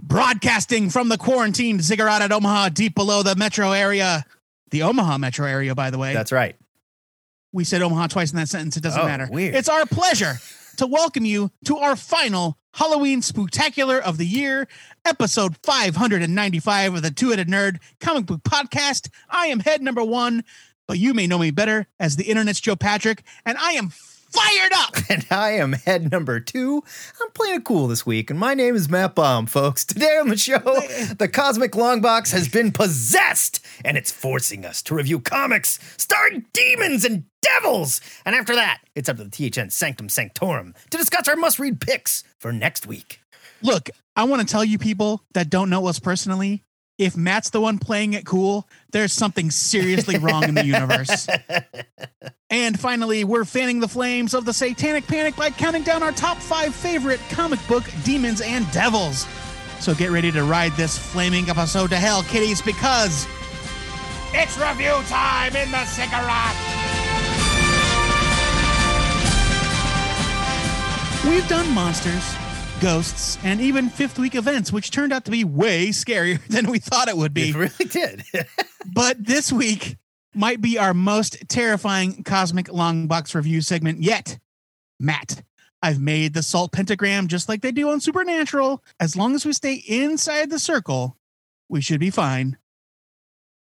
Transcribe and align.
Broadcasting 0.00 0.90
from 0.90 1.08
the 1.08 1.16
quarantined 1.16 1.82
ziggurat 1.82 2.20
at 2.22 2.32
Omaha, 2.32 2.70
deep 2.70 2.94
below 2.94 3.22
the 3.22 3.36
metro 3.36 3.72
area. 3.72 4.24
The 4.70 4.82
Omaha 4.82 5.18
metro 5.18 5.46
area, 5.46 5.74
by 5.74 5.90
the 5.90 5.98
way. 5.98 6.12
That's 6.12 6.32
right. 6.32 6.56
we 7.52 7.62
said 7.64 7.80
Omaha 7.82 8.08
twice 8.08 8.32
in 8.32 8.36
that 8.38 8.48
sentence. 8.48 8.76
It 8.76 8.82
doesn't 8.82 9.00
Oh, 9.00 9.04
matter. 9.06 9.28
weird. 9.30 9.54
It's 9.54 9.68
our 9.68 9.86
pleasure 9.86 10.34
to 10.78 10.86
welcome 10.88 11.24
you 11.24 11.52
to 11.66 11.76
our 11.78 11.94
final 11.94 12.58
Halloween 12.74 13.22
spectacular 13.22 13.98
of 14.00 14.18
the 14.18 14.26
year, 14.26 14.66
episode 15.04 15.56
595 15.62 16.94
of 16.96 17.02
the 17.02 17.12
Two 17.12 17.30
Headed 17.30 17.46
Nerd 17.46 17.78
comic 18.00 18.26
book 18.26 18.42
podcast. 18.42 19.08
I 19.30 19.46
am 19.46 19.60
head 19.60 19.80
number 19.82 20.02
one, 20.02 20.42
but 20.88 20.98
you 20.98 21.14
may 21.14 21.28
know 21.28 21.38
me 21.38 21.52
better 21.52 21.86
as 22.00 22.16
the 22.16 22.24
internet's 22.24 22.60
Joe 22.60 22.74
Patrick, 22.74 23.22
and 23.46 23.56
I 23.58 23.72
am 23.74 23.92
fired 24.34 24.72
up. 24.74 24.96
And 25.10 25.26
I 25.30 25.50
am 25.50 25.74
head 25.74 26.10
number 26.10 26.40
two. 26.40 26.82
I'm 27.20 27.30
playing 27.32 27.56
it 27.56 27.64
cool 27.64 27.86
this 27.88 28.06
week, 28.06 28.30
and 28.30 28.40
my 28.40 28.54
name 28.54 28.74
is 28.74 28.88
Matt 28.88 29.14
Baum, 29.14 29.46
folks. 29.46 29.84
Today 29.84 30.16
on 30.18 30.28
the 30.28 30.36
show, 30.36 30.58
the 31.18 31.30
Cosmic 31.32 31.72
Longbox 31.72 32.32
has 32.32 32.48
been 32.48 32.72
possessed, 32.72 33.64
and 33.84 33.98
it's 33.98 34.10
forcing 34.10 34.64
us 34.64 34.82
to 34.82 34.94
review 34.94 35.20
comics 35.20 35.78
starring 35.98 36.46
demons 36.54 37.04
and 37.04 37.24
devils. 37.42 38.00
And 38.24 38.34
after 38.34 38.54
that, 38.54 38.80
it's 38.94 39.08
up 39.08 39.18
to 39.18 39.24
the 39.24 39.50
THN 39.50 39.70
Sanctum 39.70 40.08
Sanctorum 40.08 40.74
to 40.90 40.98
discuss 40.98 41.28
our 41.28 41.36
must 41.36 41.58
read 41.58 41.80
picks 41.80 42.24
for 42.40 42.50
next 42.50 42.86
week. 42.86 43.20
Look, 43.62 43.90
I 44.16 44.24
want 44.24 44.40
to 44.40 44.50
tell 44.50 44.64
you 44.64 44.78
people 44.78 45.22
that 45.34 45.50
don't 45.50 45.70
know 45.70 45.86
us 45.86 46.00
personally. 46.00 46.64
If 46.96 47.16
Matt's 47.16 47.50
the 47.50 47.60
one 47.60 47.78
playing 47.78 48.12
it 48.12 48.24
cool, 48.24 48.68
there's 48.92 49.12
something 49.12 49.50
seriously 49.50 50.18
wrong 50.18 50.44
in 50.44 50.54
the 50.54 50.64
universe. 50.64 51.26
And 52.50 52.78
finally, 52.78 53.24
we're 53.24 53.44
fanning 53.44 53.80
the 53.80 53.88
flames 53.88 54.32
of 54.32 54.44
the 54.44 54.52
satanic 54.52 55.08
panic 55.08 55.34
by 55.34 55.50
counting 55.50 55.82
down 55.82 56.04
our 56.04 56.12
top 56.12 56.36
five 56.36 56.72
favorite 56.72 57.18
comic 57.30 57.58
book 57.66 57.82
demons 58.04 58.40
and 58.40 58.70
devils. 58.70 59.26
So 59.80 59.92
get 59.92 60.12
ready 60.12 60.30
to 60.30 60.44
ride 60.44 60.70
this 60.72 60.96
flaming 60.96 61.50
episode 61.50 61.90
to 61.90 61.96
hell, 61.96 62.22
kiddies, 62.22 62.62
because 62.62 63.26
it's 64.32 64.56
review 64.56 64.94
time 65.08 65.56
in 65.56 65.68
the 65.72 65.84
ziggurat. 65.86 66.54
We've 71.24 71.48
done 71.48 71.74
monsters, 71.74 72.36
ghosts, 72.80 73.38
and 73.44 73.60
even 73.60 73.88
fifth 73.88 74.18
week 74.18 74.34
events, 74.34 74.72
which 74.72 74.90
turned 74.90 75.12
out 75.12 75.24
to 75.24 75.30
be 75.30 75.44
way 75.44 75.88
scarier 75.88 76.44
than 76.48 76.70
we 76.70 76.78
thought 76.78 77.08
it 77.08 77.16
would 77.16 77.34
be. 77.34 77.50
It 77.50 77.56
really 77.56 77.84
did. 77.86 78.24
But 78.92 79.24
this 79.24 79.50
week 79.50 79.96
might 80.34 80.60
be 80.60 80.78
our 80.78 80.92
most 80.92 81.48
terrifying 81.48 82.22
cosmic 82.22 82.70
long 82.70 83.06
box 83.06 83.34
review 83.34 83.62
segment 83.62 84.02
yet. 84.02 84.38
Matt, 85.00 85.42
I've 85.82 86.00
made 86.00 86.34
the 86.34 86.42
salt 86.42 86.70
pentagram 86.72 87.26
just 87.28 87.48
like 87.48 87.62
they 87.62 87.72
do 87.72 87.88
on 87.90 88.00
Supernatural. 88.00 88.84
As 89.00 89.16
long 89.16 89.34
as 89.34 89.46
we 89.46 89.52
stay 89.54 89.82
inside 89.88 90.50
the 90.50 90.58
circle, 90.58 91.16
we 91.68 91.80
should 91.80 91.98
be 91.98 92.10
fine. 92.10 92.58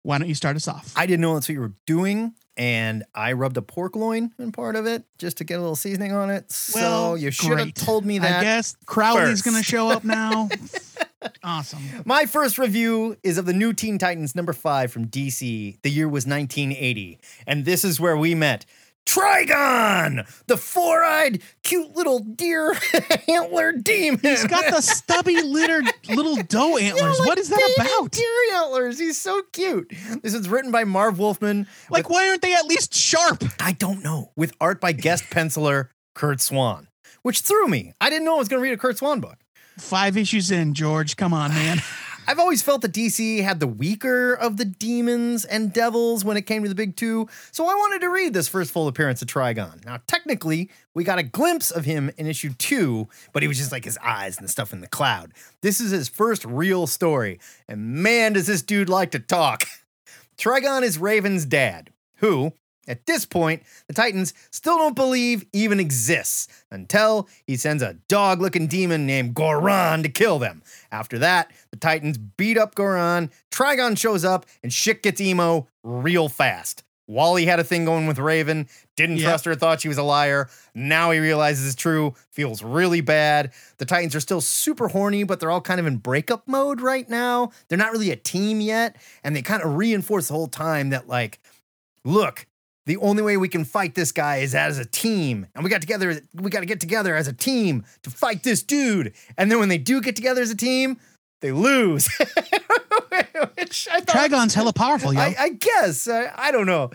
Why 0.04 0.18
don't 0.18 0.28
you 0.28 0.36
start 0.36 0.56
us 0.56 0.68
off? 0.68 0.92
I 0.96 1.06
didn't 1.06 1.22
know 1.22 1.36
that's 1.36 1.48
what 1.48 1.54
you 1.54 1.62
were 1.62 1.74
doing, 1.86 2.34
and 2.58 3.04
I 3.16 3.34
rubbed 3.34 3.58
a 3.58 3.62
pork 3.62 3.96
loin 3.96 4.32
in 4.38 4.52
part 4.52 4.76
of 4.76 4.86
it 4.86 5.04
just 5.18 5.38
to 5.38 5.44
get 5.44 5.56
a 5.56 5.62
little 5.62 5.76
seasoning 5.76 6.12
on 6.12 6.30
it. 6.30 6.52
So 6.52 6.80
Well, 6.80 7.18
you 7.18 7.32
should 7.32 7.58
have 7.60 7.74
told 7.74 8.06
me 8.06 8.20
that. 8.20 8.40
I 8.40 8.44
guess 8.44 8.76
Crowley's 8.86 9.42
going 9.42 9.58
to 9.58 9.64
show 9.64 9.90
up 9.90 10.04
now. 10.04 10.50
awesome. 11.44 11.80
My 12.06 12.26
first 12.26 12.58
review 12.58 13.18
is 13.24 13.38
of 13.38 13.46
the 13.46 13.54
New 13.54 13.74
Teen 13.74 13.98
Titans 13.98 14.36
number 14.36 14.54
five 14.54 14.92
from 14.92 15.08
DC. 15.08 15.82
The 15.82 15.90
year 15.90 16.08
was 16.08 16.26
1980. 16.26 17.20
And 17.48 17.66
this 17.66 17.84
is 17.84 18.00
where 18.00 18.18
we 18.18 18.36
met 18.36 18.66
Trigon, 19.06 20.26
the 20.48 20.58
four 20.58 21.04
eyed, 21.04 21.42
cute 21.64 21.96
little 21.96 22.20
deer 22.20 22.74
antler 23.28 23.74
demon. 23.74 24.20
He's 24.22 24.46
got 24.46 24.74
the 24.74 24.82
stubby 24.82 25.42
litter 25.42 25.82
little 26.10 26.38
doe 26.44 26.78
antlers. 26.80 27.20
what 27.20 27.38
is 27.38 27.50
that 27.50 27.76
about? 27.78 28.12
Deer 28.12 28.56
antlers. 28.56 29.00
He's 29.00 29.20
so 29.20 29.42
cute. 29.52 29.92
This 30.22 30.34
is 30.34 30.48
written 30.48 30.72
by 30.72 30.84
Marv 30.84 31.20
Wolfman. 31.20 31.68
Like, 31.90 32.10
why 32.10 32.30
aren't 32.30 32.42
they 32.42 32.54
at 32.54 32.66
least 32.66 32.94
sharp? 32.94 33.44
I 33.60 33.74
don't 33.74 34.04
know. 34.04 34.32
With 34.36 34.54
art 34.62 34.80
by 34.80 34.94
guest 34.94 35.26
penciler 35.26 35.90
Curt 36.16 36.40
Swan, 36.40 36.88
which 37.22 37.42
threw 37.42 37.68
me. 37.68 37.94
I 38.00 38.10
didn't 38.10 38.26
know 38.26 38.36
I 38.36 38.40
was 38.40 38.48
going 38.48 38.60
to 38.60 38.64
read 38.64 38.74
a 38.74 38.78
Curt 38.78 38.98
Swan 38.98 39.20
book. 39.20 39.38
Five 39.78 40.16
issues 40.16 40.52
in, 40.52 40.74
George. 40.74 41.18
Come 41.18 41.34
on, 41.34 41.52
man. 41.52 41.82
I've 42.28 42.40
always 42.40 42.62
felt 42.62 42.82
that 42.82 42.94
DC 42.94 43.42
had 43.44 43.60
the 43.60 43.68
weaker 43.68 44.34
of 44.34 44.58
the 44.58 44.66
demons 44.66 45.44
and 45.44 45.74
devils 45.74 46.24
when 46.24 46.38
it 46.38 46.44
came 46.44 46.64
to 46.64 46.70
the 46.70 46.76
big 46.76 46.96
two, 46.96 47.28
so 47.52 47.66
I 47.66 47.74
wanted 47.74 48.02
to 48.02 48.10
read 48.10 48.34
this 48.34 48.48
first 48.48 48.72
full 48.72 48.88
appearance 48.88 49.22
of 49.22 49.28
Trigon. 49.28 49.84
Now, 49.86 50.00
technically, 50.08 50.70
we 50.94 51.04
got 51.04 51.20
a 51.20 51.24
glimpse 51.24 51.72
of 51.72 51.86
him 51.86 52.12
in 52.18 52.28
issue 52.28 52.54
two, 52.54 53.08
but 53.34 53.42
he 53.42 53.48
was 53.48 53.58
just 53.58 53.72
like 53.72 53.86
his 53.86 53.98
eyes 54.04 54.38
and 54.38 54.46
the 54.46 54.52
stuff 54.52 54.72
in 54.72 54.82
the 54.82 54.88
cloud. 54.88 55.34
This 55.62 55.82
is 55.82 55.92
his 55.92 56.10
first 56.10 56.46
real 56.46 56.86
story, 56.88 57.40
and 57.68 57.96
man, 57.96 58.34
does 58.34 58.48
this 58.48 58.62
dude 58.62 58.90
like 58.90 59.12
to 59.12 59.20
talk. 59.20 59.64
Trigon 60.38 60.84
is 60.84 60.98
Raven's 60.98 61.46
dad, 61.46 61.90
who, 62.18 62.54
at 62.92 63.06
this 63.08 63.26
point, 63.26 63.64
the 63.88 63.94
Titans 63.94 64.34
still 64.52 64.78
don't 64.78 64.96
believe 64.96 65.46
even 65.54 65.80
exists 65.80 66.48
until 66.70 67.28
he 67.48 67.56
sends 67.56 67.82
a 67.82 67.96
dog 68.08 68.42
looking 68.42 68.68
demon 68.68 69.06
named 69.08 69.34
Goran 69.34 70.04
to 70.04 70.10
kill 70.10 70.38
them. 70.38 70.62
After 70.92 71.18
that, 71.20 71.52
the 71.72 71.78
Titans 71.78 72.18
beat 72.18 72.58
up 72.58 72.76
Goran, 72.76 73.32
Trigon 73.52 73.98
shows 73.98 74.24
up, 74.26 74.46
and 74.62 74.72
shit 74.72 75.02
gets 75.02 75.22
emo 75.22 75.68
real 75.84 76.30
fast. 76.30 76.84
Wally 77.08 77.46
had 77.46 77.60
a 77.60 77.64
thing 77.66 77.84
going 77.84 78.08
with 78.08 78.20
Raven, 78.20 78.70
didn't 78.96 79.18
Yep. 79.18 79.26
trust 79.28 79.46
her, 79.46 79.56
thought 79.56 79.82
she 79.82 79.90
was 79.90 79.98
a 79.98 80.04
liar. 80.04 80.48
Now 80.74 81.12
he 81.12 81.20
realizes 81.20 81.66
it's 81.66 81.76
true, 81.76 82.14
feels 82.30 82.64
really 82.64 83.02
bad. 83.02 83.52
The 83.80 83.86
Titans 83.86 84.16
are 84.16 84.22
still 84.22 84.40
super 84.40 84.88
horny, 84.88 85.24
but 85.26 85.40
they're 85.40 85.52
all 85.52 85.60
kind 85.60 85.82
of 85.82 85.86
in 85.88 85.98
breakup 85.98 86.48
mode 86.48 86.80
right 86.80 87.10
now. 87.10 87.52
They're 87.68 87.78
not 87.78 87.92
really 87.92 88.12
a 88.12 88.16
team 88.16 88.62
yet, 88.62 88.96
and 89.26 89.36
they 89.36 89.42
kind 89.42 89.62
of 89.62 89.76
reinforce 89.76 90.30
the 90.30 90.36
whole 90.36 90.48
time 90.48 90.92
that, 90.92 91.10
like, 91.10 91.40
look, 92.06 92.48
the 92.86 92.98
only 92.98 93.22
way 93.22 93.38
we 93.38 93.48
can 93.48 93.64
fight 93.64 93.96
this 93.96 94.12
guy 94.12 94.38
is 94.38 94.56
as 94.56 94.78
a 94.78 94.86
team. 94.86 95.48
And 95.54 95.64
we 95.64 95.70
got 95.70 95.82
together, 95.82 96.22
we 96.34 96.50
got 96.50 96.62
to 96.62 96.66
get 96.66 96.80
together 96.80 97.16
as 97.16 97.28
a 97.28 97.34
team 97.34 97.84
to 98.04 98.10
fight 98.10 98.44
this 98.44 98.64
dude. 98.64 99.14
And 99.38 99.52
then 99.52 99.60
when 99.60 99.70
they 99.70 99.78
do 99.78 100.02
get 100.02 100.16
together 100.16 100.42
as 100.42 100.50
a 100.50 100.56
team, 100.56 100.98
they 101.42 101.52
lose. 101.52 102.08
Which 103.56 103.88
I 103.92 104.02
thought, 104.02 104.16
Trigon's 104.16 104.54
hella 104.54 104.74
powerful, 104.74 105.14
yo. 105.14 105.20
I, 105.20 105.36
I 105.40 105.50
guess. 105.50 106.08
I, 106.08 106.32
I 106.36 106.52
don't 106.52 106.66
know. 106.66 106.92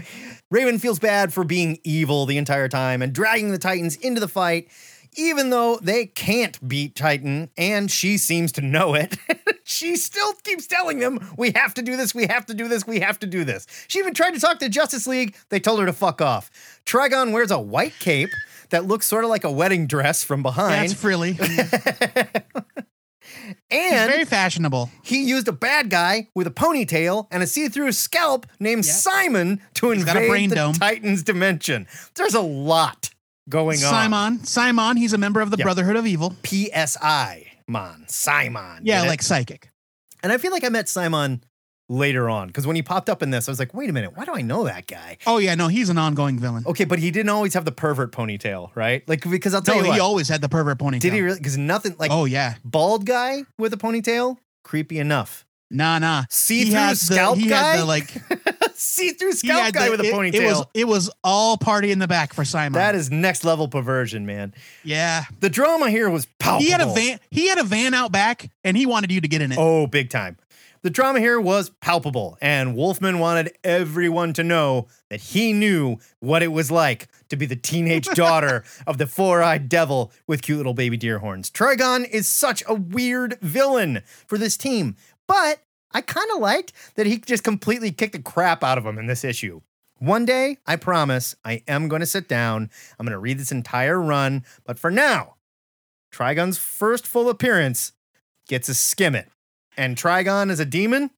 Raven 0.50 0.78
feels 0.78 0.98
bad 0.98 1.32
for 1.32 1.44
being 1.44 1.78
evil 1.84 2.26
the 2.26 2.38
entire 2.38 2.68
time 2.68 3.02
and 3.02 3.12
dragging 3.12 3.50
the 3.50 3.58
Titans 3.58 3.96
into 3.96 4.20
the 4.20 4.28
fight, 4.28 4.68
even 5.16 5.50
though 5.50 5.78
they 5.82 6.06
can't 6.06 6.66
beat 6.66 6.94
Titan, 6.94 7.50
and 7.56 7.90
she 7.90 8.18
seems 8.18 8.52
to 8.52 8.60
know 8.60 8.94
it. 8.94 9.16
she 9.66 9.96
still 9.96 10.32
keeps 10.44 10.66
telling 10.66 11.00
them, 11.00 11.18
we 11.36 11.50
have 11.56 11.74
to 11.74 11.82
do 11.82 11.96
this, 11.96 12.14
we 12.14 12.26
have 12.26 12.46
to 12.46 12.54
do 12.54 12.68
this, 12.68 12.86
we 12.86 13.00
have 13.00 13.18
to 13.18 13.26
do 13.26 13.44
this. 13.44 13.66
She 13.88 13.98
even 13.98 14.14
tried 14.14 14.32
to 14.34 14.40
talk 14.40 14.58
to 14.60 14.68
Justice 14.68 15.06
League. 15.06 15.36
They 15.50 15.60
told 15.60 15.80
her 15.80 15.86
to 15.86 15.92
fuck 15.92 16.22
off. 16.22 16.50
Trigon 16.86 17.32
wears 17.32 17.50
a 17.50 17.58
white 17.58 17.94
cape 17.98 18.30
that 18.70 18.84
looks 18.86 19.06
sort 19.06 19.24
of 19.24 19.30
like 19.30 19.44
a 19.44 19.50
wedding 19.50 19.86
dress 19.86 20.22
from 20.24 20.42
behind. 20.42 20.90
That's 20.90 20.94
frilly. 21.00 21.32
He's 23.70 23.92
and 23.92 24.10
very 24.10 24.24
fashionable. 24.24 24.90
he 25.02 25.24
used 25.24 25.48
a 25.48 25.52
bad 25.52 25.90
guy 25.90 26.28
with 26.34 26.46
a 26.46 26.50
ponytail 26.50 27.26
and 27.30 27.42
a 27.42 27.46
see-through 27.46 27.92
scalp 27.92 28.46
named 28.60 28.84
Yep. 28.86 28.94
Psimon 28.94 29.60
to 29.74 29.90
He's 29.90 30.02
invade 30.06 30.28
brain 30.28 30.48
the 30.50 30.54
dome. 30.56 30.74
Titans 30.74 31.22
dimension. 31.24 31.86
There's 32.14 32.34
a 32.34 32.40
lot 32.40 33.10
going 33.48 33.82
on. 33.84 33.92
Psimon. 33.92 34.38
Psimon, 34.46 34.96
he's 34.96 35.12
a 35.12 35.18
member 35.18 35.40
of 35.40 35.50
the 35.50 35.56
Yeah. 35.58 35.64
Brotherhood 35.64 35.96
of 35.96 36.06
Evil. 36.06 36.34
PSI, 36.44 37.46
man, 37.68 38.04
Psimon. 38.08 38.80
Yeah, 38.82 38.98
Get 39.00 39.06
it? 39.06 39.08
like 39.08 39.22
psychic. 39.22 39.70
and 40.22 40.32
I 40.32 40.38
feel 40.38 40.52
like 40.52 40.64
I 40.64 40.68
met 40.68 40.86
Psimon 40.86 41.42
later 41.88 42.28
on 42.28 42.48
because 42.48 42.66
when 42.66 42.74
he 42.76 42.82
popped 42.82 43.08
up 43.08 43.22
in 43.22 43.30
this, 43.30 43.48
I 43.48 43.50
was 43.52 43.58
like, 43.58 43.72
wait 43.74 43.88
a 43.88 43.92
minute, 43.92 44.16
why 44.16 44.24
do 44.24 44.32
I 44.34 44.42
know 44.42 44.64
that 44.64 44.86
guy? 44.86 45.18
Oh 45.26 45.38
yeah, 45.38 45.54
no, 45.54 45.68
he's 45.68 45.88
an 45.88 45.98
ongoing 45.98 46.38
villain. 46.38 46.64
Okay, 46.66 46.84
but 46.84 46.98
he 46.98 47.10
didn't 47.10 47.30
always 47.30 47.54
have 47.54 47.64
the 47.64 47.72
pervert 47.72 48.10
ponytail, 48.12 48.70
right? 48.74 49.08
Like 49.08 49.28
because 49.28 49.54
I'll 49.54 49.62
tell 49.62 49.76
you. 49.76 49.82
no, 49.82 49.86
you 49.88 49.92
he 49.94 50.00
what, 50.00 50.04
always 50.04 50.28
had 50.28 50.40
the 50.40 50.48
pervert 50.48 50.78
ponytail. 50.78 51.00
did 51.00 51.12
he 51.12 51.20
really? 51.20 51.38
Because 51.38 51.56
nothing 51.56 51.94
like 51.98 52.10
oh 52.10 52.24
yeah. 52.24 52.54
bald 52.64 53.06
guy 53.06 53.44
with 53.58 53.72
a 53.72 53.76
ponytail, 53.76 54.36
creepy 54.64 54.98
enough. 54.98 55.44
Nah, 55.70 55.98
nah. 55.98 56.24
See-through 56.30 56.68
He 56.70 56.74
had 56.76 56.92
the- 56.92 56.96
scalp 56.96 57.38
he 57.38 57.48
guy? 57.48 57.72
Had 57.72 57.80
the, 57.80 57.84
like 57.84 58.14
See-through 58.78 59.32
scalp 59.32 59.72
guy 59.72 59.86
the- 59.86 59.90
with 59.90 60.00
a 60.00 60.04
it- 60.04 60.14
ponytail. 60.14 60.34
It, 60.34 60.44
was 60.46 60.64
it 60.74 60.88
was 60.88 61.10
all 61.24 61.56
party 61.56 61.90
in 61.92 61.98
the 61.98 62.08
back 62.08 62.32
for 62.34 62.42
Psimon. 62.44 62.72
That 62.74 62.94
is 62.94 63.10
next 63.10 63.44
level 63.44 63.68
perversion, 63.68 64.26
man. 64.26 64.54
yeah. 64.84 65.24
The 65.40 65.50
drama 65.50 65.90
here 65.90 66.08
was 66.10 66.26
palpable. 66.38 66.64
He 66.64 66.70
had 66.70 66.80
a 66.80 66.92
van. 66.92 67.20
He 67.30 67.48
had 67.48 67.58
a 67.58 67.64
van 67.64 67.94
out 67.94 68.12
back, 68.12 68.50
and 68.64 68.76
he 68.76 68.86
wanted 68.86 69.10
you 69.12 69.20
to 69.20 69.28
get 69.28 69.40
in 69.42 69.52
it. 69.52 69.58
Oh, 69.58 69.86
big 69.86 70.10
time. 70.10 70.36
The 70.82 70.90
drama 70.90 71.18
here 71.18 71.40
was 71.40 71.70
palpable, 71.80 72.38
and 72.40 72.76
Wolfman 72.76 73.18
wanted 73.18 73.56
everyone 73.64 74.32
to 74.34 74.44
know 74.44 74.86
that 75.10 75.20
he 75.20 75.52
knew 75.52 75.96
what 76.20 76.44
it 76.44 76.52
was 76.52 76.70
like 76.70 77.08
to 77.30 77.36
be 77.36 77.44
the 77.44 77.56
teenage 77.56 78.06
daughter 78.14 78.62
of 78.86 78.98
the 78.98 79.06
four 79.08 79.42
eyed 79.42 79.68
devil 79.68 80.12
with 80.28 80.42
cute 80.42 80.58
little 80.58 80.74
baby 80.74 80.96
deer 80.96 81.18
horns. 81.18 81.50
Trigon 81.50 82.08
is 82.08 82.28
such 82.28 82.62
a 82.68 82.74
weird 82.74 83.36
villain 83.40 84.02
for 84.28 84.38
this 84.38 84.56
team, 84.56 84.94
but 85.26 85.58
I 85.92 86.00
kind 86.00 86.28
of 86.34 86.40
liked 86.40 86.72
that 86.96 87.06
he 87.06 87.18
just 87.18 87.44
completely 87.44 87.92
kicked 87.92 88.12
the 88.12 88.22
crap 88.22 88.62
out 88.62 88.78
of 88.78 88.84
him 88.84 88.98
in 88.98 89.06
this 89.06 89.24
issue. 89.24 89.60
One 89.98 90.26
day, 90.26 90.58
I 90.66 90.76
promise, 90.76 91.34
I 91.44 91.62
am 91.66 91.88
going 91.88 92.00
to 92.00 92.06
sit 92.06 92.28
down. 92.28 92.70
I'm 92.98 93.06
going 93.06 93.12
to 93.12 93.18
read 93.18 93.38
this 93.38 93.52
entire 93.52 94.00
run, 94.00 94.44
but 94.66 94.78
for 94.78 94.90
now, 94.90 95.36
Trigon's 96.12 96.58
first 96.58 97.06
full 97.06 97.30
appearance 97.30 97.92
gets 98.46 98.68
a 98.68 98.74
skim 98.74 99.14
it. 99.14 99.30
And 99.76 99.96
Trigon 99.96 100.50
is 100.50 100.60
a 100.60 100.64
demon, 100.64 101.10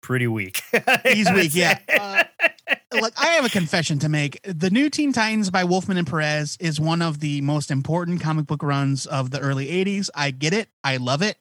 pretty 0.00 0.26
weak. 0.26 0.62
He's 1.04 1.30
weak, 1.30 1.54
yeah. 1.54 1.78
Uh, 1.88 2.24
Look, 2.92 3.12
I 3.16 3.26
have 3.30 3.44
a 3.44 3.50
confession 3.50 3.98
to 4.00 4.08
make. 4.08 4.40
The 4.44 4.70
new 4.70 4.88
Teen 4.88 5.12
Titans 5.12 5.50
by 5.50 5.64
Wolfman 5.64 5.96
and 5.96 6.06
Perez 6.06 6.56
is 6.60 6.78
one 6.78 7.02
of 7.02 7.20
the 7.20 7.40
most 7.40 7.70
important 7.70 8.20
comic 8.20 8.46
book 8.46 8.62
runs 8.62 9.06
of 9.06 9.30
the 9.30 9.40
early 9.40 9.66
80s. 9.66 10.10
I 10.14 10.30
get 10.30 10.52
it. 10.52 10.68
I 10.82 10.96
love 10.98 11.22
it. 11.22 11.36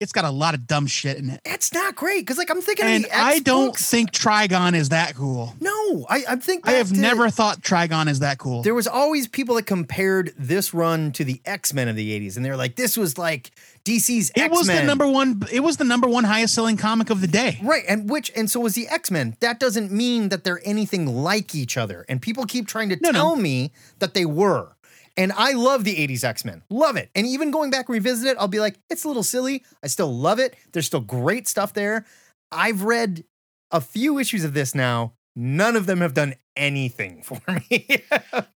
It's 0.00 0.12
got 0.12 0.24
a 0.24 0.30
lot 0.30 0.54
of 0.54 0.66
dumb 0.66 0.86
shit 0.86 1.18
in 1.18 1.28
it. 1.28 1.42
It's 1.44 1.74
not 1.74 1.94
great 1.94 2.20
because, 2.22 2.38
like, 2.38 2.50
I'm 2.50 2.62
thinking 2.62 2.86
of 2.86 2.90
And 2.90 3.06
I 3.12 3.40
don't 3.40 3.76
think 3.76 4.12
Trigon 4.12 4.74
is 4.74 4.88
that 4.88 5.14
cool. 5.14 5.54
No, 5.60 6.06
I, 6.08 6.24
I 6.26 6.36
think 6.36 6.66
I 6.66 6.72
have 6.72 6.90
never 6.96 7.28
thought 7.28 7.60
Trigon 7.60 8.08
is 8.08 8.20
that 8.20 8.38
cool. 8.38 8.62
There 8.62 8.74
was 8.74 8.86
always 8.88 9.28
people 9.28 9.56
that 9.56 9.66
compared 9.66 10.32
this 10.38 10.72
run 10.72 11.12
to 11.12 11.24
the 11.24 11.42
X 11.44 11.74
Men 11.74 11.86
of 11.88 11.96
the 11.96 12.18
'80s, 12.18 12.36
and 12.36 12.44
they 12.44 12.48
were 12.48 12.56
like, 12.56 12.76
"This 12.76 12.96
was 12.96 13.18
like 13.18 13.50
DC's 13.84 14.30
It 14.30 14.40
X 14.40 14.56
was 14.56 14.66
the 14.68 14.82
number 14.84 15.06
one. 15.06 15.42
It 15.52 15.60
was 15.60 15.76
the 15.76 15.84
number 15.84 16.08
one 16.08 16.24
highest 16.24 16.54
selling 16.54 16.78
comic 16.78 17.10
of 17.10 17.20
the 17.20 17.26
day. 17.28 17.58
Right, 17.62 17.84
and 17.86 18.08
which 18.08 18.32
and 18.34 18.50
so 18.50 18.58
was 18.60 18.74
the 18.74 18.88
X 18.88 19.10
Men. 19.10 19.36
That 19.40 19.60
doesn't 19.60 19.92
mean 19.92 20.30
that 20.30 20.44
they're 20.44 20.62
anything 20.64 21.06
like 21.06 21.54
each 21.54 21.76
other. 21.76 22.06
And 22.08 22.22
people 22.22 22.46
keep 22.46 22.66
trying 22.66 22.88
to 22.88 22.96
No, 23.02 23.10
no. 23.10 23.12
tell 23.12 23.36
me 23.36 23.70
that 23.98 24.14
they 24.14 24.24
were. 24.24 24.68
And 25.16 25.32
I 25.32 25.52
love 25.52 25.84
the 25.84 25.94
80s 25.96 26.24
X 26.24 26.44
Men. 26.44 26.62
Love 26.70 26.96
it. 26.96 27.10
And 27.14 27.26
even 27.26 27.50
going 27.50 27.70
back 27.70 27.88
and 27.88 27.94
revisit 27.94 28.26
it, 28.28 28.36
I'll 28.38 28.48
be 28.48 28.60
like, 28.60 28.78
it's 28.88 29.04
a 29.04 29.08
little 29.08 29.22
silly. 29.22 29.64
I 29.82 29.86
still 29.88 30.14
love 30.14 30.38
it. 30.38 30.54
There's 30.72 30.86
still 30.86 31.00
great 31.00 31.48
stuff 31.48 31.72
there. 31.74 32.06
I've 32.52 32.82
read 32.82 33.24
a 33.70 33.80
few 33.80 34.18
issues 34.18 34.44
of 34.44 34.54
this 34.54 34.74
now. 34.74 35.14
None 35.36 35.76
of 35.76 35.86
them 35.86 36.00
have 36.00 36.12
done 36.14 36.34
anything 36.56 37.22
for 37.24 37.40
me. 37.70 37.86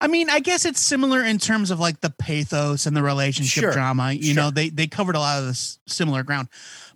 I 0.01 0.07
mean, 0.07 0.29
I 0.29 0.39
guess 0.39 0.65
it's 0.65 0.79
similar 0.79 1.23
in 1.23 1.37
terms 1.37 1.69
of 1.71 1.79
like 1.79 2.01
the 2.01 2.09
pathos 2.09 2.85
and 2.85 2.95
the 2.97 3.03
relationship 3.03 3.61
Sure, 3.61 3.71
drama. 3.71 4.11
You 4.11 4.33
sure. 4.33 4.35
know, 4.35 4.51
they 4.51 4.69
they 4.69 4.87
covered 4.87 5.15
a 5.15 5.19
lot 5.19 5.39
of 5.39 5.45
this 5.47 5.79
similar 5.87 6.23
ground, 6.23 6.49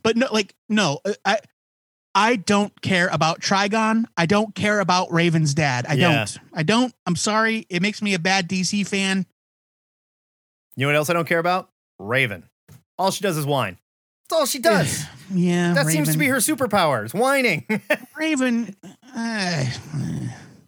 but 0.04 0.18
no, 0.18 0.28
like 0.32 0.56
no, 0.68 1.00
uh, 1.06 1.14
I 1.24 1.40
I 2.16 2.36
don't 2.38 2.82
care 2.82 3.08
about 3.12 3.40
Trigon. 3.42 4.06
I 4.18 4.26
don't 4.26 4.56
care 4.56 4.80
about 4.80 5.14
Raven's 5.14 5.54
dad. 5.54 5.86
I 5.88 5.94
Yeah. 5.94 6.12
don't. 6.26 6.38
I 6.54 6.64
don't. 6.64 6.94
I'm 7.06 7.16
sorry. 7.16 7.68
It 7.70 7.84
makes 7.84 8.02
me 8.02 8.16
a 8.16 8.20
bad 8.20 8.50
DC 8.50 8.88
fan. 8.88 9.28
You 10.78 10.84
know 10.86 10.88
what 10.90 10.96
else 10.96 11.10
I 11.10 11.14
don't 11.14 11.28
care 11.28 11.40
about? 11.40 11.70
Raven. 12.00 12.48
All 12.98 13.12
she 13.12 13.22
does 13.22 13.36
is 13.36 13.46
whine. 13.46 13.78
That's 14.30 14.40
all 14.40 14.46
she 14.46 14.60
does. 14.60 15.06
Yeah, 15.34 15.74
that 15.74 15.88
seems 15.88 16.12
to 16.14 16.18
be 16.18 16.28
her 16.28 16.38
superpower, 16.38 17.04
is 17.06 17.14
whining. 17.14 17.66
Raven. 18.18 18.76
Uh, 19.16 19.66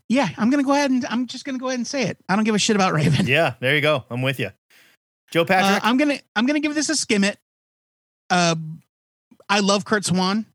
yeah, 0.09 0.29
I'm 0.38 0.50
gonna 0.50 0.63
go 0.63 0.71
ahead 0.73 0.91
and 0.91 1.06
I'm 1.06 1.27
just 1.27 1.45
gonna 1.45 1.57
go 1.59 1.67
ahead 1.67 1.79
and 1.79 1.88
say 1.88 2.03
it. 2.03 2.17
I 2.27 2.35
don't 2.35 2.44
give 2.45 2.56
a 2.56 2.59
shit 2.59 2.75
about 2.75 2.94
Raven. 2.94 3.25
yeah, 3.27 3.53
there 3.61 3.75
you 3.75 3.81
go. 3.81 4.03
I'm 4.09 4.21
with 4.21 4.39
you. 4.39 4.50
Joe 5.31 5.41
Uh, 5.41 5.45
Patrick. 5.45 5.85
I'm 5.85 5.97
gonna 5.97 6.17
I'm 6.35 6.45
gonna 6.45 6.59
give 6.59 6.73
this 6.75 6.89
a 6.89 6.95
skim 6.95 7.23
it. 7.23 7.38
Uh, 8.29 8.55
I 9.47 9.59
love 9.59 9.85
Curt 9.85 10.05
Swan, 10.05 10.45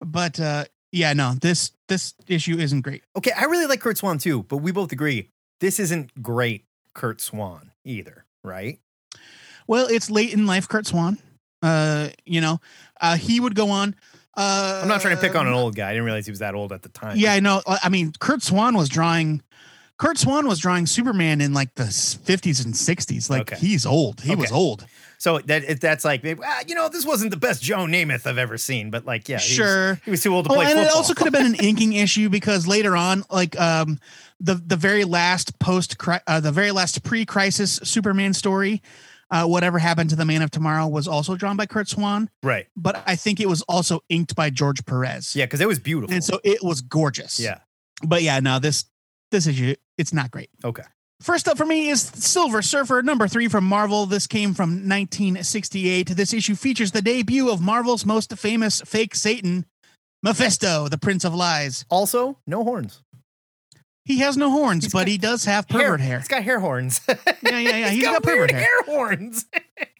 but 0.00 0.38
uh, 0.38 0.64
yeah, 0.92 1.12
no 1.12 1.34
this 1.40 1.72
this 1.88 2.14
issue 2.28 2.58
isn't 2.58 2.82
great. 2.82 3.02
Okay, 3.16 3.32
I 3.32 3.44
really 3.44 3.66
like 3.66 3.80
Curt 3.80 3.98
Swan 3.98 4.18
too, 4.18 4.42
but 4.44 4.58
we 4.58 4.70
both 4.72 4.92
agree 4.92 5.30
this 5.60 5.80
isn't 5.80 6.22
great 6.22 6.64
Curt 6.94 7.20
Swan 7.20 7.70
either, 7.84 8.24
right? 8.42 8.80
Well, 9.66 9.86
it's 9.88 10.10
late 10.10 10.32
in 10.32 10.46
life, 10.46 10.68
Curt 10.68 10.86
Swan. 10.86 11.18
Uh, 11.62 12.08
you 12.26 12.40
know, 12.40 12.60
uh, 13.00 13.16
he 13.16 13.40
would 13.40 13.54
go 13.54 13.70
on. 13.70 13.94
Uh, 14.36 14.80
I'm 14.82 14.88
not 14.88 15.00
trying 15.00 15.14
to 15.14 15.20
pick 15.20 15.34
on 15.36 15.46
an 15.46 15.54
old 15.54 15.76
guy. 15.76 15.88
I 15.88 15.92
didn't 15.92 16.04
realize 16.04 16.26
he 16.26 16.32
was 16.32 16.40
that 16.40 16.54
old 16.54 16.72
at 16.72 16.82
the 16.82 16.88
time. 16.88 17.16
Yeah, 17.16 17.32
I 17.32 17.40
know. 17.40 17.62
I 17.66 17.88
mean, 17.88 18.12
Curt 18.18 18.42
Swan 18.42 18.76
was 18.76 18.88
drawing. 18.88 19.42
Curt 19.98 20.18
Swan 20.18 20.48
was 20.48 20.58
drawing 20.58 20.86
Superman 20.86 21.40
in 21.40 21.54
like 21.54 21.74
the 21.76 21.84
50s 21.84 22.64
and 22.64 22.74
60s. 22.74 23.30
Like 23.30 23.52
Okay. 23.52 23.56
he's 23.56 23.86
old. 23.86 24.20
He 24.20 24.34
was 24.34 24.50
old. 24.50 24.84
So 25.18 25.38
that 25.38 25.80
that's 25.80 26.04
like, 26.04 26.22
ah, 26.44 26.60
you 26.66 26.74
know, 26.74 26.88
this 26.88 27.06
wasn't 27.06 27.30
the 27.30 27.36
best 27.36 27.62
Joe 27.62 27.86
Namath 27.86 28.26
I've 28.26 28.36
ever 28.36 28.58
seen, 28.58 28.90
but 28.90 29.06
like, 29.06 29.28
yeah, 29.28 29.38
he 29.38 29.50
was- 29.52 29.56
Sure. 29.56 30.00
he 30.04 30.10
was 30.10 30.22
too 30.22 30.34
old 30.34 30.46
to 30.46 30.50
Oh, 30.50 30.54
play 30.56 30.64
and 30.66 30.74
football. 30.74 30.86
it 30.86 30.96
also 30.96 31.14
could 31.14 31.24
have 31.26 31.32
been 31.32 31.46
an 31.46 31.54
inking 31.54 31.92
issue 32.06 32.28
because 32.28 32.66
later 32.66 32.96
on, 32.96 33.24
like 33.30 33.58
um, 33.58 33.98
the 34.40 34.54
the 34.56 34.76
very 34.76 35.04
last 35.04 35.58
post, 35.60 35.96
uh, 36.26 36.40
the 36.40 36.52
very 36.52 36.72
last 36.72 37.02
pre-crisis 37.04 37.80
Superman 37.84 38.34
story, 38.34 38.82
uh, 39.30 39.46
whatever 39.46 39.78
happened 39.78 40.10
to 40.10 40.16
the 40.16 40.24
Man 40.26 40.42
of 40.42 40.50
Tomorrow 40.50 40.88
was 40.88 41.06
also 41.08 41.36
drawn 41.36 41.56
by 41.56 41.66
Curt 41.66 41.88
Swan, 41.88 42.28
right. 42.42 42.66
but 42.76 43.02
I 43.06 43.14
think 43.16 43.40
it 43.40 43.48
was 43.48 43.62
also 43.62 44.00
inked 44.10 44.34
by 44.34 44.50
George 44.50 44.84
Perez. 44.84 45.34
Yeah, 45.36 45.46
because 45.46 45.60
it 45.60 45.68
was 45.68 45.78
beautiful. 45.78 46.12
and 46.12 46.22
so 46.22 46.40
it 46.44 46.62
was 46.62 46.80
gorgeous. 46.82 47.38
yeah. 47.40 47.60
but 48.02 48.22
yeah, 48.22 48.40
no, 48.40 48.58
this 48.58 48.84
this 49.30 49.46
issue 49.46 49.74
it's 49.98 50.12
not 50.12 50.30
great. 50.30 50.50
Okay. 50.64 50.82
First 51.20 51.46
up 51.48 51.56
for 51.56 51.64
me 51.64 51.88
is 51.88 52.02
Silver 52.02 52.60
Surfer 52.60 53.02
number 53.02 53.28
three 53.28 53.48
from 53.48 53.64
Marvel. 53.64 54.04
This 54.06 54.26
came 54.26 54.52
from 54.52 54.70
1968. 54.88 56.08
This 56.08 56.32
issue 56.34 56.54
features 56.54 56.90
the 56.92 57.00
debut 57.00 57.48
of 57.50 57.60
Marvel's 57.60 58.04
most 58.04 58.36
famous 58.36 58.80
fake 58.82 59.14
Satan, 59.14 59.64
Mephisto, 60.22 60.88
the 60.88 60.98
Prince 60.98 61.24
of 61.24 61.34
Lies. 61.34 61.84
Also, 61.88 62.38
no 62.46 62.64
horns. 62.64 63.02
He 64.04 64.18
has 64.18 64.36
no 64.36 64.50
horns, 64.50 64.84
He's 64.84 64.92
but 64.92 65.00
got 65.00 65.08
he 65.08 65.16
does 65.16 65.46
have 65.46 65.66
pervert 65.66 66.00
hair. 66.00 66.18
He's 66.18 66.28
got 66.28 66.42
hair 66.42 66.60
horns. 66.60 67.00
Yeah, 67.08 67.58
yeah, 67.58 67.58
yeah. 67.58 67.88
he's 67.90 67.90
He's 68.00 68.04
got, 68.04 68.12
got 68.14 68.22
pervert 68.24 68.50
hair. 68.50 68.60
hair 68.60 68.82
horns. 68.82 69.46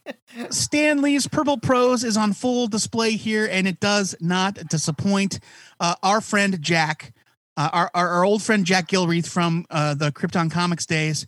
Stan 0.50 1.00
Lee's 1.00 1.26
Purple 1.28 1.58
Prose 1.58 2.04
is 2.04 2.16
on 2.16 2.32
full 2.32 2.66
display 2.66 3.12
here, 3.12 3.46
and 3.50 3.66
it 3.68 3.80
does 3.80 4.14
not 4.20 4.54
disappoint. 4.68 5.38
Uh, 5.80 5.94
our 6.02 6.20
friend 6.20 6.60
Jack, 6.60 7.13
uh, 7.56 7.70
our, 7.72 7.90
our 7.94 8.08
our 8.08 8.24
old 8.24 8.42
friend 8.42 8.64
Jack 8.64 8.88
Gilreath 8.88 9.28
from 9.28 9.66
uh, 9.70 9.94
the 9.94 10.10
Krypton 10.10 10.50
Comics 10.50 10.86
days, 10.86 11.26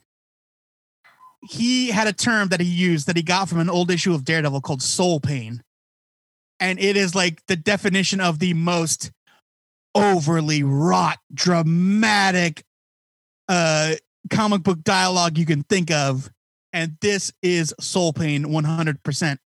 he 1.42 1.88
had 1.88 2.08
a 2.08 2.12
term 2.12 2.48
that 2.48 2.60
he 2.60 2.66
used 2.66 3.06
that 3.06 3.16
he 3.16 3.22
got 3.22 3.48
from 3.48 3.60
an 3.60 3.70
old 3.70 3.90
issue 3.90 4.14
of 4.14 4.24
Daredevil 4.24 4.60
called 4.60 4.82
soul 4.82 5.20
pain, 5.20 5.62
and 6.60 6.78
it 6.78 6.96
is 6.96 7.14
like 7.14 7.44
the 7.46 7.56
definition 7.56 8.20
of 8.20 8.38
the 8.38 8.54
most 8.54 9.12
overly 9.94 10.62
wrought, 10.62 11.18
dramatic 11.32 12.64
uh, 13.48 13.94
comic 14.30 14.62
book 14.62 14.82
dialogue 14.82 15.38
you 15.38 15.46
can 15.46 15.62
think 15.62 15.90
of 15.90 16.30
and 16.76 16.98
this 17.00 17.32
is 17.42 17.74
Soul 17.80 18.12
Pain 18.12 18.44
100%. 18.44 19.38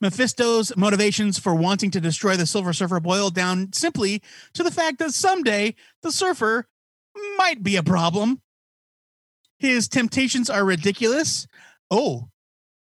Mephisto's 0.00 0.76
motivations 0.76 1.38
for 1.38 1.54
wanting 1.54 1.90
to 1.92 2.00
destroy 2.00 2.36
the 2.36 2.46
Silver 2.46 2.72
Surfer 2.72 3.00
boil 3.00 3.30
down 3.30 3.72
simply 3.72 4.22
to 4.52 4.62
the 4.62 4.70
fact 4.70 4.98
that 4.98 5.12
someday 5.12 5.74
the 6.02 6.12
Surfer 6.12 6.66
might 7.36 7.62
be 7.62 7.76
a 7.76 7.82
problem. 7.82 8.40
His 9.58 9.88
temptations 9.88 10.50
are 10.50 10.64
ridiculous. 10.64 11.46
Oh, 11.90 12.28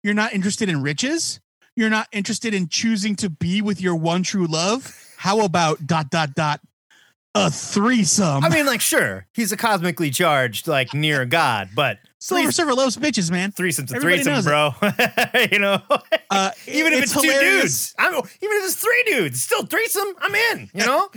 you're 0.02 0.14
not 0.14 0.32
interested 0.32 0.68
in 0.68 0.82
riches? 0.82 1.40
You're 1.74 1.90
not 1.90 2.08
interested 2.12 2.54
in 2.54 2.68
choosing 2.68 3.16
to 3.16 3.30
be 3.30 3.62
with 3.62 3.80
your 3.80 3.94
one 3.94 4.22
true 4.22 4.46
love? 4.46 4.94
How 5.16 5.40
about 5.40 5.86
dot 5.86 6.10
dot 6.10 6.34
dot 6.34 6.60
a 7.46 7.50
threesome? 7.50 8.44
I 8.44 8.48
mean, 8.48 8.66
like, 8.66 8.80
sure, 8.80 9.26
he's 9.32 9.52
a 9.52 9.56
cosmically 9.56 10.10
charged, 10.10 10.68
like, 10.68 10.94
near 10.94 11.24
God, 11.24 11.70
but 11.74 11.98
Silver 12.20 12.44
threes- 12.44 12.56
Surfer 12.56 12.74
loves 12.74 12.96
bitches, 12.96 13.30
man. 13.30 13.52
threesome's 13.52 13.92
a 13.92 13.96
Everybody 13.96 14.24
threesome, 14.24 14.44
bro. 14.44 14.74
you 15.52 15.58
know? 15.60 15.80
Uh, 16.30 16.50
even 16.66 16.92
if 16.92 17.04
it's, 17.04 17.12
two 17.12 17.20
dudes. 17.22 17.94
I'm, 17.98 18.12
even 18.14 18.26
if 18.40 18.64
it's 18.64 18.74
three 18.74 19.04
dudes, 19.06 19.40
still 19.40 19.64
threesome, 19.64 20.08
I'm 20.20 20.34
in, 20.34 20.70
you 20.74 20.84
know? 20.84 21.08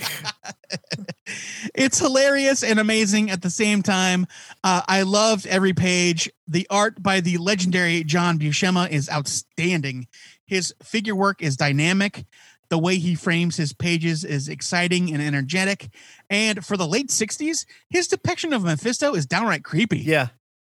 it's 1.76 1.98
hilarious 1.98 2.64
and 2.64 2.80
amazing 2.80 3.32
at 3.32 3.42
the 3.42 3.50
same 3.50 3.82
time. 3.82 4.28
Uh, 4.64 4.84
I 4.88 5.02
loved 5.02 5.48
every 5.48 5.74
page. 5.74 6.30
The 6.48 6.68
art 6.70 7.02
by 7.02 7.20
the 7.20 7.38
legendary 7.38 8.04
John 8.04 8.38
Buscema 8.38 8.90
is 8.90 9.10
outstanding. 9.10 10.08
His 10.46 10.74
figure 10.84 11.16
work 11.16 11.42
is 11.42 11.56
dynamic. 11.56 12.26
The 12.72 12.80
way 12.80 12.98
he 12.98 13.14
frames 13.16 13.58
his 13.58 13.74
pages 13.74 14.24
is 14.24 14.48
exciting 14.50 15.14
and 15.14 15.22
energetic. 15.22 15.90
And 16.30 16.66
for 16.66 16.78
the 16.78 16.88
late 16.88 17.10
60s, 17.10 17.66
his 17.90 18.08
depiction 18.08 18.54
of 18.54 18.64
Mephisto 18.64 19.14
is 19.14 19.26
downright 19.28 19.64
creepy. 19.64 20.00
Yeah. 20.00 20.30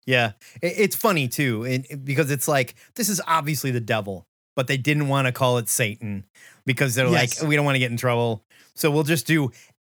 Yeah. 0.05 0.33
It's 0.61 0.97
funny 0.97 1.29
too, 1.29 1.65
it- 1.65 2.05
because 2.05 2.31
it's 2.31 2.47
like, 2.49 2.75
this 2.97 3.09
is 3.09 3.23
obviously 3.27 3.71
the 3.71 3.81
devil, 3.81 4.27
but 4.57 4.67
they 4.67 4.77
didn't 4.77 5.09
want 5.09 5.27
to 5.29 5.33
call 5.33 5.57
it 5.59 5.69
Satan 5.71 6.25
because 6.67 6.95
they're 6.95 7.09
Yes. 7.09 7.41
like, 7.41 7.49
we 7.49 7.57
don't 7.57 7.65
want 7.65 7.77
to 7.77 7.81
get 7.81 7.91
in 7.93 7.97
trouble. 7.97 8.45
So 8.75 8.91
we'll 8.91 9.05
just 9.05 9.27
do 9.27 9.53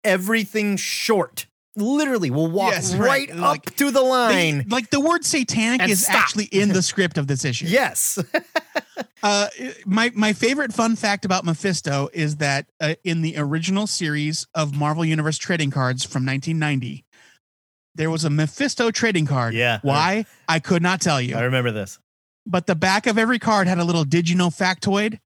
everything 0.04 0.76
short 0.76 1.46
literally 1.78 2.30
will 2.30 2.50
walk 2.50 2.72
Yes, 2.72 2.94
right, 2.94 3.28
right. 3.28 3.30
up 3.30 3.38
Like, 3.40 3.76
to 3.76 3.90
the 3.90 4.00
line. 4.00 4.66
like 4.70 4.88
the 4.90 5.00
word 5.00 5.24
satanic 5.26 5.88
is 5.90 6.04
stop. 6.04 6.14
actually 6.16 6.46
in 6.46 6.70
the 6.70 6.80
script 6.82 7.18
of 7.18 7.26
this 7.26 7.44
issue. 7.50 7.66
yes. 7.66 8.18
Uh, 9.26 9.48
my 9.84 10.12
my 10.14 10.32
favorite 10.32 10.72
fun 10.72 10.94
fact 10.94 11.24
about 11.24 11.44
Mephisto 11.44 12.08
is 12.12 12.36
that 12.36 12.66
uh, 12.80 12.94
in 13.02 13.22
the 13.22 13.34
original 13.36 13.88
series 13.88 14.46
of 14.54 14.72
Marvel 14.76 15.04
Universe 15.04 15.36
trading 15.36 15.72
cards 15.72 16.04
from 16.04 16.24
1990, 16.24 17.04
there 17.96 18.08
was 18.08 18.24
a 18.24 18.30
Mephisto 18.30 18.92
trading 18.92 19.26
card. 19.26 19.54
Yeah. 19.54 19.80
Why? 19.82 20.26
I 20.48 20.60
could 20.60 20.80
not 20.80 21.00
tell 21.00 21.20
you. 21.20 21.34
I 21.34 21.42
remember 21.42 21.72
this. 21.72 21.98
But 22.46 22.68
the 22.68 22.76
back 22.76 23.08
of 23.08 23.18
every 23.18 23.40
card 23.40 23.66
had 23.66 23.78
a 23.78 23.84
little 23.84 24.04
did 24.04 24.28
you 24.28 24.36
know 24.36 24.48
factoid, 24.48 25.18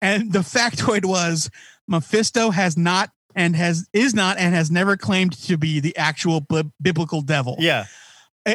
and 0.00 0.32
the 0.32 0.38
factoid 0.54 1.04
was 1.04 1.50
Mephisto 1.88 2.50
has 2.50 2.76
not 2.76 3.10
and 3.34 3.56
has 3.56 3.88
is 3.92 4.14
not 4.14 4.38
and 4.38 4.54
has 4.54 4.70
never 4.70 4.96
claimed 4.96 5.32
to 5.32 5.56
be 5.58 5.80
the 5.80 5.96
actual 5.96 6.40
bib- 6.40 6.70
biblical 6.80 7.22
devil. 7.22 7.56
Yeah, 7.58 7.86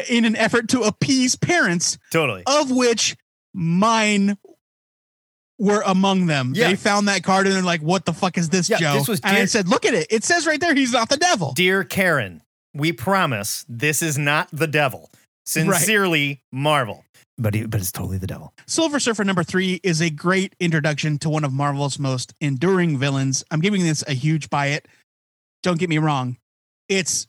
In 0.07 0.23
an 0.23 0.37
effort 0.37 0.69
to 0.69 0.83
appease 0.83 1.35
parents 1.35 1.97
totally. 2.09 2.43
of 2.47 2.71
which 2.71 3.17
mine 3.53 4.37
were 5.59 5.83
among 5.85 6.25
them. 6.25 6.53
Yeah. 6.55 6.69
They 6.69 6.75
found 6.75 7.07
that 7.07 7.23
card 7.23 7.45
and 7.47 7.55
they're 7.55 7.63
like, 7.63 7.81
"What 7.81 8.05
the 8.05 8.13
fuck 8.13 8.37
is 8.37 8.49
this, 8.49 8.69
Yeah, 8.69 8.77
Joe?" 8.77 8.93
this 8.93 9.07
was 9.07 9.19
and 9.21 9.37
I 9.37 9.45
said, 9.45 9.67
"Look 9.67 9.85
at 9.85 9.93
it. 9.93 10.07
It 10.09 10.23
says 10.23 10.45
right 10.47 10.59
there, 10.59 10.73
he's 10.73 10.93
not 10.93 11.09
the 11.09 11.17
devil." 11.17 11.53
Dear 11.53 11.83
Karen, 11.83 12.41
we 12.73 12.91
promise 12.91 13.65
this 13.69 14.01
is 14.01 14.17
not 14.17 14.49
the 14.51 14.67
devil. 14.67 15.09
Sincerely, 15.45 16.41
Marvel. 16.51 17.03
But, 17.37 17.55
he, 17.55 17.65
but 17.65 17.81
it's 17.81 17.91
totally 17.91 18.19
the 18.19 18.27
devil. 18.27 18.53
Silver 18.67 18.99
Surfer 18.99 19.23
number 19.23 19.43
three 19.43 19.79
is 19.83 20.01
a 20.01 20.09
great 20.11 20.55
introduction 20.59 21.17
to 21.19 21.29
one 21.29 21.43
of 21.43 21.51
Marvel's 21.51 21.97
most 21.97 22.33
enduring 22.39 22.97
villains. 22.97 23.43
I'm 23.49 23.59
giving 23.59 23.83
this 23.83 24.03
a 24.07 24.13
huge 24.13 24.49
buy 24.51 24.67
it. 24.67 24.87
Don't 25.63 25.79
get 25.79 25.89
me 25.89 25.97
wrong, 25.97 26.37
it's 26.89 27.27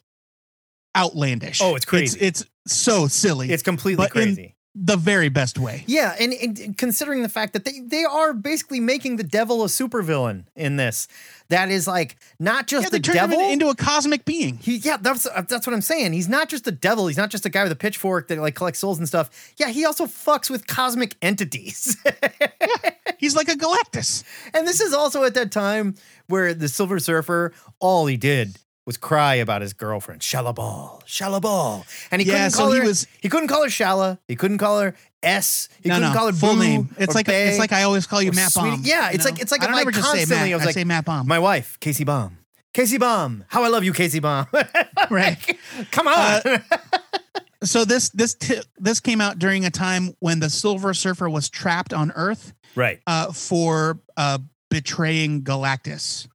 outlandish. 0.96 1.60
Oh, 1.62 1.74
it's 1.74 1.84
crazy. 1.84 2.20
It's, 2.20 2.42
it's 2.42 2.50
so 2.66 3.06
silly. 3.06 3.50
It's 3.50 3.62
completely 3.62 4.04
But 4.04 4.16
in- 4.16 4.34
crazy. 4.34 4.53
The 4.76 4.96
very 4.96 5.28
best 5.28 5.56
way. 5.58 5.84
Yeah, 5.86 6.16
and, 6.18 6.32
and 6.32 6.76
considering 6.76 7.22
the 7.22 7.28
fact 7.28 7.52
that 7.52 7.64
they, 7.64 7.78
they 7.80 8.02
are 8.04 8.32
basically 8.32 8.80
making 8.80 9.16
the 9.16 9.22
devil 9.22 9.62
a 9.62 9.66
supervillain 9.66 10.46
in 10.56 10.76
this, 10.76 11.06
that 11.48 11.70
is 11.70 11.86
like 11.86 12.16
not 12.40 12.66
just 12.66 12.84
Yeah, 12.84 12.90
the 12.90 12.98
devil. 12.98 13.38
into 13.38 13.68
a 13.68 13.76
cosmic 13.76 14.24
being. 14.24 14.56
he, 14.58 14.76
yeah, 14.78 14.96
that's 14.96 15.28
that's 15.48 15.64
what 15.66 15.74
I'm 15.74 15.80
saying. 15.80 16.12
He's 16.12 16.28
not 16.28 16.48
just 16.48 16.64
the 16.64 16.72
devil. 16.72 17.06
He's 17.06 17.16
not 17.16 17.30
just 17.30 17.46
a 17.46 17.50
guy 17.50 17.62
with 17.62 17.70
a 17.72 17.76
pitchfork 17.76 18.26
that 18.28 18.38
like 18.38 18.56
collects 18.56 18.80
souls 18.80 18.98
and 18.98 19.06
stuff. 19.06 19.52
Yeah, 19.58 19.68
he 19.68 19.84
also 19.84 20.06
fucks 20.06 20.50
with 20.50 20.66
cosmic 20.66 21.14
entities. 21.22 21.96
He's 23.18 23.36
like 23.36 23.48
a 23.48 23.52
Galactus. 23.52 24.24
and 24.52 24.66
this 24.66 24.80
is 24.80 24.92
also 24.92 25.24
at 25.24 25.34
that 25.34 25.52
time 25.52 25.94
where 26.26 26.52
the 26.52 26.68
Silver 26.68 26.98
Surfer, 26.98 27.52
all 27.78 28.06
he 28.06 28.16
did 28.16 28.56
was 28.86 28.96
cry 28.96 29.36
about 29.36 29.62
his 29.62 29.72
girlfriend, 29.72 30.20
Shalla-Bal, 30.20 31.02
Shala 31.06 31.40
Ball, 31.40 31.86
and 32.10 32.20
he 32.20 32.28
Yeah, 32.28 32.34
couldn't 32.34 32.50
so 32.50 32.58
call 32.58 32.72
he 32.72 32.78
her. 32.80 32.84
was- 32.84 33.06
he 33.20 33.28
couldn't 33.28 33.48
call 33.48 33.62
her 33.62 33.68
Shala. 33.68 34.18
He 34.28 34.36
couldn't 34.36 34.58
call 34.58 34.80
her 34.80 34.94
S. 35.22 35.68
He 35.82 35.88
no, 35.88 35.94
couldn't 35.96 36.12
no, 36.12 36.18
call 36.18 36.26
her 36.26 36.32
full 36.34 36.54
Boo 36.54 36.60
name. 36.60 36.94
It's 36.98 37.14
like 37.14 37.26
Bae. 37.26 37.32
it's 37.32 37.58
like 37.58 37.72
I 37.72 37.84
always 37.84 38.06
call 38.06 38.20
you 38.20 38.32
Matt. 38.32 38.52
Bomb. 38.54 38.82
Yeah, 38.84 39.10
it's 39.12 39.24
like- 39.24 39.40
it's 39.40 39.50
like 39.50 39.62
I 39.62 39.66
don't 39.68 39.76
I 39.76 39.80
ever 39.80 39.90
just 39.90 40.04
say 40.10 40.18
constantly- 40.18 40.50
Matt. 40.50 40.52
I 40.52 40.56
was 40.56 40.66
like, 40.66 40.74
say 40.74 40.84
Matt 40.84 41.04
Bomb. 41.06 41.26
My 41.26 41.38
wife, 41.38 41.78
Casey 41.80 42.04
Baum. 42.04 42.38
Casey 42.74 42.98
Baum. 42.98 43.44
How 43.48 43.62
I 43.62 43.68
love 43.68 43.84
you, 43.84 43.92
Casey 43.92 44.18
Baum. 44.20 44.46
right. 45.10 45.38
Come 45.90 46.08
on. 46.08 46.40
So 47.62 47.86
this 47.86 48.10
this 48.10 48.34
t- 48.34 48.60
this 48.76 49.00
came 49.00 49.22
out 49.22 49.38
during 49.38 49.64
a 49.64 49.70
time 49.70 50.14
when 50.18 50.38
the 50.38 50.50
Silver 50.50 50.92
Surfer 50.92 51.30
was 51.30 51.48
trapped 51.48 51.94
on 51.94 52.12
Earth 52.14 52.52
right. 52.74 53.00
uh, 53.06 53.32
for 53.32 54.00
uh, 54.18 54.36
betraying 54.68 55.44
Galactus 55.44 56.28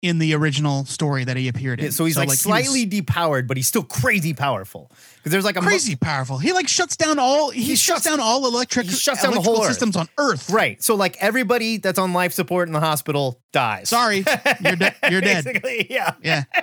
in 0.00 0.18
the 0.20 0.32
original 0.34 0.84
story 0.84 1.24
that 1.24 1.36
he 1.36 1.48
appeared 1.48 1.80
in. 1.80 1.86
Yeah, 1.86 1.90
so 1.90 2.04
he's 2.04 2.16
like, 2.16 2.28
he 2.28 2.30
was 2.32 2.40
slightly 2.40 2.86
depowered, 2.86 3.48
but 3.48 3.56
he's 3.56 3.66
still 3.66 3.82
crazy 3.82 4.32
powerful. 4.32 4.92
Because 5.16 5.32
there's 5.32 5.44
like 5.44 5.56
a 5.56 5.60
mo- 5.60 5.66
crazy 5.66 5.96
powerful. 5.96 6.38
He 6.38 6.52
like 6.52 6.68
shuts 6.68 6.96
down 6.96 7.18
all. 7.18 7.50
He, 7.50 7.62
He 7.62 7.68
shuts, 7.70 8.02
shuts- 8.02 8.04
down 8.04 8.20
all 8.20 8.46
electric. 8.46 8.86
he 8.86 8.92
shuts 8.92 9.22
down 9.22 9.34
the 9.34 9.40
whole 9.40 9.60
Earth. 9.62 9.68
systems 9.70 9.96
on 9.96 10.08
Earth. 10.16 10.50
Right. 10.50 10.80
So 10.82 10.94
like 10.94 11.16
everybody 11.20 11.78
that's 11.78 11.98
on 11.98 12.12
life 12.12 12.32
support 12.32 12.68
in 12.68 12.72
the 12.74 12.80
hospital 12.80 13.40
dies. 13.52 13.88
Sorry, 13.88 14.18
you're 14.64 14.76
de- 14.76 14.94
you're 15.10 15.20
dead. 15.20 15.44
Basically, 15.44 15.86
yeah. 15.90 16.14
Yeah. 16.22 16.44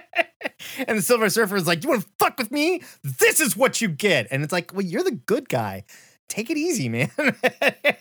And 0.87 0.99
the 0.99 1.01
Silver 1.01 1.29
Surfer 1.29 1.55
is 1.55 1.65
like, 1.65 1.83
"You 1.83 1.89
want 1.89 2.03
to 2.03 2.09
fuck 2.19 2.37
with 2.37 2.51
me? 2.51 2.81
This 3.03 3.39
is 3.39 3.57
what 3.57 3.81
you 3.81 3.87
get." 3.87 4.27
And 4.29 4.43
it's 4.43 4.53
like, 4.53 4.73
"Well, 4.73 4.83
you're 4.83 5.03
the 5.03 5.11
good 5.11 5.49
guy. 5.49 5.85
Take 6.27 6.49
it 6.49 6.57
easy, 6.57 6.89
man." 6.89 7.09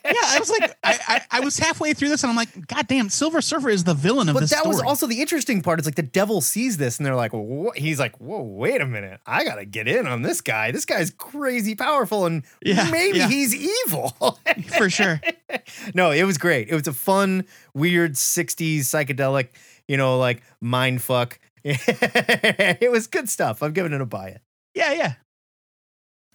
Yeah, 0.06 0.20
I 0.22 0.38
was 0.38 0.50
like, 0.50 0.76
I, 0.84 0.98
I, 1.08 1.38
I 1.38 1.40
was 1.40 1.58
halfway 1.58 1.92
through 1.94 2.10
this, 2.10 2.22
and 2.22 2.30
I'm 2.30 2.36
like, 2.36 2.68
God 2.68 2.86
damn, 2.86 3.08
Silver 3.08 3.40
Surfer 3.40 3.70
is 3.70 3.82
the 3.84 3.94
villain 3.94 4.28
of 4.28 4.34
But 4.34 4.40
this 4.40 4.50
But 4.50 4.62
that 4.62 4.68
was 4.68 4.80
also 4.80 5.06
the 5.06 5.20
interesting 5.20 5.60
part. 5.62 5.80
It's 5.80 5.88
like 5.88 5.94
the 5.96 6.02
devil 6.02 6.40
sees 6.40 6.76
this 6.76 6.98
and 6.98 7.06
they're 7.06 7.16
like, 7.16 7.32
what? 7.32 7.76
he's 7.76 7.98
like, 7.98 8.20
whoa, 8.20 8.42
wait 8.42 8.80
a 8.80 8.86
minute. 8.86 9.18
I 9.26 9.44
got 9.44 9.56
to 9.56 9.64
get 9.64 9.88
in 9.88 10.06
on 10.06 10.22
this 10.22 10.40
guy. 10.40 10.70
This 10.70 10.84
guy's 10.84 11.10
crazy 11.10 11.74
powerful 11.74 12.26
and 12.26 12.44
Yeah, 12.62 12.90
maybe 12.90 13.18
yeah. 13.18 13.28
he's 13.28 13.54
evil. 13.56 14.38
for 14.76 14.88
sure. 14.90 15.20
no, 15.94 16.10
it 16.12 16.24
was 16.24 16.38
great. 16.38 16.68
It 16.68 16.74
was 16.74 16.86
a 16.86 16.92
fun, 16.92 17.46
weird 17.72 18.12
60s 18.12 18.80
psychedelic, 18.80 19.48
you 19.88 19.96
know, 19.96 20.18
like 20.18 20.42
mind 20.60 21.02
fuck. 21.02 21.40
it 21.64 22.90
was 22.90 23.06
good 23.06 23.28
stuff. 23.28 23.62
I'm 23.62 23.72
giving 23.72 23.92
it 23.92 24.00
a 24.00 24.06
buy 24.06 24.28
it. 24.28 24.42
Yeah, 24.74 24.92
yeah. 24.92 25.14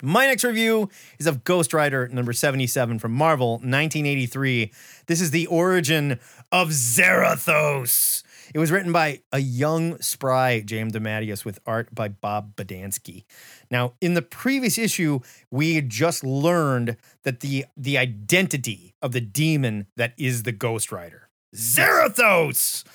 My 0.01 0.27
next 0.27 0.45
review 0.45 0.89
is 1.17 1.27
of 1.27 1.43
Ghost 1.43 1.73
Rider 1.73 2.07
number 2.07 2.31
77 2.31 2.99
from 2.99 3.11
Marvel, 3.11 3.53
1983. 3.53 4.71
This 5.07 5.19
is 5.19 5.31
the 5.31 5.45
origin 5.47 6.19
of 6.53 6.69
Zarathos. 6.69 8.23
It 8.53 8.59
was 8.59 8.71
written 8.71 8.93
by 8.93 9.21
a 9.33 9.39
young, 9.39 9.99
spry 10.01 10.61
James 10.61 10.93
DeMatteis 10.93 11.43
with 11.43 11.59
art 11.65 11.93
by 11.93 12.07
Bob 12.07 12.55
Budiansky. 12.55 13.25
Now, 13.69 13.93
in 13.99 14.13
the 14.13 14.21
previous 14.21 14.77
issue, 14.77 15.19
we 15.51 15.75
had 15.75 15.89
just 15.89 16.23
learned 16.23 16.95
that 17.23 17.41
the, 17.41 17.65
the 17.75 17.97
identity 17.97 18.95
of 19.01 19.11
the 19.11 19.21
demon 19.21 19.87
that 19.97 20.13
is 20.17 20.43
the 20.43 20.53
Ghost 20.53 20.93
Rider. 20.93 21.29
Zarathos! 21.53 22.85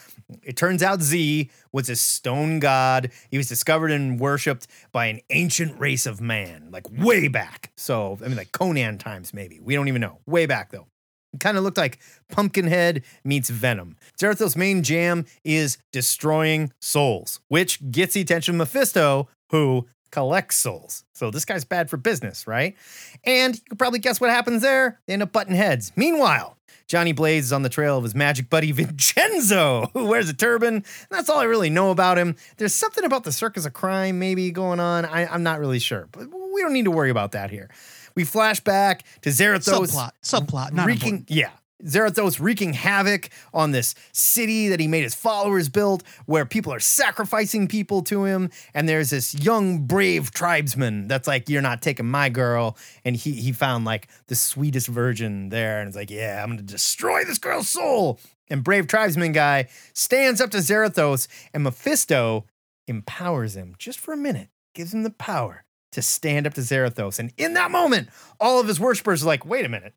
It 0.43 0.57
turns 0.57 0.83
out 0.83 1.03
Z 1.03 1.51
was 1.73 1.89
a 1.89 1.97
stone 1.97 2.59
god. 2.59 3.11
He 3.31 3.37
was 3.37 3.49
discovered 3.49 3.91
and 3.91 4.19
worshipped 4.19 4.67
by 4.93 5.07
an 5.07 5.21
ancient 5.31 5.79
race 5.79 6.07
of 6.07 6.21
man, 6.21 6.69
like 6.71 6.85
way 6.91 7.29
back. 7.29 7.73
So, 7.77 8.19
I 8.25 8.29
mean, 8.29 8.37
like 8.37 8.53
Conan 8.53 8.99
times, 8.99 9.35
maybe. 9.35 9.61
We 9.61 9.75
don't 9.75 9.89
even 9.89 10.01
know. 10.01 10.21
Way 10.27 10.47
back, 10.47 10.71
though. 10.71 10.87
It 11.33 11.41
kind 11.41 11.59
of 11.59 11.65
looked 11.65 11.79
like 11.79 11.99
Pumpkinhead 12.31 13.03
meets 13.25 13.51
Venom. 13.51 13.97
Zarathos' 14.19 14.57
main 14.57 14.83
jam 14.85 15.27
is 15.45 15.79
destroying 15.93 16.73
souls, 16.81 17.41
which 17.49 17.91
gets 17.91 18.15
the 18.15 18.21
attention 18.21 18.55
of 18.55 18.59
Mephisto, 18.59 19.29
who 19.51 19.87
collects 20.15 20.57
souls. 20.57 21.03
So 21.13 21.33
this 21.33 21.45
guy's 21.45 21.65
bad 21.65 21.91
for 21.91 21.97
business, 21.97 22.47
right? 22.47 22.77
And 23.25 23.57
you 23.57 23.63
can 23.71 23.77
probably 23.77 23.99
guess 23.99 24.21
what 24.21 24.31
happens 24.31 24.63
there. 24.63 25.01
They 25.07 25.13
end 25.13 25.23
up 25.23 25.33
butting 25.33 25.57
heads. 25.57 25.91
Meanwhile, 25.97 26.57
Johnny 26.87 27.11
Blaze 27.11 27.47
is 27.47 27.53
on 27.53 27.63
the 27.63 27.69
trail 27.69 27.99
of 27.99 28.05
his 28.05 28.15
magic 28.15 28.49
buddy 28.49 28.71
Vincenzo, 29.19 29.91
who 29.93 30.07
wears 30.07 30.29
a 30.29 30.33
turban. 30.33 30.75
And 30.75 30.85
that's 31.11 31.29
all 31.29 31.39
I 31.41 31.45
really 31.45 31.69
know 31.69 31.91
about 31.91 32.17
him. 32.17 32.37
There's 32.59 32.75
something 32.75 33.03
about 33.05 33.25
the 33.25 33.33
circus 33.33 33.67
of 33.67 33.73
crime 33.73 34.21
maybe 34.21 34.53
going 34.53 34.79
on. 34.79 35.05
I, 35.05 35.27
I'm 35.27 35.43
not 35.43 35.59
really 35.59 35.81
sure, 35.81 36.09
but 36.13 36.29
we 36.31 36.63
don't 36.63 36.73
need 36.73 36.85
to 36.85 36.93
worry 36.93 37.11
about 37.11 37.33
that 37.33 37.51
here. 37.51 37.69
We 38.15 38.23
flash 38.23 38.61
back 38.61 39.03
to 39.23 39.31
Zarathos 39.31 39.91
Subplot, 39.91 40.11
subplot, 40.23 40.73
not 40.73 40.89
important. 40.89 41.29
yeah. 41.29 41.51
Zarathos 41.83 42.41
wreaking 42.41 42.73
havoc 42.73 43.29
on 43.53 43.73
this 43.73 43.95
city 44.13 44.69
that 44.69 44.81
he 44.81 44.87
made 44.87 45.03
his 45.03 45.15
followers 45.15 45.69
build, 45.69 46.05
where 46.27 46.47
people 46.47 46.73
are 46.73 46.81
sacrificing 46.81 47.67
people 47.67 48.03
to 48.03 48.25
him. 48.25 48.51
And 48.75 48.89
there's 48.89 49.11
this 49.11 49.35
young, 49.35 49.87
brave 49.87 50.31
tribesman 50.31 51.09
that's 51.09 51.27
like, 51.27 51.49
You're 51.49 51.63
not 51.63 51.83
taking 51.83 52.07
my 52.07 52.29
girl. 52.29 52.77
And 53.05 53.17
he 53.17 53.33
he 53.33 53.53
found 53.53 53.85
like 53.85 54.09
the 54.29 54.37
sweetest 54.37 54.89
virgin 54.89 55.49
there. 55.49 55.81
And 55.81 55.89
it's 55.89 55.97
like, 55.97 56.11
Yeah, 56.11 56.43
I'm 56.43 56.51
gonna 56.51 56.63
destroy 56.63 57.25
this 57.25 57.39
girl's 57.39 57.69
soul. 57.69 58.21
And 58.49 58.63
brave 58.63 58.87
tribesman 58.87 59.33
guy 59.33 59.69
stands 59.95 60.41
up 60.41 60.51
to 60.51 60.59
Zarathos, 60.59 61.29
and 61.53 61.65
Mephisto 61.65 62.45
empowers 62.87 63.57
him 63.57 63.75
just 63.79 63.99
for 63.99 64.13
a 64.13 64.19
minute, 64.19 64.49
gives 64.75 64.93
him 64.93 65.03
the 65.03 65.11
power 65.11 65.65
to 65.93 66.03
stand 66.03 66.47
up 66.47 66.55
to 66.55 66.61
Zarathos. 66.61 67.19
And 67.19 67.33
in 67.37 67.55
that 67.55 67.71
moment, 67.71 68.09
all 68.41 68.61
of 68.61 68.69
his 68.69 68.81
worshippers 68.81 69.23
are 69.23 69.27
like, 69.27 69.47
wait 69.47 69.65
a 69.65 69.69
minute, 69.69 69.95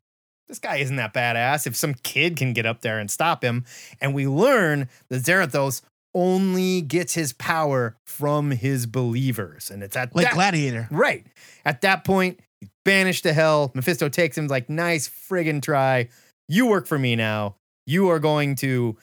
this 0.48 0.58
guy 0.58 0.76
isn't 0.76 0.96
that 0.96 1.14
badass. 1.14 1.66
If 1.66 1.76
some 1.76 1.94
kid 1.94 2.36
can 2.36 2.52
get 2.52 2.66
up 2.66 2.80
there 2.80 2.98
and 2.98 3.10
stop 3.10 3.44
him, 3.44 3.64
and 4.00 4.14
we 4.14 4.26
learn 4.26 4.88
that 5.08 5.22
Zarathos 5.22 5.82
only 6.14 6.80
gets 6.80 7.14
his 7.14 7.32
power 7.34 7.96
from 8.06 8.50
his 8.50 8.86
believers. 8.86 9.70
And 9.70 9.82
it's 9.82 9.96
at 9.96 10.14
Like 10.16 10.26
that, 10.26 10.34
Gladiator. 10.34 10.88
Right. 10.90 11.26
At 11.64 11.82
that 11.82 12.04
point, 12.04 12.40
he's 12.60 12.70
banished 12.84 13.24
to 13.24 13.32
hell. 13.32 13.70
Mephisto 13.74 14.08
takes 14.08 14.36
him, 14.36 14.48
like, 14.48 14.68
nice 14.70 15.08
friggin' 15.08 15.62
try. 15.62 16.08
You 16.48 16.66
work 16.66 16.86
for 16.86 16.98
me 16.98 17.14
now. 17.14 17.56
You 17.86 18.08
are 18.08 18.18
going 18.18 18.56
to 18.56 18.96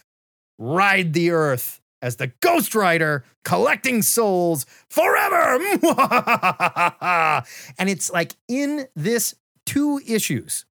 ride 0.58 1.14
the 1.14 1.32
earth 1.32 1.80
as 2.02 2.18
the 2.18 2.28
Ghost 2.40 2.76
Rider, 2.76 3.24
collecting 3.44 4.02
souls 4.02 4.66
forever. 4.90 5.60
and 7.80 7.90
it's 7.90 8.12
like 8.12 8.34
in 8.48 8.88
this 8.96 9.36
two 9.66 10.00
issues, 10.06 10.66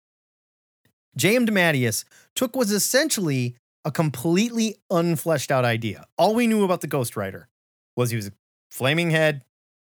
J.M. 1.16 1.47
DeMatteis 1.47 2.04
took 2.35 2.56
was 2.56 2.71
essentially 2.71 3.54
a 3.85 3.90
completely 3.90 4.76
unfleshed 4.90 5.50
out 5.50 5.64
idea. 5.64 6.06
All 6.18 6.35
we 6.35 6.47
knew 6.47 6.64
about 6.64 6.80
the 6.80 6.87
Ghost 6.87 7.16
Rider 7.16 7.49
was 7.97 8.11
he 8.11 8.16
was 8.16 8.28
a 8.28 8.33
flaming 8.71 9.11
head, 9.11 9.42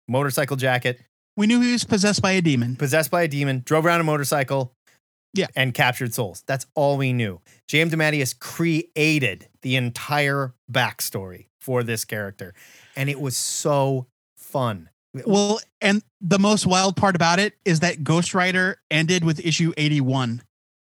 motorcycle 0.08 0.56
jacket, 0.56 1.00
We 1.36 1.46
knew 1.46 1.60
he 1.60 1.72
was 1.72 1.84
possessed 1.84 2.20
by 2.20 2.32
a 2.32 2.42
demon. 2.42 2.76
possessed 2.76 3.10
by 3.10 3.22
a 3.22 3.28
demon, 3.28 3.62
drove 3.64 3.86
around 3.86 4.00
a 4.00 4.04
motorcycle, 4.04 4.72
Yeah. 5.34 5.46
and 5.56 5.72
captured 5.72 6.12
souls. 6.12 6.42
That's 6.46 6.66
all 6.74 6.96
we 6.98 7.12
knew. 7.12 7.40
J.M. 7.68 7.90
DeMatteis 7.90 8.38
created 8.38 9.48
the 9.62 9.76
entire 9.76 10.54
backstory 10.70 11.46
for 11.60 11.82
this 11.82 12.04
character, 12.04 12.52
and 12.96 13.08
it 13.08 13.20
was 13.20 13.36
so 13.36 14.06
fun. 14.36 14.90
Well, 15.26 15.60
and 15.80 16.02
the 16.20 16.38
most 16.38 16.66
wild 16.66 16.96
part 16.96 17.14
about 17.16 17.38
it 17.38 17.54
is 17.64 17.80
that 17.80 18.02
Ghost 18.02 18.34
Rider 18.34 18.78
ended 18.90 19.24
with 19.24 19.40
issue 19.44 19.72
81. 19.76 20.42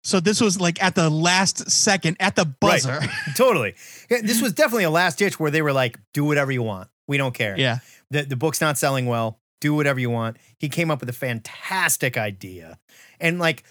So 0.04 0.18
this 0.21 0.40
was 0.40 0.61
like 0.61 0.82
at 0.82 0.94
the 0.94 1.09
last 1.11 1.71
second, 1.71 2.16
at 2.21 2.35
the 2.37 2.44
Right. 2.44 2.61
buzzer. 2.61 3.00
totally. 3.37 3.75
Yeah, 4.11 4.18
This 4.23 4.42
was 4.42 4.52
definitely 4.52 4.85
a 4.85 4.90
last 4.90 5.18
ditch 5.18 5.38
where 5.38 5.50
they 5.50 5.62
were 5.62 5.73
like, 5.73 5.99
"Do 6.12 6.25
whatever 6.25 6.50
you 6.52 6.62
want. 6.62 6.88
We 7.09 7.16
don't 7.18 7.35
care. 7.35 7.56
yeah. 7.59 7.78
The 8.11 8.23
the 8.23 8.37
book's 8.37 8.61
not 8.61 8.78
selling 8.78 9.06
well. 9.06 9.38
Do 9.61 9.75
whatever 9.75 10.00
you 10.00 10.11
want." 10.11 10.37
He 10.59 10.68
came 10.68 10.90
up 10.90 11.00
with 11.00 11.09
a 11.09 11.12
fantastic 11.14 12.16
idea, 12.16 12.78
and 13.21 13.38
like. 13.38 13.64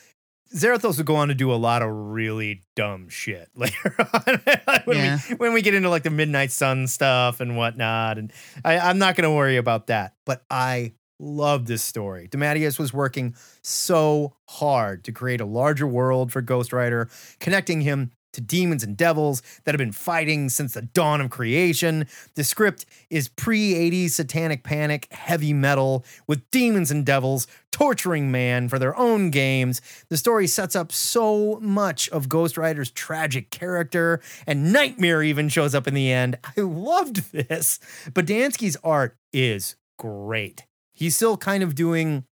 Zarathos 0.53 0.97
would 0.97 1.05
go 1.05 1.15
on 1.15 1.29
to 1.29 1.33
do 1.33 1.50
a 1.50 1.55
lot 1.55 1.81
of 1.81 1.88
really 1.89 2.61
dumb 2.75 3.07
shit 3.07 3.47
later 3.55 3.95
on 4.13 4.41
when, 4.83 4.97
Yeah. 4.97 5.19
we, 5.29 5.35
when 5.35 5.53
we 5.53 5.61
get 5.61 5.73
into 5.73 5.88
like 5.89 6.03
the 6.03 6.09
Midnight 6.09 6.51
Sun 6.51 6.88
stuff 6.88 7.39
and 7.39 7.55
whatnot. 7.55 8.17
And 8.17 8.33
I, 8.65 8.77
I'm 8.77 8.97
not 8.97 9.15
going 9.15 9.23
to 9.23 9.31
worry 9.33 9.55
about 9.55 9.88
that. 9.88 10.13
But 10.25 10.43
I 10.51 10.91
love 11.21 11.67
this 11.67 11.83
story. 11.83 12.27
DeMatteis 12.27 12.79
was 12.79 12.93
working 12.93 13.35
so 13.61 14.33
hard 14.49 15.03
to 15.03 15.11
create 15.11 15.39
a 15.41 15.45
larger 15.45 15.87
world 15.87 16.31
for 16.31 16.41
Ghost 16.41 16.73
Rider, 16.73 17.09
connecting 17.39 17.81
him 17.81 18.11
to 18.33 18.41
demons 18.41 18.83
and 18.83 18.95
devils 18.95 19.41
that 19.63 19.73
have 19.73 19.79
been 19.79 19.91
fighting 19.91 20.49
since 20.49 20.73
the 20.73 20.81
dawn 20.81 21.21
of 21.21 21.29
creation. 21.29 22.07
The 22.35 22.43
script 22.43 22.85
is 23.09 23.27
pre 23.27 23.73
80s 23.73 24.11
satanic 24.11 24.63
panic 24.63 25.07
heavy 25.11 25.53
metal 25.53 26.05
with 26.27 26.49
demons 26.51 26.91
and 26.91 27.05
devils 27.05 27.47
torturing 27.71 28.31
man 28.31 28.69
for 28.69 28.79
their 28.79 28.97
own 28.97 29.29
games. 29.29 29.81
The 30.09 30.17
story 30.17 30.47
sets 30.47 30.75
up 30.75 30.91
so 30.91 31.59
much 31.61 32.09
of 32.09 32.29
Ghost 32.29 32.57
Rider's 32.57 32.91
tragic 32.91 33.49
character, 33.49 34.21
and 34.47 34.71
Nightmare 34.71 35.23
even 35.23 35.49
shows 35.49 35.75
up 35.75 35.87
in 35.87 35.93
the 35.93 36.11
end. 36.11 36.37
I 36.43 36.61
loved 36.61 37.31
this. 37.31 37.79
Budiansky's 38.07 38.77
art 38.83 39.17
is 39.33 39.75
great. 39.97 40.65
He's 41.01 41.15
still 41.15 41.36
kind 41.36 41.63
of 41.63 41.74
doing 41.74 42.25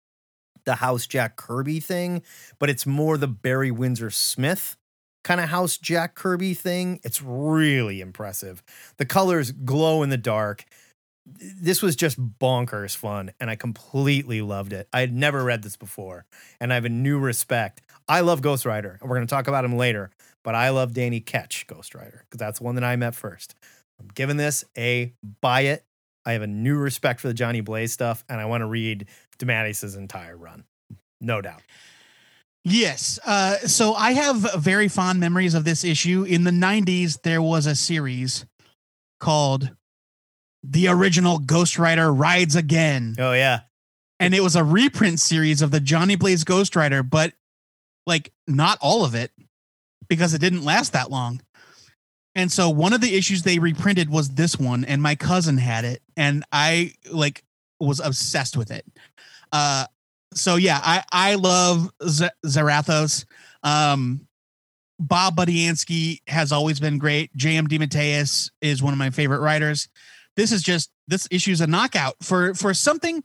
the 0.65 0.75
House 0.75 1.07
Jack 1.07 1.37
Kirby 1.37 1.79
thing, 1.79 2.21
but 2.59 2.69
it's 2.69 2.85
more 2.85 3.17
the 3.17 3.27
Barry 3.27 3.71
Windsor 3.71 4.11
Smith 4.11 4.77
kind 5.23 5.41
of 5.41 5.49
House 5.49 5.75
Jack 5.75 6.13
Kirby 6.13 6.53
thing. 6.53 6.99
It's 7.03 7.19
really 7.19 7.99
impressive. 7.99 8.61
The 8.97 9.07
colors 9.07 9.51
glow 9.51 10.03
in 10.03 10.11
the 10.11 10.17
dark. 10.17 10.65
This 11.25 11.81
was 11.81 11.95
just 11.95 12.21
bonkers 12.21 12.95
fun, 12.95 13.31
and 13.39 13.49
I 13.49 13.55
completely 13.55 14.43
loved 14.43 14.71
it. 14.71 14.87
I 14.93 14.99
had 14.99 15.15
never 15.15 15.43
read 15.43 15.63
this 15.63 15.75
before, 15.75 16.27
and 16.59 16.71
I 16.71 16.75
have 16.75 16.85
a 16.85 16.89
new 16.89 17.17
respect. 17.17 17.81
I 18.07 18.19
love 18.19 18.43
Ghost 18.43 18.67
Rider, 18.67 18.99
and 19.01 19.09
we're 19.09 19.17
going 19.17 19.25
to 19.27 19.33
talk 19.33 19.47
about 19.47 19.65
him 19.65 19.77
later, 19.77 20.11
but 20.43 20.53
I 20.53 20.69
love 20.69 20.93
Danny 20.93 21.21
Ketch 21.21 21.65
Ghost 21.65 21.95
Rider 21.95 22.23
because 22.29 22.37
that's 22.37 22.59
the 22.59 22.65
one 22.65 22.75
that 22.75 22.83
I 22.83 22.95
met 22.97 23.15
first. 23.15 23.55
I'm 23.99 24.09
giving 24.13 24.37
this 24.37 24.63
a 24.77 25.15
buy 25.41 25.61
it. 25.61 25.85
I 26.25 26.33
have 26.33 26.41
a 26.41 26.47
new 26.47 26.77
respect 26.77 27.19
for 27.19 27.27
the 27.27 27.33
Johnny 27.33 27.61
Blaze 27.61 27.91
stuff, 27.91 28.23
and 28.29 28.39
I 28.39 28.45
want 28.45 28.61
to 28.61 28.67
read 28.67 29.07
DeMatteis' 29.39 29.97
entire 29.97 30.37
run. 30.37 30.65
No 31.21 31.41
doubt. 31.41 31.61
Yes. 32.63 33.19
Uh, 33.25 33.57
so 33.59 33.93
I 33.93 34.11
have 34.11 34.61
very 34.61 34.87
fond 34.87 35.19
memories 35.19 35.53
of 35.53 35.63
this 35.63 35.83
issue. 35.83 36.23
In 36.23 36.43
the 36.43 36.51
90s, 36.51 37.21
there 37.23 37.41
was 37.41 37.65
a 37.65 37.75
series 37.75 38.45
called 39.19 39.71
The 40.63 40.87
Original 40.89 41.39
Ghost 41.39 41.79
Rider 41.79 42.13
Rides 42.13 42.55
Again. 42.55 43.15
Oh, 43.17 43.33
yeah. 43.33 43.61
And 44.19 44.35
it 44.35 44.41
was 44.41 44.55
a 44.55 44.63
reprint 44.63 45.19
series 45.19 45.61
of 45.61 45.71
the 45.71 45.79
Johnny 45.79 46.15
Blaze 46.17 46.43
Ghost 46.43 46.75
Rider, 46.75 47.03
but 47.03 47.33
like 48.05 48.33
not 48.47 48.77
all 48.81 49.05
of 49.05 49.15
it 49.15 49.31
because 50.09 50.33
it 50.33 50.41
didn't 50.41 50.65
last 50.65 50.91
that 50.93 51.09
long. 51.09 51.41
And 52.39 52.49
so 52.49 52.69
one 52.69 52.93
of 52.93 53.01
the 53.01 53.17
issues 53.17 53.43
they 53.43 53.59
reprinted 53.59 54.09
was 54.09 54.29
this 54.29 54.57
one, 54.57 54.85
and 54.85 55.01
my 55.01 55.15
cousin 55.15 55.57
had 55.57 55.83
it, 55.83 56.01
and 56.15 56.45
I 56.53 56.93
like 57.11 57.43
was 57.81 57.99
obsessed 57.99 58.55
with 58.55 58.71
it. 58.71 58.85
Uh, 59.51 59.85
so 60.33 60.55
yeah, 60.55 60.79
I 60.81 61.03
I 61.11 61.35
love 61.35 61.91
Z- 62.01 62.29
Zarathos. 62.45 63.25
Um, 63.61 64.25
Bob 65.01 65.35
Budiansky 65.35 66.21
has 66.27 66.53
always 66.53 66.79
been 66.79 66.97
great. 66.97 67.35
J.M. 67.35 67.67
DeMatteis 67.67 68.51
is 68.61 68.81
one 68.81 68.93
of 68.93 68.99
my 68.99 69.09
favorite 69.09 69.41
writers. 69.41 69.89
This 70.37 70.53
is 70.53 70.63
just 70.63 70.91
this 71.09 71.27
issue's 71.31 71.59
a 71.59 71.67
knockout 71.67 72.15
for 72.23 72.53
for 72.53 72.73
something 72.73 73.21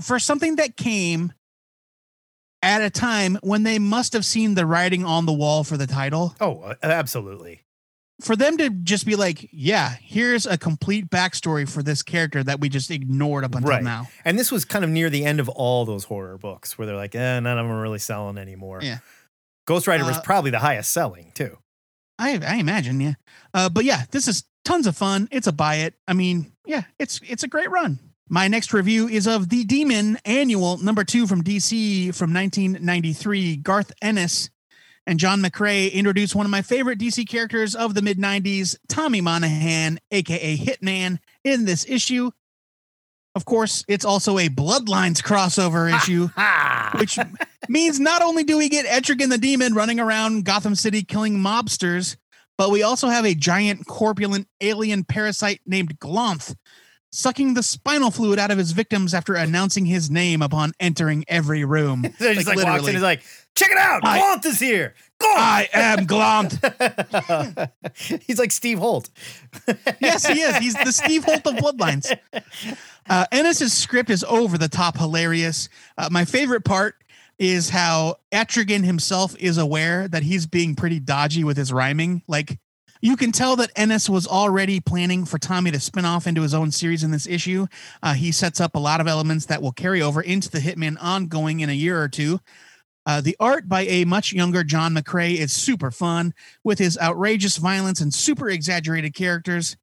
for 0.00 0.18
something 0.18 0.56
that 0.56 0.78
came 0.78 1.34
at 2.62 2.82
a 2.82 2.90
time 2.90 3.38
when 3.42 3.62
they 3.62 3.78
must 3.78 4.12
have 4.12 4.24
seen 4.24 4.54
the 4.54 4.66
writing 4.66 5.04
on 5.04 5.26
the 5.26 5.32
wall 5.32 5.64
for 5.64 5.76
the 5.76 5.86
title. 5.86 6.34
Oh, 6.40 6.60
uh, 6.60 6.74
absolutely. 6.82 7.62
For 8.22 8.36
them 8.36 8.58
to 8.58 8.68
just 8.68 9.06
be 9.06 9.16
like, 9.16 9.48
yeah, 9.50 9.94
here's 10.02 10.44
a 10.44 10.58
complete 10.58 11.08
backstory 11.08 11.66
for 11.66 11.82
this 11.82 12.02
character 12.02 12.44
that 12.44 12.60
we 12.60 12.68
just 12.68 12.90
ignored 12.90 13.44
up 13.44 13.54
until 13.54 13.70
Right. 13.70 13.82
now. 13.82 14.08
And 14.26 14.38
this 14.38 14.52
was 14.52 14.66
kind 14.66 14.84
of 14.84 14.90
near 14.90 15.08
the 15.08 15.24
end 15.24 15.40
of 15.40 15.48
all 15.48 15.86
those 15.86 16.04
horror 16.04 16.36
books 16.36 16.76
where 16.76 16.86
they're 16.86 16.96
like, 16.96 17.14
eh, 17.14 17.40
none 17.40 17.58
of 17.58 17.64
them 17.64 17.72
are 17.74 17.80
really 17.80 17.98
selling 17.98 18.36
anymore. 18.36 18.80
Yeah. 18.82 18.98
Ghost 19.66 19.86
Rider 19.86 20.04
was 20.04 20.18
Uh, 20.18 20.22
probably 20.22 20.50
the 20.50 20.58
highest 20.58 20.90
selling, 20.90 21.32
too. 21.32 21.56
I 22.18 22.38
I 22.46 22.56
imagine, 22.56 23.00
yeah. 23.00 23.14
Uh, 23.54 23.70
but 23.70 23.86
yeah, 23.86 24.04
this 24.10 24.28
is 24.28 24.44
tons 24.66 24.86
of 24.86 24.94
fun. 24.94 25.26
It's 25.30 25.46
a 25.46 25.52
buy 25.52 25.76
it. 25.76 25.94
I 26.06 26.12
mean, 26.12 26.52
yeah, 26.66 26.82
it's 26.98 27.20
it's 27.26 27.42
a 27.44 27.48
great 27.48 27.70
run. 27.70 27.98
My 28.32 28.46
next 28.46 28.72
review 28.72 29.08
is 29.08 29.26
of 29.26 29.48
the 29.48 29.64
Demon 29.64 30.16
Annual 30.24 30.78
number 30.78 31.02
two 31.02 31.26
from 31.26 31.42
DC 31.42 32.14
from 32.14 32.32
1993. 32.32 33.56
Garth 33.56 33.90
Ennis 34.00 34.50
and 35.04 35.18
John 35.18 35.42
McCrae 35.42 35.92
introduced 35.92 36.36
one 36.36 36.46
of 36.46 36.50
my 36.50 36.62
favorite 36.62 37.00
DC 37.00 37.28
characters 37.28 37.74
of 37.74 37.94
the 37.94 38.02
mid 38.02 38.18
90s, 38.18 38.76
Tommy 38.88 39.20
Monahan, 39.20 39.98
aka 40.12 40.56
Hitman, 40.56 41.18
in 41.42 41.64
this 41.64 41.84
issue. 41.88 42.30
Of 43.34 43.46
course, 43.46 43.84
it's 43.88 44.04
also 44.04 44.38
a 44.38 44.48
Bloodlines 44.48 45.20
crossover 45.20 45.92
issue 45.92 46.28
which 47.00 47.18
means 47.68 47.98
not 47.98 48.22
only 48.22 48.44
do 48.44 48.56
we 48.56 48.68
get 48.68 48.86
Etrigan 48.86 49.30
the 49.30 49.38
Demon 49.38 49.74
running 49.74 49.98
around 49.98 50.44
Gotham 50.44 50.76
City 50.76 51.02
killing 51.02 51.36
mobsters, 51.36 52.16
but 52.56 52.70
we 52.70 52.84
also 52.84 53.08
have 53.08 53.24
a 53.24 53.34
giant 53.34 53.88
corpulent 53.88 54.46
alien 54.60 55.02
parasite 55.02 55.60
named 55.66 55.98
Glonth 55.98 56.54
sucking 57.10 57.54
the 57.54 57.62
spinal 57.62 58.10
fluid 58.10 58.38
out 58.38 58.50
of 58.50 58.58
his 58.58 58.72
victims 58.72 59.14
after 59.14 59.34
announcing 59.34 59.84
his 59.86 60.10
name 60.10 60.42
upon 60.42 60.72
entering 60.80 61.24
every 61.28 61.64
room. 61.64 62.04
So 62.18 62.28
he 62.28 62.34
just 62.34 62.46
like, 62.46 62.58
walks 62.58 62.86
in 62.86 62.94
and 62.94 63.02
like, 63.02 63.22
check 63.54 63.70
it 63.70 63.78
out. 63.78 64.02
I- 64.04 64.18
Gaunt 64.18 64.44
is 64.44 64.60
here. 64.60 64.94
I 65.22 65.68
am 65.72 66.06
Glonth. 66.06 67.70
He's 68.26 68.38
like 68.38 68.52
Steve 68.52 68.78
Holt. 68.78 69.10
yes, 70.00 70.26
he 70.26 70.40
is. 70.40 70.56
He's 70.56 70.74
the 70.74 70.92
Steve 70.92 71.24
Holt 71.24 71.46
of 71.46 71.54
Bloodlines. 71.54 72.16
Uh, 73.08 73.26
Ennis's 73.32 73.72
script 73.72 74.08
is 74.10 74.24
over 74.24 74.56
the 74.56 74.68
top 74.68 74.96
hilarious. 74.96 75.68
Uh, 75.98 76.08
my 76.10 76.24
favorite 76.24 76.64
part 76.64 76.94
is 77.38 77.70
how 77.70 78.16
Etrigan 78.32 78.84
himself 78.84 79.34
is 79.38 79.58
aware 79.58 80.08
that 80.08 80.22
he's 80.22 80.46
being 80.46 80.74
pretty 80.74 81.00
dodgy 81.00 81.42
with 81.44 81.56
his 81.56 81.72
rhyming. 81.72 82.22
Like, 82.28 82.58
you 83.00 83.16
can 83.16 83.32
tell 83.32 83.56
that 83.56 83.72
Ennis 83.76 84.08
was 84.08 84.26
already 84.26 84.80
planning 84.80 85.24
for 85.24 85.38
Tommy 85.38 85.70
to 85.70 85.80
spin 85.80 86.04
off 86.04 86.26
into 86.26 86.42
his 86.42 86.54
own 86.54 86.70
series 86.70 87.02
in 87.02 87.10
this 87.10 87.26
issue. 87.26 87.66
Uh, 88.02 88.14
he 88.14 88.32
sets 88.32 88.60
up 88.60 88.74
a 88.74 88.80
lot 88.80 89.00
of 89.00 89.08
elements 89.08 89.46
that 89.46 89.62
will 89.62 89.72
carry 89.72 90.02
over 90.02 90.20
into 90.20 90.50
the 90.50 90.58
Hitman 90.58 90.96
ongoing 91.00 91.60
in 91.60 91.70
a 91.70 91.74
year 91.74 92.00
or 92.00 92.08
two. 92.08 92.40
Uh, 93.06 93.20
the 93.20 93.36
art 93.40 93.68
by 93.68 93.82
a 93.82 94.04
much 94.04 94.32
younger 94.32 94.62
John 94.62 94.94
McCrae 94.94 95.36
is 95.36 95.52
super 95.52 95.90
fun 95.90 96.34
with 96.62 96.78
his 96.78 96.98
outrageous 96.98 97.56
violence 97.56 98.00
and 98.00 98.12
super 98.12 98.50
exaggerated 98.50 99.14
characters. 99.14 99.76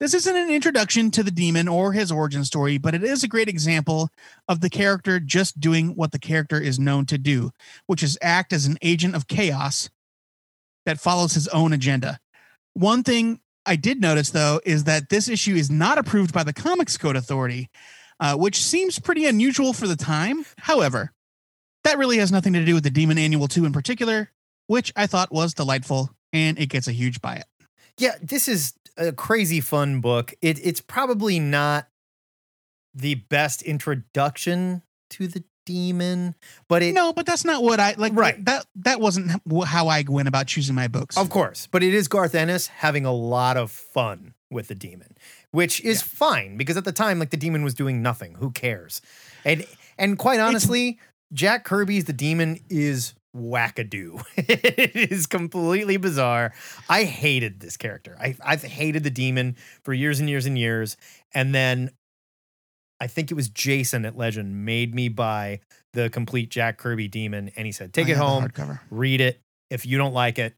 This 0.00 0.14
isn't 0.14 0.36
an 0.36 0.50
introduction 0.50 1.10
to 1.12 1.22
the 1.22 1.30
demon 1.30 1.66
or 1.66 1.92
his 1.92 2.12
origin 2.12 2.44
story, 2.44 2.78
but 2.78 2.94
it 2.94 3.02
is 3.02 3.24
a 3.24 3.28
great 3.28 3.48
example 3.48 4.10
of 4.48 4.60
the 4.60 4.70
character 4.70 5.18
just 5.18 5.60
doing 5.60 5.96
what 5.96 6.12
the 6.12 6.18
character 6.18 6.60
is 6.60 6.78
known 6.78 7.06
to 7.06 7.18
do, 7.18 7.52
which 7.86 8.02
is 8.02 8.18
act 8.20 8.52
as 8.52 8.66
an 8.66 8.78
agent 8.82 9.14
of 9.14 9.28
chaos 9.28 9.90
that 10.86 11.00
follows 11.00 11.34
his 11.34 11.48
own 11.48 11.72
agenda. 11.72 12.18
One 12.74 13.02
thing 13.02 13.40
I 13.66 13.76
did 13.76 14.00
notice, 14.00 14.30
though, 14.30 14.60
is 14.64 14.84
that 14.84 15.08
this 15.08 15.28
issue 15.28 15.54
is 15.54 15.70
not 15.70 15.98
approved 15.98 16.32
by 16.32 16.44
the 16.44 16.52
Comics 16.52 16.96
Code 16.96 17.16
Authority, 17.16 17.70
uh, 18.20 18.36
which 18.36 18.62
seems 18.62 18.98
pretty 18.98 19.26
unusual 19.26 19.72
for 19.72 19.86
the 19.86 19.96
time. 19.96 20.44
However, 20.58 21.12
that 21.84 21.98
really 21.98 22.18
has 22.18 22.32
nothing 22.32 22.52
to 22.54 22.64
do 22.64 22.74
with 22.74 22.84
the 22.84 22.90
Demon 22.90 23.18
Annual 23.18 23.48
2 23.48 23.64
in 23.64 23.72
particular, 23.72 24.30
which 24.66 24.92
I 24.96 25.06
thought 25.06 25.32
was 25.32 25.54
delightful, 25.54 26.10
and 26.32 26.58
it 26.58 26.68
gets 26.68 26.88
a 26.88 26.92
huge 26.92 27.20
buy 27.20 27.36
it. 27.36 27.46
Yeah, 27.98 28.14
this 28.20 28.48
is 28.48 28.74
a 28.96 29.12
crazy 29.12 29.60
fun 29.60 30.00
book. 30.00 30.34
It, 30.42 30.64
it's 30.64 30.80
probably 30.80 31.38
not 31.38 31.88
the 32.94 33.14
best 33.16 33.62
introduction 33.62 34.82
to 35.10 35.26
the 35.26 35.44
demon, 35.64 36.34
but 36.68 36.82
it 36.82 36.94
no, 36.94 37.12
but 37.12 37.26
that's 37.26 37.44
not 37.44 37.62
what 37.62 37.80
I 37.80 37.94
like. 37.96 38.12
Right. 38.14 38.42
That 38.44 38.66
that 38.76 39.00
wasn't 39.00 39.32
how 39.66 39.88
I 39.88 40.04
went 40.06 40.28
about 40.28 40.46
choosing 40.46 40.74
my 40.74 40.88
books. 40.88 41.16
Of 41.16 41.30
course, 41.30 41.68
but 41.70 41.82
it 41.82 41.94
is 41.94 42.08
Garth 42.08 42.34
Ennis 42.34 42.66
having 42.68 43.04
a 43.04 43.12
lot 43.12 43.56
of 43.56 43.70
fun 43.70 44.34
with 44.50 44.68
the 44.68 44.74
demon, 44.74 45.16
which 45.50 45.80
is 45.82 46.02
fine 46.02 46.56
because 46.56 46.76
at 46.76 46.84
the 46.84 46.92
time, 46.92 47.18
like 47.18 47.30
the 47.30 47.36
demon 47.36 47.64
was 47.64 47.74
doing 47.74 48.02
nothing. 48.02 48.34
Who 48.34 48.50
cares? 48.50 49.02
And 49.44 49.66
and 49.98 50.18
quite 50.18 50.40
honestly, 50.40 50.98
Jack 51.32 51.64
Kirby's 51.64 52.04
the 52.04 52.12
demon 52.12 52.60
is 52.70 53.14
wackadoo. 53.36 54.24
it 54.36 54.94
is 54.94 55.26
completely 55.26 55.96
bizarre. 55.96 56.52
I 56.88 57.04
hated 57.04 57.60
this 57.60 57.76
character. 57.76 58.16
I 58.20 58.36
I've 58.42 58.62
hated 58.62 59.02
the 59.02 59.10
demon 59.10 59.56
for 59.82 59.92
years 59.92 60.20
and 60.20 60.30
years 60.30 60.46
and 60.46 60.56
years. 60.56 60.96
And 61.34 61.54
then 61.54 61.90
I 63.04 63.06
think 63.06 63.30
it 63.30 63.34
was 63.34 63.50
Jason 63.50 64.06
at 64.06 64.16
Legend 64.16 64.64
made 64.64 64.94
me 64.94 65.10
buy 65.10 65.60
the 65.92 66.08
complete 66.08 66.48
Jack 66.48 66.78
Kirby 66.78 67.06
demon, 67.06 67.50
and 67.54 67.66
he 67.66 67.70
said, 67.72 67.92
"Take 67.92 68.08
I 68.08 68.12
it 68.12 68.16
home, 68.16 68.50
read 68.90 69.20
it. 69.20 69.42
If 69.68 69.84
you 69.84 69.98
don't 69.98 70.14
like 70.14 70.38
it, 70.38 70.54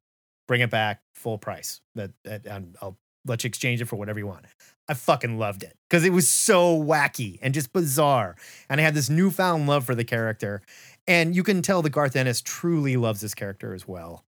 bring 0.46 0.61
it 0.61 0.70
back 0.70 1.00
full 1.16 1.38
price. 1.38 1.80
That, 1.96 2.12
that 2.22 2.46
I'll 2.80 2.96
let 3.24 3.42
you 3.42 3.48
exchange 3.48 3.80
it 3.80 3.87
for 3.87 3.96
whatever 3.96 4.20
you 4.20 4.28
want." 4.28 4.44
I 4.88 4.94
fucking 4.94 5.37
loved 5.37 5.64
it 5.64 5.76
because 5.90 6.04
it 6.04 6.12
was 6.12 6.30
so 6.30 6.80
wacky 6.80 7.40
and 7.42 7.52
just 7.52 7.72
bizarre, 7.72 8.37
and 8.70 8.80
I 8.80 8.85
had 8.85 8.94
this 8.94 9.11
newfound 9.11 9.66
love 9.66 9.85
for 9.85 9.96
the 9.96 10.04
character. 10.04 10.62
And 11.09 11.35
you 11.35 11.42
can 11.42 11.62
tell 11.62 11.82
that 11.82 11.90
Garth 11.90 12.14
Ennis 12.14 12.40
truly 12.40 12.96
loves 12.96 13.22
this 13.22 13.35
character 13.35 13.74
as 13.74 13.88
well, 13.88 14.24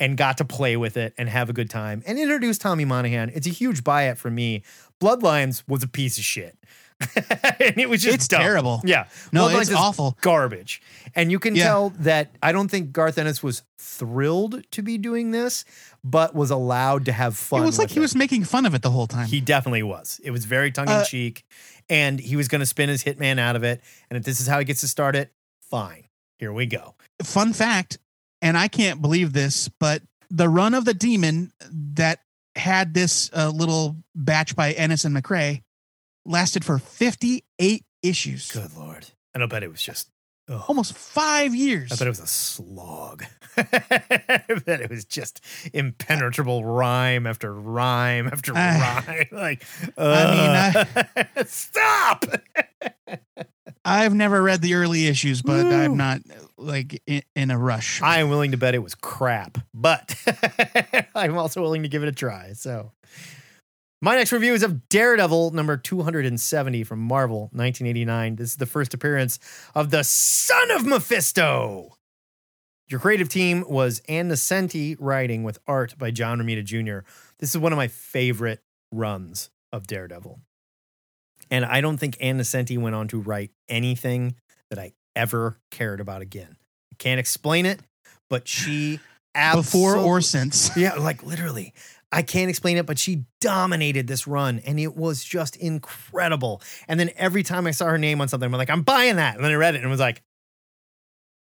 and 0.00 0.16
got 0.16 0.38
to 0.38 0.46
play 0.46 0.78
with 0.78 0.96
it 0.96 1.12
and 1.18 1.28
have 1.28 1.50
a 1.50 1.52
good 1.52 1.68
time 1.68 2.02
and 2.06 2.18
introduce 2.18 2.56
Tommy 2.56 2.86
Monahan. 2.86 3.30
It's 3.34 3.46
a 3.46 3.50
huge 3.50 3.84
buy 3.84 4.04
it 4.04 4.16
for 4.16 4.30
me. 4.30 4.62
Bloodlines 5.02 5.64
was 5.68 5.82
a 5.82 5.88
piece 5.88 6.16
of 6.16 6.24
shit. 6.24 6.56
and 7.60 7.78
it 7.78 7.88
was 7.88 8.02
just 8.02 8.14
It's 8.16 8.28
dumb. 8.28 8.40
terrible. 8.40 8.80
Yeah. 8.84 9.06
No, 9.32 9.46
Bloodlines 9.46 9.60
it's 9.62 9.72
awful. 9.72 10.16
Garbage. 10.20 10.82
And 11.14 11.30
you 11.30 11.38
can 11.38 11.54
Yeah. 11.54 11.64
tell 11.64 11.90
that 12.00 12.30
I 12.42 12.52
don't 12.52 12.68
think 12.68 12.92
Garth 12.92 13.18
Ennis 13.18 13.42
was 13.42 13.62
thrilled 13.78 14.62
to 14.72 14.82
be 14.82 14.98
doing 14.98 15.30
this, 15.30 15.64
but 16.02 16.34
was 16.34 16.50
allowed 16.50 17.04
to 17.06 17.12
have 17.12 17.36
fun. 17.36 17.62
It 17.62 17.66
was 17.66 17.78
like 17.78 17.90
he 17.90 18.00
was 18.00 18.14
making 18.16 18.44
fun 18.44 18.66
of 18.66 18.74
it 18.74 18.82
the 18.82 18.90
whole 18.90 19.06
time. 19.06 19.26
He 19.28 19.40
definitely 19.40 19.82
was. 19.84 20.20
It 20.24 20.30
was 20.32 20.44
very 20.44 20.70
tongue 20.72 20.88
in 20.90 21.04
cheek, 21.04 21.44
and 21.88 22.18
he 22.18 22.34
was 22.36 22.48
going 22.48 22.60
to 22.60 22.66
spin 22.66 22.88
his 22.88 23.04
hitman 23.04 23.38
out 23.38 23.54
of 23.56 23.62
it. 23.64 23.80
And 24.10 24.16
if 24.16 24.24
this 24.24 24.40
is 24.40 24.46
how 24.46 24.58
he 24.58 24.64
gets 24.64 24.80
to 24.80 24.88
start 24.88 25.14
it, 25.14 25.32
fine. 25.60 26.04
Here 26.38 26.52
we 26.52 26.66
go. 26.66 26.94
Fun 27.22 27.52
fact, 27.52 27.98
and 28.42 28.56
I 28.58 28.68
can't 28.68 29.00
believe 29.02 29.32
this, 29.32 29.68
but 29.80 30.02
the 30.30 30.48
run 30.48 30.74
of 30.74 30.84
the 30.84 30.94
demon 30.94 31.52
that 31.70 32.20
had 32.56 32.92
this 32.94 33.30
uh, 33.32 33.50
little 33.50 33.96
batch 34.14 34.54
by 34.56 34.72
Ennis 34.72 35.04
and 35.04 35.16
McCrae 35.16 35.62
lasted 36.28 36.64
for 36.64 36.78
58 36.78 37.84
issues. 38.02 38.50
Good 38.52 38.76
lord. 38.76 39.06
And 39.34 39.42
I 39.42 39.46
bet 39.46 39.62
it 39.62 39.70
was 39.70 39.82
just. 39.82 40.10
Almost 40.66 40.94
five 40.94 41.54
years. 41.54 41.92
I 41.92 41.96
bet 41.96 42.06
it 42.06 42.10
was 42.10 42.20
a 42.20 42.26
slog. 42.26 43.22
I 43.58 44.60
bet 44.64 44.80
it 44.80 44.88
was 44.88 45.04
just 45.04 45.44
impenetrable 45.74 46.64
rhyme 46.64 47.26
after 47.26 47.52
rhyme 47.52 48.28
after 48.28 48.54
rhyme. 48.54 49.26
Like, 49.30 49.62
I 49.98 50.86
uh, 51.36 51.44
stop. 51.46 52.24
I've 53.84 54.14
never 54.14 54.42
read 54.42 54.62
the 54.62 54.72
early 54.72 55.06
issues, 55.06 55.42
but 55.42 55.66
Woo. 55.66 55.70
I'm 55.70 55.98
not 55.98 56.20
like 56.56 57.02
in, 57.06 57.22
in 57.36 57.50
a 57.50 57.58
rush. 57.58 58.00
I 58.00 58.20
am 58.20 58.30
willing 58.30 58.52
to 58.52 58.56
bet 58.56 58.74
it 58.74 58.82
was 58.82 58.94
crap, 58.94 59.58
but 59.74 60.14
I'm 61.14 61.36
also 61.36 61.60
willing 61.60 61.82
to 61.82 61.88
give 61.88 62.02
it 62.02 62.08
a 62.08 62.12
try. 62.12 62.52
So, 62.54 62.92
my 64.00 64.16
next 64.16 64.32
review 64.32 64.54
is 64.54 64.62
of 64.62 64.88
Daredevil 64.88 65.50
number 65.52 65.76
270 65.76 66.84
from 66.84 67.00
Marvel 67.00 67.50
1989. 67.52 68.36
This 68.36 68.50
is 68.50 68.56
the 68.56 68.66
first 68.66 68.94
appearance 68.94 69.38
of 69.74 69.90
the 69.90 70.04
son 70.04 70.70
of 70.70 70.86
Mephisto. 70.86 71.96
Your 72.88 73.00
creative 73.00 73.28
team 73.28 73.64
was 73.68 74.00
Ann 74.08 74.28
Nocenti 74.30 74.96
writing 74.98 75.42
with 75.42 75.58
art 75.66 75.98
by 75.98 76.10
John 76.10 76.38
Romita 76.38 76.64
Jr. 76.64 77.06
This 77.38 77.50
is 77.50 77.58
one 77.58 77.72
of 77.72 77.76
my 77.76 77.88
favorite 77.88 78.62
runs 78.92 79.50
of 79.72 79.86
Daredevil. 79.86 80.40
And 81.50 81.64
I 81.64 81.80
don't 81.80 81.98
think 81.98 82.16
Ann 82.20 82.38
Nocenti 82.38 82.78
went 82.78 82.94
on 82.94 83.08
to 83.08 83.20
write 83.20 83.50
anything 83.68 84.36
that 84.70 84.78
I 84.78 84.92
ever 85.16 85.58
cared 85.70 86.00
about 86.00 86.22
again. 86.22 86.56
I 86.92 86.96
can't 86.98 87.18
explain 87.20 87.66
it, 87.66 87.80
but 88.30 88.46
she 88.46 89.00
Before 89.34 89.96
or 89.96 90.20
since. 90.20 90.74
yeah, 90.76 90.94
like 90.94 91.22
literally. 91.22 91.74
I 92.10 92.22
can't 92.22 92.48
explain 92.48 92.78
it, 92.78 92.86
but 92.86 92.98
she 92.98 93.24
dominated 93.40 94.06
this 94.06 94.26
run 94.26 94.60
and 94.64 94.80
it 94.80 94.96
was 94.96 95.22
just 95.22 95.56
incredible. 95.56 96.62
And 96.88 96.98
then 96.98 97.10
every 97.16 97.42
time 97.42 97.66
I 97.66 97.70
saw 97.72 97.86
her 97.86 97.98
name 97.98 98.20
on 98.20 98.28
something, 98.28 98.46
I'm 98.46 98.52
like, 98.52 98.70
I'm 98.70 98.82
buying 98.82 99.16
that. 99.16 99.36
And 99.36 99.44
then 99.44 99.52
I 99.52 99.56
read 99.56 99.74
it 99.74 99.82
and 99.82 99.90
was 99.90 100.00
like, 100.00 100.22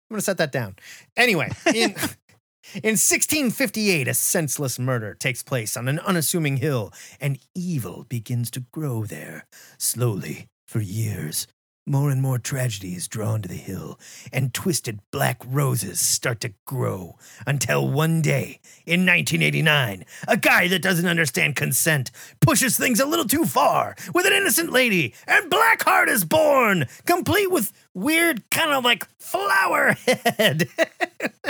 I'm 0.08 0.14
going 0.14 0.20
to 0.20 0.24
set 0.24 0.38
that 0.38 0.52
down. 0.52 0.76
Anyway, 1.16 1.50
in, 1.66 1.90
in 2.82 2.96
1658, 2.96 4.08
a 4.08 4.14
senseless 4.14 4.78
murder 4.78 5.14
takes 5.14 5.42
place 5.42 5.76
on 5.76 5.86
an 5.86 5.98
unassuming 5.98 6.56
hill, 6.56 6.92
and 7.20 7.38
evil 7.54 8.06
begins 8.08 8.50
to 8.52 8.60
grow 8.72 9.04
there, 9.04 9.46
slowly, 9.76 10.48
for 10.66 10.80
years. 10.80 11.46
More 11.88 12.10
and 12.10 12.20
more 12.20 12.38
tragedy 12.38 12.94
is 12.94 13.08
drawn 13.08 13.40
to 13.40 13.48
the 13.48 13.54
hill, 13.54 13.98
and 14.30 14.52
twisted 14.52 15.00
black 15.10 15.40
roses 15.46 15.98
start 15.98 16.38
to 16.40 16.52
grow 16.66 17.16
until 17.46 17.88
one 17.88 18.20
day, 18.20 18.60
in 18.84 19.06
1989, 19.06 20.04
a 20.28 20.36
guy 20.36 20.68
that 20.68 20.82
doesn't 20.82 21.06
understand 21.06 21.56
consent 21.56 22.10
pushes 22.42 22.76
things 22.76 23.00
a 23.00 23.06
little 23.06 23.24
too 23.24 23.46
far 23.46 23.96
with 24.12 24.26
an 24.26 24.34
innocent 24.34 24.70
lady, 24.70 25.14
and 25.26 25.50
Blackheart 25.50 26.08
is 26.08 26.26
born, 26.26 26.84
complete 27.06 27.50
with 27.50 27.72
weird, 27.94 28.42
kind 28.50 28.72
of 28.72 28.84
like 28.84 29.08
flower 29.18 29.92
head. 30.36 30.68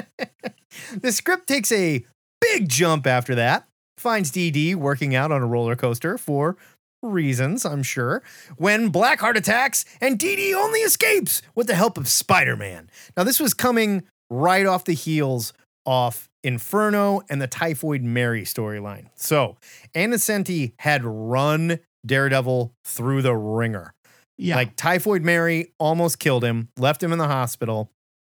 the 1.00 1.10
script 1.10 1.48
takes 1.48 1.72
a 1.72 2.06
big 2.40 2.68
jump 2.68 3.08
after 3.08 3.34
that, 3.34 3.66
finds 3.96 4.30
DD 4.30 4.76
working 4.76 5.16
out 5.16 5.32
on 5.32 5.42
a 5.42 5.46
roller 5.46 5.74
coaster 5.74 6.16
for 6.16 6.56
reasons, 7.02 7.64
I'm 7.64 7.82
sure, 7.82 8.22
when 8.56 8.90
Blackheart 8.92 9.36
attacks 9.36 9.84
and 10.00 10.18
DD 10.18 10.54
only 10.54 10.80
escapes 10.80 11.42
with 11.54 11.66
the 11.66 11.74
help 11.74 11.96
of 11.98 12.08
Spider 12.08 12.56
Man. 12.56 12.90
Now, 13.16 13.24
this 13.24 13.40
was 13.40 13.54
coming 13.54 14.04
right 14.30 14.66
off 14.66 14.84
the 14.84 14.92
heels 14.94 15.52
off 15.86 16.28
Inferno 16.44 17.22
and 17.30 17.40
the 17.40 17.46
Typhoid 17.46 18.02
Mary 18.02 18.42
storyline. 18.42 19.06
So, 19.16 19.56
Innocenti 19.94 20.72
had 20.80 21.04
run 21.04 21.78
Daredevil 22.06 22.72
through 22.84 23.22
the 23.22 23.34
ringer. 23.34 23.94
Yeah. 24.36 24.56
Like, 24.56 24.76
Typhoid 24.76 25.22
Mary 25.22 25.72
almost 25.78 26.18
killed 26.18 26.44
him, 26.44 26.68
left 26.78 27.02
him 27.02 27.12
in 27.12 27.18
the 27.18 27.26
hospital. 27.26 27.90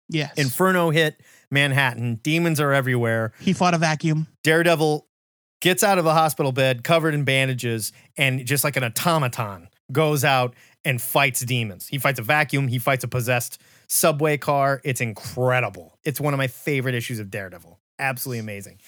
yes. 0.09 0.33
Inferno 0.37 0.89
hit 0.91 1.19
Manhattan. 1.49 2.15
Demons 2.23 2.59
are 2.59 2.73
everywhere. 2.73 3.31
he 3.39 3.53
fought 3.53 3.73
a 3.73 3.77
vacuum. 3.77 4.27
Daredevil 4.43 5.07
gets 5.65 5.81
out 5.81 5.97
of 5.97 6.03
the 6.03 6.13
hospital 6.13 6.51
bed 6.51 6.83
covered 6.83 7.15
in 7.15 7.23
bandages 7.23 7.91
and 8.17 8.45
just 8.45 8.63
like 8.63 8.75
an 8.75 8.83
automaton 8.83 9.67
goes 9.91 10.23
out 10.23 10.53
and 10.85 11.01
fights 11.01 11.39
demons. 11.39 11.87
He 11.87 11.97
fights 11.97 12.19
a 12.19 12.21
vacuum, 12.21 12.67
he 12.67 12.77
fights 12.77 13.03
a 13.03 13.07
possessed 13.07 13.59
subway 13.87 14.37
car. 14.37 14.79
It's 14.83 15.01
incredible. 15.01 15.97
It's 16.03 16.21
one 16.21 16.35
of 16.35 16.37
my 16.37 16.45
favorite 16.45 16.93
issues 16.93 17.17
of 17.17 17.31
Daredevil. 17.31 17.79
Absolutely 17.97 18.41
amazing. 18.41 18.79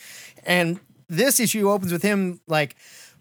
And 0.43 0.79
this 1.09 1.39
issue 1.39 1.67
opens 1.67 1.91
with 1.91 2.03
him 2.03 2.41
like, 2.45 2.75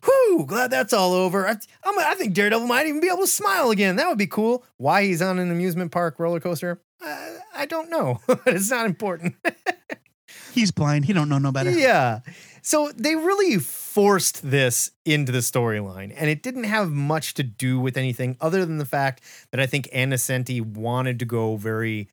whew, 0.05 0.45
glad 0.47 0.71
that's 0.71 0.93
all 0.93 1.15
over. 1.15 1.49
I, 1.49 1.53
I'm, 1.83 1.99
I 1.99 2.15
think 2.15 2.35
Daredevil 2.35 2.67
might 2.67 2.87
even 2.87 3.01
be 3.01 3.09
able 3.09 3.23
to 3.23 3.27
smile 3.27 3.71
again. 3.71 3.97
That 3.97 4.07
would 4.09 4.19
be 4.19 4.27
cool. 4.27 4.67
Why 4.77 5.05
he's 5.05 5.23
on 5.23 5.39
an 5.39 5.51
amusement 5.51 5.93
park 5.93 6.19
roller 6.19 6.41
coaster, 6.41 6.83
uh, 7.03 7.29
I 7.55 7.65
don't 7.65 7.89
know. 7.89 8.21
it's 8.45 8.71
not 8.71 8.85
important. 8.85 9.35
He's 10.57 10.71
blind. 10.71 11.05
He 11.05 11.13
don't 11.13 11.29
know 11.29 11.37
no 11.37 11.53
better. 11.53 11.71
Yeah. 11.71 12.21
So 12.67 12.91
they 12.97 13.15
really 13.15 13.59
forced 13.59 14.51
this 14.51 14.91
into 15.05 15.31
the 15.31 15.39
storyline, 15.39 16.13
and 16.17 16.29
it 16.29 16.43
didn't 16.43 16.65
have 16.65 16.91
much 16.91 17.35
to 17.35 17.45
do 17.45 17.79
with 17.79 17.97
anything 17.97 18.37
other 18.41 18.67
than 18.67 18.79
the 18.79 18.85
fact 18.85 19.23
that 19.53 19.61
I 19.61 19.67
think 19.67 19.89
Ann 19.93 20.11
Nocenti 20.11 20.61
wanted 20.61 21.21
to 21.21 21.25
go 21.25 21.55
very 21.55 22.09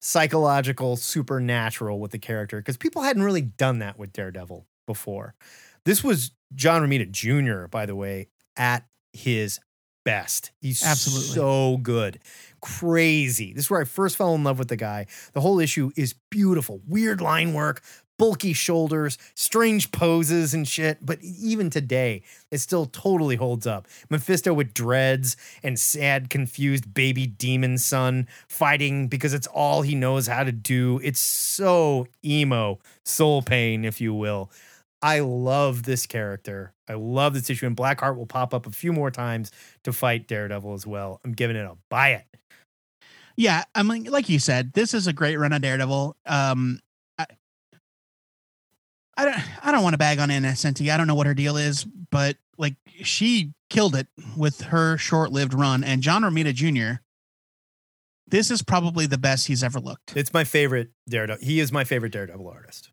psychological, 0.00 0.96
supernatural 0.96 2.00
with 2.00 2.10
the 2.10 2.18
character 2.18 2.58
because 2.58 2.76
people 2.76 3.02
hadn't 3.02 3.22
really 3.22 3.42
done 3.42 3.78
that 3.78 3.96
with 3.96 4.12
Daredevil 4.12 4.66
before. 4.88 5.36
This 5.84 6.02
was 6.02 6.32
John 6.52 6.82
Romita 6.82 7.08
Jr., 7.08 7.68
by 7.68 7.86
the 7.86 7.94
way, 7.94 8.26
at 8.56 8.88
his 9.12 9.60
best. 10.04 10.52
He's 10.60 10.84
Absolutely. 10.84 11.34
so 11.34 11.76
good. 11.76 12.20
Crazy. 12.60 13.52
This 13.52 13.66
is 13.66 13.70
where 13.70 13.82
I 13.82 13.84
first 13.84 14.16
fell 14.16 14.34
in 14.34 14.44
love 14.44 14.58
with 14.58 14.68
the 14.68 14.76
guy. 14.76 15.06
The 15.32 15.40
whole 15.40 15.60
issue 15.60 15.90
is 15.96 16.14
beautiful. 16.30 16.80
Weird 16.86 17.20
line 17.20 17.54
work, 17.54 17.82
bulky 18.18 18.52
shoulders, 18.52 19.18
strange 19.34 19.92
poses 19.92 20.54
and 20.54 20.66
shit. 20.66 20.98
But 21.04 21.18
even 21.22 21.70
today, 21.70 22.22
it 22.50 22.58
still 22.58 22.86
totally 22.86 23.36
holds 23.36 23.66
up. 23.66 23.86
Mephisto 24.10 24.52
with 24.52 24.74
dreads 24.74 25.36
and 25.62 25.78
sad, 25.78 26.30
confused 26.30 26.94
baby 26.94 27.26
demon 27.26 27.78
son 27.78 28.26
fighting 28.48 29.08
because 29.08 29.34
it's 29.34 29.46
all 29.48 29.82
he 29.82 29.94
knows 29.94 30.26
how 30.26 30.44
to 30.44 30.52
do. 30.52 31.00
It's 31.02 31.20
so 31.20 32.06
emo, 32.24 32.78
soul 33.04 33.42
pain, 33.42 33.84
if 33.84 34.00
you 34.00 34.14
will. 34.14 34.50
I 35.02 35.20
love 35.20 35.82
this 35.84 36.06
character. 36.06 36.72
I 36.88 36.94
love 36.94 37.34
this 37.34 37.50
issue, 37.50 37.66
and 37.66 37.76
Blackheart 37.76 38.16
will 38.16 38.26
pop 38.26 38.54
up 38.54 38.66
a 38.66 38.70
few 38.70 38.92
more 38.92 39.10
times 39.10 39.52
to 39.84 39.92
fight 39.92 40.26
Daredevil 40.26 40.72
as 40.72 40.86
well. 40.86 41.20
I'm 41.24 41.32
giving 41.32 41.56
it 41.56 41.64
a 41.64 41.76
buy 41.88 42.10
it. 42.10 42.24
Yeah, 43.36 43.64
I 43.74 43.82
mean, 43.82 44.04
like 44.04 44.28
you 44.30 44.38
said, 44.38 44.72
this 44.72 44.94
is 44.94 45.06
a 45.06 45.12
great 45.12 45.36
run 45.36 45.52
on 45.52 45.60
Daredevil. 45.60 46.16
Um, 46.24 46.80
I, 49.16 49.24
don't, 49.24 49.66
I 49.66 49.72
don't 49.72 49.82
want 49.82 49.94
to 49.94 49.98
bag 49.98 50.18
on 50.18 50.28
Innocenti. 50.28 50.90
I 50.92 50.96
don't 50.96 51.06
know 51.06 51.14
what 51.14 51.26
her 51.26 51.34
deal 51.34 51.56
is, 51.56 51.84
but 51.84 52.36
like 52.58 52.76
she 53.02 53.52
killed 53.70 53.94
it 53.94 54.06
with 54.36 54.60
her 54.62 54.96
short-lived 54.98 55.54
run. 55.54 55.82
And 55.84 56.02
John 56.02 56.22
Romita 56.22 56.54
Jr. 56.54 57.00
This 58.28 58.50
is 58.50 58.62
probably 58.62 59.06
the 59.06 59.18
best 59.18 59.46
he's 59.46 59.62
ever 59.62 59.78
looked. 59.80 60.16
It's 60.16 60.32
my 60.32 60.44
favorite 60.44 60.90
Daredevil. 61.08 61.44
He 61.44 61.60
is 61.60 61.70
my 61.72 61.84
favorite 61.84 62.12
Daredevil 62.12 62.48
artist. 62.48 62.90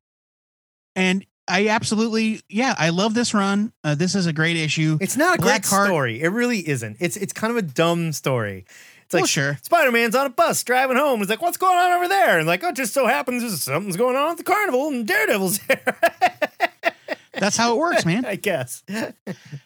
And 0.95 1.25
I 1.47 1.67
absolutely, 1.69 2.41
yeah, 2.49 2.75
I 2.77 2.89
love 2.89 3.15
this 3.15 3.33
run. 3.33 3.73
Uh, 3.83 3.95
this 3.95 4.15
is 4.15 4.27
a 4.27 4.33
great 4.33 4.55
issue. 4.57 4.97
It's 5.01 5.17
not 5.17 5.35
a 5.35 5.37
great 5.41 5.63
Blackheart- 5.63 5.87
story. 5.87 6.21
It 6.21 6.29
really 6.29 6.67
isn't. 6.67 6.97
It's 6.99 7.17
it's 7.17 7.33
kind 7.33 7.51
of 7.51 7.57
a 7.57 7.61
dumb 7.63 8.13
story. 8.13 8.65
It's 9.13 9.21
like 9.21 9.21
well, 9.21 9.53
sure. 9.53 9.59
Spider 9.61 9.91
Man's 9.91 10.15
on 10.15 10.25
a 10.25 10.29
bus 10.29 10.63
driving 10.63 10.97
home. 10.97 11.19
He's 11.19 11.29
like, 11.29 11.41
"What's 11.41 11.57
going 11.57 11.77
on 11.77 11.91
over 11.91 12.07
there?" 12.07 12.39
And 12.39 12.47
like, 12.47 12.63
"Oh, 12.63 12.69
it 12.69 12.75
just 12.75 12.93
so 12.93 13.05
happens 13.05 13.41
there's 13.43 13.61
something's 13.61 13.97
going 13.97 14.15
on 14.15 14.31
at 14.31 14.37
the 14.37 14.43
carnival, 14.43 14.87
and 14.87 15.05
Daredevil's 15.07 15.59
there." 15.59 15.99
That's 17.33 17.57
how 17.57 17.73
it 17.73 17.77
works, 17.77 18.05
man. 18.05 18.25
I 18.25 18.35
guess. 18.35 18.83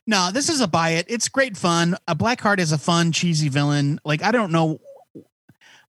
No, 0.05 0.31
this 0.31 0.49
is 0.49 0.61
a 0.61 0.67
buy 0.67 0.91
it. 0.91 1.05
It's 1.09 1.29
great 1.29 1.55
fun. 1.55 1.95
A 2.07 2.15
Blackheart 2.15 2.59
is 2.59 2.71
a 2.71 2.77
fun, 2.77 3.11
cheesy 3.11 3.49
villain. 3.49 3.99
Like 4.03 4.23
I 4.23 4.31
don't 4.31 4.51
know. 4.51 4.79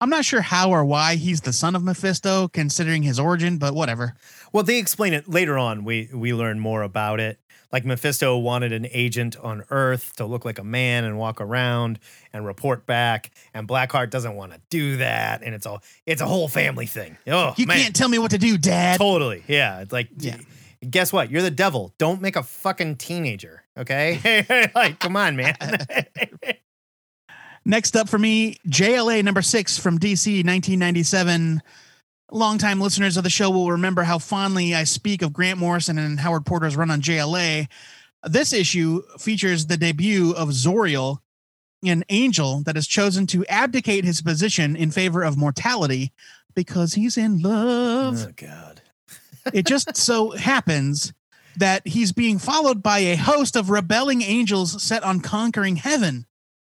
I'm 0.01 0.09
not 0.09 0.25
sure 0.25 0.41
how 0.41 0.71
or 0.71 0.83
why 0.83 1.15
he's 1.15 1.41
the 1.41 1.53
son 1.53 1.75
of 1.75 1.83
Mephisto, 1.83 2.49
considering 2.49 3.03
his 3.03 3.19
origin, 3.19 3.57
but 3.57 3.73
whatever. 3.73 4.15
Well, 4.51 4.63
they 4.63 4.77
explain 4.79 5.13
it 5.13 5.29
later 5.29 5.57
on. 5.57 5.83
We 5.85 6.09
we 6.13 6.33
learn 6.33 6.59
more 6.59 6.81
about 6.81 7.19
it. 7.19 7.39
Like 7.75 7.83
Mephisto 7.83 8.37
wanted 8.37 8.71
an 8.71 8.87
agent 8.93 9.35
on 9.35 9.65
Earth 9.69 10.15
to 10.15 10.25
look 10.25 10.45
like 10.45 10.59
a 10.59 10.63
man 10.63 11.03
and 11.03 11.17
walk 11.17 11.41
around 11.41 11.99
and 12.31 12.45
report 12.45 12.85
back, 12.85 13.31
and 13.53 13.67
Blackheart 13.67 14.11
doesn't 14.11 14.33
want 14.33 14.53
to 14.53 14.61
do 14.69 14.95
that, 14.95 15.43
and 15.43 15.53
it's 15.53 15.65
all 15.65 15.83
it's 16.05 16.21
a 16.21 16.25
whole 16.25 16.47
family 16.47 16.85
thing. 16.85 17.17
Oh, 17.27 17.53
You 17.57 17.67
man. 17.67 17.75
can't 17.75 17.93
tell 17.93 18.07
me 18.07 18.17
what 18.17 18.31
to 18.31 18.37
do, 18.37 18.57
Dad. 18.57 18.97
Totally. 18.97 19.43
Yeah. 19.49 19.81
It's 19.81 19.91
like, 19.91 20.07
Yeah. 20.17 20.37
guess 20.89 21.11
what? 21.11 21.29
You're 21.29 21.41
the 21.41 21.51
devil. 21.51 21.93
Don't 21.97 22.21
make 22.21 22.37
a 22.37 22.43
fucking 22.43 22.95
teenager. 22.95 23.63
Okay. 23.77 24.69
like, 24.73 24.99
come 24.99 25.17
on, 25.17 25.35
man. 25.35 25.57
Next 27.65 27.97
up 27.97 28.07
for 28.07 28.17
me, 28.17 28.55
JLA 28.69 29.21
number 29.21 29.41
six 29.41 29.77
from 29.77 29.99
DC 29.99 30.45
1997. 30.45 31.61
Longtime 32.31 32.81
listeners 32.81 33.17
of 33.17 33.23
the 33.23 33.29
show 33.29 33.49
will 33.49 33.71
remember 33.71 34.03
how 34.03 34.17
fondly 34.17 34.73
I 34.73 34.83
speak 34.83 35.21
of 35.21 35.31
Grant 35.31 35.59
Morrison 35.59 35.97
and 35.97 36.19
Howard 36.19 36.45
Porter's 36.45 36.75
run 36.75 36.89
on 36.89 37.01
JLA. 37.01 37.67
This 38.23 38.51
issue 38.51 39.03
features 39.19 39.67
the 39.67 39.77
debut 39.77 40.31
of 40.31 40.49
Zauriel, 40.49 41.19
an 41.83 42.03
angel 42.09 42.63
that 42.63 42.75
has 42.75 42.87
chosen 42.87 43.27
to 43.27 43.45
abdicate 43.45 44.05
his 44.05 44.21
position 44.21 44.75
in 44.75 44.89
favor 44.89 45.21
of 45.21 45.37
mortality 45.37 46.11
because 46.55 46.95
he's 46.95 47.17
in 47.17 47.41
love 47.41 48.25
oh, 48.27 48.31
God. 48.35 48.81
it 49.53 49.67
just 49.67 49.95
so 49.95 50.31
happens 50.31 51.13
that 51.57 51.87
he's 51.87 52.11
being 52.11 52.39
followed 52.39 52.81
by 52.81 52.99
a 52.99 53.15
host 53.15 53.55
of 53.55 53.69
rebelling 53.69 54.23
angels 54.23 54.81
set 54.81 55.03
on 55.03 55.19
conquering 55.19 55.75
heaven. 55.75 56.25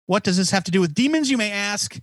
What 0.06 0.24
does 0.24 0.38
this 0.38 0.50
have 0.50 0.64
to 0.64 0.70
do 0.70 0.80
with 0.80 0.94
demons, 0.94 1.30
you 1.30 1.36
may 1.36 1.50
ask? 1.50 2.00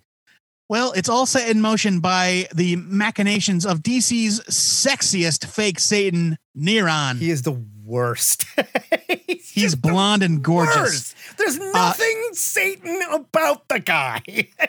Well, 0.70 0.92
it's 0.92 1.10
all 1.10 1.26
set 1.26 1.50
in 1.50 1.62
motion 1.62 2.00
by 2.00 2.48
the 2.54 2.76
machinations 2.76 3.66
of 3.66 3.80
DC's 3.80 4.40
sexiest 4.42 5.48
fake 5.48 5.80
Satan, 5.80 6.38
Neron. 6.56 7.18
He 7.18 7.32
is 7.32 7.42
the 7.42 7.60
worst. 7.84 8.46
He's, 9.26 9.50
He's 9.50 9.76
blonde 9.76 10.22
and 10.22 10.44
gorgeous. 10.44 10.76
Uh, 10.76 10.82
worst. 10.82 11.16
There's 11.38 11.58
nothing 11.58 12.30
Satan 12.34 13.02
about 13.12 13.68
the 13.68 13.80
guy. 13.80 14.22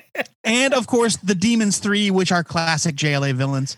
and 0.45 0.73
of 0.73 0.87
course 0.87 1.17
the 1.19 1.35
demons 1.35 1.79
3 1.79 2.11
which 2.11 2.33
are 2.33 2.43
classic 2.43 2.97
jla 2.97 3.33
villains 3.35 3.77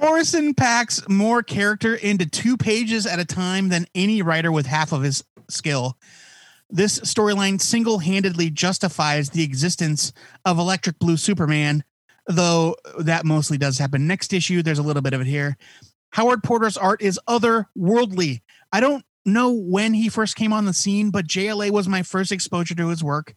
morrison 0.00 0.54
packs 0.54 1.06
more 1.08 1.42
character 1.42 1.94
into 1.94 2.26
two 2.26 2.56
pages 2.56 3.06
at 3.06 3.18
a 3.18 3.24
time 3.24 3.68
than 3.68 3.86
any 3.94 4.22
writer 4.22 4.50
with 4.50 4.66
half 4.66 4.92
of 4.92 5.02
his 5.02 5.22
skill 5.48 5.96
this 6.72 7.00
storyline 7.00 7.60
single-handedly 7.60 8.50
justifies 8.50 9.30
the 9.30 9.42
existence 9.42 10.12
of 10.44 10.58
electric 10.58 10.98
blue 10.98 11.16
superman 11.16 11.84
though 12.26 12.76
that 12.98 13.24
mostly 13.24 13.58
does 13.58 13.78
happen 13.78 14.06
next 14.06 14.32
issue 14.32 14.62
there's 14.62 14.78
a 14.78 14.82
little 14.82 15.02
bit 15.02 15.12
of 15.12 15.20
it 15.20 15.26
here 15.26 15.56
howard 16.12 16.42
porter's 16.42 16.76
art 16.76 17.02
is 17.02 17.18
otherworldly 17.28 18.40
i 18.72 18.80
don't 18.80 19.04
know 19.24 19.50
when 19.52 19.94
he 19.94 20.08
first 20.08 20.36
came 20.36 20.52
on 20.52 20.64
the 20.64 20.72
scene 20.72 21.10
but 21.10 21.26
jla 21.26 21.70
was 21.70 21.88
my 21.88 22.02
first 22.02 22.30
exposure 22.30 22.74
to 22.74 22.88
his 22.88 23.02
work 23.02 23.34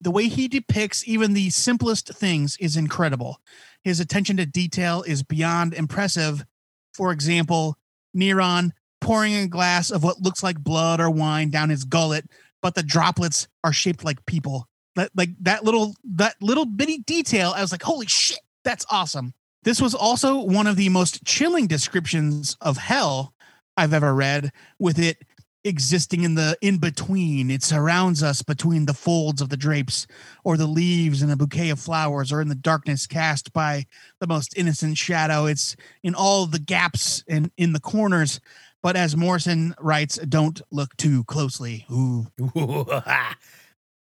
the 0.00 0.10
way 0.10 0.28
he 0.28 0.48
depicts 0.48 1.06
even 1.08 1.32
the 1.32 1.50
simplest 1.50 2.12
things 2.12 2.56
is 2.58 2.76
incredible. 2.76 3.40
His 3.82 4.00
attention 4.00 4.36
to 4.36 4.46
detail 4.46 5.02
is 5.02 5.22
beyond 5.22 5.74
impressive. 5.74 6.44
For 6.92 7.12
example, 7.12 7.78
Neron 8.16 8.72
pouring 9.00 9.34
a 9.34 9.48
glass 9.48 9.90
of 9.90 10.02
what 10.02 10.20
looks 10.20 10.42
like 10.42 10.58
blood 10.58 11.00
or 11.00 11.10
wine 11.10 11.50
down 11.50 11.70
his 11.70 11.84
gullet, 11.84 12.28
but 12.62 12.74
the 12.74 12.82
droplets 12.82 13.48
are 13.64 13.72
shaped 13.72 14.04
like 14.04 14.24
people. 14.26 14.68
That 14.96 15.10
like 15.14 15.30
that 15.40 15.64
little 15.64 15.94
that 16.14 16.36
little 16.40 16.64
bitty 16.64 16.98
detail, 16.98 17.52
I 17.54 17.60
was 17.60 17.72
like, 17.72 17.82
holy 17.82 18.06
shit, 18.06 18.40
that's 18.64 18.86
awesome. 18.90 19.34
This 19.62 19.80
was 19.80 19.94
also 19.94 20.40
one 20.40 20.66
of 20.66 20.76
the 20.76 20.88
most 20.88 21.24
chilling 21.24 21.66
descriptions 21.66 22.56
of 22.60 22.76
hell 22.76 23.34
I've 23.76 23.92
ever 23.92 24.14
read, 24.14 24.52
with 24.78 24.98
it 24.98 25.18
existing 25.64 26.22
in 26.22 26.34
the 26.34 26.56
in 26.62 26.78
between. 26.78 27.50
It 27.50 27.62
surrounds 27.62 28.22
us 28.22 28.42
between 28.42 28.86
the 28.86 28.94
folds 28.94 29.42
of 29.42 29.48
the 29.48 29.56
drapes, 29.56 30.06
or 30.44 30.56
the 30.56 30.66
leaves 30.66 31.22
in 31.22 31.30
a 31.30 31.36
bouquet 31.36 31.70
of 31.70 31.80
flowers, 31.80 32.32
or 32.32 32.40
in 32.40 32.48
the 32.48 32.54
darkness 32.54 33.06
cast 33.06 33.52
by 33.52 33.86
the 34.20 34.26
most 34.26 34.56
innocent 34.56 34.96
shadow. 34.96 35.46
It's 35.46 35.76
in 36.02 36.14
all 36.14 36.46
the 36.46 36.58
gaps 36.58 37.24
and 37.28 37.50
in 37.56 37.72
the 37.72 37.80
corners. 37.80 38.40
But 38.86 38.94
as 38.94 39.16
Morrison 39.16 39.74
writes, 39.80 40.16
don't 40.16 40.62
look 40.70 40.96
too 40.96 41.24
closely. 41.24 41.86
Ooh. 41.90 42.28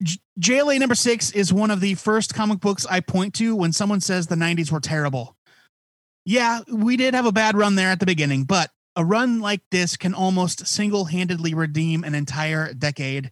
J- 0.02 0.18
JLA 0.40 0.80
number 0.80 0.96
six 0.96 1.30
is 1.30 1.54
one 1.54 1.70
of 1.70 1.80
the 1.80 1.94
first 1.94 2.34
comic 2.34 2.60
books 2.60 2.84
I 2.90 3.00
point 3.00 3.36
to 3.36 3.56
when 3.56 3.72
someone 3.72 4.02
says 4.02 4.26
the 4.26 4.36
90s 4.36 4.72
were 4.72 4.80
terrible. 4.80 5.36
Yeah, 6.26 6.62
we 6.68 6.98
did 6.98 7.14
have 7.14 7.28
a 7.28 7.32
bad 7.32 7.56
run 7.56 7.76
there 7.76 7.90
at 7.90 8.00
the 8.00 8.08
beginning, 8.08 8.46
but 8.46 8.72
a 8.96 9.06
run 9.06 9.42
like 9.42 9.62
this 9.70 9.96
can 9.96 10.16
almost 10.16 10.66
single 10.66 11.06
handedly 11.06 11.54
redeem 11.54 12.04
an 12.04 12.16
entire 12.16 12.74
decade. 12.74 13.32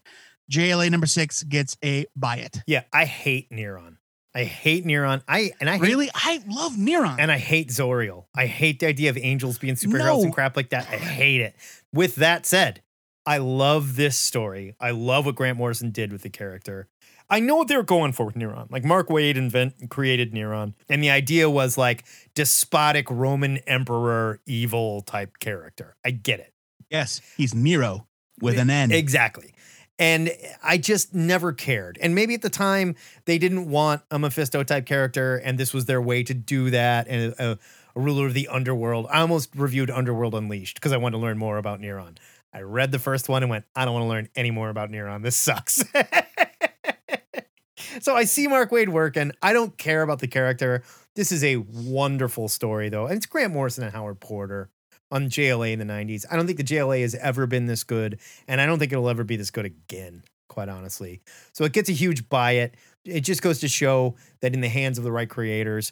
JLA 0.51 0.91
number 0.91 1.07
six 1.07 1.41
gets 1.41 1.75
a 1.83 2.05
buy 2.15 2.35
it. 2.35 2.59
yeah, 2.67 2.83
I 2.93 3.05
hate 3.05 3.49
Neron. 3.49 3.97
I 4.33 4.43
hate 4.45 4.85
Neron. 4.85 5.21
I 5.27 5.51
and 5.59 5.69
I 5.69 5.73
hate, 5.73 5.81
Really? 5.81 6.09
I 6.13 6.41
love 6.47 6.73
Neron. 6.73 7.17
and 7.19 7.31
I 7.31 7.37
hate 7.37 7.69
Zauriel. 7.69 8.25
I 8.35 8.45
hate 8.45 8.79
the 8.79 8.87
idea 8.87 9.09
of 9.09 9.17
angels 9.17 9.57
being 9.57 9.75
superheroes 9.75 10.05
No. 10.19 10.23
and 10.23 10.33
crap 10.33 10.55
like 10.55 10.69
that. 10.69 10.87
I 10.89 10.95
hate 10.97 11.41
it. 11.41 11.55
With 11.93 12.15
that 12.15 12.45
said, 12.45 12.81
I 13.25 13.37
love 13.39 13.97
this 13.97 14.17
story. 14.17 14.75
I 14.79 14.91
love 14.91 15.25
what 15.25 15.35
Grant 15.35 15.57
Morrison 15.57 15.91
did 15.91 16.11
with 16.13 16.21
the 16.21 16.29
character. 16.29 16.87
I 17.29 17.39
know 17.39 17.55
what 17.55 17.67
they 17.67 17.77
were 17.77 17.83
going 17.83 18.11
for 18.13 18.25
with 18.25 18.35
Neron. 18.35 18.69
Like 18.71 18.83
Mark 18.83 19.07
Waid 19.09 19.35
invent 19.35 19.89
created 19.89 20.33
Neron, 20.33 20.73
and 20.89 21.01
the 21.03 21.09
idea 21.11 21.49
was 21.49 21.77
like 21.77 22.03
despotic 22.35 23.09
Roman 23.09 23.57
emperor 23.59 24.41
evil 24.45 25.01
type 25.01 25.39
character. 25.39 25.95
I 26.05 26.11
get 26.11 26.39
it. 26.39 26.53
yes, 26.89 27.21
he's 27.37 27.53
Nero 27.53 28.07
with 28.41 28.57
an 28.57 28.69
N. 28.69 28.91
Exactly. 28.91 29.53
And 30.01 30.31
I 30.63 30.79
just 30.79 31.13
never 31.13 31.53
cared. 31.53 31.99
And 32.01 32.15
maybe 32.15 32.33
at 32.33 32.41
the 32.41 32.49
time 32.49 32.95
they 33.25 33.37
didn't 33.37 33.69
want 33.69 34.01
a 34.09 34.17
Mephisto 34.17 34.63
type 34.63 34.87
character, 34.87 35.37
and 35.37 35.59
this 35.59 35.75
was 35.75 35.85
their 35.85 36.01
way 36.01 36.23
to 36.23 36.33
do 36.33 36.71
that. 36.71 37.07
And 37.07 37.35
a, 37.37 37.59
a 37.95 37.99
ruler 37.99 38.25
of 38.25 38.33
the 38.33 38.47
underworld. 38.47 39.05
I 39.11 39.19
almost 39.19 39.55
reviewed 39.55 39.91
Underworld 39.91 40.33
Unleashed 40.33 40.75
because 40.75 40.91
I 40.91 40.97
wanted 40.97 41.17
to 41.17 41.21
learn 41.21 41.37
more 41.37 41.57
about 41.57 41.79
Neron. 41.79 42.17
I 42.53 42.61
read 42.61 42.91
the 42.91 42.99
first 42.99 43.29
one 43.29 43.43
and 43.43 43.49
went, 43.49 43.65
I 43.75 43.85
don't 43.85 43.93
want 43.93 44.05
to 44.05 44.09
learn 44.09 44.29
any 44.35 44.51
more 44.51 44.69
about 44.69 44.89
Neron. 44.89 45.21
This 45.21 45.37
sucks. 45.37 45.83
so 48.01 48.15
I 48.15 48.25
see 48.25 48.47
Mark 48.47 48.71
Waid 48.71 48.89
work, 48.89 49.17
and 49.17 49.35
I 49.41 49.53
don't 49.53 49.77
care 49.77 50.01
about 50.01 50.19
the 50.19 50.27
character. 50.27 50.83
This 51.15 51.31
is 51.31 51.43
a 51.43 51.57
wonderful 51.57 52.49
story, 52.49 52.89
though. 52.89 53.05
And 53.05 53.17
it's 53.17 53.25
Grant 53.25 53.53
Morrison 53.53 53.83
and 53.83 53.93
Howard 53.93 54.19
Porter 54.19 54.69
on 55.11 55.29
JLA 55.29 55.73
in 55.73 55.79
the 55.79 55.85
90s. 55.85 56.25
I 56.31 56.35
don't 56.35 56.45
think 56.45 56.57
the 56.57 56.63
JLA 56.63 57.01
has 57.01 57.15
ever 57.15 57.45
been 57.45 57.65
this 57.65 57.83
good, 57.83 58.19
and 58.47 58.61
I 58.61 58.65
don't 58.65 58.79
think 58.79 58.91
it'll 58.91 59.09
ever 59.09 59.23
be 59.23 59.35
this 59.35 59.51
good 59.51 59.65
again, 59.65 60.23
quite 60.49 60.69
honestly. 60.69 61.21
So 61.53 61.65
it 61.65 61.73
gets 61.73 61.89
a 61.89 61.93
huge 61.93 62.29
buy 62.29 62.53
it. 62.53 62.75
It 63.03 63.21
just 63.21 63.41
goes 63.41 63.59
to 63.59 63.67
show 63.67 64.15
that 64.41 64.53
in 64.53 64.61
the 64.61 64.69
hands 64.69 64.97
of 64.97 65.03
the 65.03 65.11
right 65.11 65.29
creators, 65.29 65.91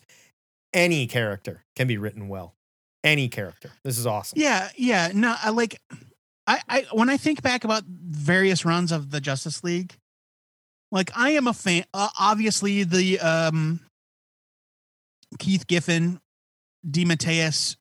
any 0.74 1.08
character 1.08 1.64
can 1.76 1.88
be 1.88 1.98
written 1.98 2.30
well. 2.30 2.56
Any 3.04 3.30
character. 3.30 3.72
This 3.84 3.98
is 3.98 4.06
awesome. 4.06 4.40
Yeah, 4.40 4.70
yeah. 4.76 5.12
No, 5.14 5.36
I 5.42 5.52
like 5.52 5.82
I, 6.46 6.62
I 6.68 6.86
when 6.92 7.10
I 7.10 7.16
think 7.16 7.42
back 7.42 7.64
about 7.64 7.84
various 7.86 8.66
runs 8.66 8.92
of 8.92 9.10
the 9.10 9.22
Justice 9.22 9.64
League, 9.64 9.96
like 10.92 11.10
I 11.16 11.32
am 11.32 11.48
a 11.48 11.54
fan 11.54 11.86
uh, 11.94 12.10
obviously 12.20 12.84
the 12.84 13.20
um 13.22 13.80
Keith 15.38 15.66
Giffen, 15.66 16.20
DeMatteis 16.86 17.78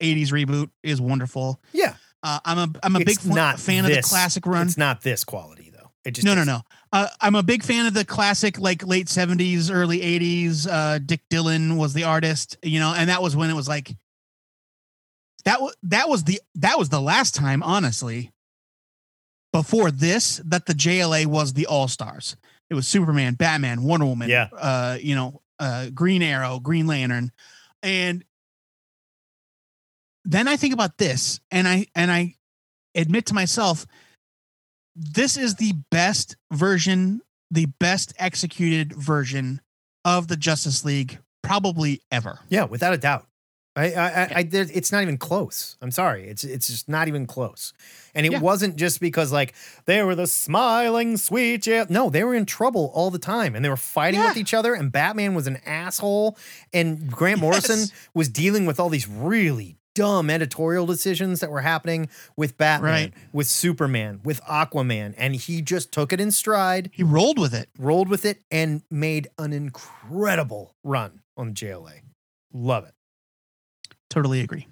80s 0.00 0.28
reboot 0.32 0.70
is 0.82 1.00
wonderful. 1.00 1.60
Yeah. 1.72 1.94
Uh, 2.22 2.38
I'm 2.44 2.58
a 2.58 2.68
I'm 2.82 2.96
a 2.96 3.00
It's 3.00 3.22
big 3.24 3.34
not 3.34 3.58
fan 3.60 3.84
of 3.84 3.92
the 3.92 4.02
classic 4.02 4.46
run. 4.46 4.66
It's 4.66 4.76
not 4.76 5.00
this 5.02 5.24
quality, 5.24 5.70
though. 5.74 5.90
It 6.04 6.12
just 6.12 6.24
No, 6.26 6.34
no, 6.34 6.42
isn't. 6.42 6.52
no. 6.54 6.62
Uh, 6.92 7.08
I'm 7.20 7.34
a 7.34 7.42
big 7.42 7.62
fan 7.62 7.86
of 7.86 7.94
the 7.94 8.04
classic, 8.04 8.58
like 8.58 8.86
late 8.86 9.06
'70s, 9.06 9.70
early 9.72 10.00
'80s. 10.00 10.66
Uh, 10.70 10.98
Dick 10.98 11.20
Dillin 11.30 11.76
was 11.78 11.92
the 11.94 12.04
artist, 12.04 12.56
you 12.62 12.80
know, 12.80 12.92
and 12.96 13.08
that 13.08 13.22
was 13.22 13.36
when 13.36 13.48
it 13.48 13.54
was 13.54 13.68
like 13.68 13.94
that. 15.44 15.60
Was 15.62 15.74
that 15.84 16.08
was 16.08 16.24
the 16.24 16.40
that 16.56 16.78
was 16.78 16.88
the 16.90 17.00
last 17.00 17.34
time, 17.34 17.62
honestly, 17.62 18.32
before 19.52 19.90
this 19.90 20.40
that 20.44 20.66
the 20.66 20.74
JLA 20.74 21.26
was 21.26 21.52
the 21.54 21.66
All 21.66 21.88
Stars. 21.88 22.36
It 22.68 22.74
was 22.74 22.86
Superman, 22.86 23.34
Batman, 23.34 23.82
Wonder 23.82 24.06
Woman, 24.06 24.28
Yeah. 24.28 24.48
uh, 24.56 24.96
you 25.00 25.14
know, 25.14 25.42
uh, 25.58 25.86
Green 25.90 26.22
Arrow, 26.22 26.60
Green 26.60 26.86
Lantern, 26.86 27.32
and 27.82 28.24
then 30.24 30.48
I 30.48 30.56
think 30.56 30.74
about 30.74 30.98
this, 30.98 31.40
and 31.50 31.66
I 31.68 31.86
and 31.94 32.10
I 32.10 32.34
admit 32.94 33.26
to 33.26 33.34
myself, 33.34 33.86
this 34.96 35.36
is 35.36 35.54
the 35.56 35.72
best 35.90 36.36
version, 36.52 37.20
the 37.50 37.66
best 37.78 38.12
executed 38.18 38.92
version 38.94 39.60
of 40.04 40.28
the 40.28 40.36
Justice 40.36 40.84
League 40.84 41.18
probably 41.42 42.00
ever. 42.10 42.40
Yeah, 42.48 42.64
without 42.64 42.92
a 42.94 42.98
doubt. 42.98 43.26
I, 43.76 43.92
I, 43.92 44.08
I, 44.08 44.22
I 44.36 44.48
it's 44.52 44.90
not 44.90 45.02
even 45.02 45.16
close. 45.16 45.76
I'm 45.80 45.92
sorry. 45.92 46.26
It's, 46.26 46.42
it's 46.42 46.66
just 46.66 46.88
not 46.88 47.06
even 47.06 47.24
close. 47.26 47.72
And 48.16 48.26
it 48.26 48.32
Yeah. 48.32 48.40
wasn't 48.40 48.74
just 48.74 49.00
because 49.00 49.30
like 49.30 49.54
they 49.84 50.02
were 50.02 50.16
the 50.16 50.26
smiling 50.26 51.16
sweet. 51.16 51.66
Yeah, 51.68 51.84
no, 51.88 52.10
they 52.10 52.24
were 52.24 52.34
in 52.34 52.46
trouble 52.46 52.90
all 52.94 53.10
the 53.12 53.18
time, 53.20 53.54
and 53.54 53.64
they 53.64 53.68
were 53.68 53.76
fighting 53.76 54.20
with 54.20 54.36
each 54.36 54.52
other. 54.54 54.74
And 54.74 54.90
Batman 54.90 55.34
was 55.34 55.46
an 55.46 55.58
asshole, 55.64 56.36
and 56.72 57.10
Grant 57.10 57.40
Morrison 57.40 57.78
Yes. 57.78 57.92
was 58.12 58.28
dealing 58.28 58.66
with 58.66 58.80
all 58.80 58.88
these 58.88 59.06
really 59.08 59.76
dumb 60.00 60.30
editorial 60.30 60.86
decisions 60.86 61.40
that 61.40 61.50
were 61.50 61.60
happening 61.60 62.08
with 62.36 62.56
Batman, 62.56 62.90
Right. 62.90 63.14
with 63.32 63.46
Superman, 63.46 64.20
with 64.24 64.40
Aquaman, 64.44 65.14
and 65.18 65.34
he 65.36 65.60
just 65.62 65.92
took 65.92 66.12
it 66.12 66.20
in 66.20 66.30
stride, 66.30 66.90
He 66.92 67.02
rolled 67.02 67.38
with 67.38 67.52
it. 67.54 67.68
rolled 67.78 68.08
with 68.08 68.24
it, 68.24 68.42
and 68.50 68.82
made 68.90 69.28
an 69.38 69.52
incredible 69.52 70.74
run 70.82 71.20
on 71.36 71.48
the 71.48 71.52
JLA. 71.52 72.00
Love 72.52 72.84
it. 72.86 72.94
Totally 74.08 74.40
agree. 74.40 74.66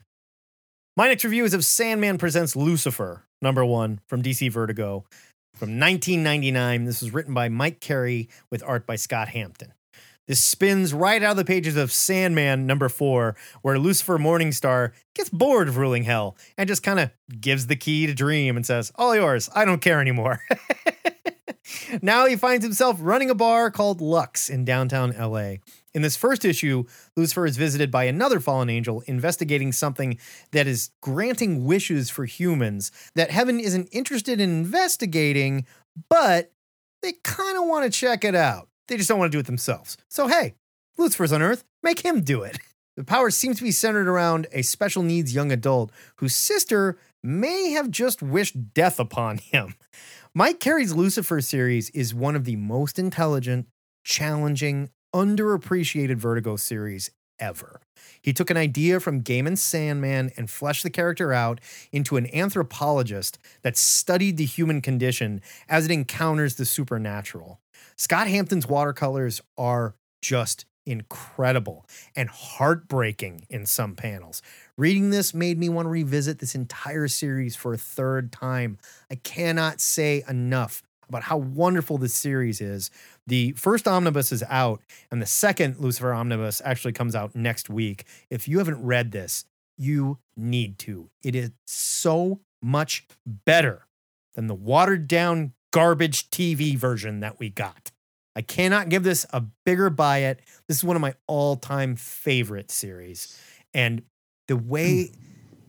My 0.96 1.08
next 1.08 1.22
review 1.24 1.44
is 1.44 1.54
of 1.54 1.64
Sandman 1.64 2.18
Presents 2.18 2.56
Lucifer, 2.56 3.24
number 3.40 3.64
one 3.64 4.00
from 4.08 4.22
DC 4.22 4.48
Vertigo 4.50 5.04
from 5.54 5.78
1999. 5.78 6.84
This 6.86 7.02
was 7.02 7.12
written 7.12 7.34
by 7.34 7.48
Mike 7.48 7.80
Carey 7.80 8.28
with 8.50 8.62
art 8.66 8.86
by 8.86 8.96
Scott 8.96 9.28
Hampton. 9.28 9.72
This 10.28 10.44
spins 10.44 10.92
right 10.92 11.22
out 11.22 11.32
of 11.32 11.36
the 11.38 11.44
pages 11.44 11.76
of 11.76 11.90
Sandman 11.90 12.66
number 12.66 12.90
four, 12.90 13.34
where 13.62 13.78
Lucifer 13.78 14.18
Morningstar 14.18 14.92
gets 15.14 15.30
bored 15.30 15.68
of 15.68 15.78
ruling 15.78 16.04
hell 16.04 16.36
and 16.58 16.68
just 16.68 16.82
kind 16.82 17.00
of 17.00 17.10
gives 17.40 17.66
the 17.66 17.76
key 17.76 18.06
to 18.06 18.12
Dream 18.12 18.54
and 18.54 18.64
says, 18.64 18.92
All 18.96 19.16
yours, 19.16 19.48
I 19.54 19.64
don't 19.64 19.80
care 19.80 20.02
anymore. 20.02 20.42
now 22.02 22.26
he 22.26 22.36
finds 22.36 22.62
himself 22.62 22.98
running 23.00 23.30
a 23.30 23.34
bar 23.34 23.70
called 23.70 24.02
Lux 24.02 24.50
in 24.50 24.66
downtown 24.66 25.14
LA. 25.18 25.54
In 25.94 26.02
this 26.02 26.16
first 26.16 26.44
issue, 26.44 26.84
Lucifer 27.16 27.46
is 27.46 27.56
visited 27.56 27.90
by 27.90 28.04
another 28.04 28.38
fallen 28.38 28.68
angel 28.68 29.02
investigating 29.06 29.72
something 29.72 30.18
that 30.52 30.66
is 30.66 30.90
granting 31.00 31.64
wishes 31.64 32.10
for 32.10 32.26
humans 32.26 32.92
that 33.14 33.30
heaven 33.30 33.58
isn't 33.58 33.88
interested 33.92 34.40
in 34.40 34.50
investigating, 34.50 35.64
but 36.10 36.52
they 37.02 37.14
kind 37.24 37.56
of 37.56 37.66
want 37.66 37.90
to 37.90 37.98
check 37.98 38.24
it 38.24 38.34
out. 38.34 38.68
They 38.88 38.96
just 38.96 39.08
don't 39.08 39.18
want 39.18 39.30
to 39.30 39.36
do 39.36 39.40
it 39.40 39.46
themselves. 39.46 39.96
So, 40.08 40.26
hey, 40.28 40.54
Lucifer's 40.96 41.32
on 41.32 41.42
Earth, 41.42 41.64
make 41.82 42.00
him 42.00 42.22
do 42.22 42.42
it. 42.42 42.58
The 42.96 43.04
power 43.04 43.30
seems 43.30 43.58
to 43.58 43.62
be 43.62 43.70
centered 43.70 44.08
around 44.08 44.48
a 44.50 44.62
special 44.62 45.04
needs 45.04 45.32
young 45.32 45.52
adult 45.52 45.92
whose 46.16 46.34
sister 46.34 46.98
may 47.22 47.70
have 47.70 47.92
just 47.92 48.22
wished 48.22 48.74
death 48.74 48.98
upon 48.98 49.38
him. 49.52 49.76
Mike 50.34 50.58
Carey's 50.58 50.92
Lucifer 50.96 51.40
series 51.40 51.90
is 51.90 52.12
one 52.12 52.34
of 52.34 52.44
the 52.44 52.56
most 52.56 52.98
intelligent, 52.98 53.68
challenging, 54.02 54.90
underappreciated 55.14 56.16
Vertigo 56.16 56.56
series 56.56 57.12
ever. 57.38 57.80
He 58.20 58.32
took 58.32 58.50
an 58.50 58.56
idea 58.56 58.98
from 59.00 59.22
Gaiman's 59.22 59.62
Sandman 59.62 60.32
and 60.36 60.50
fleshed 60.50 60.82
the 60.82 60.90
character 60.90 61.32
out 61.32 61.60
into 61.92 62.16
an 62.16 62.32
anthropologist 62.34 63.38
that 63.62 63.76
studied 63.76 64.36
the 64.36 64.44
human 64.44 64.80
condition 64.80 65.40
as 65.68 65.84
it 65.84 65.90
encounters 65.92 66.56
the 66.56 66.64
supernatural. 66.64 67.60
Scott 68.00 68.28
Hampton's 68.28 68.68
watercolors 68.68 69.42
are 69.56 69.96
just 70.22 70.66
incredible 70.86 71.84
and 72.14 72.28
heartbreaking 72.28 73.44
in 73.50 73.66
some 73.66 73.96
panels. 73.96 74.40
Reading 74.76 75.10
this 75.10 75.34
made 75.34 75.58
me 75.58 75.68
want 75.68 75.86
to 75.86 75.90
revisit 75.90 76.38
this 76.38 76.54
entire 76.54 77.08
series 77.08 77.56
for 77.56 77.74
a 77.74 77.76
third 77.76 78.30
time. 78.30 78.78
I 79.10 79.16
cannot 79.16 79.80
say 79.80 80.22
enough 80.28 80.84
about 81.08 81.24
how 81.24 81.38
wonderful 81.38 81.98
this 81.98 82.14
series 82.14 82.60
is. 82.60 82.92
The 83.26 83.50
first 83.52 83.88
omnibus 83.88 84.30
is 84.30 84.44
out, 84.48 84.80
and 85.10 85.20
the 85.20 85.26
second 85.26 85.78
Lucifer 85.80 86.14
omnibus 86.14 86.62
actually 86.64 86.92
comes 86.92 87.16
out 87.16 87.34
next 87.34 87.68
week. 87.68 88.04
If 88.30 88.46
you 88.46 88.58
haven't 88.58 88.80
read 88.80 89.10
this, 89.10 89.44
you 89.76 90.18
need 90.36 90.78
to. 90.80 91.10
It 91.24 91.34
is 91.34 91.50
so 91.66 92.38
much 92.62 93.08
better 93.26 93.86
than 94.34 94.46
the 94.46 94.54
watered 94.54 95.08
down 95.08 95.54
garbage 95.78 96.28
TV 96.30 96.76
version 96.76 97.20
that 97.20 97.38
we 97.38 97.48
got. 97.48 97.92
I 98.34 98.42
cannot 98.42 98.88
give 98.88 99.04
this 99.04 99.24
a 99.32 99.44
bigger 99.64 99.90
buy 99.90 100.18
it. 100.18 100.40
This 100.66 100.78
is 100.78 100.84
one 100.84 100.96
of 100.96 101.02
my 101.02 101.14
all 101.28 101.54
time 101.54 101.94
favorite 101.94 102.72
series. 102.72 103.40
And 103.72 104.02
the 104.48 104.56
way, 104.56 105.06
hmm. 105.06 105.14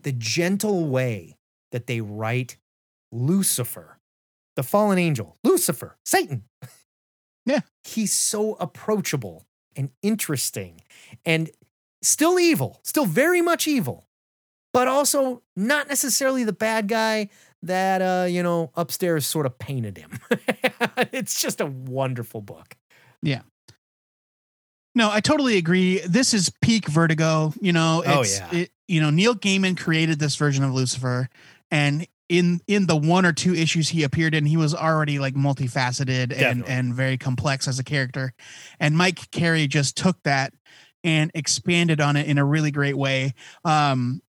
the 0.01 0.11
gentle 0.11 0.85
way 0.85 1.37
that 1.71 1.85
they 1.85 2.01
write 2.01 2.57
Lucifer, 3.11 3.99
the 4.55 4.63
fallen 4.63 4.97
angel, 4.97 5.37
Lucifer, 5.43 5.95
Satan. 6.03 6.43
Yeah. 7.45 7.61
He's 7.83 8.13
so 8.13 8.55
approachable 8.59 9.45
and 9.75 9.91
interesting 10.01 10.81
and 11.23 11.51
still 12.01 12.39
evil, 12.39 12.79
still 12.83 13.05
very 13.05 13.41
much 13.41 13.67
evil, 13.67 14.07
but 14.73 14.87
also 14.87 15.43
not 15.55 15.87
necessarily 15.87 16.43
the 16.43 16.53
bad 16.53 16.87
guy 16.87 17.29
that 17.63 18.01
uh, 18.01 18.25
you 18.25 18.43
know, 18.43 18.71
upstairs 18.75 19.25
sort 19.25 19.45
of 19.45 19.57
painted 19.59 19.97
him. 19.97 20.11
it's 21.11 21.41
just 21.41 21.61
a 21.61 21.65
wonderful 21.65 22.41
book. 22.41 22.75
Yeah. 23.21 23.41
No, 24.95 25.11
I 25.11 25.19
totally 25.19 25.57
agree. 25.57 25.99
This 25.99 26.33
is 26.33 26.51
peak 26.61 26.87
Vertigo. 26.87 27.53
You 27.61 27.73
know, 27.73 28.03
Oh, 28.05 28.21
it's, 28.21 28.39
yeah. 28.39 28.49
it, 28.55 28.71
you 28.87 29.01
know, 29.01 29.09
Neil 29.11 29.35
Gaiman 29.35 29.77
created 29.77 30.19
this 30.19 30.35
version 30.35 30.63
of 30.63 30.73
Lucifer, 30.73 31.29
and 31.69 32.07
in 32.27 32.59
in 32.67 32.85
the 32.87 32.95
one 32.95 33.25
or 33.25 33.31
two 33.33 33.53
issues 33.53 33.89
he 33.89 34.03
appeared 34.03 34.33
in, 34.33 34.45
he 34.45 34.57
was 34.57 34.73
already 34.73 35.19
like 35.19 35.35
multifaceted 35.35 36.35
and 36.35 36.65
and 36.67 36.93
very 36.93 37.17
complex 37.17 37.67
as 37.67 37.79
a 37.79 37.83
character. 37.83 38.33
And 38.79 38.97
Mike 38.97 39.29
Carey 39.31 39.67
just 39.67 39.95
took 39.95 40.21
that 40.23 40.53
and 41.03 41.31
expanded 41.33 42.01
on 42.01 42.15
it 42.15 42.27
in 42.27 42.37
a 42.37 42.45
really 42.45 42.71
great 42.71 42.97
way. 42.97 43.33
Um, 43.63 44.21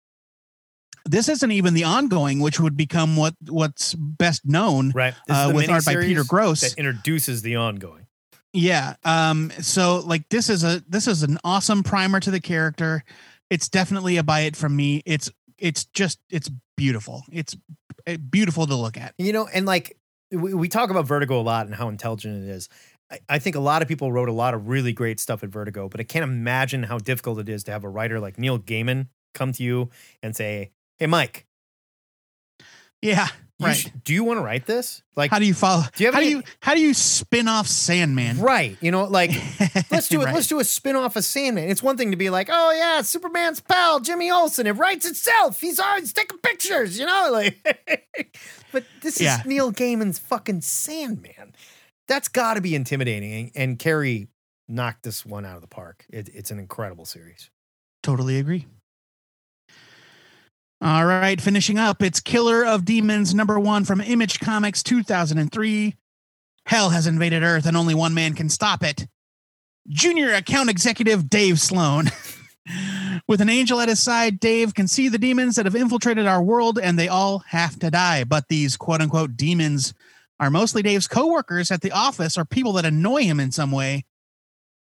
this 1.05 1.29
isn't 1.29 1.51
even 1.51 1.75
the 1.75 1.85
ongoing, 1.85 2.41
which 2.41 2.61
would 2.61 2.77
become 2.77 3.17
what 3.17 3.35
what's 3.49 3.95
best 3.95 4.45
known. 4.45 4.93
Right. 4.95 5.15
Uh, 5.29 5.53
with 5.55 5.69
art 5.69 5.85
by 5.85 5.97
Peter 5.97 6.25
Gross. 6.25 6.61
that 6.61 6.75
introduces 6.79 7.43
the 7.43 7.57
ongoing. 7.57 8.07
Yeah. 8.53 8.95
Um. 9.05 9.53
So 9.61 10.01
like 10.01 10.29
this 10.29 10.49
is 10.49 10.65
a 10.65 10.83
this 10.89 11.07
is 11.07 11.23
an 11.23 11.39
awesome 11.45 11.83
primer 11.83 12.21
to 12.21 12.31
the 12.31 12.41
character. 12.41 13.05
It's 13.51 13.69
definitely 13.69 14.17
a 14.17 14.23
buy 14.23 14.41
it 14.41 14.57
from 14.57 14.75
me. 14.77 15.03
It's 15.07 15.31
it's 15.59 15.85
just 15.87 16.19
it's 16.31 16.51
beautiful. 16.77 17.25
It's 17.31 17.57
uh, 18.07 18.17
beautiful 18.17 18.67
to 18.67 18.75
look 18.75 18.97
at. 18.97 19.15
You 19.19 19.33
know, 19.33 19.49
and 19.53 19.67
like 19.67 19.97
we, 20.31 20.55
we 20.55 20.69
talk 20.69 20.91
about 20.91 21.07
Vertigo 21.07 21.41
a 21.41 21.43
lot 21.43 21.67
and 21.67 21.75
how 21.75 21.89
intelligent 21.89 22.45
it 22.45 22.51
is. 22.51 22.69
I, 23.11 23.19
I 23.29 23.39
think 23.39 23.57
a 23.57 23.61
lot 23.61 23.83
of 23.83 23.89
people 23.89 24.13
wrote 24.13 24.29
a 24.29 24.33
lot 24.33 24.55
of 24.55 24.69
really 24.69 24.93
great 24.93 25.21
stuff 25.21 25.43
at 25.43 25.51
Vertigo, 25.51 25.89
but 25.89 26.01
I 26.01 26.05
can't 26.05 26.25
imagine 26.25 26.83
how 26.83 26.99
difficult 26.99 27.39
it 27.39 27.49
is 27.49 27.65
to 27.65 27.73
have 27.73 27.85
a 27.85 27.89
writer 27.89 28.21
like 28.21 28.39
Neil 28.39 28.59
Gaiman 28.59 29.09
come 29.35 29.53
to 29.53 29.63
you 29.63 29.91
and 30.23 30.35
say, 30.35 30.73
"Hey, 30.99 31.07
Mike, 31.07 31.47
Yeah. 33.03 33.29
you 33.59 33.67
Right. 33.67 33.77
sh- 33.77 33.89
do 34.05 34.13
you 34.15 34.23
want 34.25 34.39
to 34.39 34.43
write 34.43 34.67
this? 34.67 35.03
Like, 35.17 35.31
How 35.31 35.39
do 35.39 35.47
you 35.47 35.55
follow? 35.55 35.83
Do 35.97 36.03
you 36.05 36.07
have 36.09 36.15
how 36.15 36.21
any- 36.21 36.31
do 36.31 36.37
you 36.37 36.43
how 36.61 36.75
do 36.75 36.81
you 36.81 36.95
spin 36.95 37.49
off 37.49 37.67
Sandman? 37.67 38.39
right? 38.41 38.77
You 38.81 38.91
know, 38.91 39.05
like." 39.05 39.31
Let's 39.91 40.09
do 40.09 40.21
it. 40.21 40.27
Right. 40.27 40.35
Let's 40.35 40.47
do 40.47 40.61
a 40.61 40.65
spin 40.65 40.97
off 40.97 41.17
of 41.17 41.25
Sandman. 41.25 41.69
It's 41.69 41.83
one 41.83 41.97
thing 41.97 42.11
to 42.13 42.17
be 42.17 42.31
like, 42.31 42.49
oh 42.51 42.73
yeah, 42.73 43.03
Superman's 43.03 43.61
pal, 43.61 44.01
Jimmy 44.01 44.31
Olsen. 44.31 44.67
It 44.67 44.73
writes 44.73 45.07
itself. 45.07 45.61
He's 45.61 45.79
always 45.81 46.13
taking 46.13 46.39
pictures, 46.39 46.99
you 46.99 47.07
know, 47.07 47.31
like. 47.33 47.59
but 48.73 48.85
this 49.03 49.21
Yeah. 49.21 49.41
is 49.41 49.47
Neil 49.47 49.73
Gaiman's 49.73 50.19
fucking 50.19 50.61
Sandman. 50.61 51.55
That's 52.07 52.29
got 52.29 52.55
to 52.55 52.61
be 52.61 52.75
intimidating. 52.75 53.51
And 53.55 53.79
Carey 53.79 54.29
knocked 54.69 55.03
this 55.03 55.25
one 55.27 55.45
out 55.45 55.57
of 55.57 55.63
the 55.63 55.69
park. 55.69 56.05
It, 56.11 56.29
it's 56.35 56.51
an 56.51 56.59
incredible 56.59 57.05
series. 57.07 57.51
Totally 58.03 58.39
agree. 58.39 58.67
All 60.81 61.05
right, 61.05 61.41
finishing 61.41 61.77
up, 61.77 62.05
it's 62.05 62.21
Killer 62.21 62.65
of 62.65 62.85
Demons 62.85 63.35
number 63.35 63.59
one 63.59 63.85
from 63.85 64.01
Image 64.01 64.39
Comics 64.39 64.81
2003. 64.85 65.97
Hell 66.67 66.91
has 66.91 67.09
invaded 67.09 67.43
Earth 67.43 67.67
and 67.67 67.77
only 67.77 67.97
one 67.97 68.15
man 68.15 68.35
can 68.35 68.49
stop 68.49 68.85
it. 68.85 69.09
Junior 69.89 70.33
account 70.33 70.71
executive 70.71 71.29
Dave 71.29 71.59
Sloan. 71.59 72.13
With 73.27 73.41
an 73.41 73.49
angel 73.49 73.81
at 73.81 73.89
his 73.89 74.01
side, 74.01 74.39
Dave 74.39 74.73
can 74.73 74.87
see 74.87 75.09
the 75.09 75.19
demons 75.19 75.57
that 75.57 75.67
have 75.67 75.75
infiltrated 75.75 76.29
our 76.29 76.41
world 76.41 76.79
and 76.79 76.97
they 76.97 77.09
all 77.09 77.41
have 77.49 77.77
to 77.81 77.91
die. 77.91 78.23
But 78.23 78.47
these 78.47 78.77
quote 78.77 79.01
unquote 79.01 79.37
demons 79.37 79.95
are 80.39 80.49
mostly 80.49 80.83
Dave's 80.83 81.09
coworkers 81.09 81.73
at 81.73 81.81
the 81.81 81.91
office 81.91 82.39
or 82.39 82.45
people 82.45 82.75
that 82.75 82.87
annoy 82.87 83.25
him 83.25 83.41
in 83.41 83.51
some 83.51 83.73
way, 83.73 84.05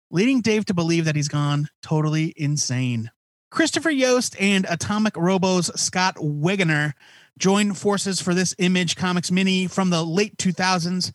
leading 0.10 0.39
Dave 0.39 0.64
to 0.68 0.74
believe 0.74 1.04
that 1.04 1.18
he's 1.18 1.28
gone 1.28 1.68
totally 1.84 2.34
insane. 2.38 3.12
Christopher 3.52 3.91
Yost 3.91 4.38
and 4.39 4.66
Atomic 4.70 5.18
Robo's 5.18 5.70
Scott 5.80 6.16
Wegener 6.16 6.93
join 7.38 7.74
forces 7.74 8.22
for 8.22 8.34
this 8.34 8.56
Image 8.60 8.95
Comics 8.95 9.30
mini 9.30 9.68
from 9.68 9.89
the 9.89 10.04
late 10.04 10.38
2000s. 10.38 11.12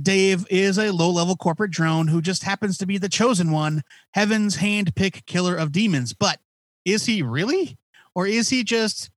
Dave 0.00 0.46
is 0.48 0.78
a 0.78 0.90
low 0.90 1.10
level 1.10 1.36
corporate 1.36 1.70
drone 1.70 2.08
who 2.08 2.22
just 2.22 2.42
happens 2.42 2.78
to 2.78 2.86
be 2.86 2.96
the 2.96 3.10
chosen 3.10 3.50
one, 3.52 3.82
heaven's 4.14 4.56
hand 4.56 4.94
pick 4.96 5.26
killer 5.26 5.54
of 5.54 5.72
demons. 5.72 6.14
But 6.14 6.40
is 6.86 7.04
he 7.04 7.22
really? 7.22 7.76
Or 8.14 8.26
is 8.26 8.48
he 8.48 8.64
just 8.64 9.10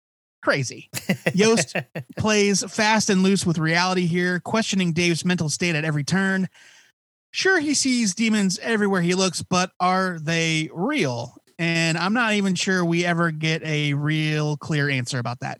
crazy? 0.43 0.89
Yost 1.34 1.74
plays 2.18 2.65
fast 2.70 3.09
and 3.09 3.24
loose 3.24 3.45
with 3.45 3.57
reality 3.57 4.07
here, 4.07 4.41
questioning 4.41 4.91
Dave's 4.91 5.24
mental 5.24 5.47
state 5.47 5.76
at 5.76 5.86
every 5.86 6.03
turn. 6.03 6.49
Sure, 7.32 7.59
he 7.59 7.74
sees 7.74 8.13
demons 8.13 8.59
everywhere 8.59 9.01
he 9.01 9.15
looks, 9.15 9.41
but 9.41 9.72
are 9.80 10.20
they 10.20 10.70
real? 10.74 11.34
And 11.60 11.97
I'm 11.97 12.14
not 12.14 12.34
even 12.34 12.55
sure 12.55 12.86
we 12.86 13.05
ever 13.05 13.32
get 13.32 13.64
a 13.64 13.93
real 13.93 14.58
clear 14.58 14.89
answer 14.89 15.20
about 15.20 15.39
that. 15.39 15.60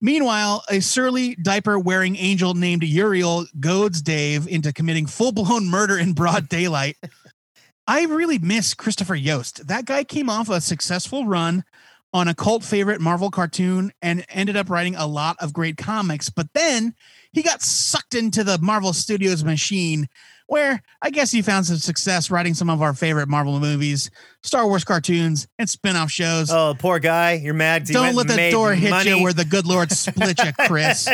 Meanwhile, 0.00 0.64
a 0.68 0.80
surly 0.80 1.34
diaper 1.36 1.78
wearing 1.78 2.16
angel 2.16 2.54
named 2.54 2.82
Uriel 2.82 3.46
goads 3.58 4.00
Dave 4.00 4.48
into 4.48 4.72
committing 4.72 5.06
full 5.06 5.32
blown 5.32 5.68
murder 5.68 5.98
in 5.98 6.14
broad 6.14 6.48
daylight. 6.48 6.96
I 7.86 8.04
really 8.04 8.38
miss 8.38 8.72
Christopher 8.72 9.16
Yost. 9.16 9.66
That 9.66 9.84
guy 9.84 10.04
came 10.04 10.30
off 10.30 10.48
a 10.48 10.60
successful 10.60 11.26
run 11.26 11.64
on 12.12 12.28
a 12.28 12.34
cult 12.34 12.64
favorite 12.64 13.00
Marvel 13.00 13.30
cartoon 13.30 13.92
and 14.02 14.24
ended 14.28 14.56
up 14.56 14.70
writing 14.70 14.96
a 14.96 15.06
lot 15.06 15.36
of 15.40 15.52
great 15.52 15.76
comics, 15.76 16.30
but 16.30 16.52
then 16.54 16.94
he 17.32 17.42
got 17.42 17.62
sucked 17.62 18.14
into 18.14 18.42
the 18.42 18.58
Marvel 18.58 18.92
Studios 18.92 19.44
machine 19.44 20.08
where 20.50 20.82
I 21.00 21.10
guess 21.10 21.30
he 21.30 21.42
found 21.42 21.66
some 21.66 21.76
success 21.76 22.28
writing 22.28 22.54
some 22.54 22.68
of 22.68 22.82
our 22.82 22.92
favorite 22.92 23.28
Marvel 23.28 23.60
movies, 23.60 24.10
Star 24.42 24.66
Wars 24.66 24.82
cartoons, 24.82 25.46
and 25.60 25.70
spin-off 25.70 26.10
shows. 26.10 26.50
Oh, 26.50 26.74
poor 26.76 26.98
guy. 26.98 27.34
You're 27.34 27.54
mad. 27.54 27.84
Don't 27.84 28.16
let 28.16 28.26
the 28.26 28.50
door 28.50 28.74
hit 28.74 28.90
money. 28.90 29.10
you 29.10 29.22
where 29.22 29.32
the 29.32 29.44
good 29.44 29.64
Lord 29.64 29.92
split 29.92 30.42
you, 30.42 30.50
Chris. 30.66 31.08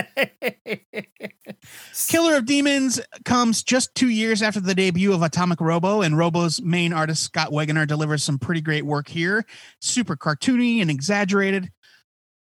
Killer 2.08 2.36
of 2.36 2.46
Demons 2.46 2.98
comes 3.26 3.62
just 3.62 3.94
two 3.94 4.08
years 4.08 4.40
after 4.40 4.58
the 4.58 4.74
debut 4.74 5.12
of 5.12 5.22
Atomic 5.22 5.60
Robo, 5.60 6.00
and 6.00 6.16
Robo's 6.16 6.62
main 6.62 6.94
artist, 6.94 7.22
Scott 7.22 7.50
Wegener, 7.50 7.86
delivers 7.86 8.22
some 8.22 8.38
pretty 8.38 8.62
great 8.62 8.86
work 8.86 9.06
here. 9.06 9.44
Super 9.82 10.16
cartoony 10.16 10.80
and 10.80 10.90
exaggerated. 10.90 11.70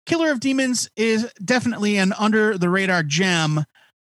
Killer 0.05 0.29
of 0.29 0.39
Demons 0.39 0.87
is 0.95 1.33
definitely 1.43 1.97
an 1.97 2.13
under 2.13 2.59
the 2.59 2.69
radar 2.69 3.01
gem 3.01 3.65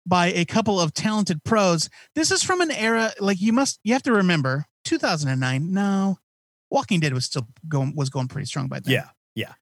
by 0.09 0.27
a 0.31 0.43
couple 0.43 0.79
of 0.81 0.93
talented 0.93 1.43
pros. 1.43 1.89
This 2.15 2.31
is 2.31 2.43
from 2.43 2.61
an 2.61 2.71
era 2.71 3.11
like 3.19 3.39
you 3.39 3.53
must 3.53 3.79
you 3.83 3.93
have 3.93 4.03
to 4.03 4.11
remember 4.11 4.65
2009. 4.85 5.71
No, 5.71 6.17
Walking 6.71 6.99
Dead 6.99 7.13
was 7.13 7.25
still 7.25 7.47
going 7.67 7.95
was 7.95 8.09
going 8.09 8.27
pretty 8.27 8.47
strong 8.47 8.67
by 8.67 8.79
then. 8.79 8.93
Yeah, 8.93 9.09
yeah. 9.35 9.53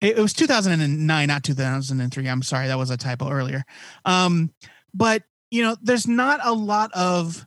It, 0.00 0.18
it 0.18 0.20
was 0.20 0.32
2009, 0.34 1.26
not 1.28 1.42
2003. 1.44 2.28
I'm 2.28 2.42
sorry, 2.42 2.66
that 2.66 2.76
was 2.76 2.90
a 2.90 2.96
typo 2.96 3.30
earlier. 3.30 3.64
Um, 4.04 4.50
but 4.92 5.22
you 5.50 5.62
know, 5.62 5.76
there's 5.80 6.08
not 6.08 6.40
a 6.42 6.52
lot 6.52 6.90
of 6.92 7.46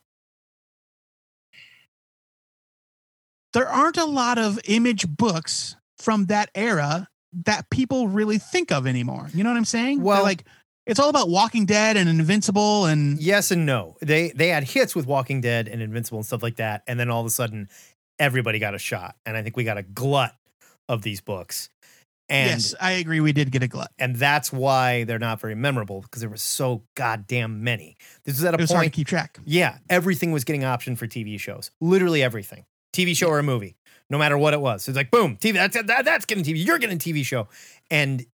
there 3.53 3.67
aren't 3.67 3.97
a 3.97 4.05
lot 4.05 4.37
of 4.37 4.59
image 4.65 5.07
books 5.07 5.75
from 5.97 6.25
that 6.27 6.49
era 6.55 7.07
that 7.45 7.69
people 7.69 8.07
really 8.07 8.37
think 8.37 8.71
of 8.71 8.87
anymore. 8.87 9.29
You 9.33 9.43
know 9.43 9.49
what 9.49 9.57
I'm 9.57 9.65
saying? 9.65 9.97
They're 9.97 10.05
Well- 10.05 10.23
like 10.23 10.45
it's 10.89 10.99
all 10.99 11.09
about 11.09 11.29
Walking 11.29 11.65
Dead 11.65 11.95
and 11.97 12.09
Invincible 12.09 12.85
and 12.85 13.19
Yes 13.21 13.51
and 13.51 13.65
no. 13.65 13.95
They 14.01 14.29
they 14.31 14.49
had 14.49 14.63
hits 14.63 14.95
with 14.95 15.05
Walking 15.05 15.41
Dead 15.41 15.67
and 15.67 15.81
Invincible 15.81 16.19
and 16.19 16.25
stuff 16.25 16.43
like 16.43 16.57
that, 16.57 16.83
and 16.87 16.99
then 16.99 17.09
all 17.09 17.21
of 17.21 17.25
a 17.25 17.29
sudden, 17.29 17.69
everybody 18.17 18.59
got 18.59 18.75
a 18.75 18.79
shot, 18.79 19.15
and 19.25 19.37
I 19.37 19.43
think 19.43 19.55
we 19.55 19.63
got 19.63 19.77
a 19.77 19.83
glut 19.83 20.35
of 20.87 21.01
these 21.03 21.21
books, 21.21 21.69
and 22.27 22.51
yes, 22.51 22.75
I 22.81 22.91
agree. 22.93 23.19
We 23.19 23.31
did 23.31 23.51
get 23.51 23.63
a 23.63 23.67
glut. 23.67 23.91
and 23.99 24.15
that's 24.15 24.51
why 24.51 25.03
they're 25.05 25.19
not 25.19 25.39
very 25.39 25.55
memorable 25.55 26.01
because 26.01 26.21
there 26.21 26.29
were 26.29 26.37
so 26.37 26.83
goddamn 26.95 27.63
many. 27.63 27.95
This 28.23 28.35
was 28.35 28.43
at 28.45 28.53
a 28.53 28.57
It 28.57 28.61
was 28.61 28.71
hard 28.71 28.85
to 28.85 28.89
keep 28.89 29.07
track. 29.07 29.39
yeah, 29.45 29.77
everything 29.89 30.31
was 30.31 30.43
getting 30.43 30.61
optioned 30.61 30.97
for 30.97 31.07
TV 31.07 31.39
shows, 31.39 31.71
literally 31.79 32.21
everything, 32.23 32.65
TV 32.93 33.15
show 33.15 33.27
or 33.27 33.39
a 33.39 33.43
movie, 33.43 33.75
no 34.09 34.17
matter 34.17 34.37
what 34.37 34.53
it 34.53 34.61
was. 34.61 34.87
It's 34.87 34.97
like 34.97 35.11
boom, 35.11 35.37
TV. 35.37 35.53
That's 35.53 35.81
that, 35.81 36.05
that's 36.05 36.25
getting 36.25 36.43
TV. 36.43 36.63
You're 36.65 36.79
getting 36.79 36.97
a 36.97 36.99
TV 36.99 37.23
show, 37.23 37.47
and 37.91 38.25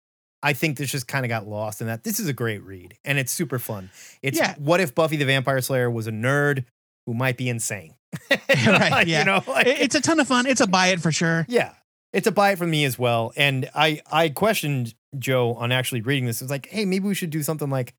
I 0.45 0.53
think 0.53 0.77
this 0.77 0.91
just 0.91 1.07
kind 1.07 1.25
of 1.25 1.29
got 1.29 1.47
lost 1.47 1.81
in 1.81 1.87
that. 1.87 2.03
This 2.03 2.19
is 2.19 2.27
a 2.27 2.33
great 2.33 2.63
read, 2.63 2.97
and 3.03 3.17
it's 3.17 3.31
super 3.31 3.59
fun. 3.59 3.89
It's 4.21 4.37
Yeah. 4.37 4.55
what 4.57 4.79
if 4.79 4.93
Buffy 4.93 5.17
the 5.17 5.25
Vampire 5.25 5.59
Slayer 5.61 5.89
was 5.89 6.07
a 6.07 6.11
nerd 6.11 6.65
who 7.05 7.13
might 7.13 7.37
be 7.37 7.49
insane, 7.49 7.95
right. 8.29 9.07
Yeah. 9.07 9.19
You 9.19 9.25
know, 9.25 9.43
like- 9.47 9.67
it's 9.67 9.95
a 9.95 10.01
ton 10.01 10.19
of 10.19 10.27
fun. 10.27 10.45
It's 10.45 10.61
a 10.61 10.67
buy 10.67 10.87
it 10.87 11.01
for 11.01 11.11
sure. 11.11 11.45
yeah, 11.49 11.73
it's 12.13 12.27
a 12.27 12.31
buy 12.31 12.51
it 12.51 12.57
from 12.57 12.69
me 12.69 12.85
as 12.85 12.97
well. 12.99 13.33
And 13.35 13.69
I 13.75 14.01
I 14.11 14.29
questioned 14.29 14.93
Joe 15.17 15.53
on 15.55 15.71
actually 15.71 16.01
reading 16.01 16.25
this. 16.25 16.41
It 16.41 16.45
was 16.45 16.51
like, 16.51 16.67
hey, 16.67 16.85
maybe 16.85 17.07
we 17.07 17.15
should 17.15 17.29
do 17.31 17.41
something 17.43 17.69
like 17.69 17.93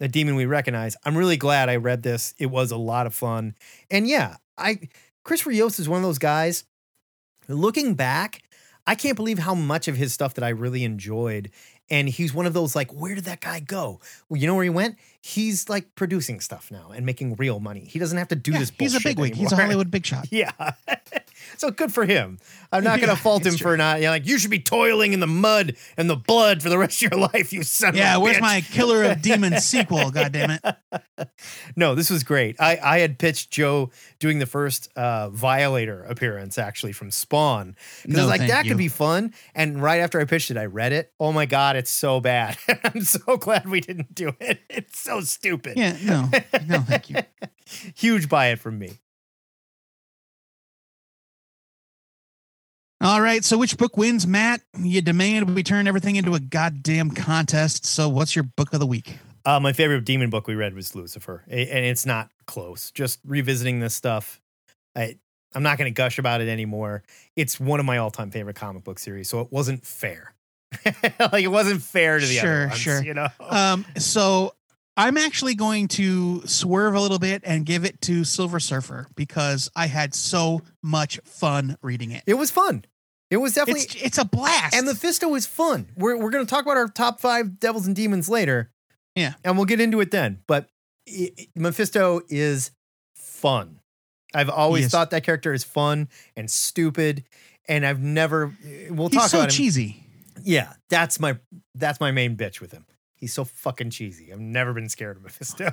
the 0.00 0.08
demon 0.08 0.34
we 0.34 0.44
recognize. 0.46 0.96
I'm 1.04 1.16
really 1.16 1.36
glad 1.38 1.68
I 1.68 1.76
read 1.76 2.02
this. 2.02 2.34
It 2.38 2.46
was 2.46 2.70
a 2.70 2.76
lot 2.76 3.06
of 3.06 3.14
fun. 3.14 3.54
And 3.90 4.06
yeah, 4.08 4.36
I 4.58 4.78
Chris 5.24 5.44
Yost 5.46 5.78
is 5.80 5.88
one 5.88 5.98
of 5.98 6.02
those 6.04 6.18
guys. 6.18 6.64
Looking 7.48 7.94
back, 7.94 8.42
I 8.86 8.94
can't 8.94 9.16
believe 9.16 9.38
how 9.38 9.54
much 9.54 9.88
of 9.88 9.96
his 9.96 10.12
stuff 10.12 10.34
that 10.34 10.44
I 10.44 10.48
really 10.50 10.84
enjoyed. 10.84 11.50
And 11.88 12.08
he's 12.08 12.34
one 12.34 12.46
of 12.46 12.52
those 12.54 12.74
like, 12.74 12.92
where 12.92 13.14
did 13.14 13.24
that 13.24 13.40
guy 13.40 13.60
go? 13.60 14.00
Well, 14.28 14.40
you 14.40 14.46
know 14.48 14.54
where 14.54 14.64
he 14.64 14.70
went? 14.70 14.96
He's 15.20 15.68
like 15.68 15.94
producing 15.94 16.40
stuff 16.40 16.70
now 16.70 16.90
and 16.94 17.06
making 17.06 17.36
real 17.36 17.60
money. 17.60 17.80
He 17.84 17.98
doesn't 17.98 18.18
have 18.18 18.28
to 18.28 18.36
do 18.36 18.52
Yeah, 18.52 18.58
this. 18.60 18.72
he's 18.78 18.94
a 18.94 19.00
bigwig. 19.00 19.34
He's 19.34 19.52
a. 19.52 19.56
Hollywood 19.56 19.90
big 19.90 20.04
shot. 20.06 20.26
Yeah. 20.32 20.50
so 21.58 21.70
good 21.70 21.92
for 21.92 22.04
him. 22.04 22.38
I'm 22.72 22.82
not 22.84 23.00
Yeah, 23.00 23.06
to 23.06 23.16
fault 23.16 23.44
him 23.46 23.54
it's 23.54 23.62
for 23.62 23.76
not, 23.76 23.98
you 24.00 24.04
know, 24.06 24.10
like, 24.10 24.26
you 24.26 24.38
should 24.38 24.50
be 24.50 24.58
toiling 24.58 25.12
in 25.12 25.20
the 25.20 25.26
mud 25.26 25.76
and 25.96 26.10
the 26.10 26.16
blood 26.16 26.62
for 26.62 26.68
the 26.68 26.78
rest 26.78 27.02
of 27.02 27.10
your 27.12 27.20
life, 27.32 27.52
you 27.52 27.62
son 27.62 27.94
Yeah, 27.96 28.00
of 28.00 28.00
a 28.00 28.00
man. 28.00 28.12
Yeah, 28.12 28.16
where's 28.24 28.36
bitch. 28.36 28.40
my 28.40 28.60
Killer 28.62 29.02
of 29.04 29.22
Demons 29.22 29.64
sequel? 29.64 30.10
God 30.10 30.32
damn 30.32 30.50
it! 30.50 31.28
No, 31.76 31.94
this 31.94 32.10
was 32.10 32.22
great. 32.24 32.56
I, 32.60 32.78
I 32.82 32.98
had 32.98 33.18
pitched 33.18 33.50
Joe 33.50 33.90
doing 34.18 34.38
the 34.38 34.46
first 34.46 34.88
uh, 34.96 35.30
Violator 35.30 36.02
appearance 36.04 36.58
actually 36.58 36.92
from 36.92 37.10
Spawn. 37.10 37.76
Because 38.02 38.16
No, 38.16 38.26
like, 38.26 38.40
that 38.46 38.64
you. 38.64 38.70
could 38.72 38.78
be 38.78 38.88
fun. 38.88 39.32
And 39.54 39.80
right 39.82 40.00
after 40.00 40.20
I 40.20 40.24
pitched 40.24 40.50
it, 40.50 40.56
I 40.56 40.66
read 40.66 40.92
it. 40.92 41.12
Oh 41.20 41.32
my 41.32 41.46
God, 41.46 41.75
it's 41.76 41.90
so 41.90 42.20
bad. 42.20 42.56
I'm 42.84 43.02
so 43.02 43.36
glad 43.36 43.68
we 43.68 43.80
didn't 43.80 44.14
do 44.14 44.32
it. 44.40 44.60
It's 44.68 45.00
so 45.00 45.20
stupid. 45.20 45.76
Yeah, 45.76 45.96
no, 46.02 46.28
no, 46.66 46.80
thank 46.80 47.08
you. 47.08 47.16
Huge 47.94 48.28
buy 48.28 48.48
it 48.48 48.58
from 48.58 48.78
me. 48.78 48.92
All 53.00 53.20
right, 53.20 53.44
so 53.44 53.56
which 53.58 53.76
book 53.76 53.96
wins, 53.96 54.26
Matt? 54.26 54.62
You 54.78 55.00
demand 55.02 55.54
we 55.54 55.62
turn 55.62 55.86
everything 55.86 56.16
into 56.16 56.34
a 56.34 56.40
goddamn 56.40 57.10
contest. 57.10 57.86
So, 57.86 58.08
what's 58.08 58.34
your 58.34 58.42
book 58.42 58.72
of 58.72 58.80
the 58.80 58.86
week? 58.86 59.18
Uh, 59.44 59.60
my 59.60 59.72
favorite 59.72 60.04
demon 60.04 60.28
book 60.28 60.46
we 60.46 60.54
read 60.54 60.74
was 60.74 60.94
Lucifer, 60.94 61.44
and 61.48 61.86
it's 61.86 62.04
not 62.04 62.30
close. 62.46 62.90
Just 62.90 63.20
revisiting 63.24 63.80
this 63.80 63.94
stuff, 63.94 64.40
I 64.94 65.18
I'm 65.54 65.62
not 65.62 65.78
going 65.78 65.92
to 65.92 65.96
gush 65.96 66.18
about 66.18 66.42
it 66.42 66.48
anymore. 66.48 67.02
It's 67.34 67.58
one 67.58 67.80
of 67.80 67.86
my 67.86 67.96
all 67.96 68.10
time 68.10 68.30
favorite 68.30 68.56
comic 68.56 68.84
book 68.84 68.98
series, 68.98 69.28
so 69.30 69.40
it 69.40 69.48
wasn't 69.50 69.86
fair. 69.86 70.34
like 71.32 71.44
it 71.44 71.48
wasn't 71.50 71.82
fair 71.82 72.18
to 72.18 72.26
the 72.26 72.34
Sure, 72.34 72.50
other 72.62 72.68
ones, 72.68 72.78
sure. 72.80 73.02
you 73.04 73.14
know. 73.14 73.28
Um, 73.40 73.84
so 73.98 74.54
I'm 74.96 75.16
actually 75.18 75.54
going 75.54 75.88
to 75.88 76.42
swerve 76.46 76.94
a 76.94 77.00
little 77.00 77.18
bit 77.18 77.42
and 77.44 77.64
give 77.66 77.84
it 77.84 78.00
to 78.02 78.24
Silver 78.24 78.58
Surfer 78.60 79.06
because 79.14 79.70
I 79.76 79.86
had 79.86 80.14
so 80.14 80.62
much 80.82 81.20
fun 81.24 81.76
reading 81.82 82.10
it. 82.12 82.22
it 82.26 82.34
was 82.34 82.50
fun. 82.50 82.84
It 83.30 83.38
was 83.38 83.54
definitely, 83.54 83.82
It's 83.82 83.94
it's 83.96 84.18
a 84.18 84.24
blast. 84.24 84.74
and 84.74 84.86
Mephisto 84.86 85.34
is 85.34 85.46
fun. 85.46 85.88
We're 85.96 86.16
we're 86.16 86.30
going 86.30 86.46
to 86.46 86.50
talk 86.50 86.64
about 86.64 86.76
our 86.76 86.88
top 86.88 87.20
five 87.20 87.58
devils 87.58 87.86
and 87.86 87.94
demons 87.96 88.28
later. 88.28 88.70
Yeah. 89.16 89.34
and 89.44 89.56
we'll 89.56 89.64
get 89.66 89.80
into 89.80 90.00
it 90.00 90.10
then. 90.10 90.42
But 90.46 90.68
i 91.08 91.30
i- 91.38 91.46
Mephisto 91.56 92.20
is 92.28 92.70
fun. 93.16 93.80
I've 94.34 94.50
always 94.50 94.82
Yes. 94.84 94.90
thought 94.92 95.10
that 95.10 95.24
character 95.24 95.52
is 95.52 95.64
fun 95.64 96.08
and 96.36 96.50
stupid, 96.50 97.24
and 97.68 97.84
I've 97.86 98.00
never. 98.00 98.54
We'll 98.90 99.08
he's 99.08 99.20
talk 99.20 99.30
so 99.30 99.38
about 99.38 99.44
him. 99.44 99.62
He's 99.62 99.74
so 99.74 99.80
cheesy. 99.80 100.05
Yeah, 100.42 100.74
that's 100.88 101.18
my 101.20 101.38
that's 101.74 102.00
my 102.00 102.10
main 102.10 102.36
bitch 102.36 102.60
with 102.60 102.72
him. 102.72 102.86
He's 103.14 103.32
so 103.32 103.44
fucking 103.44 103.90
cheesy. 103.90 104.32
I've 104.32 104.40
never 104.40 104.74
been 104.74 104.88
scared 104.88 105.16
of 105.16 105.22
Mephisto. 105.22 105.64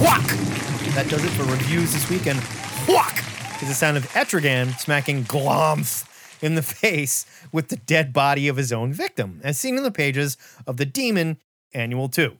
Whack! 0.00 0.26
That 0.94 1.06
does 1.08 1.24
it 1.24 1.30
for 1.30 1.44
reviews 1.44 1.92
this 1.92 2.08
weekend. 2.08 2.38
Whack! 2.88 3.24
Is 3.60 3.68
the 3.68 3.74
sound 3.74 3.96
of 3.96 4.04
Etrigan 4.10 4.78
smacking 4.78 5.24
Glomf 5.24 6.06
in 6.42 6.54
the 6.54 6.62
face 6.82 7.26
with 7.52 7.68
the 7.68 7.76
dead 7.76 8.12
body 8.12 8.48
of 8.48 8.56
his 8.56 8.72
own 8.72 8.92
victim, 8.92 9.40
as 9.42 9.58
seen 9.58 9.76
in 9.76 9.82
the 9.82 9.90
pages 9.90 10.36
of 10.66 10.76
The 10.76 10.86
Demon 10.86 11.38
Annual 11.74 12.10
2. 12.10 12.36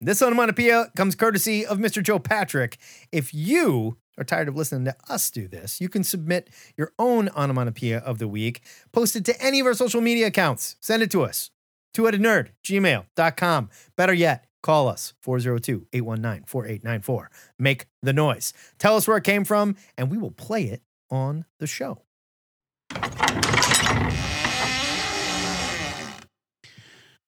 This 0.00 0.22
onomatopoeia 0.22 0.90
comes 0.96 1.14
courtesy 1.14 1.66
of 1.66 1.78
Mr. 1.78 2.02
Joe 2.02 2.18
Patrick. 2.18 2.78
If 3.12 3.34
you 3.34 3.98
are 4.18 4.24
tired 4.24 4.48
of 4.48 4.56
listening 4.56 4.84
to 4.84 4.94
us 5.08 5.30
do 5.30 5.48
this, 5.48 5.80
you 5.80 5.88
can 5.88 6.04
submit 6.04 6.50
your 6.76 6.92
own 6.98 7.28
onomatopoeia 7.30 7.98
of 7.98 8.18
the 8.18 8.28
week, 8.28 8.62
post 8.92 9.16
it 9.16 9.24
to 9.26 9.42
any 9.42 9.60
of 9.60 9.66
our 9.66 9.74
social 9.74 10.00
media 10.00 10.26
accounts. 10.26 10.76
Send 10.80 11.02
it 11.02 11.10
to 11.12 11.22
us. 11.22 11.50
Two-headed 11.92 12.20
nerd, 12.20 12.50
gmail.com. 12.64 13.70
Better 13.96 14.14
yet, 14.14 14.46
call 14.62 14.88
us 14.88 15.14
402-819-4894. 15.24 17.26
Make 17.58 17.86
the 18.02 18.12
noise. 18.12 18.52
Tell 18.78 18.96
us 18.96 19.08
where 19.08 19.16
it 19.16 19.24
came 19.24 19.44
from, 19.44 19.76
and 19.96 20.10
we 20.10 20.18
will 20.18 20.30
play 20.30 20.64
it 20.64 20.82
on 21.10 21.46
the 21.58 21.66
show. 21.66 22.02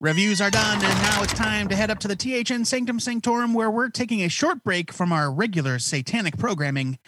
Reviews 0.03 0.41
are 0.41 0.51
done, 0.51 0.85
and 0.85 1.03
now 1.03 1.23
it's 1.23 1.33
time 1.33 1.69
to 1.69 1.77
head 1.77 1.89
up 1.89 2.01
to 2.01 2.09
the 2.09 2.17
THN 2.17 2.65
Sanctum 2.65 2.99
Sanctorum, 2.99 3.55
where 3.55 3.71
we're 3.71 3.89
taking 3.89 4.21
a 4.25 4.29
short 4.29 4.65
break 4.65 4.93
from 4.93 5.13
our 5.13 5.33
regular 5.33 5.79
satanic 5.79 6.37
programming 6.39 6.99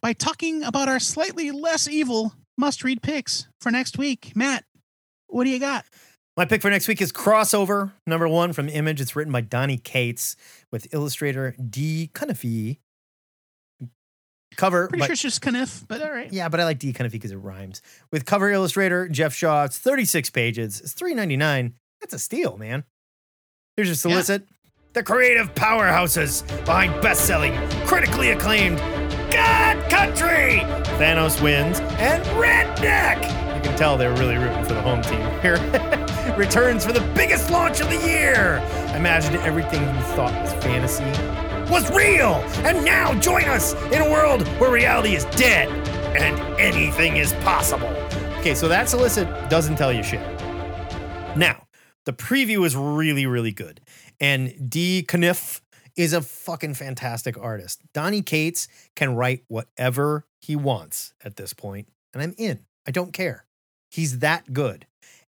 by 0.00 0.14
talking 0.14 0.62
about 0.64 0.88
our 0.88 0.98
slightly 0.98 1.50
less 1.50 1.86
evil 1.86 2.32
must 2.56 2.82
read 2.82 3.02
picks 3.02 3.46
for 3.60 3.70
next 3.70 3.98
week. 3.98 4.32
Matt, 4.34 4.64
what 5.26 5.44
do 5.44 5.50
you 5.50 5.58
got? 5.58 5.84
My 6.34 6.46
pick 6.46 6.62
for 6.62 6.70
next 6.70 6.88
week 6.88 7.02
is 7.02 7.12
Crossover, 7.12 7.92
number 8.06 8.26
one 8.26 8.54
from 8.54 8.70
Image. 8.70 9.02
It's 9.02 9.14
written 9.14 9.34
by 9.34 9.42
Donny 9.42 9.76
Cates 9.76 10.34
with 10.72 10.94
illustrator 10.94 11.54
D. 11.62 12.10
Cunniffe. 12.14 12.78
Cover. 14.56 14.88
Pretty 14.88 15.00
by- 15.00 15.06
sure 15.08 15.12
it's 15.12 15.20
just 15.20 15.42
Kniff, 15.42 15.86
but 15.86 16.00
all 16.00 16.10
right. 16.10 16.32
Yeah, 16.32 16.48
but 16.48 16.58
I 16.58 16.64
like 16.64 16.78
D. 16.78 16.94
Cunniffe 16.94 17.12
because 17.12 17.32
it 17.32 17.36
rhymes. 17.36 17.82
With 18.10 18.24
cover 18.24 18.50
illustrator 18.50 19.08
Geoff 19.08 19.34
Shaw. 19.34 19.64
It's 19.64 19.76
36 19.76 20.30
pages. 20.30 20.80
It's 20.80 20.94
$3.99. 20.94 21.74
That's 22.00 22.14
a 22.14 22.18
steal, 22.18 22.56
man. 22.56 22.84
Here's 23.76 23.88
your 23.88 23.94
solicit. 23.94 24.46
The 24.92 25.02
creative 25.02 25.54
powerhouses 25.54 26.46
behind 26.64 27.00
best-selling, 27.00 27.54
critically 27.86 28.30
acclaimed 28.30 28.78
God 29.30 29.88
Country. 29.88 30.60
Thanos 30.98 31.40
wins 31.40 31.78
and 31.80 32.24
Redneck. 32.36 33.22
You 33.56 33.62
can 33.62 33.78
tell 33.78 33.96
they're 33.96 34.10
really 34.16 34.36
rooting 34.36 34.64
for 34.64 34.74
the 34.74 34.82
home 34.82 35.02
team 35.02 35.20
here. 35.40 35.56
Returns 36.36 36.84
for 36.84 36.92
the 36.92 37.00
biggest 37.14 37.50
launch 37.50 37.80
of 37.80 37.88
the 37.88 38.08
year. 38.08 38.56
Imagine 38.96 39.36
everything 39.36 39.82
you 39.82 40.02
thought 40.14 40.32
was 40.42 40.52
fantasy 40.64 41.04
was 41.70 41.88
real. 41.92 42.42
And 42.66 42.84
now 42.84 43.14
join 43.20 43.44
us 43.44 43.74
in 43.92 44.02
a 44.02 44.10
world 44.10 44.46
where 44.58 44.70
reality 44.72 45.14
is 45.14 45.24
dead 45.26 45.68
and 46.16 46.38
anything 46.60 47.16
is 47.16 47.32
possible. 47.34 47.88
Okay, 48.40 48.54
so 48.54 48.66
that 48.68 48.88
solicit 48.88 49.28
doesn't 49.48 49.76
tell 49.76 49.92
you 49.92 50.02
shit. 50.02 50.20
Now, 51.36 51.62
the 52.10 52.16
preview 52.16 52.66
is 52.66 52.74
really, 52.74 53.24
really 53.24 53.52
good. 53.52 53.80
And 54.18 54.68
D. 54.68 55.06
Kniff 55.08 55.60
is 55.96 56.12
a 56.12 56.20
fucking 56.20 56.74
fantastic 56.74 57.38
artist. 57.38 57.82
Donny 57.94 58.20
Cates 58.20 58.66
can 58.96 59.14
write 59.14 59.44
whatever 59.46 60.26
he 60.40 60.56
wants 60.56 61.14
at 61.24 61.36
this 61.36 61.52
point, 61.52 61.86
and 62.12 62.20
I'm 62.20 62.34
in. 62.36 62.64
I 62.86 62.90
don't 62.90 63.12
care. 63.12 63.46
He's 63.92 64.18
that 64.18 64.52
good. 64.52 64.86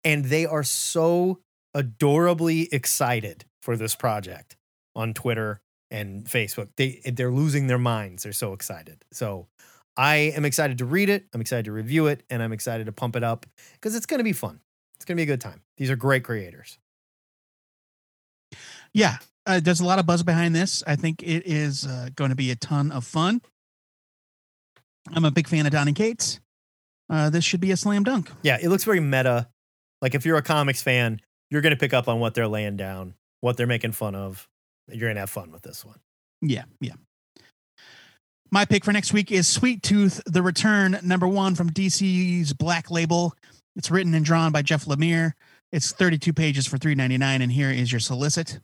And 0.03 0.25
they 0.25 0.47
are 0.47 0.63
so 0.63 1.41
adorably 1.75 2.69
excited 2.71 3.45
for 3.61 3.77
this 3.77 3.95
project 3.95 4.55
on 4.95 5.13
Twitter 5.13 5.61
and 5.91 6.25
Facebook. 6.25 6.69
They 6.75 7.01
they're 7.05 7.31
losing 7.31 7.67
their 7.67 7.77
minds. 7.77 8.23
They're 8.23 8.33
so 8.33 8.53
excited. 8.53 9.05
So 9.11 9.47
I 9.95 10.15
am 10.35 10.43
excited 10.43 10.79
to 10.79 10.85
read 10.85 11.09
it. 11.09 11.25
I'm 11.33 11.41
excited 11.41 11.65
to 11.65 11.71
review 11.71 12.07
it, 12.07 12.23
and 12.31 12.41
I'm 12.41 12.51
excited 12.51 12.87
to 12.87 12.91
pump 12.91 13.15
it 13.15 13.23
up 13.23 13.45
because 13.73 13.95
it's 13.95 14.07
going 14.07 14.19
to 14.19 14.23
be 14.23 14.33
fun. 14.33 14.59
It's 14.95 15.05
going 15.05 15.15
to 15.15 15.19
be 15.19 15.23
a 15.23 15.33
good 15.33 15.41
time. 15.41 15.62
These 15.77 15.89
are 15.89 15.95
great 15.95 16.23
creators. 16.23 16.77
Yeah, 18.93 19.17
uh, 19.45 19.59
there's 19.59 19.79
a 19.79 19.85
lot 19.85 19.99
of 19.99 20.05
buzz 20.05 20.23
behind 20.23 20.55
this. 20.55 20.83
I 20.85 20.95
think 20.95 21.23
it 21.23 21.43
is 21.45 21.85
uh, 21.85 22.09
going 22.15 22.29
to 22.29 22.35
be 22.35 22.51
a 22.51 22.55
ton 22.55 22.91
of 22.91 23.05
fun. 23.05 23.41
I'm 25.11 25.25
a 25.25 25.31
big 25.31 25.47
fan 25.47 25.65
of 25.65 25.71
Donny 25.71 25.93
Cates. 25.93 26.39
Uh, 27.09 27.29
this 27.29 27.43
should 27.43 27.59
be 27.59 27.71
a 27.71 27.77
slam 27.77 28.03
dunk. 28.03 28.31
Yeah, 28.43 28.57
it 28.61 28.69
looks 28.69 28.83
very 28.83 28.99
meta. 28.99 29.49
Like 30.01 30.15
if 30.15 30.25
you're 30.25 30.37
a 30.37 30.43
comics 30.43 30.81
fan, 30.81 31.19
you're 31.49 31.61
going 31.61 31.73
to 31.73 31.79
pick 31.79 31.93
up 31.93 32.07
on 32.07 32.19
what 32.19 32.33
they're 32.33 32.47
laying 32.47 32.77
down, 32.77 33.15
what 33.41 33.57
they're 33.57 33.67
making 33.67 33.91
fun 33.91 34.15
of. 34.15 34.47
You're 34.87 35.07
going 35.07 35.15
to 35.15 35.21
have 35.21 35.29
fun 35.29 35.51
with 35.51 35.61
this 35.61 35.83
one. 35.83 35.99
Yeah, 36.41 36.63
yeah. 36.79 36.93
My 38.51 38.65
pick 38.65 38.85
for 38.85 38.91
next 38.91 39.13
week 39.13 39.31
is 39.31 39.47
Sweet 39.47 39.81
Tooth: 39.81 40.21
The 40.25 40.43
Return, 40.43 40.99
number 41.03 41.27
one 41.27 41.55
from 41.55 41.69
DC's 41.69 42.53
Black 42.53 42.91
Label. 42.91 43.33
It's 43.75 43.89
written 43.89 44.13
and 44.13 44.23
drawn 44.23 44.51
by 44.51 44.61
Jeff 44.61 44.85
Lemire. 44.85 45.33
It's 45.73 45.91
32 45.91 46.33
pages 46.33 46.67
for 46.67 46.77
3.99, 46.77 47.41
and 47.41 47.51
here 47.51 47.71
is 47.71 47.91
your 47.91 47.99
solicit. 47.99 48.59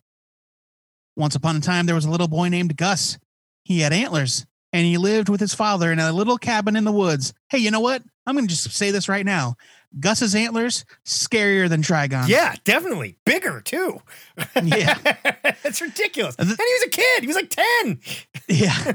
Once 1.17 1.33
upon 1.33 1.55
a 1.55 1.59
time, 1.59 1.87
there 1.87 1.95
was 1.95 2.05
a 2.05 2.11
little 2.11 2.27
boy 2.27 2.49
named 2.49 2.77
Gus. 2.77 3.17
He 3.63 3.79
had 3.79 3.91
antlers, 3.91 4.45
and 4.71 4.85
he 4.85 4.99
lived 4.99 5.27
with 5.27 5.41
his 5.41 5.55
father 5.55 5.91
in 5.91 5.97
a 5.97 6.13
little 6.13 6.37
cabin 6.37 6.75
in 6.75 6.83
the 6.83 6.91
woods. 6.91 7.33
Hey, 7.49 7.57
you 7.57 7.71
know 7.71 7.79
what? 7.79 8.03
I'm 8.27 8.35
going 8.35 8.47
to 8.47 8.53
just 8.53 8.71
say 8.73 8.91
this 8.91 9.09
right 9.09 9.25
now. 9.25 9.55
Gus's 9.99 10.35
antlers 10.35 10.85
scarier 11.03 11.67
than 11.67 11.81
Trigon. 11.81 12.27
Yeah, 12.27 12.53
definitely. 12.63 13.17
Bigger 13.25 13.59
too. 13.61 14.03
Yeah. 14.63 14.95
it's 15.63 15.81
ridiculous. 15.81 16.35
And 16.37 16.47
And 16.47 16.59
he 16.59 16.73
was 16.73 16.83
a 16.83 16.89
kid. 16.89 17.21
He 17.21 17.27
was 17.27 17.35
like 17.35 17.49
10. 17.49 17.99
Yeah. 18.49 18.93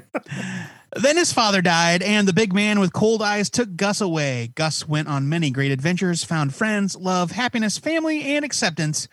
then 0.95 1.16
his 1.16 1.32
father 1.32 1.61
died, 1.61 2.03
and 2.03 2.28
the 2.28 2.32
big 2.32 2.53
man 2.53 2.78
with 2.78 2.92
cold 2.92 3.22
eyes 3.22 3.51
took 3.51 3.76
Gus 3.76 4.01
away. 4.01 4.53
Gus 4.55 4.86
went 4.86 5.09
on 5.09 5.28
many 5.28 5.51
great 5.51 5.72
adventures, 5.72 6.24
found 6.24 6.55
friends, 6.55 6.97
love, 6.97 7.32
happiness, 7.32 7.78
family, 7.78 8.22
and 8.36 8.45
acceptance. 8.45 9.09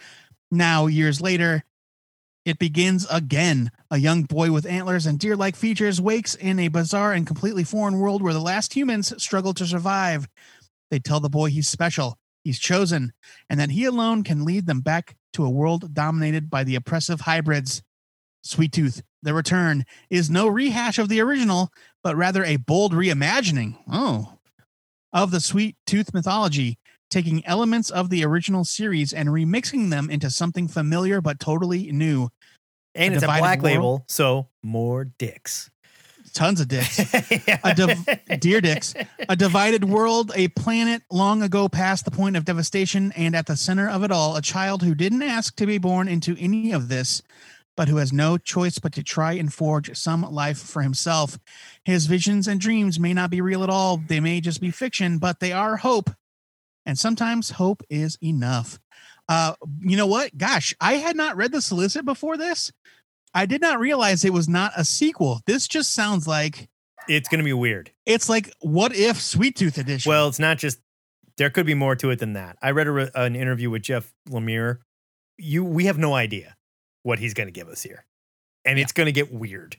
Now, 0.51 0.87
years 0.87 1.21
later, 1.21 1.63
it 2.45 2.59
begins 2.59 3.07
again. 3.09 3.71
A 3.89 3.97
young 3.97 4.23
boy 4.23 4.51
with 4.51 4.65
antlers 4.65 5.05
and 5.05 5.19
deer 5.19 5.35
like 5.35 5.55
features 5.55 6.01
wakes 6.01 6.35
in 6.35 6.59
a 6.59 6.67
bizarre 6.69 7.13
and 7.13 7.25
completely 7.27 7.63
foreign 7.63 7.99
world 7.99 8.21
where 8.21 8.33
the 8.33 8.39
last 8.39 8.75
humans 8.75 9.13
struggle 9.21 9.53
to 9.53 9.65
survive. 9.65 10.27
They 10.89 10.99
tell 10.99 11.19
the 11.19 11.29
boy 11.29 11.49
he's 11.49 11.69
special, 11.69 12.17
he's 12.43 12.59
chosen, 12.59 13.13
and 13.49 13.59
that 13.59 13.71
he 13.71 13.85
alone 13.85 14.23
can 14.23 14.43
lead 14.43 14.65
them 14.65 14.81
back 14.81 15.15
to 15.33 15.45
a 15.45 15.49
world 15.49 15.93
dominated 15.93 16.49
by 16.49 16.63
the 16.63 16.75
oppressive 16.75 17.21
hybrids. 17.21 17.81
Sweet 18.43 18.71
Tooth, 18.71 19.03
The 19.23 19.33
Return, 19.33 19.85
is 20.09 20.29
no 20.29 20.47
rehash 20.47 20.97
of 20.97 21.09
the 21.09 21.21
original, 21.21 21.71
but 22.03 22.15
rather 22.15 22.43
a 22.43 22.55
bold 22.57 22.93
reimagining. 22.93 23.77
Oh. 23.91 24.37
Of 25.13 25.31
the 25.31 25.41
Sweet 25.41 25.75
Tooth 25.85 26.13
mythology, 26.13 26.77
taking 27.09 27.45
elements 27.45 27.89
of 27.89 28.09
the 28.09 28.23
original 28.25 28.63
series 28.63 29.13
and 29.13 29.29
remixing 29.29 29.89
them 29.89 30.09
into 30.09 30.29
something 30.29 30.67
familiar 30.67 31.21
but 31.21 31.39
totally 31.39 31.91
new. 31.91 32.29
And 32.95 33.13
A 33.13 33.17
it's 33.17 33.23
a 33.23 33.27
black 33.27 33.61
world. 33.61 33.63
label, 33.63 34.05
so 34.07 34.47
more 34.63 35.05
dicks. 35.05 35.69
Tons 36.33 36.61
of 36.61 36.69
dicks. 36.69 36.97
A 37.63 37.73
div- 37.75 38.39
deer 38.39 38.61
dicks. 38.61 38.93
A 39.27 39.35
divided 39.35 39.83
world, 39.83 40.31
a 40.33 40.47
planet 40.49 41.01
long 41.11 41.43
ago 41.43 41.67
past 41.67 42.05
the 42.05 42.11
point 42.11 42.37
of 42.37 42.45
devastation, 42.45 43.11
and 43.17 43.35
at 43.35 43.47
the 43.47 43.57
center 43.57 43.89
of 43.89 44.03
it 44.03 44.11
all, 44.11 44.37
a 44.37 44.41
child 44.41 44.81
who 44.81 44.95
didn't 44.95 45.23
ask 45.23 45.55
to 45.57 45.65
be 45.65 45.77
born 45.77 46.07
into 46.07 46.37
any 46.39 46.71
of 46.71 46.87
this, 46.87 47.21
but 47.75 47.87
who 47.87 47.97
has 47.97 48.11
no 48.11 48.37
choice 48.37 48.79
but 48.79 48.93
to 48.93 49.03
try 49.03 49.33
and 49.33 49.53
forge 49.53 49.95
some 49.97 50.21
life 50.21 50.59
for 50.59 50.81
himself. 50.81 51.39
His 51.85 52.05
visions 52.05 52.47
and 52.47 52.59
dreams 52.59 52.99
may 52.99 53.13
not 53.13 53.29
be 53.29 53.41
real 53.41 53.63
at 53.63 53.69
all, 53.69 53.97
they 53.97 54.19
may 54.19 54.41
just 54.41 54.61
be 54.61 54.71
fiction, 54.71 55.17
but 55.17 55.39
they 55.39 55.51
are 55.51 55.77
hope. 55.77 56.09
And 56.85 56.97
sometimes 56.97 57.51
hope 57.51 57.83
is 57.89 58.17
enough. 58.23 58.79
Uh, 59.29 59.53
you 59.79 59.95
know 59.95 60.07
what? 60.07 60.37
Gosh, 60.37 60.75
I 60.81 60.93
had 60.93 61.15
not 61.15 61.37
read 61.37 61.51
the 61.51 61.61
solicit 61.61 62.05
before 62.05 62.37
this. 62.37 62.71
I 63.33 63.45
did 63.45 63.61
not 63.61 63.79
realize 63.79 64.25
it 64.25 64.33
was 64.33 64.49
not 64.49 64.73
a 64.75 64.83
sequel. 64.83 65.41
This 65.45 65.67
just 65.67 65.93
sounds 65.93 66.27
like 66.27 66.69
it's 67.07 67.29
going 67.29 67.39
to 67.39 67.45
be 67.45 67.53
weird. 67.53 67.91
it's 68.05 68.29
like 68.29 68.53
what 68.59 68.95
if 68.95 69.21
Sweet 69.21 69.55
Tooth 69.55 69.77
Edition? 69.77 70.09
Well, 70.09 70.27
it's 70.27 70.39
not 70.39 70.57
just, 70.57 70.79
there 71.37 71.49
could 71.49 71.65
be 71.65 71.73
more 71.73 71.95
to 71.95 72.09
it 72.09 72.19
than 72.19 72.33
that. 72.33 72.57
I 72.61 72.71
read 72.71 72.87
a, 72.87 73.21
an 73.21 73.35
interview 73.35 73.69
with 73.69 73.83
Jeff 73.83 74.13
Lemire. 74.27 74.79
You, 75.37 75.63
we 75.63 75.85
have 75.85 75.97
no 75.97 76.13
idea 76.13 76.55
what 77.03 77.19
he's 77.19 77.33
going 77.33 77.47
to 77.47 77.51
give 77.51 77.67
us 77.67 77.81
here. 77.81 78.05
And 78.65 78.77
Yeah. 78.77 78.83
it's 78.83 78.91
going 78.91 79.05
to 79.07 79.11
get 79.11 79.33
weird. 79.33 79.75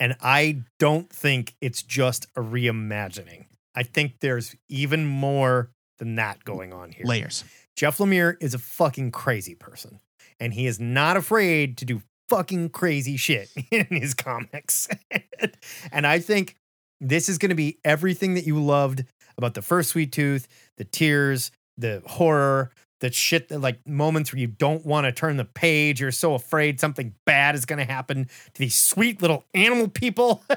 And 0.00 0.16
I 0.20 0.62
don't 0.78 1.10
think 1.10 1.54
it's 1.60 1.82
just 1.82 2.26
a 2.36 2.40
reimagining. 2.40 3.46
I 3.74 3.82
think 3.82 4.20
there's 4.20 4.54
even 4.68 5.04
more 5.06 5.70
than 5.98 6.14
that 6.16 6.44
going 6.44 6.72
on 6.72 6.92
here. 6.92 7.04
layers. 7.06 7.44
Jeff 7.76 7.98
Lemire 7.98 8.36
is 8.40 8.54
a 8.54 8.58
fucking 8.58 9.10
crazy 9.12 9.54
person, 9.54 10.00
and 10.40 10.52
he 10.54 10.66
is 10.66 10.78
not 10.80 11.16
afraid 11.16 11.76
to 11.78 11.84
do 11.84 12.02
fucking 12.28 12.70
crazy 12.70 13.16
shit 13.16 13.48
in 13.70 13.86
his 13.86 14.14
comics. 14.14 14.88
and 15.92 16.06
I 16.06 16.18
think 16.20 16.56
this 17.00 17.28
is 17.28 17.38
going 17.38 17.50
to 17.50 17.54
be 17.56 17.78
everything 17.84 18.34
that 18.34 18.44
you 18.46 18.62
loved 18.62 19.04
about 19.36 19.54
the 19.54 19.62
first 19.62 19.90
Sweet 19.90 20.12
Tooth, 20.12 20.46
the 20.76 20.84
tears, 20.84 21.50
the 21.76 22.02
horror, 22.06 22.70
the 23.00 23.12
shit 23.12 23.48
that 23.48 23.60
like 23.60 23.86
moments 23.86 24.32
where 24.32 24.40
you 24.40 24.46
don't 24.46 24.84
want 24.84 25.04
to 25.04 25.12
turn 25.12 25.36
the 25.36 25.44
page. 25.44 26.00
You're 26.00 26.10
so 26.10 26.34
afraid 26.34 26.80
something 26.80 27.14
bad 27.24 27.54
is 27.54 27.64
going 27.64 27.78
to 27.78 27.84
happen 27.84 28.28
to 28.54 28.58
these 28.58 28.74
sweet 28.74 29.22
little 29.22 29.44
animal 29.54 29.88
people. 29.88 30.42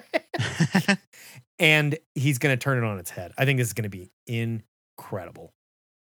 and 1.59 1.97
he's 2.15 2.37
going 2.37 2.57
to 2.57 2.61
turn 2.61 2.77
it 2.77 2.83
on 2.83 2.99
its 2.99 3.11
head. 3.11 3.31
I 3.37 3.45
think 3.45 3.59
this 3.59 3.67
is 3.67 3.73
going 3.73 3.83
to 3.83 3.89
be 3.89 4.11
incredible. 4.27 5.53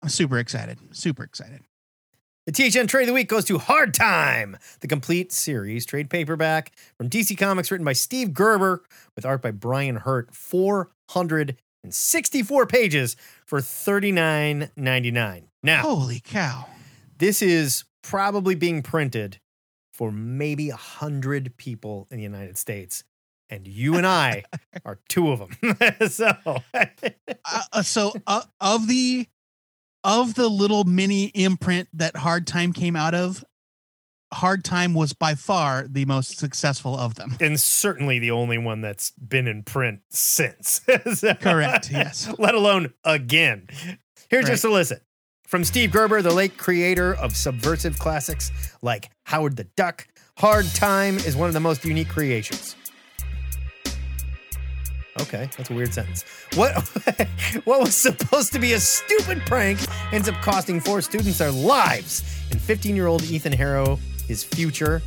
I'm 0.01 0.09
super 0.09 0.37
excited. 0.37 0.79
Super 0.91 1.23
excited. 1.23 1.61
The 2.45 2.53
THN 2.53 2.87
Trade 2.87 3.03
of 3.03 3.07
the 3.07 3.13
Week 3.13 3.27
goes 3.27 3.43
to 3.45 3.57
Hard 3.57 3.93
Time, 3.93 4.57
the 4.79 4.87
complete 4.87 5.33
series 5.33 5.85
trade 5.85 6.09
paperback 6.09 6.71
from 6.97 7.09
DC 7.09 7.37
Comics, 7.37 7.71
written 7.71 7.83
by 7.83 7.91
Steve 7.91 8.33
Gerber 8.33 8.83
with 9.17 9.25
art 9.25 9.41
by 9.41 9.51
Brian 9.51 9.97
Hurtt. 9.97 10.33
464 10.33 12.67
pages 12.67 13.17
for 13.45 13.59
$39.99. 13.59 15.43
Now, 15.63 15.81
Holy 15.81 16.19
cow. 16.19 16.65
this 17.17 17.41
is 17.41 17.83
probably 18.03 18.55
being 18.55 18.81
printed 18.83 19.39
for 19.93 20.11
maybe 20.11 20.69
a 20.69 20.73
100 20.73 21.57
people 21.57 22.07
in 22.11 22.17
the 22.17 22.23
United 22.23 22.57
States. 22.57 23.03
And 23.49 23.65
you 23.67 23.95
and 23.95 24.05
I 24.05 24.43
are 24.85 24.99
two 25.07 25.31
of 25.31 25.39
them. 25.39 25.77
so, 26.09 26.31
Uh, 26.73 27.61
uh, 27.73 27.81
so 27.81 28.13
uh, 28.27 28.41
of 28.59 28.87
the 28.87 29.27
of 30.03 30.35
the 30.35 30.47
little 30.47 30.83
mini 30.83 31.25
imprint 31.33 31.87
that 31.93 32.15
Hard 32.17 32.45
Time 32.45 32.71
came 32.71 32.95
out 32.95 33.13
of, 33.13 33.43
Hard 34.33 34.63
Time 34.63 34.93
was 34.93 35.13
by 35.13 35.33
far 35.35 35.85
the 35.89 36.05
most 36.05 36.37
successful 36.37 36.95
of 36.97 37.15
them. 37.15 37.35
and 37.41 37.59
certainly 37.59 38.19
the 38.19 38.31
only 38.31 38.57
one 38.57 38.81
that's 38.81 39.11
been 39.11 39.47
in 39.47 39.63
print 39.63 40.01
since. 40.09 40.79
Correct. 41.41 41.89
Yes. 41.91 42.29
Let 42.37 42.53
alone 42.53 42.93
again. 43.03 43.67
Here's 44.29 44.43
your 44.43 44.51
Right. 44.51 44.59
solicit 44.59 45.03
from 45.47 45.63
Steve 45.63 45.91
Gerber, 45.91 46.21
the 46.21 46.33
late 46.33 46.57
creator 46.57 47.15
of 47.15 47.35
subversive 47.35 47.97
classics 47.97 48.51
like 48.81 49.09
Howard 49.23 49.55
the 49.55 49.63
Duck. 49.63 50.07
Hard 50.37 50.65
Time 50.75 51.15
is 51.15 51.35
one 51.35 51.47
of 51.47 51.53
the 51.53 51.59
most 51.59 51.83
unique 51.83 52.09
creations. 52.09 52.75
Okay, 55.21 55.49
that's 55.57 55.71
a 55.71 55.73
weird 55.73 55.93
sentence. 55.93 56.23
What 56.53 56.73
what 57.63 57.79
was 57.79 57.99
supposed 57.99 58.53
to 58.53 58.59
be 58.59 58.73
a 58.73 58.79
stupid 58.79 59.39
prank 59.47 59.79
ends 60.13 60.29
up 60.29 60.35
costing 60.41 60.79
four 60.79 61.01
students 61.01 61.39
their 61.39 61.51
lives. 61.51 62.23
And 62.51 62.59
15-year-old 62.59 63.23
Ethan 63.23 63.53
Harrow 63.53 63.97
his 64.27 64.43
future, 64.43 65.01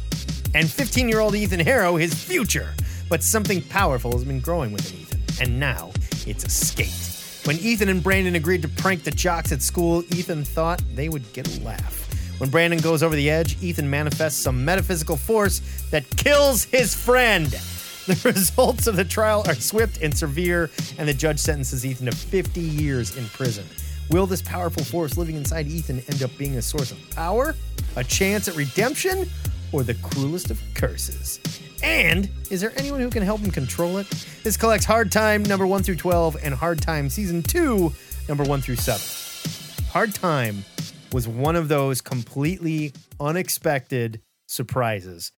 and 0.55 0.67
15-year-old 0.67 1.35
Ethan 1.35 1.61
Harrow 1.61 1.97
his 1.97 2.15
future. 2.15 2.75
But 3.09 3.23
something 3.23 3.63
powerful 3.63 4.13
has 4.13 4.25
been 4.25 4.41
growing 4.41 4.73
within 4.73 5.01
Ethan, 5.01 5.21
and 5.43 5.61
now 5.61 5.91
it's 6.27 6.45
escaped. 6.45 7.20
When 7.45 7.59
Ethan 7.59 7.89
and 7.89 8.03
Brandon 8.03 8.35
agreed 8.35 8.63
to 8.63 8.69
prank 8.69 9.03
the 9.03 9.11
jocks 9.11 9.51
at 9.51 9.63
school, 9.63 10.05
Ethan 10.15 10.45
thought 10.45 10.83
they 10.95 11.09
would 11.09 11.33
get 11.33 11.57
a 11.57 11.61
laugh. 11.63 12.07
When 12.39 12.51
Brandon 12.51 12.81
goes 12.81 13.03
over 13.03 13.17
the 13.17 13.31
edge, 13.31 13.63
Ethan 13.63 13.89
manifests 13.89 14.41
some 14.41 14.65
metaphysical 14.65 15.17
force 15.17 15.61
that 15.91 16.09
kills 16.17 16.65
his 16.65 16.95
friend. 16.95 17.55
The 18.07 18.33
results 18.35 18.87
of 18.89 18.97
the 18.97 19.05
trial 19.05 19.45
are 19.47 19.55
swift 19.55 20.03
and 20.03 20.17
severe, 20.17 20.71
and 20.99 21.07
the 21.07 21.15
judge 21.15 21.39
sentences 21.39 21.87
Ethan 21.87 22.07
to 22.07 22.17
50 22.17 22.61
years 22.61 23.17
in 23.17 23.27
prison. 23.27 23.65
Will 24.11 24.27
this 24.27 24.43
powerful 24.43 24.83
force 24.83 25.17
living 25.17 25.37
inside 25.37 25.69
Ethan 25.69 26.03
end 26.09 26.23
up 26.23 26.37
being 26.37 26.57
a 26.57 26.63
source 26.63 26.91
of 26.91 26.99
power, 27.11 27.55
a 27.95 28.03
chance 28.03 28.49
at 28.49 28.57
redemption, 28.57 29.29
or 29.71 29.85
the 29.85 29.95
cruelest 29.95 30.51
of 30.51 30.61
curses? 30.75 31.39
And 31.83 32.29
is 32.51 32.61
there 32.61 32.73
anyone 32.77 33.01
who 33.01 33.11
can 33.11 33.23
help 33.23 33.41
him 33.41 33.51
control 33.51 33.99
it? 33.99 34.09
This 34.43 34.57
collects 34.57 34.85
Hard 34.85 35.11
Time 35.11 35.43
number 35.43 35.67
1 35.67 35.83
through 35.83 35.97
12 35.97 36.37
and 36.43 36.55
Hard 36.55 36.81
Time 36.83 37.09
season 37.09 37.43
2 37.43 37.93
number 38.29 38.45
1 38.45 38.61
through 38.61 38.77
7. 38.77 39.87
Hard 39.91 40.15
Time 40.15 40.65
was 41.13 41.27
one 41.27 41.57
of 41.57 41.69
those 41.69 42.01
completely 42.01 42.93
unexpected 43.19 44.21
surprises 44.47 45.33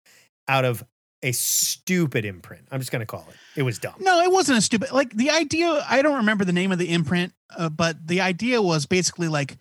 out 0.49 0.64
of 0.64 0.84
a 1.22 1.32
stupid 1.32 2.24
imprint. 2.24 2.66
I'm 2.70 2.80
just 2.80 2.90
going 2.90 3.01
to 3.01 3.07
call 3.07 3.26
it. 3.30 3.36
It 3.59 3.62
was 3.62 3.78
dumb. 3.78 3.95
No, 4.01 4.20
it 4.20 4.32
wasn't 4.32 4.59
a 4.59 4.61
stupid. 4.61 4.93
Like 4.93 5.14
the 5.14 5.30
idea, 5.30 5.84
I 5.88 6.03
don't 6.03 6.16
remember 6.16 6.45
the 6.45 6.53
name 6.53 6.72
of 6.72 6.78
the 6.78 6.90
imprint, 6.90 7.32
uh, 7.57 7.68
but 7.68 8.07
the 8.07 8.20
idea 8.20 8.61
was 8.61 8.86
basically 8.86 9.28
like, 9.28 9.57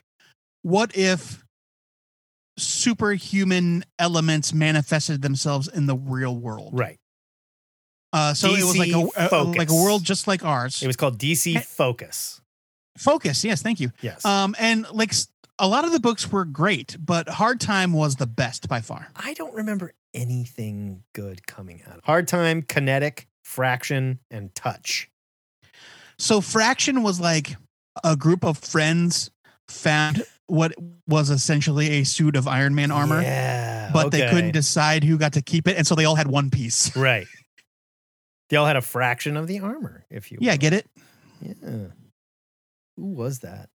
what 0.64 0.96
if 0.98 1.41
superhuman 2.62 3.84
elements 4.00 4.54
manifested 4.54 5.22
themselves 5.22 5.68
in 5.68 5.86
the 5.88 5.96
real 5.96 6.36
world? 6.38 6.72
Right. 6.74 6.98
Uh, 8.14 8.34
so 8.34 8.50
it 8.54 8.64
was 8.64 8.78
like 8.78 8.92
a, 8.92 9.08
a- 9.36 9.44
like 9.44 9.70
a 9.70 9.74
world 9.76 10.04
just 10.04 10.28
like 10.28 10.44
ours. 10.44 10.84
It 10.84 10.88
was 10.88 10.98
called 10.98 11.18
DC. 11.18 11.64
Focus. 11.64 12.42
Focus, 12.98 13.44
yes, 13.46 13.62
thank 13.62 13.80
you. 13.80 13.92
Yes. 14.02 14.26
Um, 14.26 14.54
and 14.60 14.86
like 14.92 15.14
a 15.60 15.68
lot 15.68 15.86
of 15.86 15.94
the 15.94 16.00
books 16.00 16.30
were 16.30 16.44
great, 16.44 16.98
but 17.00 17.30
Hard 17.30 17.62
Time 17.62 17.94
was 17.94 18.18
the 18.18 18.28
best 18.28 18.68
by 18.68 18.82
far. 18.82 19.08
I 19.16 19.34
don't 19.34 19.54
remember 19.54 19.94
anything 20.14 21.04
good 21.14 21.48
coming 21.48 21.82
out. 21.88 22.00
of 22.00 22.04
Hard 22.04 22.28
Time, 22.28 22.64
Kinetic, 22.64 23.28
Fraction, 23.44 24.20
and 24.30 24.54
Touch. 24.54 25.10
So 26.18 26.42
Fraction 26.42 27.02
was 27.04 27.20
like 27.22 27.56
a 28.04 28.18
group 28.18 28.44
of 28.44 28.58
friends 28.58 29.32
found 29.70 30.24
what 30.52 30.74
was 31.08 31.30
essentially 31.30 32.00
a 32.00 32.04
suit 32.04 32.36
of 32.36 32.46
Iron 32.48 32.76
Man 32.76 32.92
armor. 32.92 33.22
Yeah. 33.22 33.90
but 33.94 34.12
they 34.12 34.30
couldn't 34.30 34.52
decide 34.52 35.04
who 35.06 35.18
got 35.18 35.34
to 35.34 35.42
keep 35.42 35.68
it, 35.68 35.78
and 35.78 35.88
so 35.88 35.96
they 35.96 36.04
all 36.06 36.16
had 36.16 36.28
one 36.28 36.50
piece. 36.50 36.96
Right. 37.02 37.26
They 38.50 38.58
all 38.58 38.66
had 38.66 38.76
a 38.76 38.82
fraction 38.82 39.38
of 39.38 39.48
the 39.48 39.62
armor, 39.62 40.06
if 40.10 40.30
you 40.30 40.38
Yeah, 40.42 40.52
will. 40.52 40.58
get 40.58 40.74
it? 40.74 40.86
Yeah. 41.42 41.54
Who 42.98 43.06
was 43.14 43.40
that? 43.40 43.70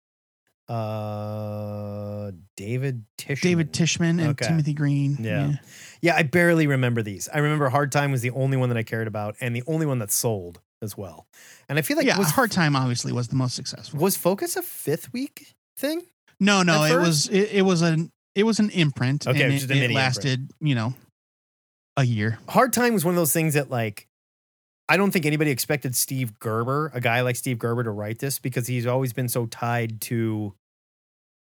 Uh 0.68 2.32
David 2.56 3.04
Tischman. 3.18 3.40
David 3.40 3.72
Tischman 3.72 4.10
and 4.20 4.28
Okay. 4.30 4.46
Timothy 4.48 4.74
Green. 4.74 5.16
Yeah. 5.20 5.52
Yeah, 6.00 6.16
I 6.16 6.22
barely 6.24 6.66
remember 6.66 7.02
these. 7.02 7.28
I 7.32 7.38
remember 7.38 7.68
Hard 7.68 7.92
Time 7.92 8.10
was 8.10 8.20
the 8.22 8.30
only 8.30 8.56
one 8.56 8.68
that 8.70 8.78
I 8.78 8.82
cared 8.82 9.06
about 9.06 9.36
and 9.40 9.54
the 9.54 9.62
only 9.66 9.86
one 9.86 9.98
that 10.00 10.10
sold 10.10 10.60
as 10.82 10.96
well. 10.96 11.26
And 11.68 11.78
I 11.78 11.82
feel 11.82 11.96
like 11.96 12.06
yeah. 12.06 12.18
was 12.18 12.30
Hard 12.30 12.50
Time 12.50 12.74
obviously 12.74 13.12
was 13.12 13.28
the 13.28 13.36
most 13.36 13.54
successful. 13.54 14.00
was 14.00 14.16
Focus 14.16 14.56
a 14.56 14.62
fifth 14.62 15.12
week 15.12 15.54
thing? 15.76 16.02
No, 16.44 16.62
no, 16.62 16.84
it 16.84 16.96
was 16.96 17.28
it, 17.28 17.50
it 17.52 17.62
was 17.62 17.82
an 17.82 18.10
it 18.34 18.44
was 18.44 18.58
an 18.58 18.70
imprint. 18.70 19.26
Okay, 19.26 19.42
and 19.42 19.52
just 19.52 19.70
it, 19.70 19.70
a 19.70 19.76
it 19.76 19.80
mini 19.80 19.94
lasted, 19.94 20.50
you 20.60 20.74
know, 20.74 20.94
a 21.96 22.04
year. 22.04 22.38
Hard 22.48 22.72
Time 22.72 22.94
was 22.94 23.04
one 23.04 23.14
of 23.14 23.16
those 23.16 23.32
things 23.32 23.54
that 23.54 23.70
like 23.70 24.06
I 24.88 24.96
don't 24.96 25.10
think 25.10 25.24
anybody 25.24 25.50
expected 25.50 25.96
Steve 25.96 26.38
Gerber, 26.38 26.90
a 26.94 27.00
guy 27.00 27.22
like 27.22 27.36
Steve 27.36 27.58
Gerber, 27.58 27.84
to 27.84 27.90
write 27.90 28.18
this 28.18 28.38
because 28.38 28.66
he's 28.66 28.86
always 28.86 29.12
been 29.12 29.28
so 29.28 29.46
tied 29.46 30.00
to 30.02 30.54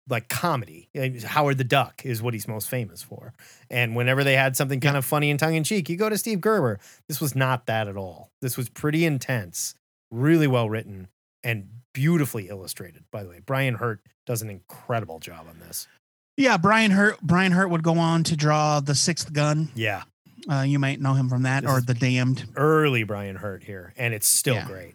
like 0.08 0.28
comedy. 0.28 0.88
Like, 0.94 1.22
Howard 1.22 1.56
the 1.56 1.64
Duck 1.64 2.02
is 2.04 2.20
what 2.20 2.34
he's 2.34 2.46
most 2.46 2.68
famous 2.68 3.02
for. 3.02 3.32
And 3.70 3.96
whenever 3.96 4.24
they 4.24 4.34
had 4.34 4.56
something 4.56 4.80
kind 4.80 4.96
of 4.96 5.04
funny 5.04 5.30
and 5.30 5.40
tongue 5.40 5.54
in 5.54 5.64
cheek, 5.64 5.88
you 5.88 5.96
go 5.96 6.08
to 6.08 6.18
Steve 6.18 6.40
Gerber. 6.40 6.78
This 7.08 7.20
was 7.20 7.34
not 7.34 7.66
that 7.66 7.88
at 7.88 7.96
all. 7.96 8.30
This 8.42 8.56
was 8.56 8.68
pretty 8.68 9.06
intense, 9.06 9.74
really 10.10 10.46
well 10.46 10.68
written, 10.68 11.08
and 11.42 11.68
beautifully 11.92 12.48
illustrated, 12.48 13.04
by 13.10 13.22
the 13.22 13.28
way. 13.28 13.40
Brian 13.44 13.74
Hurtt 13.74 14.00
does 14.26 14.42
an 14.42 14.50
incredible 14.50 15.18
job 15.18 15.46
on 15.48 15.58
this. 15.60 15.88
Yeah, 16.36 16.56
Brian 16.56 16.90
Hurtt 16.90 17.20
Brian 17.20 17.52
Hurtt 17.52 17.70
would 17.70 17.82
go 17.82 17.98
on 17.98 18.24
to 18.24 18.36
draw 18.36 18.80
the 18.80 18.94
Sixth 18.94 19.32
Gun. 19.32 19.68
Yeah. 19.74 20.04
Uh, 20.50 20.62
you 20.62 20.78
might 20.78 21.00
know 21.00 21.12
him 21.14 21.28
from 21.28 21.42
that, 21.42 21.64
This 21.64 21.70
or 21.72 21.80
the 21.82 21.92
Damned. 21.94 22.44
Early 22.56 23.02
Brian 23.04 23.36
Hurtt 23.36 23.62
here, 23.64 23.92
and 23.98 24.14
it's 24.14 24.26
still 24.26 24.54
Yeah. 24.54 24.66
great. 24.66 24.94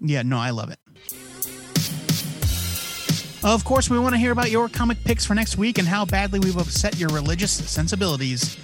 Yeah, 0.00 0.22
no, 0.22 0.36
I 0.38 0.50
love 0.50 0.70
it. 0.70 0.78
Of 3.44 3.64
course, 3.64 3.88
we 3.88 3.98
want 3.98 4.14
to 4.14 4.18
hear 4.18 4.32
about 4.32 4.50
your 4.50 4.68
comic 4.68 5.02
picks 5.04 5.24
for 5.24 5.34
next 5.34 5.56
week 5.56 5.78
and 5.78 5.86
how 5.86 6.04
badly 6.04 6.40
we've 6.40 6.56
upset 6.56 6.98
your 6.98 7.08
religious 7.10 7.52
sensibilities. 7.52 8.56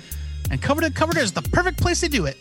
And 0.51 0.61
Covered 0.61 0.85
It 0.85 0.95
Covered 0.95 1.17
is 1.17 1.33
the 1.33 1.41
perfect 1.43 1.81
place 1.81 2.01
to 2.01 2.09
do 2.09 2.27
it. 2.27 2.37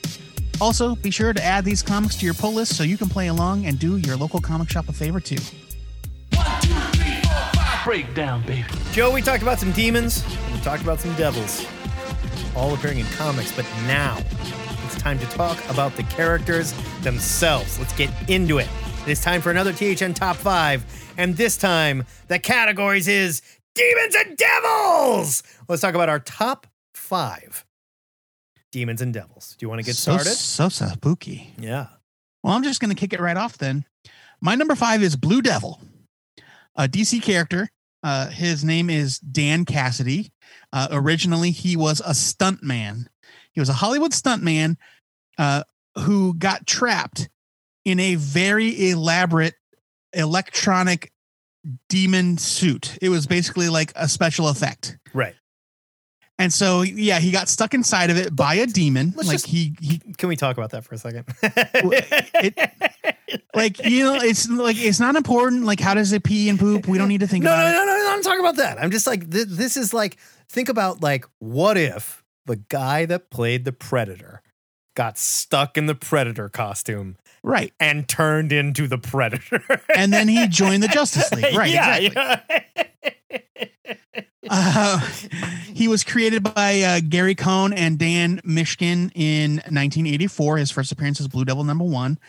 Also, 0.62 0.95
be 0.95 1.09
sure 1.09 1.34
to 1.34 1.43
add 1.43 1.66
these 1.66 1.82
comics 1.82 2.16
to 2.18 2.24
your 2.24 2.36
pull 2.36 2.53
list 2.53 2.78
so 2.78 2.84
you 2.84 2.95
can 2.95 3.09
play 3.09 3.30
along 3.30 3.66
and 3.66 3.80
do 3.80 3.97
your 3.97 4.16
local 4.16 4.39
comic 4.39 4.70
shop 4.70 4.88
a 4.89 4.93
favor 4.93 5.20
too. 5.20 5.41
One, 6.36 6.62
two, 6.62 6.70
three, 6.93 7.20
four, 7.24 7.32
five. 7.55 7.84
Breakdown, 7.84 8.43
baby. 8.45 8.64
Joe, 8.91 9.12
we 9.12 9.24
talked 9.24 9.41
about 9.41 9.59
some 9.59 9.72
demons, 9.72 10.24
we 10.53 10.59
talked 10.59 10.84
about 10.84 10.99
some 10.99 11.16
devils, 11.16 11.66
all 12.55 12.76
appearing 12.76 12.99
in 12.99 13.07
comics, 13.07 13.51
but 13.51 13.66
now 13.88 14.20
it's 14.86 14.97
time 15.01 15.18
to 15.18 15.26
talk 15.32 15.57
about 15.68 15.95
the 15.95 16.03
characters 16.03 16.76
themselves. 17.01 17.80
Let's 17.80 17.93
get 17.93 18.12
into 18.30 18.59
it. 18.59 18.70
It's 19.07 19.24
time 19.24 19.41
for 19.41 19.49
another 19.49 19.74
THN 19.74 20.14
Top 20.14 20.36
5, 20.36 21.14
and 21.18 21.36
this 21.38 21.57
time 21.57 22.05
the 22.28 22.38
categories 22.38 23.07
is 23.07 23.41
Demons 23.74 24.14
and 24.14 24.38
Devils! 24.38 25.41
Let's 25.68 25.82
talk 25.82 25.95
about 25.95 26.09
our 26.09 26.20
top 26.20 26.68
five 26.93 27.66
demons 28.72 29.01
and 29.01 29.13
devils. 29.13 29.55
Do 29.57 29.65
you 29.65 29.69
want 29.69 29.80
to 29.80 29.86
get 29.86 29.95
so, 29.95 30.17
started? 30.17 30.36
So 30.36 30.69
spooky. 30.69 31.53
Yeah. 31.57 31.88
Well, 32.43 32.53
I'm 32.53 32.63
just 32.63 32.80
going 32.80 32.89
to 32.89 32.99
kick 32.99 33.13
it 33.13 33.19
right 33.19 33.38
off 33.38 33.57
then. 33.57 33.86
My 34.41 34.55
number 34.55 34.76
five 34.76 35.03
is 35.03 35.15
Blue 35.15 35.41
Devil, 35.41 35.80
a 36.76 36.88
DC 36.88 37.22
character. 37.22 37.69
Uh, 38.03 38.30
his 38.30 38.63
name 38.63 38.89
is 38.89 39.19
Dan 39.19 39.65
Cassidy. 39.65 40.32
Uh, 40.74 40.88
originally, 40.91 41.51
he 41.51 41.78
was 41.78 41.99
a 41.99 42.11
stuntman. 42.11 43.05
He 43.53 43.59
was 43.59 43.69
a 43.69 43.74
Hollywood 43.74 44.11
stuntman 44.11 44.78
uh, 45.38 45.63
who 45.99 46.34
got 46.34 46.65
trapped 46.65 47.30
in 47.86 47.99
a 47.99 48.15
very 48.15 48.89
elaborate 48.89 49.53
electronic 50.13 51.11
demon 51.89 52.38
suit. 52.38 52.97
It 53.01 53.09
was 53.09 53.28
basically 53.28 53.69
like 53.69 53.91
a 53.95 54.07
special 54.07 54.47
effect. 54.47 54.97
Right. 55.13 55.36
And 56.42 56.54
so, 56.54 56.82
yeah, 56.82 57.20
he 57.20 57.32
got 57.32 57.50
stuck 57.50 57.74
inside 57.74 58.10
of 58.10 58.18
it 58.18 58.36
by 58.36 58.56
a 58.56 58.68
demon. 58.68 59.14
Let's 59.16 59.28
like 59.28 59.36
just- 59.36 59.48
he, 59.48 59.76
he 59.80 60.00
Can 60.18 60.30
we 60.30 60.36
talk 60.36 60.58
about 60.58 60.72
that 60.72 60.84
for 60.84 60.96
a 60.96 60.98
second? 60.98 61.26
like 63.56 63.84
you 63.86 64.04
know 64.04 64.16
it's 64.16 64.50
like 64.50 64.76
it's 64.78 65.00
not 65.00 65.16
important 65.16 65.64
like 65.64 65.80
how 65.80 65.94
does 65.94 66.12
it 66.12 66.22
pee 66.22 66.50
and 66.50 66.60
poop 66.60 66.86
we 66.86 66.98
don't 66.98 67.08
need 67.08 67.22
to 67.22 67.28
think 67.28 67.46
no, 67.46 67.50
about 67.50 67.64
no, 67.64 67.70
it 67.70 67.74
no, 67.74 67.86
no, 67.86 67.98
no, 67.98 68.12
I'm 68.22 68.22
talking 68.22 68.39
about 68.39 68.58
that. 68.58 68.82
I'm 68.82 68.92
just 68.92 69.08
like, 69.08 69.32
th- 69.32 69.48
this 69.48 69.78
is 69.78 69.94
like, 69.94 70.18
think 70.50 70.70
about 70.70 71.02
like, 71.02 71.26
what 71.39 71.78
if 71.78 72.24
the 72.46 72.58
guy 72.58 73.06
that 73.06 73.30
played 73.30 73.66
the 73.66 73.72
Predator 73.72 74.42
got 74.96 75.18
stuck 75.18 75.78
in 75.78 75.86
the 75.86 75.96
Predator 75.96 76.50
costume 76.50 77.18
right 77.44 77.74
and 77.80 78.08
turned 78.08 78.52
into 78.52 78.88
the 78.88 78.98
Predator? 78.98 79.64
and 79.96 80.14
then 80.14 80.28
he 80.28 80.48
joined 80.48 80.84
the 80.84 80.88
justice 80.94 81.32
league 81.32 81.56
right 81.56 81.72
yeah, 81.72 81.96
exactly 81.98 82.66
yeah. 82.76 82.84
Uh, 84.50 85.00
he 85.74 85.88
was 85.88 86.04
created 86.04 86.44
by 86.44 86.82
uh, 86.82 87.00
gary 87.08 87.36
cohn 87.36 87.72
and 87.72 87.98
dan 87.98 88.42
mishkin 88.46 89.10
in 89.16 89.54
1984 89.70 90.58
his 90.58 90.72
first 90.72 90.92
appearance 90.92 91.22
is 91.22 91.28
blue 91.28 91.46
devil 91.46 91.64
number 91.64 91.86
one 91.86 92.20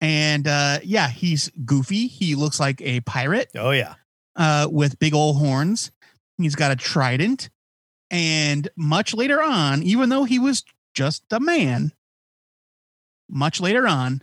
and 0.00 0.48
uh, 0.48 0.78
yeah 0.82 1.08
he's 1.08 1.50
goofy 1.64 2.06
he 2.08 2.34
looks 2.34 2.58
like 2.58 2.80
a 2.80 3.00
pirate 3.02 3.50
oh, 3.56 3.70
yeah. 3.70 3.94
uh, 4.34 4.66
with 4.70 4.98
big 4.98 5.14
old 5.14 5.36
horns. 5.36 5.92
He's 6.38 6.54
got 6.54 6.70
a 6.70 6.76
trident. 6.76 7.50
And 8.10 8.68
much 8.76 9.12
later 9.12 9.42
on, 9.42 9.82
even 9.82 10.08
though 10.08 10.24
he 10.24 10.38
was 10.38 10.64
just 10.94 11.24
a 11.30 11.40
man, 11.40 11.92
much 13.28 13.60
later 13.60 13.86
on, 13.86 14.22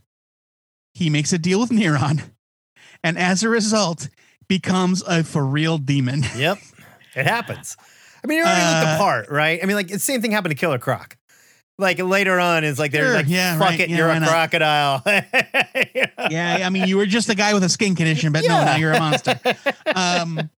he 0.94 1.10
makes 1.10 1.34
a 1.34 1.38
deal 1.38 1.60
with 1.60 1.70
Neron. 1.70 2.32
And 3.04 3.18
as 3.20 3.44
a 3.44 3.50
result, 3.50 4.10
becomes 4.48 5.04
a 5.08 5.24
for 5.24 5.46
real 5.46 5.78
demon. 5.78 6.24
Yep. 6.36 6.58
It 7.16 7.26
happens. 7.26 7.78
I 8.24 8.28
mean, 8.28 8.40
you 8.40 8.44
already 8.44 8.62
looked 8.66 8.82
the 8.82 8.88
Uh, 8.92 8.98
part, 8.98 9.30
right? 9.30 9.60
I 9.64 9.66
mean, 9.66 9.76
like, 9.76 9.88
the 9.88 10.00
same 10.00 10.22
thing 10.22 10.32
happened 10.32 10.52
to 10.52 10.56
Killer 10.60 10.80
Croc. 10.80 11.16
Like, 11.78 12.00
later 12.00 12.40
on, 12.40 12.64
it's 12.64 12.78
like, 12.80 12.92
they're 12.92 13.06
Sure, 13.06 13.14
like, 13.16 13.28
yeah, 13.30 13.58
fuck 13.58 13.70
right, 13.70 13.80
it, 13.82 13.90
yeah, 13.90 13.98
you're 13.98 14.10
a 14.10 14.20
not? 14.20 14.30
crocodile. 14.30 15.02
yeah, 16.30 16.60
I 16.66 16.70
mean, 16.70 16.88
you 16.88 16.98
were 16.98 17.06
just 17.06 17.30
a 17.30 17.36
guy 17.36 17.54
with 17.54 17.64
a 17.64 17.70
skin 17.70 17.96
condition, 17.96 18.32
but 18.34 18.44
no, 18.48 18.64
now 18.66 18.76
you're 18.78 18.94
a 18.94 19.00
monster. 19.00 19.40
Um, 19.96 20.50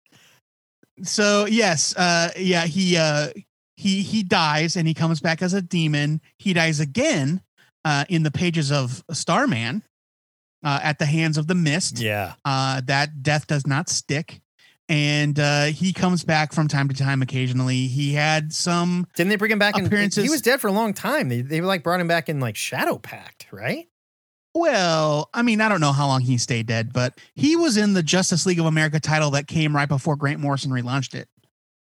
so 1.03 1.45
yes, 1.47 1.95
uh, 1.97 2.31
yeah, 2.39 2.65
he 2.67 2.97
uh, 2.97 3.29
he 3.77 4.03
he 4.03 4.23
dies 4.23 4.77
and 4.77 4.89
he 4.89 4.95
comes 4.95 5.21
back 5.21 5.43
as 5.43 5.53
a 5.53 5.61
demon. 5.61 6.21
He 6.39 6.53
dies 6.55 6.81
again 6.81 7.43
uh, 7.85 8.05
in 8.09 8.23
the 8.23 8.31
pages 8.31 8.73
of 8.73 9.05
Starman 9.13 9.83
uh, 10.67 10.81
at 10.83 10.99
the 10.99 11.07
hands 11.07 11.39
of 11.39 11.47
the 11.47 11.55
Mist. 11.55 12.01
yeah. 12.01 12.35
Uh, 12.45 12.81
that 12.87 13.23
death 13.23 13.47
does 13.47 13.67
not 13.69 13.89
stick. 13.89 14.41
And 14.89 15.39
uh, 15.39 15.65
he 15.67 15.93
comes 15.93 16.25
back 16.25 16.53
from 16.53 16.67
time 16.67 16.89
to 16.89 16.95
time 16.95 17.23
occasionally. 17.23 17.87
He 17.87 18.15
had 18.15 18.53
some 18.53 19.07
Didn't 19.15 19.31
they 19.31 19.37
bring 19.37 19.53
him 19.53 19.59
back 19.59 19.79
in? 19.79 19.89
He 19.89 20.29
was 20.29 20.43
dead 20.43 20.61
for 20.61 20.69
a 20.69 20.73
long 20.73 20.93
time. 20.93 21.29
They, 21.29 21.41
they 21.41 21.61
like 21.61 21.83
brought 21.83 22.01
him 22.01 22.09
back 22.09 22.29
in 22.29 22.41
like 22.41 22.57
Shadow 22.57 22.99
Pact, 22.99 23.47
right? 23.53 23.87
Well, 24.55 25.29
I 25.35 25.43
mean, 25.43 25.61
I 25.61 25.69
don't 25.69 25.81
know 25.81 25.93
how 25.93 26.07
long 26.07 26.23
he 26.23 26.39
stayed 26.39 26.67
dead, 26.67 26.93
but 26.93 27.19
he 27.35 27.57
was 27.57 27.77
in 27.77 27.93
the 27.93 28.03
Justice 28.03 28.47
League 28.47 28.59
of 28.59 28.67
America 28.67 28.99
title 28.99 29.31
that 29.33 29.47
came 29.47 29.75
right 29.75 29.89
before 29.89 30.17
Grant 30.17 30.41
Morrison 30.41 30.71
relaunched 30.71 31.15
it. 31.15 31.29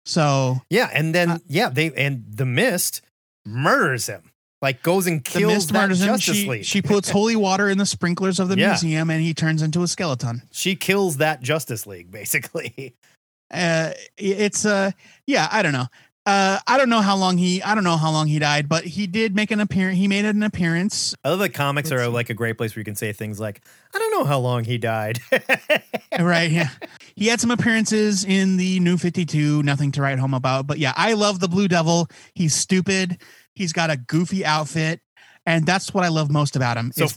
So 0.04 0.60
Yeah, 0.68 0.90
and 0.92 1.14
then 1.14 1.30
Uh, 1.30 1.38
yeah, 1.46 1.68
they 1.68 1.92
and 1.92 2.24
the 2.28 2.46
Mist 2.46 3.02
murders 3.44 4.06
him. 4.06 4.32
Like 4.66 4.82
goes 4.82 5.06
and 5.06 5.20
the 5.24 5.30
kills 5.30 5.70
mist 5.72 5.72
that. 5.72 5.88
Justice 5.90 6.36
She, 6.36 6.48
League. 6.48 6.64
she 6.64 6.82
puts 6.82 7.08
holy 7.08 7.36
water 7.36 7.68
in 7.68 7.78
the 7.78 7.86
sprinklers 7.86 8.40
of 8.40 8.48
the 8.48 8.58
Yeah. 8.58 8.70
museum, 8.70 9.10
and 9.10 9.22
he 9.22 9.32
turns 9.32 9.62
into 9.62 9.82
a 9.84 9.86
skeleton. 9.88 10.42
she 10.50 10.74
kills 10.74 11.18
that 11.18 11.40
Justice 11.40 11.86
League 11.86 12.10
basically. 12.10 12.94
Uh, 13.48 13.92
it's 14.18 14.66
uh, 14.66 14.90
yeah, 15.24 15.48
I 15.52 15.62
don't 15.62 15.72
know. 15.72 15.86
Uh, 16.26 16.58
I 16.66 16.76
don't 16.78 16.88
know 16.88 17.00
how 17.00 17.14
long 17.16 17.38
he. 17.38 17.62
I 17.62 17.76
don't 17.76 17.84
know 17.84 17.96
how 17.96 18.10
long 18.10 18.26
he 18.26 18.40
died, 18.40 18.68
but 18.68 18.82
he 18.82 19.06
did 19.06 19.36
make 19.36 19.52
an 19.52 19.60
appearance. 19.60 19.96
He 19.98 20.08
made 20.08 20.24
an 20.24 20.42
appearance. 20.42 21.14
I 21.22 21.28
love 21.30 21.38
that 21.38 21.50
comics 21.50 21.92
Let's 21.92 22.02
are 22.02 22.06
see. 22.06 22.10
like 22.10 22.28
a 22.28 22.34
great 22.34 22.58
place 22.58 22.74
where 22.74 22.80
you 22.80 22.84
can 22.84 22.96
say 22.96 23.12
things 23.12 23.38
like, 23.38 23.60
"I 23.94 23.98
don't 24.00 24.10
know 24.10 24.24
how 24.24 24.40
long 24.40 24.64
he 24.64 24.78
died." 24.78 25.20
right 26.18 26.50
yeah 26.50 26.70
he 27.14 27.26
had 27.28 27.40
some 27.40 27.50
appearances 27.52 28.24
in 28.24 28.56
the 28.56 28.80
new 28.80 28.96
52 28.96 29.62
nothing 29.62 29.92
to 29.92 30.02
write 30.02 30.18
home 30.18 30.34
about 30.34 30.66
but 30.66 30.78
yeah 30.78 30.92
i 30.96 31.12
love 31.12 31.40
the 31.40 31.48
blue 31.48 31.68
devil 31.68 32.08
he's 32.34 32.54
stupid 32.54 33.18
he's 33.56 33.72
got 33.72 33.90
a 33.90 33.96
goofy 33.96 34.44
outfit 34.44 35.00
and 35.46 35.64
that's 35.66 35.92
what 35.94 36.04
i 36.04 36.08
love 36.08 36.30
most 36.30 36.54
about 36.56 36.76
him 36.76 36.92
So- 36.92 37.08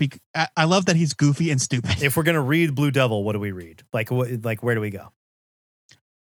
I, 0.56 0.66
love 0.66 0.86
that 0.86 0.96
he's 0.96 1.14
goofy 1.14 1.52
and 1.52 1.62
stupid 1.62 2.02
if 2.02 2.16
we're 2.18 2.24
gonna 2.24 2.42
read 2.42 2.74
Blue 2.76 2.92
Devil, 2.92 3.24
what 3.24 3.34
do 3.34 3.40
we 3.40 3.52
read? 3.52 3.84
Like 3.94 4.10
what? 4.12 4.30
Like 4.44 4.64
where 4.64 4.76
do 4.76 4.82
we 4.82 4.90
go? 4.90 5.12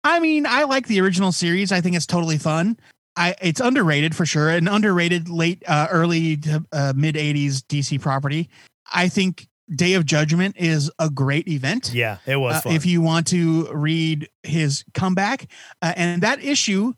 i 0.03 0.19
mean 0.19 0.45
i 0.45 0.63
like 0.63 0.87
the 0.87 1.01
original 1.01 1.31
series 1.31 1.71
i 1.71 1.81
think 1.81 1.95
it's 1.95 2.05
totally 2.05 2.37
fun 2.37 2.77
I, 3.17 3.33
it's 3.41 3.61
underrated 3.61 4.13
for 4.13 4.25
sure 4.25 4.49
an 4.49 4.67
underrated 4.67 5.29
late 5.29 5.63
uh, 5.67 5.87
early 5.89 6.35
to 6.37 6.65
uh, 6.73 6.93
mid 6.95 7.15
80s 7.15 7.63
dc 7.63 8.01
property 8.01 8.49
i 8.93 9.07
think 9.07 9.47
day 9.73 9.93
of 9.93 10.05
judgment 10.05 10.57
is 10.59 10.91
a 10.99 11.09
great 11.09 11.47
event 11.47 11.91
Yeah, 11.93 12.17
it 12.27 12.35
was 12.35 12.57
uh, 12.57 12.61
fun. 12.61 12.73
if 12.75 12.85
you 12.85 13.01
want 13.01 13.25
to 13.27 13.67
read 13.73 14.29
his 14.43 14.83
comeback. 14.93 15.47
Uh, 15.81 15.91
and 15.95 16.21
that 16.21 16.43
issue 16.43 16.93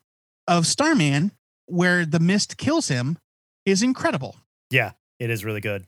of 0.49 0.67
Starman, 0.67 1.31
where 1.67 2.05
the 2.05 2.19
mist 2.19 2.57
kills 2.57 2.87
him, 2.87 3.17
is 3.65 3.83
incredible. 3.83 4.35
yeah, 4.69 4.91
it 5.19 5.29
is 5.29 5.45
really 5.45 5.61
good. 5.61 5.85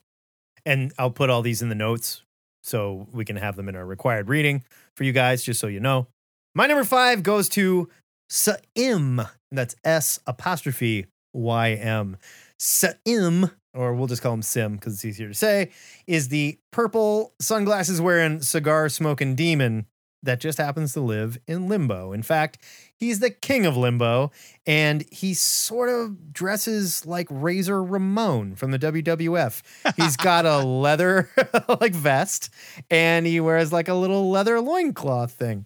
And 0.66 0.92
I'll 0.98 1.12
put 1.12 1.30
all 1.30 1.42
these 1.42 1.62
in 1.62 1.70
the 1.70 1.76
notes 1.76 2.22
so 2.64 3.08
we 3.14 3.26
can 3.26 3.38
have 3.38 3.56
them 3.56 3.70
in 3.70 3.76
our 3.76 3.86
required 3.86 4.28
reading 4.30 4.64
for 4.96 5.04
you 5.06 5.12
guys, 5.14 5.44
just 5.44 5.60
so 5.60 5.68
you 5.68 5.80
know. 5.80 6.08
My 6.54 6.68
number 6.68 6.84
five 6.84 7.24
goes 7.24 7.48
to 7.50 7.90
S'ym. 8.30 9.28
That's 9.52 9.76
S 9.84 10.20
apostrophe 10.28 11.08
Y 11.34 11.72
M. 11.74 12.18
S'ym, 12.60 13.52
or 13.74 13.94
we'll 13.94 14.08
just 14.08 14.22
call 14.22 14.34
him 14.34 14.42
Sim 14.42 14.76
because 14.76 14.94
it's 14.96 15.06
easier 15.06 15.30
to 15.30 15.34
say, 15.34 15.72
is 16.06 16.28
the 16.28 16.60
purple 16.72 17.34
sunglasses 17.40 18.02
wearing 18.02 18.42
cigar 18.42 18.90
smoking 18.90 19.36
demon 19.36 19.86
that 20.24 20.40
just 20.40 20.58
happens 20.58 20.94
to 20.94 21.02
live 21.02 21.38
in 21.48 21.68
limbo. 21.68 22.12
In 22.12 22.24
fact, 22.24 22.58
he's 22.96 23.20
the 23.20 23.30
king 23.30 23.66
of 23.66 23.78
limbo, 23.78 24.32
and 24.66 25.06
he 25.12 25.34
sort 25.34 25.90
of 25.90 26.34
dresses 26.34 27.06
like 27.06 27.28
Razor 27.30 27.84
Ramon 27.84 28.56
from 28.56 28.72
the 28.72 28.80
WWF. 28.80 29.62
He's 29.96 30.18
got 30.18 30.46
a 30.46 30.60
leather 30.60 31.30
like 31.82 31.94
vest, 31.94 32.50
and 32.90 33.26
he 33.26 33.40
wears 33.40 33.72
like 33.72 33.88
a 33.88 33.94
little 33.94 34.30
leather 34.30 34.60
loincloth 34.60 35.32
thing. 35.32 35.66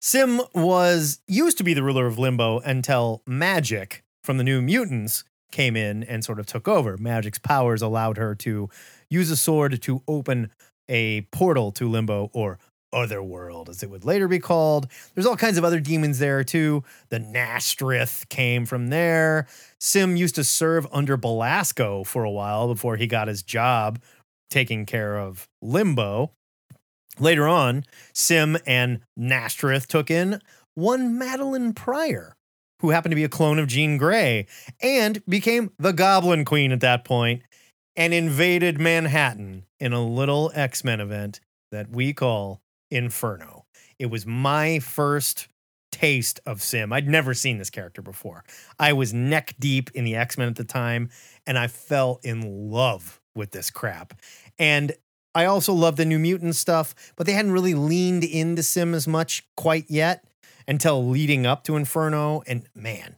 Sim 0.00 0.40
was 0.54 1.20
used 1.26 1.58
to 1.58 1.64
be 1.64 1.74
the 1.74 1.82
ruler 1.82 2.06
of 2.06 2.18
Limbo 2.18 2.60
until 2.60 3.22
Magik 3.28 4.00
from 4.22 4.38
the 4.38 4.44
New 4.44 4.62
Mutants 4.62 5.24
came 5.50 5.76
in 5.76 6.02
and 6.04 6.24
sort 6.24 6.38
of 6.38 6.46
took 6.46 6.66
over. 6.68 6.96
Magik's 6.96 7.38
powers 7.38 7.82
allowed 7.82 8.16
her 8.16 8.34
to 8.36 8.70
use 9.10 9.30
a 9.30 9.36
sword 9.36 9.82
to 9.82 10.02
open 10.08 10.50
a 10.88 11.22
portal 11.32 11.70
to 11.72 11.88
Limbo 11.88 12.30
or 12.32 12.58
Otherworld, 12.92 13.68
as 13.68 13.82
it 13.82 13.90
would 13.90 14.04
later 14.04 14.26
be 14.26 14.38
called. 14.38 14.88
There's 15.14 15.26
all 15.26 15.36
kinds 15.36 15.58
of 15.58 15.64
other 15.64 15.80
demons 15.80 16.18
there 16.18 16.42
too. 16.42 16.82
The 17.08 17.20
N'astirh 17.20 18.28
came 18.28 18.66
from 18.66 18.88
there. 18.88 19.46
Sim 19.78 20.16
used 20.16 20.34
to 20.34 20.44
serve 20.44 20.86
under 20.92 21.16
Belasco 21.16 22.04
for 22.04 22.24
a 22.24 22.30
while 22.30 22.66
before 22.66 22.96
he 22.96 23.06
got 23.06 23.28
his 23.28 23.42
job 23.42 24.00
taking 24.50 24.86
care 24.86 25.18
of 25.18 25.48
Limbo. 25.62 26.32
Later 27.18 27.46
on, 27.46 27.84
Sim 28.12 28.56
and 28.66 29.00
N'astirh 29.18 29.86
took 29.86 30.10
in 30.10 30.40
one 30.74 31.18
Madelyne 31.18 31.74
Pryor, 31.74 32.36
who 32.80 32.90
happened 32.90 33.12
to 33.12 33.16
be 33.16 33.24
a 33.24 33.28
clone 33.28 33.58
of 33.58 33.66
Jean 33.66 33.98
Grey, 33.98 34.46
and 34.82 35.24
became 35.26 35.70
the 35.78 35.92
Goblin 35.92 36.44
Queen 36.44 36.72
at 36.72 36.80
that 36.80 37.04
point, 37.04 37.42
and 37.94 38.14
invaded 38.14 38.80
Manhattan 38.80 39.64
in 39.78 39.92
a 39.92 40.04
little 40.04 40.50
X 40.54 40.82
Men 40.82 41.00
event 41.00 41.40
that 41.70 41.90
we 41.90 42.12
call 42.12 42.60
Inferno. 42.90 43.66
It 43.98 44.06
was 44.06 44.26
my 44.26 44.78
first 44.78 45.48
taste 45.92 46.40
of 46.46 46.62
Sim. 46.62 46.92
I'd 46.92 47.08
never 47.08 47.34
seen 47.34 47.58
this 47.58 47.70
character 47.70 48.02
before. 48.02 48.44
I 48.78 48.92
was 48.92 49.12
neck 49.12 49.54
deep 49.58 49.90
in 49.94 50.04
the 50.04 50.16
X 50.16 50.38
Men 50.38 50.48
at 50.48 50.56
the 50.56 50.64
time, 50.64 51.10
and 51.46 51.58
I 51.58 51.66
fell 51.66 52.20
in 52.22 52.70
love 52.70 53.20
with 53.34 53.50
this 53.50 53.70
crap. 53.70 54.14
And 54.58 54.92
I 55.34 55.44
also 55.44 55.72
love 55.72 55.96
the 55.96 56.04
New 56.04 56.18
Mutant 56.18 56.56
stuff, 56.56 56.94
but 57.16 57.26
they 57.26 57.32
hadn't 57.32 57.52
really 57.52 57.74
leaned 57.74 58.24
into 58.24 58.62
Sim 58.62 58.94
as 58.94 59.06
much 59.06 59.46
quite 59.56 59.86
yet 59.88 60.24
until 60.66 61.06
leading 61.06 61.46
up 61.46 61.64
to 61.64 61.76
Inferno. 61.76 62.42
And 62.46 62.66
man, 62.74 63.16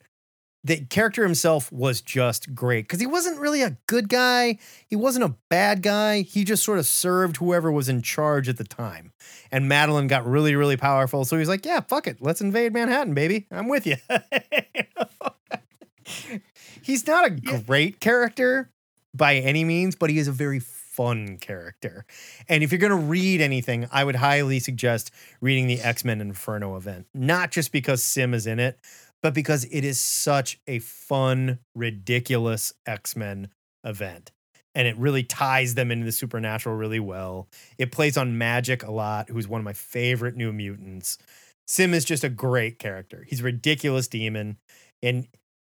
the 0.64 0.84
character 0.86 1.24
himself 1.24 1.72
was 1.72 2.00
just 2.00 2.54
great 2.54 2.84
because 2.84 3.00
he 3.00 3.06
wasn't 3.06 3.40
really 3.40 3.62
a 3.62 3.76
good 3.86 4.08
guy. 4.08 4.58
He 4.86 4.94
wasn't 4.94 5.24
a 5.24 5.34
bad 5.48 5.82
guy. 5.82 6.22
He 6.22 6.44
just 6.44 6.62
sort 6.62 6.78
of 6.78 6.86
served 6.86 7.38
whoever 7.38 7.72
was 7.72 7.88
in 7.88 8.02
charge 8.02 8.48
at 8.48 8.58
the 8.58 8.64
time. 8.64 9.12
And 9.50 9.68
Madelyne 9.68 10.08
got 10.08 10.24
really, 10.26 10.54
really 10.54 10.76
powerful. 10.76 11.24
So 11.24 11.34
he 11.36 11.40
was 11.40 11.48
like, 11.48 11.66
yeah, 11.66 11.80
fuck 11.80 12.06
it. 12.06 12.18
Let's 12.20 12.40
invade 12.40 12.72
Manhattan, 12.72 13.14
baby. 13.14 13.46
I'm 13.50 13.68
with 13.68 13.86
you. 13.86 13.96
He's 16.82 17.06
not 17.06 17.26
a 17.26 17.30
great 17.30 18.00
character 18.00 18.70
by 19.14 19.36
any 19.36 19.64
means, 19.64 19.96
but 19.96 20.10
he 20.10 20.18
is 20.18 20.28
a 20.28 20.32
very 20.32 20.60
fun 20.60 21.38
character. 21.38 22.04
And 22.48 22.62
if 22.62 22.70
you're 22.70 22.78
going 22.78 22.90
to 22.90 22.96
read 22.96 23.40
anything, 23.40 23.88
I 23.90 24.04
would 24.04 24.16
highly 24.16 24.58
suggest 24.58 25.10
reading 25.40 25.66
the 25.66 25.80
X 25.80 26.04
Men 26.04 26.20
Inferno 26.20 26.76
event, 26.76 27.06
not 27.14 27.50
just 27.50 27.72
because 27.72 28.02
Sim 28.02 28.34
is 28.34 28.46
in 28.46 28.60
it, 28.60 28.78
but 29.22 29.34
because 29.34 29.64
it 29.64 29.84
is 29.84 30.00
such 30.00 30.60
a 30.66 30.78
fun, 30.80 31.58
ridiculous 31.74 32.72
X 32.86 33.16
Men 33.16 33.48
event. 33.84 34.30
And 34.74 34.88
it 34.88 34.96
really 34.96 35.22
ties 35.22 35.74
them 35.74 35.90
into 35.90 36.06
the 36.06 36.12
supernatural 36.12 36.74
really 36.76 37.00
well. 37.00 37.46
It 37.76 37.92
plays 37.92 38.16
on 38.16 38.38
Magik 38.38 38.86
a 38.86 38.90
lot, 38.90 39.28
who's 39.28 39.46
one 39.46 39.60
of 39.60 39.64
my 39.64 39.74
favorite 39.74 40.34
new 40.34 40.50
mutants. 40.52 41.18
Sim 41.66 41.92
is 41.92 42.04
just 42.04 42.24
a 42.24 42.30
great 42.30 42.78
character. 42.78 43.24
He's 43.28 43.40
a 43.40 43.44
ridiculous 43.44 44.08
demon. 44.08 44.56
And 45.02 45.28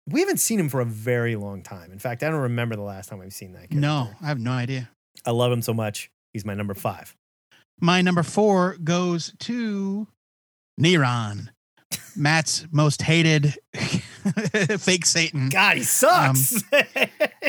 we 0.06 0.20
haven't 0.20 0.38
seen 0.38 0.60
him 0.60 0.68
for 0.68 0.80
a 0.80 0.84
very 0.84 1.34
long 1.34 1.62
time. 1.62 1.90
In 1.90 1.98
fact, 1.98 2.22
I 2.22 2.30
don't 2.30 2.40
remember 2.40 2.76
the 2.76 2.82
last 2.82 3.08
time 3.08 3.20
I've 3.20 3.32
seen 3.32 3.52
that 3.52 3.70
character. 3.70 3.78
No, 3.78 4.10
I 4.22 4.26
have 4.26 4.38
no 4.38 4.52
idea. 4.52 4.90
I 5.26 5.32
love 5.32 5.50
him 5.50 5.62
so 5.62 5.74
much. 5.74 6.10
He's 6.32 6.44
my 6.44 6.54
number 6.54 6.74
five. 6.74 7.16
My 7.80 8.00
number 8.00 8.22
four 8.22 8.76
goes 8.82 9.34
to 9.40 10.06
Neron, 10.80 11.48
Matt's 12.16 12.66
most 12.70 13.02
hated 13.02 13.54
fake 14.78 15.06
Satan. 15.06 15.48
God, 15.48 15.76
he 15.76 15.82
sucks. 15.82 16.62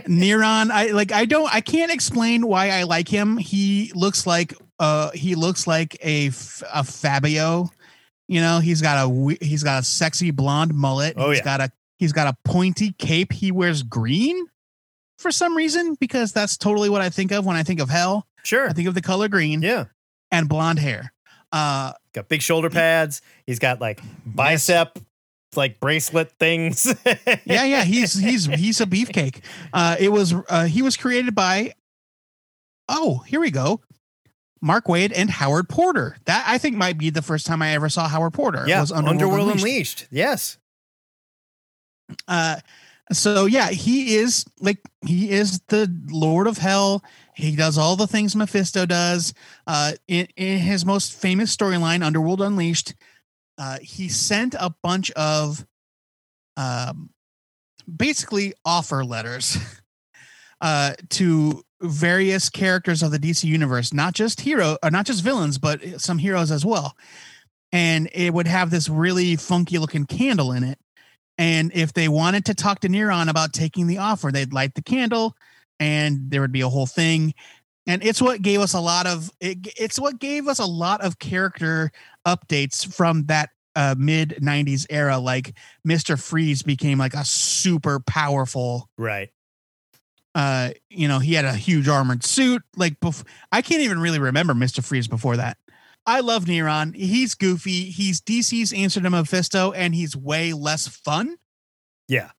Neron, 0.07 0.71
I 0.71 0.91
like 0.91 1.11
I 1.11 1.25
don't 1.25 1.53
I 1.53 1.61
can't 1.61 1.91
explain 1.91 2.47
why 2.47 2.69
I 2.69 2.83
like 2.83 3.07
him. 3.07 3.37
He 3.37 3.91
looks 3.95 4.25
like 4.27 4.53
uh 4.79 5.11
he 5.11 5.35
looks 5.35 5.67
like 5.67 5.97
a 6.03 6.27
F- 6.27 6.63
a 6.73 6.83
Fabio. 6.83 7.69
You 8.27 8.41
know, 8.41 8.59
he's 8.59 8.81
got 8.81 9.05
a 9.05 9.09
we- 9.09 9.37
he's 9.41 9.63
got 9.63 9.81
a 9.81 9.85
sexy 9.85 10.31
blonde 10.31 10.73
mullet. 10.73 11.13
Oh, 11.17 11.29
He's 11.29 11.39
yeah. 11.39 11.43
got 11.45 11.61
a 11.61 11.71
he's 11.97 12.11
got 12.13 12.27
a 12.27 12.37
pointy 12.43 12.93
cape. 12.97 13.31
He 13.31 13.51
wears 13.51 13.83
green 13.83 14.47
for 15.19 15.31
some 15.31 15.55
reason 15.55 15.95
because 15.99 16.31
that's 16.31 16.57
totally 16.57 16.89
what 16.89 17.01
I 17.01 17.09
think 17.09 17.31
of 17.31 17.45
when 17.45 17.55
I 17.55 17.63
think 17.63 17.79
of 17.79 17.89
hell. 17.89 18.27
Sure. 18.43 18.69
I 18.69 18.73
think 18.73 18.87
of 18.87 18.93
the 18.95 19.01
color 19.01 19.27
green 19.27 19.61
yeah. 19.61 19.85
and 20.31 20.49
blonde 20.49 20.79
hair. 20.79 21.13
Uh 21.51 21.93
Got 22.15 22.29
big 22.29 22.41
shoulder 22.41 22.69
pads. 22.69 23.21
He's 23.45 23.59
got 23.59 23.81
like 23.81 24.01
bicep 24.25 24.97
like 25.57 25.79
bracelet 25.81 26.31
things. 26.39 26.85
yeah, 27.45 27.65
yeah, 27.65 27.83
he's 27.83 28.17
he's 28.17 28.45
he's 28.45 28.79
a 28.79 28.85
beefcake. 28.85 29.41
Uh, 29.73 29.97
it 29.99 30.09
was 30.09 30.33
uh, 30.49 30.65
he 30.65 30.81
was 30.81 30.95
created 30.95 31.35
by. 31.35 31.73
Oh, 32.87 33.19
here 33.27 33.41
we 33.41 33.51
go. 33.51 33.81
Mark 34.61 34.85
Waid 34.85 35.11
and 35.13 35.29
Howard 35.29 35.67
Porter. 35.67 36.15
That 36.25 36.45
I 36.47 36.57
think 36.57 36.77
might 36.77 36.97
be 36.97 37.09
the 37.09 37.21
first 37.21 37.45
time 37.45 37.61
I 37.61 37.73
ever 37.73 37.89
saw 37.89 38.07
Howard 38.07 38.33
Porter. 38.33 38.63
Yeah. 38.65 38.79
was 38.79 38.93
Underworld, 38.93 39.49
Unleashed. 39.49 39.63
Unleashed. 39.65 40.07
Yes. 40.09 40.57
Uh, 42.27 42.57
so 43.11 43.45
yeah, 43.45 43.69
he 43.69 44.15
is 44.15 44.45
like 44.59 44.79
he 45.05 45.29
is 45.31 45.59
the 45.67 45.91
Lord 46.09 46.47
of 46.47 46.57
Hell. 46.57 47.03
He 47.35 47.55
does 47.55 47.77
all 47.77 47.95
the 47.95 48.07
things 48.07 48.35
Mephisto 48.35 48.85
does. 48.85 49.33
Uh, 49.67 49.93
in, 50.07 50.27
in 50.37 50.59
his 50.59 50.85
most 50.85 51.13
famous 51.13 51.55
storyline, 51.55 52.03
Underworld 52.03 52.41
Unleashed, 52.41 52.95
uh, 53.57 53.77
he 53.81 54.07
sent 54.07 54.55
a 54.57 54.73
bunch 54.81 55.11
of, 55.11 55.65
um, 56.57 57.09
basically 57.93 58.53
offer 58.63 59.03
letters, 59.03 59.57
uh, 60.61 60.93
to 61.09 61.61
various 61.81 62.49
characters 62.49 63.03
of 63.03 63.11
the 63.11 63.19
DC 63.19 63.43
universe, 63.43 63.93
not 63.93 64.13
just 64.13 64.41
hero, 64.41 64.77
or 64.81 64.89
not 64.89 65.05
just 65.05 65.23
villains, 65.23 65.57
but 65.57 66.01
some 66.01 66.17
heroes 66.17 66.51
as 66.51 66.65
well. 66.65 66.95
And 67.71 68.09
it 68.13 68.33
would 68.33 68.47
have 68.47 68.71
this 68.71 68.87
really 68.87 69.35
funky 69.35 69.77
looking 69.77 70.05
candle 70.05 70.53
in 70.53 70.63
it. 70.63 70.79
And 71.37 71.71
if 71.73 71.93
they 71.93 72.07
wanted 72.07 72.45
to 72.45 72.53
talk 72.53 72.79
to 72.81 72.87
Neron 72.89 73.29
about 73.29 73.51
taking 73.53 73.87
the 73.87 73.97
offer, 73.97 74.31
they'd 74.31 74.53
light 74.53 74.75
the 74.75 74.81
candle 74.81 75.35
and 75.79 76.29
there 76.29 76.41
would 76.41 76.51
be 76.53 76.61
a 76.61 76.69
whole 76.69 76.85
thing. 76.85 77.33
And 77.87 78.03
it's 78.03 78.21
what 78.21 78.41
gave 78.41 78.61
us 78.61 78.73
a 78.73 78.79
lot 78.79 79.05
of 79.05 79.29
it, 79.39 79.57
it's 79.77 79.99
what 79.99 80.19
gave 80.19 80.47
us 80.47 80.59
a 80.59 80.65
lot 80.65 81.01
of 81.01 81.19
character 81.19 81.91
updates 82.25 82.91
from 82.91 83.25
that 83.25 83.49
uh, 83.75 83.93
mid 83.97 84.39
90s 84.41 84.85
era. 84.89 85.19
Like 85.19 85.53
Mr. 85.87 86.19
Freeze 86.21 86.63
became 86.63 86.97
like 86.97 87.13
a 87.13 87.25
super 87.25 87.99
powerful 87.99 88.89
Right. 88.97 89.29
uh 90.33 90.69
you 90.89 91.07
know 91.07 91.19
he 91.19 91.33
had 91.33 91.45
a 91.45 91.53
huge 91.53 91.87
armored 91.87 92.23
suit 92.23 92.61
like 92.75 92.99
bef- 92.99 93.23
i 93.51 93.61
can't 93.61 93.81
even 93.81 93.99
really 93.99 94.19
remember 94.19 94.53
mr 94.53 94.83
freeze 94.83 95.07
before 95.07 95.37
that 95.37 95.57
i 96.07 96.19
love 96.19 96.45
neron. 96.45 96.95
He's 96.95 97.35
goofy. 97.35 97.85
He's 97.85 98.21
dc's 98.21 98.73
answer 98.73 99.01
to 99.01 99.09
mephisto 99.09 99.71
and 99.71 99.95
he's 99.95 100.15
way 100.15 100.53
less 100.53 100.87
fun. 100.87 101.37
Yeah. 102.07 102.31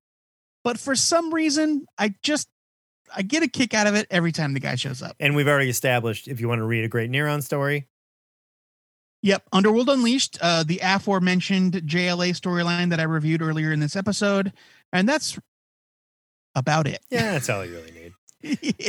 but 0.64 0.78
for 0.78 0.94
some 0.94 1.34
reason 1.34 1.86
i 1.98 2.14
just 2.22 2.48
i 3.16 3.22
get 3.22 3.42
a 3.42 3.48
kick 3.48 3.74
out 3.74 3.86
of 3.86 3.94
it 3.94 4.06
every 4.10 4.32
time 4.32 4.54
the 4.54 4.60
guy 4.60 4.74
shows 4.76 5.02
up. 5.02 5.16
And 5.18 5.34
we've 5.34 5.48
already 5.48 5.70
established 5.70 6.28
if 6.28 6.40
you 6.40 6.48
want 6.48 6.60
to 6.60 6.64
read 6.64 6.84
a 6.84 6.88
great 6.88 7.10
Neron 7.10 7.42
story, 7.42 7.86
yep. 9.22 9.42
Underworld 9.52 9.88
unleashed 9.88 10.38
uh 10.40 10.62
the 10.62 10.80
aforementioned 10.82 11.74
jla 11.74 12.30
storyline 12.30 12.90
that 12.90 13.00
i 13.00 13.04
reviewed 13.04 13.42
earlier 13.42 13.72
in 13.72 13.80
this 13.80 13.96
episode 13.96 14.52
and 14.92 15.08
that's 15.08 15.38
about 16.54 16.86
it. 16.86 17.00
Yeah, 17.10 17.32
that's 17.32 17.50
all 17.50 17.64
you 17.64 17.72
really 17.74 17.90
need. 17.92 18.12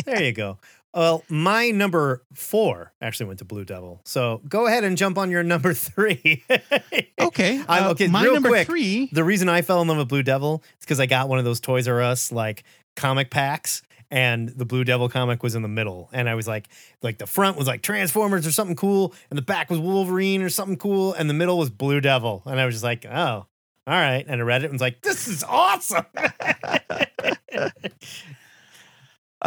There 0.05 0.23
you 0.23 0.31
go. 0.31 0.57
Well, 0.93 1.23
my 1.29 1.69
number 1.71 2.23
four 2.33 2.93
actually 3.01 3.27
went 3.27 3.39
to 3.39 3.45
Blue 3.45 3.65
Devil. 3.65 4.01
So 4.03 4.41
go 4.47 4.65
ahead 4.65 4.83
and 4.83 4.97
jump 4.97 5.17
on 5.17 5.29
your 5.29 5.43
number 5.43 5.73
three. 5.73 6.43
okay 7.19 7.61
uh, 7.67 7.91
okay, 7.91 8.07
my 8.07 8.23
number 8.23 8.49
quick. 8.49 8.67
three 8.67 9.09
the 9.11 9.23
reason 9.23 9.49
I 9.49 9.61
fell 9.61 9.81
in 9.81 9.87
love 9.87 9.97
with 9.97 10.07
Blue 10.07 10.23
Devil 10.23 10.63
is 10.79 10.85
because 10.85 10.99
I 10.99 11.05
got 11.05 11.29
one 11.29 11.39
of 11.39 11.45
those 11.45 11.59
Toys 11.59 11.87
R 11.87 12.01
Us 12.01 12.31
like 12.31 12.63
comic 12.95 13.29
packs, 13.29 13.83
and 14.09 14.49
the 14.49 14.65
Blue 14.65 14.83
Devil 14.83 15.09
comic 15.09 15.43
was 15.43 15.53
in 15.55 15.61
the 15.61 15.67
middle, 15.67 16.09
and 16.13 16.27
I 16.29 16.35
was 16.35 16.47
like, 16.47 16.67
like 17.03 17.17
the 17.17 17.27
front 17.27 17.57
was 17.57 17.67
like 17.67 17.81
Transformers 17.81 18.47
or 18.47 18.51
something 18.51 18.75
cool, 18.75 19.13
and 19.29 19.37
the 19.37 19.43
back 19.43 19.69
was 19.69 19.79
Wolverine 19.79 20.41
or 20.41 20.49
something 20.49 20.77
cool, 20.77 21.13
and 21.13 21.29
the 21.29 21.33
middle 21.33 21.57
was 21.57 21.69
Blue 21.69 22.01
Devil, 22.01 22.41
and 22.45 22.59
I 22.59 22.65
was 22.65 22.75
just 22.75 22.83
like, 22.83 23.05
oh, 23.05 23.45
all 23.87 23.93
right, 23.93 24.25
and 24.27 24.41
I 24.41 24.43
read 24.43 24.63
it 24.63 24.65
and 24.65 24.73
was 24.73 24.81
like, 24.81 25.01
this 25.01 25.27
is 25.27 25.43
awesome. 25.43 26.05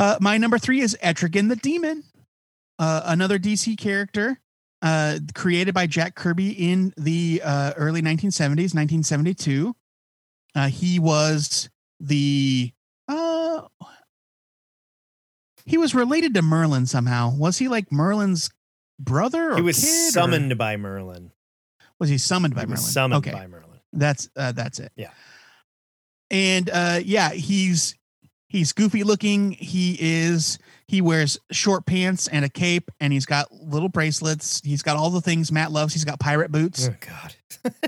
Uh, 0.01 0.17
my 0.19 0.39
number 0.39 0.59
three 0.59 0.81
is 0.81 0.97
Etrigan 1.03 1.51
the 1.51 1.57
Demon, 1.57 2.05
uh, 2.79 3.03
another 3.05 3.39
DC 3.39 3.77
character 3.77 4.41
uh, 4.81 5.19
created 5.35 5.75
by 5.75 5.87
Jack 5.87 6.15
Kirby 6.15 6.53
in 6.53 6.95
the 6.97 7.43
uh, 7.45 7.75
early 7.77 8.01
1970s, 8.01 8.73
1972. 8.75 9.77
Uh, 10.55 10.69
he 10.69 10.99
was 10.99 11.69
the 12.01 12.73
uh, 13.09 13.61
he 15.67 15.77
was 15.77 15.95
related 15.95 16.33
to 16.33 16.41
Merlin 16.41 16.87
somehow. 16.87 17.35
Was 17.37 17.59
he 17.59 17.69
like 17.69 17.93
Merlin's 17.93 18.49
brother? 18.99 19.53
Or 19.53 19.57
he 19.57 19.63
was 19.63 19.79
kid, 19.79 20.09
or- 20.09 20.13
summoned 20.13 20.57
by 20.57 20.79
Merlin. 20.79 21.31
Was 21.99 22.09
he 22.09 22.17
summoned 22.17 22.55
by 22.55 22.63
He 22.63 22.69
Merlin? 22.69 22.79
summoned 22.79 23.27
okay. 23.27 23.37
by 23.37 23.47
Merlin. 23.47 23.81
That's 23.93 24.31
uh, 24.35 24.53
that's 24.53 24.79
it. 24.79 24.93
Yeah. 24.97 25.11
And 26.31 26.71
uh 26.71 27.01
yeah, 27.05 27.33
he's 27.33 27.97
he's 28.51 28.75
goofy 28.75 29.03
looking. 29.05 29.53
He 29.53 29.97
is 29.99 30.59
he 30.87 31.01
wears 31.01 31.39
short 31.51 31.87
pants 31.87 32.29
and 32.29 32.45
a 32.45 32.49
cape 32.51 32.91
and 33.01 33.13
he's 33.13 33.25
got 33.25 33.51
little 33.53 33.89
bracelets. 33.89 34.61
He's 34.63 34.83
got 34.83 34.97
all 34.99 35.09
the 35.09 35.23
things 35.23 35.51
Matt 35.51 35.73
loves. 35.73 35.95
He's 35.95 36.05
got 36.05 36.21
pirate 36.21 36.53
boots. 36.53 36.89
Oh 36.91 36.95
God. 37.01 37.73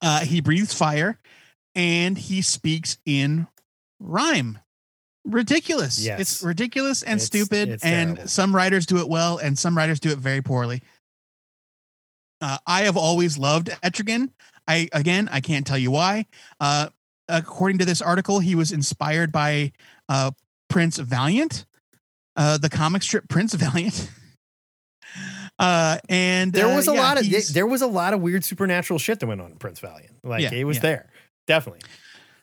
Uh 0.00 0.20
he 0.20 0.40
breathes 0.40 0.74
fire 0.74 1.16
and 1.76 2.18
he 2.18 2.42
speaks 2.42 2.98
in 3.06 3.46
rhyme. 4.00 4.58
Ridiculous. 5.24 6.04
Yes. 6.04 6.18
It's 6.20 6.42
ridiculous 6.42 7.04
and 7.04 7.20
It's- 7.20 7.26
stupid 7.26 7.68
it's 7.68 7.84
and 7.84 8.16
terrible. 8.16 8.28
some 8.28 8.56
writers 8.56 8.84
do 8.86 8.98
it 8.98 9.08
well 9.08 9.38
and 9.38 9.56
some 9.56 9.76
writers 9.76 10.00
do 10.00 10.10
it 10.10 10.18
very 10.18 10.42
poorly. 10.42 10.82
Uh, 12.40 12.58
I 12.66 12.82
have 12.82 12.96
always 12.96 13.38
loved 13.38 13.68
Etrigan. 13.84 14.30
I 14.66 14.88
again, 14.92 15.28
I 15.30 15.40
can't 15.40 15.64
tell 15.64 15.78
you 15.78 15.92
why. 15.92 16.26
Uh, 16.58 16.88
according 17.28 17.78
to 17.78 17.84
this 17.84 18.02
article, 18.02 18.40
he 18.40 18.54
was 18.54 18.72
inspired 18.72 19.32
by 19.32 19.72
uh, 20.08 20.32
Prince 20.68 20.98
Valiant, 20.98 21.66
uh, 22.36 22.58
the 22.58 22.68
comic 22.68 23.02
strip 23.02 23.28
Prince 23.28 23.54
Valiant. 23.54 24.08
Uh, 25.58 25.98
and 26.08 26.52
There 26.52 26.66
uh, 26.66 26.74
was 26.74 26.88
a 26.88 26.94
yeah, 26.94 27.00
lot 27.00 27.18
of 27.18 27.52
there 27.52 27.66
was 27.66 27.82
a 27.82 27.86
lot 27.86 28.14
of 28.14 28.22
weird 28.22 28.42
supernatural 28.42 28.98
shit 28.98 29.20
that 29.20 29.26
went 29.26 29.40
on 29.40 29.52
in 29.52 29.58
Prince 29.58 29.78
Valiant. 29.78 30.16
Like 30.24 30.42
Yeah, 30.42 30.52
it 30.52 30.64
was 30.64 30.78
yeah. 30.78 30.82
there. 30.82 31.10
Definitely. 31.46 31.82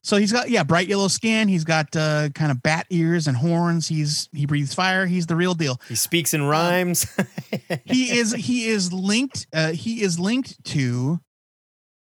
So 0.03 0.17
he's 0.17 0.31
got 0.31 0.49
yeah, 0.49 0.63
bright 0.63 0.87
yellow 0.87 1.07
skin. 1.07 1.47
He's 1.47 1.63
got 1.63 1.93
uh, 1.95 2.29
kind 2.29 2.51
of 2.51 2.63
bat 2.63 2.85
ears 2.89 3.27
and 3.27 3.35
horns. 3.35 3.87
He's 3.87 4.29
he 4.31 4.45
breathes 4.45 4.73
fire. 4.73 5.05
He's 5.05 5.25
the 5.25 5.35
real 5.35 5.53
deal. 5.53 5.81
He 5.89 5.95
speaks 5.95 6.33
in 6.33 6.43
rhymes. 6.43 7.05
He 7.85 8.17
is 8.17 8.33
he 8.33 8.67
is 8.67 8.93
linked. 8.93 9.47
Uh, 9.51 9.71
he 9.71 10.01
is 10.01 10.19
linked 10.19 10.63
to 10.65 11.19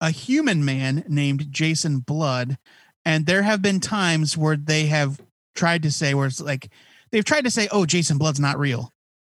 a 0.01 0.11
human 0.11 0.65
man 0.65 1.05
named 1.09 1.51
Jason 1.51 1.99
Blood, 1.99 2.59
and 3.05 3.27
there 3.27 3.43
have 3.43 3.63
been 3.63 3.81
times 3.81 4.37
where 4.37 4.57
they 4.57 4.87
have 4.87 5.21
tried 5.55 5.83
to 5.83 5.91
say 5.91 6.15
where 6.15 6.27
it's 6.27 6.41
like 6.41 6.71
they've 7.13 7.25
tried 7.25 7.45
to 7.45 7.51
say, 7.51 7.69
"Oh, 7.71 7.87
Jason 7.87 8.19
Blood's 8.19 8.41
not 8.41 8.59
real." 8.59 8.93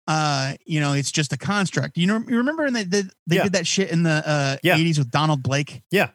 Uh, 0.07 0.53
you 0.65 0.79
know, 0.79 0.93
it's 0.93 1.11
just 1.11 1.33
a 1.33 1.37
construct. 1.37 1.97
You 1.97 2.05
know, 2.07 2.23
you 2.27 2.37
remember 2.37 2.63
when 2.63 2.73
they 2.73 2.83
did 2.83 3.09
they 3.27 3.37
Yeah. 3.37 3.43
did 3.43 3.53
that 3.53 3.65
shit 3.67 3.89
in 3.89 4.03
the 4.03 4.23
uh, 4.27 4.57
Yeah. 4.63 4.77
80s 4.77 4.99
with 4.99 5.09
Donald 5.11 5.41
Blake? 5.43 5.81
Yeah. 5.91 6.09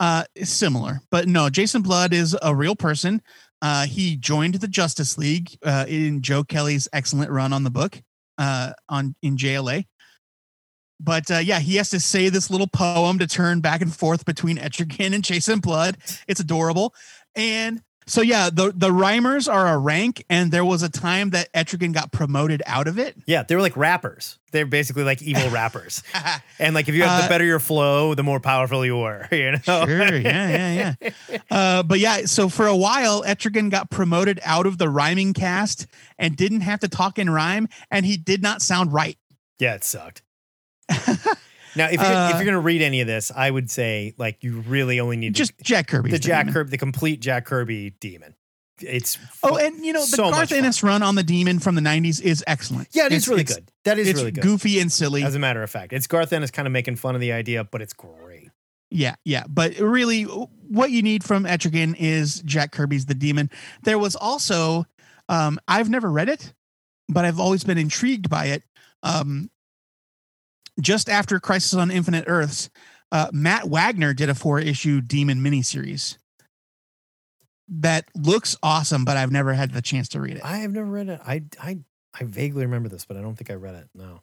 Uh, 0.00 0.24
similar, 0.42 1.00
but 1.10 1.28
no, 1.28 1.48
Jason 1.48 1.80
Blood 1.82 2.12
is 2.12 2.36
a 2.42 2.54
real 2.54 2.74
person. 2.74 3.22
Uh, 3.60 3.86
he 3.86 4.16
joined 4.16 4.54
the 4.56 4.66
Justice 4.66 5.16
League 5.16 5.56
uh, 5.64 5.84
in 5.88 6.22
Joe 6.22 6.42
Kelly's 6.42 6.88
excellent 6.92 7.30
run 7.30 7.52
on 7.52 7.62
the 7.62 7.70
book 7.70 8.02
uh, 8.36 8.72
on 8.88 9.14
in 9.22 9.36
JLA. 9.36 9.86
But 11.02 11.30
uh, 11.30 11.38
yeah, 11.38 11.58
he 11.60 11.76
has 11.76 11.90
to 11.90 12.00
say 12.00 12.28
this 12.28 12.50
little 12.50 12.68
poem 12.68 13.18
to 13.18 13.26
turn 13.26 13.60
back 13.60 13.80
and 13.82 13.94
forth 13.94 14.24
between 14.24 14.56
Etrigan 14.56 15.14
and 15.14 15.24
Jason 15.24 15.58
Blood. 15.60 15.96
It's 16.28 16.40
adorable. 16.40 16.94
And 17.34 17.82
so 18.06 18.20
yeah, 18.20 18.50
the 18.50 18.72
the 18.74 18.90
rhymers 18.92 19.46
are 19.48 19.72
a 19.72 19.78
rank, 19.78 20.24
and 20.28 20.50
there 20.50 20.64
was 20.64 20.82
a 20.82 20.88
time 20.88 21.30
that 21.30 21.52
Etrigan 21.52 21.92
got 21.92 22.10
promoted 22.10 22.60
out 22.66 22.88
of 22.88 22.98
it. 22.98 23.16
yeah, 23.26 23.44
they 23.44 23.54
were 23.54 23.60
like 23.62 23.76
rappers. 23.76 24.38
They're 24.50 24.66
basically 24.66 25.04
like 25.04 25.22
evil 25.22 25.48
rappers. 25.60 26.02
And 26.58 26.74
like 26.74 26.88
if 26.88 26.94
you 26.94 27.02
have 27.04 27.20
the 27.20 27.26
Uh, 27.26 27.28
better 27.28 27.44
your 27.44 27.58
flow, 27.60 28.14
the 28.14 28.22
more 28.22 28.38
powerful 28.40 28.84
you 28.84 28.96
were. 28.96 29.26
You 29.32 29.52
know? 29.52 29.58
Sure, 29.64 30.16
yeah, 30.16 30.48
yeah, 30.48 30.94
yeah. 31.30 31.38
Uh, 31.50 31.82
but 31.84 31.98
yeah, 32.00 32.26
so 32.26 32.48
for 32.48 32.66
a 32.66 32.76
while, 32.76 33.22
Etrigan 33.24 33.70
got 33.70 33.90
promoted 33.90 34.40
out 34.44 34.66
of 34.66 34.78
the 34.78 34.88
rhyming 34.88 35.32
cast 35.32 35.86
and 36.18 36.36
didn't 36.36 36.60
have 36.62 36.80
to 36.80 36.88
talk 36.88 37.18
in 37.18 37.30
rhyme, 37.30 37.68
and 37.90 38.04
he 38.06 38.16
did 38.16 38.42
not 38.42 38.62
sound 38.62 38.92
right. 38.92 39.16
Yeah, 39.58 39.74
it 39.74 39.84
sucked. 39.84 40.22
Now, 41.74 41.86
if 41.86 41.92
you're, 41.94 42.02
Uh, 42.04 42.28
if 42.30 42.36
you're 42.36 42.44
gonna 42.44 42.60
read 42.60 42.82
any 42.82 43.00
of 43.00 43.06
this, 43.06 43.30
I 43.34 43.50
would 43.50 43.70
say 43.70 44.12
like 44.18 44.42
you 44.44 44.60
really 44.60 45.00
only 45.00 45.16
need 45.16 45.34
Just 45.34 45.52
Jack 45.62 45.86
Kirby, 45.86 46.10
the 46.10 46.18
Jack 46.18 46.48
Kirby, 46.52 46.70
the 46.70 46.76
complete 46.78 47.20
Jack 47.20 47.46
Kirby 47.46 47.94
demon. 47.98 48.34
it's 48.80 49.16
Oh, 49.42 49.56
and 49.56 49.84
you 49.84 49.92
know 49.94 50.00
the 50.02 50.06
So 50.16 50.30
Garth. 50.30 50.52
Ennis 50.52 50.82
run 50.82 51.02
on 51.02 51.14
the 51.14 51.22
Demon 51.22 51.60
from 51.60 51.74
the 51.74 51.80
'90s 51.80 52.20
is 52.20 52.44
excellent. 52.46 52.88
yeah, 52.92 53.06
it 53.06 53.12
is 53.12 53.22
It's- 53.22 53.28
really 53.28 53.40
it's- 53.42 53.56
good. 53.56 53.70
That 53.84 53.98
is 53.98 54.12
really 54.12 54.32
good. 54.32 54.42
goofy 54.42 54.80
and 54.80 54.92
silly. 54.92 55.22
As 55.22 55.34
a 55.34 55.38
matter 55.38 55.62
of 55.62 55.70
fact, 55.70 55.92
it's 55.94 56.06
Garth 56.06 56.32
Ennis 56.32 56.50
kind 56.50 56.66
of 56.66 56.72
making 56.72 56.96
fun 56.96 57.14
of 57.14 57.20
the 57.22 57.32
idea, 57.32 57.64
but 57.64 57.80
it's 57.80 57.92
great. 57.94 58.50
Yeah, 58.90 59.14
yeah. 59.24 59.44
But 59.48 59.78
really, 59.78 60.24
what 60.24 60.90
you 60.90 61.00
need 61.00 61.24
from 61.24 61.44
Etrigan 61.44 61.94
is 61.98 62.42
Jack 62.44 62.72
Kirby's 62.72 63.06
The 63.06 63.14
Demon. 63.14 63.48
There 63.84 63.98
was 63.98 64.14
also, 64.14 64.84
um, 65.30 65.58
I've 65.68 65.88
never 65.88 66.10
read 66.10 66.28
it, 66.28 66.52
but 67.08 67.24
I've 67.24 67.40
always 67.40 67.64
been 67.64 67.78
intrigued 67.78 68.28
by 68.28 68.46
it. 68.46 68.62
Um, 69.02 69.48
just 70.80 71.08
after 71.08 71.38
Crisis 71.40 71.74
on 71.74 71.90
Infinite 71.90 72.24
Earths, 72.26 72.70
uh, 73.10 73.28
Matt 73.32 73.68
Wagner 73.68 74.14
did 74.14 74.28
a 74.28 74.34
four 74.34 74.58
issue 74.58 75.00
Demon 75.00 75.38
miniseries 75.38 76.16
that 77.68 78.06
looks 78.14 78.56
awesome, 78.62 79.04
but 79.04 79.16
I've 79.16 79.30
never 79.30 79.54
had 79.54 79.72
the 79.72 79.82
chance 79.82 80.08
to 80.10 80.20
read 80.20 80.36
it. 80.36 80.44
I 80.44 80.58
have 80.58 80.72
never 80.72 80.86
read 80.86 81.08
it. 81.08 81.20
I 81.26 81.44
I 81.60 81.78
I 82.18 82.24
vaguely 82.24 82.64
remember 82.64 82.88
this, 82.88 83.04
but 83.04 83.16
I 83.16 83.22
don't 83.22 83.34
think 83.34 83.50
I 83.50 83.54
read 83.54 83.74
it. 83.74 83.88
No. 83.94 84.20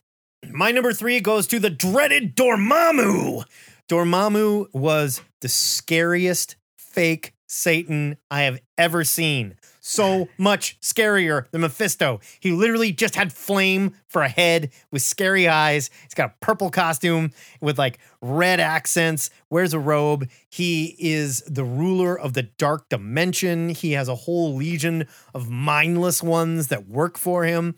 My 0.52 0.72
number 0.72 0.94
three 0.94 1.20
goes 1.20 1.48
to 1.48 1.60
the 1.60 1.70
dreaded 1.70 2.36
Dormammu. 2.36 3.44
Dormammu 3.90 4.74
was 4.74 5.22
the 5.42 5.50
scariest 5.50 6.56
fake 6.78 7.34
Satan 7.48 8.18
I 8.32 8.44
have 8.44 8.60
ever 8.78 9.04
seen. 9.04 9.56
So 9.90 10.30
much 10.38 10.80
scarier 10.82 11.50
than 11.50 11.62
Mephisto. 11.62 12.20
He 12.40 12.52
literally 12.52 12.92
just 12.92 13.16
had 13.16 13.34
flame 13.34 13.96
for 14.08 14.22
a 14.22 14.30
head 14.30 14.72
with 14.92 15.02
scary 15.02 15.48
eyes. 15.48 15.90
He's 16.04 16.14
got 16.14 16.30
a 16.30 16.46
purple 16.46 16.70
costume 16.70 17.32
with 17.60 17.80
like 17.80 17.98
red 18.22 18.60
accents, 18.60 19.32
wears 19.50 19.74
a 19.74 19.80
robe. 19.80 20.30
He 20.48 20.96
is 21.00 21.42
the 21.48 21.64
ruler 21.64 22.18
of 22.18 22.34
the 22.34 22.44
dark 22.44 22.88
dimension. 22.90 23.70
He 23.70 23.94
has 23.94 24.08
a 24.08 24.14
whole 24.14 24.54
legion 24.54 25.08
of 25.34 25.50
mindless 25.50 26.22
ones 26.22 26.68
that 26.68 26.88
work 26.88 27.18
for 27.18 27.46
him. 27.46 27.76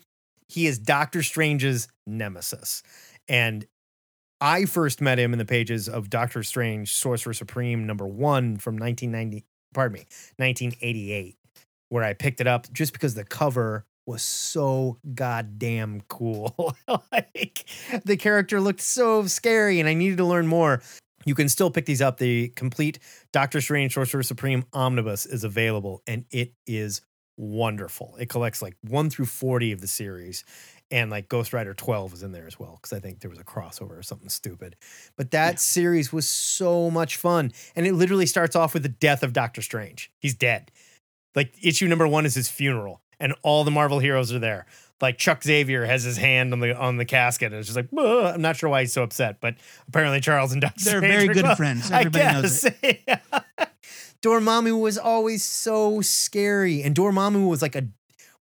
He 0.48 0.66
is 0.66 0.78
Doctor 0.78 1.22
Strange's 1.22 1.88
nemesis. 2.06 2.82
And 3.26 3.66
I 4.38 4.66
first 4.66 5.00
met 5.00 5.18
him 5.18 5.32
in 5.32 5.38
the 5.38 5.46
pages 5.46 5.88
of 5.88 6.10
Doctor 6.10 6.42
Strange 6.42 6.92
Sorcerer 6.92 7.32
Supreme 7.32 7.86
number 7.86 8.06
1 8.06 8.58
from 8.58 8.76
1990, 8.76 9.46
pardon 9.72 9.94
me, 9.94 10.06
1988 10.36 11.38
where 11.92 12.02
I 12.02 12.14
picked 12.14 12.40
it 12.40 12.46
up 12.46 12.72
just 12.72 12.94
because 12.94 13.12
the 13.12 13.24
cover 13.24 13.84
was 14.06 14.22
so 14.22 14.96
goddamn 15.14 16.00
cool. 16.08 16.74
like 17.12 17.66
the 18.06 18.16
character 18.16 18.62
looked 18.62 18.80
so 18.80 19.26
scary 19.26 19.78
and 19.78 19.86
I 19.86 19.92
needed 19.92 20.16
to 20.16 20.24
learn 20.24 20.46
more. 20.46 20.80
You 21.26 21.34
can 21.34 21.50
still 21.50 21.70
pick 21.70 21.84
these 21.84 22.00
up. 22.00 22.16
The 22.16 22.48
complete 22.48 22.98
Doctor 23.30 23.60
Strange 23.60 23.92
Sorcerer 23.92 24.22
Supreme 24.22 24.64
Omnibus 24.72 25.26
is 25.26 25.44
available 25.44 26.02
and 26.06 26.24
it 26.30 26.54
is 26.66 27.02
wonderful. 27.36 28.16
It 28.18 28.30
collects 28.30 28.62
like 28.62 28.74
1 28.88 29.10
through 29.10 29.26
40 29.26 29.72
of 29.72 29.82
the 29.82 29.86
series 29.86 30.46
and 30.90 31.10
like 31.10 31.28
Ghost 31.28 31.52
Rider 31.52 31.74
12 31.74 32.14
is 32.14 32.22
in 32.22 32.32
there 32.32 32.46
as 32.46 32.58
well 32.58 32.78
because 32.80 32.96
I 32.96 33.00
think 33.00 33.20
there 33.20 33.30
was 33.30 33.38
a 33.38 33.44
crossover 33.44 33.98
or 33.98 34.02
something 34.02 34.30
stupid. 34.30 34.76
But 35.18 35.32
that 35.32 35.60
series 35.60 36.10
was 36.10 36.26
so 36.26 36.90
much 36.90 37.16
fun 37.16 37.52
and 37.76 37.86
it 37.86 37.92
literally 37.92 38.26
starts 38.26 38.56
off 38.56 38.72
with 38.72 38.82
the 38.82 38.88
death 38.88 39.22
of 39.22 39.34
Doctor 39.34 39.60
Strange. 39.60 40.10
He's 40.18 40.34
dead. 40.34 40.70
Like 41.34 41.54
issue 41.62 41.88
number 41.88 42.06
one 42.06 42.26
is 42.26 42.34
his 42.34 42.48
funeral, 42.48 43.00
and 43.20 43.34
all 43.42 43.64
the 43.64 43.70
Marvel 43.70 43.98
heroes 43.98 44.32
are 44.32 44.38
there. 44.38 44.66
Like 45.00 45.18
Chuck 45.18 45.42
Xavier 45.42 45.84
has 45.84 46.04
his 46.04 46.16
hand 46.16 46.52
on 46.52 46.60
the 46.60 46.76
on 46.76 46.96
the 46.96 47.04
casket, 47.04 47.52
and 47.52 47.56
it's 47.58 47.68
just 47.68 47.76
like 47.76 47.88
"Ugh." 47.96 48.34
I'm 48.34 48.42
not 48.42 48.56
sure 48.56 48.70
why 48.70 48.82
he's 48.82 48.92
so 48.92 49.02
upset, 49.02 49.40
but 49.40 49.56
apparently 49.88 50.20
Charles 50.20 50.52
and 50.52 50.60
Doctor 50.60 50.84
They're 50.84 50.98
Strange 51.00 51.14
very 51.14 51.28
good 51.34 51.44
close. 51.44 51.56
friends. 51.56 51.90
I 51.90 52.00
Everybody 52.00 52.24
knows 52.42 52.62
guess. 52.62 53.68
Dormammu 54.22 54.80
was 54.80 54.98
always 54.98 55.42
so 55.42 56.00
scary, 56.00 56.82
and 56.82 56.94
Dormammu 56.94 57.48
was 57.48 57.62
like 57.62 57.74
a 57.74 57.88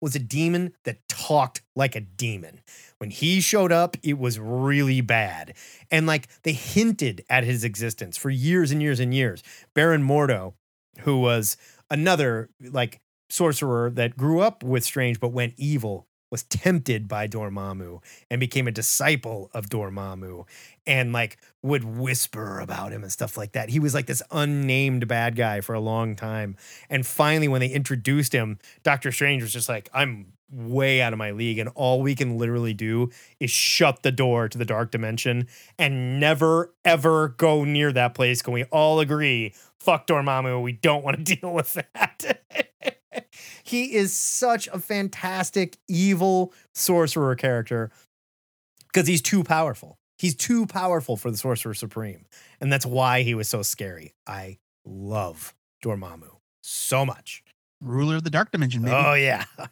was 0.02 0.16
a 0.16 0.20
demon 0.20 0.74
that 0.84 1.08
talked 1.08 1.62
like 1.76 1.96
a 1.96 2.02
demon. 2.02 2.62
When 3.00 3.10
he 3.10 3.40
showed 3.42 3.72
up, 3.72 3.96
it 4.04 4.18
was 4.18 4.40
really 4.40 5.02
bad. 5.02 5.54
And 5.92 6.06
like 6.08 6.28
they 6.44 6.54
hinted 6.54 7.24
at 7.30 7.44
his 7.44 7.64
existence 7.64 8.18
for 8.18 8.30
years 8.30 8.72
and 8.72 8.82
years 8.82 9.00
and 9.00 9.14
years. 9.14 9.42
Baron 9.74 10.06
Mordo, 10.06 10.54
who 11.02 11.20
was 11.20 11.56
another 11.90 12.50
like 12.62 13.02
sorcerer 13.30 13.90
that 13.92 14.18
grew 14.18 14.42
up 14.42 14.64
with 14.64 14.84
Strange 14.84 15.20
but 15.20 15.30
went 15.30 15.54
evil, 15.58 16.08
was 16.32 16.44
tempted 16.44 17.08
by 17.08 17.28
Dormammu 17.28 18.02
and 18.30 18.40
became 18.40 18.68
a 18.68 18.72
disciple 18.72 19.50
of 19.54 19.70
Dormammu 19.70 20.46
and 20.86 21.12
like 21.12 21.38
would 21.62 21.84
whisper 21.84 22.60
about 22.60 22.92
him 22.92 23.04
and 23.04 23.12
stuff 23.12 23.38
like 23.38 23.54
that. 23.54 23.70
He 23.70 23.80
was 23.80 23.94
like 23.94 24.06
this 24.06 24.24
unnamed 24.32 25.08
bad 25.08 25.36
guy 25.36 25.62
for 25.62 25.74
a 25.74 25.80
long 25.80 26.16
time. 26.16 26.56
And 26.90 27.06
finally, 27.06 27.48
when 27.48 27.62
they 27.62 27.70
introduced 27.70 28.34
him, 28.34 28.60
Doctor 28.84 29.12
Strange 29.12 29.42
was 29.42 29.54
just 29.54 29.70
like, 29.70 29.90
I'm 29.94 30.34
way 30.52 31.02
out 31.02 31.14
of 31.14 31.20
my 31.20 31.32
league. 31.32 31.60
And 31.60 31.70
all 31.76 32.02
we 32.02 32.16
can 32.16 32.38
literally 32.38 32.74
do 32.74 33.10
is 33.40 33.52
shut 33.52 34.04
the 34.04 34.12
door 34.12 34.50
to 34.50 34.58
the 34.58 34.66
dark 34.66 34.92
dimension 34.92 35.48
and 35.78 36.20
never, 36.20 36.74
ever 36.84 37.30
go 37.30 37.64
near 37.64 37.92
that 37.94 38.14
place. 38.16 38.42
Can 38.42 38.54
we 38.54 38.64
all 38.66 39.00
agree? 39.00 39.54
Fuck 39.80 40.08
Dormammu. 40.08 40.62
We 40.62 40.74
don't 40.74 41.04
want 41.04 41.24
to 41.26 41.36
deal 41.36 41.54
with 41.54 41.74
that. 41.74 42.42
he 43.70 43.93
is 43.93 44.17
such 44.17 44.67
a 44.70 44.80
fantastic, 44.80 45.78
evil 45.88 46.53
sorcerer 46.74 47.36
character 47.36 47.91
because 48.88 49.07
he's 49.07 49.22
too 49.22 49.43
powerful. 49.43 49.99
He's 50.17 50.36
too 50.36 50.65
powerful 50.65 51.15
for 51.15 51.30
the 51.30 51.38
Sorcerer 51.38 51.76
Supreme. 51.76 52.26
And 52.59 52.74
that's 52.74 52.86
why 52.86 53.22
he 53.22 53.36
was 53.36 53.47
so 53.47 53.61
scary. 53.61 54.15
I 54.26 54.57
love 54.86 55.53
Dormammu 55.86 56.39
so 56.63 57.05
much. 57.05 57.43
Ruler 57.80 58.15
of 58.15 58.24
the 58.24 58.32
Dark 58.32 58.51
Dimension, 58.51 58.82
baby. 58.82 58.95
Oh, 58.95 59.13
yeah. 59.13 59.45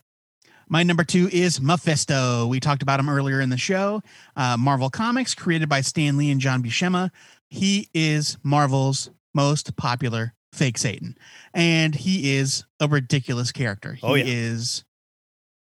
My 0.69 0.83
number 0.83 1.03
two 1.03 1.27
is 1.31 1.59
Mephisto. 1.59 2.45
We 2.45 2.59
talked 2.59 2.83
about 2.83 2.99
him 2.99 3.09
earlier 3.09 3.41
in 3.41 3.49
the 3.49 3.57
show. 3.57 4.03
Uh, 4.35 4.57
Marvel 4.57 4.91
Comics, 4.91 5.33
created 5.33 5.69
by 5.69 5.81
Stan 5.81 6.17
Lee 6.17 6.29
and 6.29 6.39
John 6.39 6.61
Buscema. 6.61 7.09
He 7.49 7.89
is 7.95 8.37
Marvel's 8.43 9.09
most 9.33 9.75
popular 9.75 10.35
fake 10.57 10.77
Satan, 10.77 11.17
and 11.53 11.93
he 11.95 12.35
is 12.35 12.65
a 12.79 12.87
ridiculous 12.87 13.51
character. 13.51 13.93
He 13.93 14.05
Oh, 14.05 14.15
yeah. 14.15 14.23
is. 14.25 14.83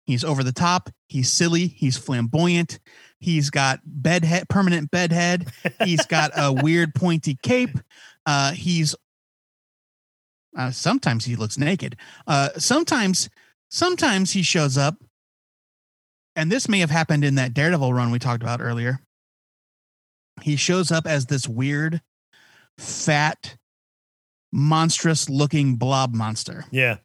He's 0.07 0.25
over 0.25 0.43
the 0.43 0.53
top. 0.53 0.91
He's 1.09 1.33
silly. 1.33 1.69
He's 1.69 1.97
flamboyant. 1.97 2.81
He's 3.21 3.51
got 3.51 3.81
bedhead, 3.85 4.49
permanent 4.49 4.91
bedhead. 4.91 5.53
He's 5.85 6.05
got 6.07 6.33
a 6.37 6.53
weird 6.63 6.95
pointy 6.95 7.39
cape. 7.43 7.79
Uh, 8.27 8.53
he's 8.53 8.95
uh, 10.57 10.71
sometimes 10.73 11.25
he 11.27 11.37
looks 11.37 11.57
naked. 11.57 11.97
Uh, 12.27 12.49
sometimes, 12.59 13.31
sometimes 13.71 14.33
he 14.33 14.43
shows 14.43 14.77
up, 14.77 14.97
and 16.35 16.51
this 16.51 16.69
may 16.69 16.81
have 16.81 16.91
happened 16.91 17.23
in 17.25 17.37
that 17.37 17.55
Daredevil 17.55 17.95
run 17.95 18.11
we 18.11 18.19
talked 18.19 18.43
about 18.43 18.61
earlier. 18.61 18.99
He 20.43 20.57
shows 20.57 20.91
up 20.91 21.07
as 21.07 21.27
this 21.27 21.47
weird, 21.47 22.01
fat, 22.79 23.57
monstrous-looking 24.53 25.77
blob 25.77 26.15
monster 26.15 26.65
Yeah. 26.71 26.97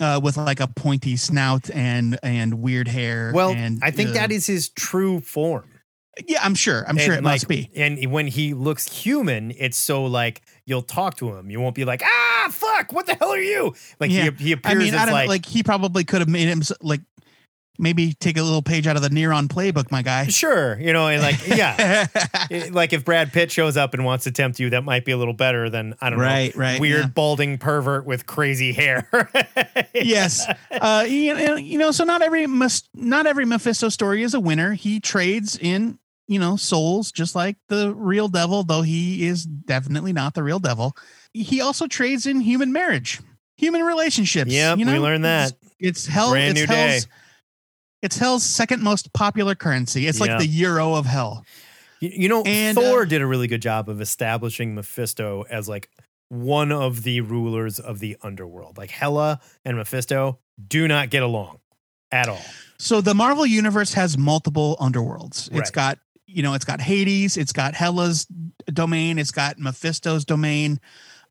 uh, 0.00 0.20
with 0.22 0.36
like 0.36 0.60
a 0.60 0.66
pointy 0.68 1.16
snout 1.16 1.70
and 1.70 2.18
and 2.22 2.54
weird 2.60 2.88
hair. 2.88 3.32
Well, 3.34 3.50
and, 3.52 3.80
I 3.82 3.90
think 3.90 4.10
uh, 4.10 4.12
that 4.14 4.32
is 4.32 4.46
his 4.46 4.68
true 4.68 5.20
form. 5.20 5.68
yeah. 6.26 6.40
I'm 6.42 6.54
sure. 6.54 6.84
I'm 6.86 6.96
sure 6.96 7.14
And, 7.14 7.26
it 7.26 7.28
must 7.28 7.48
be. 7.48 7.70
And 7.74 8.10
when 8.12 8.26
he 8.28 8.54
looks 8.54 8.88
human, 8.88 9.52
it's 9.58 9.76
so 9.76 10.04
like 10.04 10.42
you'll 10.66 10.82
talk 10.82 11.16
to 11.18 11.34
him. 11.34 11.50
You 11.50 11.60
won't 11.60 11.74
be 11.74 11.84
like, 11.84 12.02
ah, 12.04 12.48
fuck, 12.50 12.92
what 12.92 13.06
the 13.06 13.14
hell 13.16 13.30
are 13.30 13.38
you? 13.38 13.74
Like 14.00 14.10
Yeah. 14.10 14.30
he, 14.30 14.44
he 14.44 14.52
appears 14.52 14.74
I 14.74 14.78
mean, 14.78 14.94
I 14.94 15.04
don't 15.06 15.14
like, 15.14 15.28
like, 15.28 15.46
he 15.46 15.62
probably 15.62 16.04
could 16.04 16.20
have 16.20 16.28
made 16.28 16.46
him 16.48 16.62
like 16.82 17.00
maybe 17.78 18.12
take 18.14 18.36
a 18.36 18.42
little 18.42 18.62
page 18.62 18.86
out 18.86 18.96
of 18.96 19.02
the 19.02 19.08
Neron 19.08 19.48
playbook, 19.48 19.90
my 19.90 20.02
guy. 20.02 20.26
sure, 20.26 20.78
you 20.80 20.92
know, 20.92 21.08
and 21.08 21.22
like, 21.22 21.46
yeah. 21.48 22.06
It- 22.50 22.72
like 22.74 22.92
if 22.92 23.04
Brad 23.04 23.32
Pitt 23.32 23.50
shows 23.50 23.76
up 23.76 23.94
and 23.94 24.04
wants 24.04 24.24
to 24.24 24.30
tempt 24.30 24.60
you, 24.60 24.70
that 24.70 24.84
might 24.84 25.04
be 25.04 25.12
a 25.12 25.16
little 25.16 25.32
better 25.34 25.68
than 25.70 25.94
I 26.00 26.10
don't 26.10 26.18
Right, 26.20 26.54
know, 26.54 26.60
right, 26.60 26.80
weird 26.80 27.00
yeah. 27.00 27.08
balding 27.08 27.58
pervert 27.58 28.04
with 28.06 28.26
crazy 28.26 28.72
hair. 28.72 29.08
yes. 29.94 30.46
Uh, 30.70 31.04
you 31.08 31.34
know, 31.34 31.56
you 31.56 31.78
know, 31.78 31.90
so 31.90 32.04
not 32.04 32.22
every 32.22 32.46
must 32.46 32.88
not 32.94 33.26
every 33.26 33.44
Mephisto 33.44 33.88
story 33.88 34.22
is 34.22 34.34
a 34.34 34.40
winner. 34.40 34.72
He 34.74 35.00
trades 35.00 35.56
in, 35.60 35.98
you 36.28 36.38
know, 36.38 36.56
souls 36.56 37.10
just 37.12 37.34
like 37.34 37.56
the 37.68 37.94
real 37.94 38.28
devil, 38.28 38.62
though 38.62 38.82
he 38.82 39.26
is 39.26 39.44
definitely 39.44 40.12
not 40.12 40.34
the 40.34 40.42
real 40.42 40.58
devil. 40.58 40.96
He 41.32 41.60
also 41.60 41.86
trades 41.86 42.26
in 42.26 42.40
human 42.40 42.72
marriage, 42.72 43.20
human 43.56 43.82
relationships. 43.82 44.52
Yep, 44.52 44.78
you 44.78 44.86
we 44.86 44.98
learned 44.98 45.24
that. 45.24 45.52
It's, 45.80 46.04
it's 46.04 46.06
hell. 46.06 46.30
Brand 46.30 46.56
it's 46.56 46.60
new 46.60 46.66
day. 46.74 47.00
It's 48.04 48.18
hell's 48.18 48.44
second 48.44 48.82
most 48.82 49.14
popular 49.14 49.54
currency. 49.54 50.06
It's 50.06 50.20
Yeah. 50.20 50.26
like 50.26 50.38
the 50.38 50.46
euro 50.46 50.94
of 50.94 51.06
hell. 51.06 51.44
You, 52.00 52.10
you 52.14 52.28
know, 52.28 52.42
And, 52.44 52.76
Thor 52.76 53.02
uh, 53.02 53.04
did 53.06 53.22
a 53.22 53.26
really 53.26 53.46
good 53.46 53.62
job 53.62 53.88
of 53.88 54.02
establishing 54.02 54.74
Mephisto 54.74 55.46
as 55.48 55.70
like 55.70 55.88
one 56.28 56.70
of 56.70 57.02
the 57.02 57.22
rulers 57.22 57.78
of 57.80 58.00
the 58.00 58.18
underworld. 58.22 58.76
Like 58.76 58.90
Hela 58.90 59.40
and 59.64 59.78
Mephisto 59.78 60.38
do 60.68 60.86
not 60.86 61.08
get 61.08 61.22
along 61.22 61.60
at 62.12 62.28
all. 62.28 62.44
So 62.78 63.00
the 63.00 63.14
Marvel 63.14 63.46
universe 63.46 63.94
has 63.94 64.18
multiple 64.18 64.76
underworlds. 64.80 65.48
It's 65.56 65.70
got, 65.70 65.98
you 66.26 66.42
know, 66.42 66.52
it's 66.52 66.66
got 66.66 66.82
Hades, 66.82 67.38
it's 67.38 67.52
got 67.52 67.74
Hela's 67.74 68.26
domain, 68.66 69.18
it's 69.18 69.30
got 69.30 69.58
Mephisto's 69.58 70.26
domain. 70.26 70.78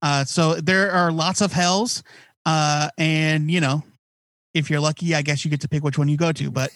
Uh, 0.02 0.26
so 0.26 0.56
there 0.56 0.92
are 0.92 1.12
lots 1.12 1.42
of 1.42 1.54
hells. 1.54 2.02
Uh, 2.48 2.90
and 2.98 3.52
you 3.52 3.62
know, 3.62 3.84
if 4.54 4.70
you're 4.70 4.80
lucky, 4.80 5.16
I 5.16 5.22
guess 5.22 5.44
you 5.46 5.52
get 5.52 5.62
to 5.62 5.68
pick 5.70 5.84
which 5.84 5.98
one 5.98 6.08
you 6.08 6.18
go 6.18 6.32
to. 6.32 6.52
But 6.52 6.72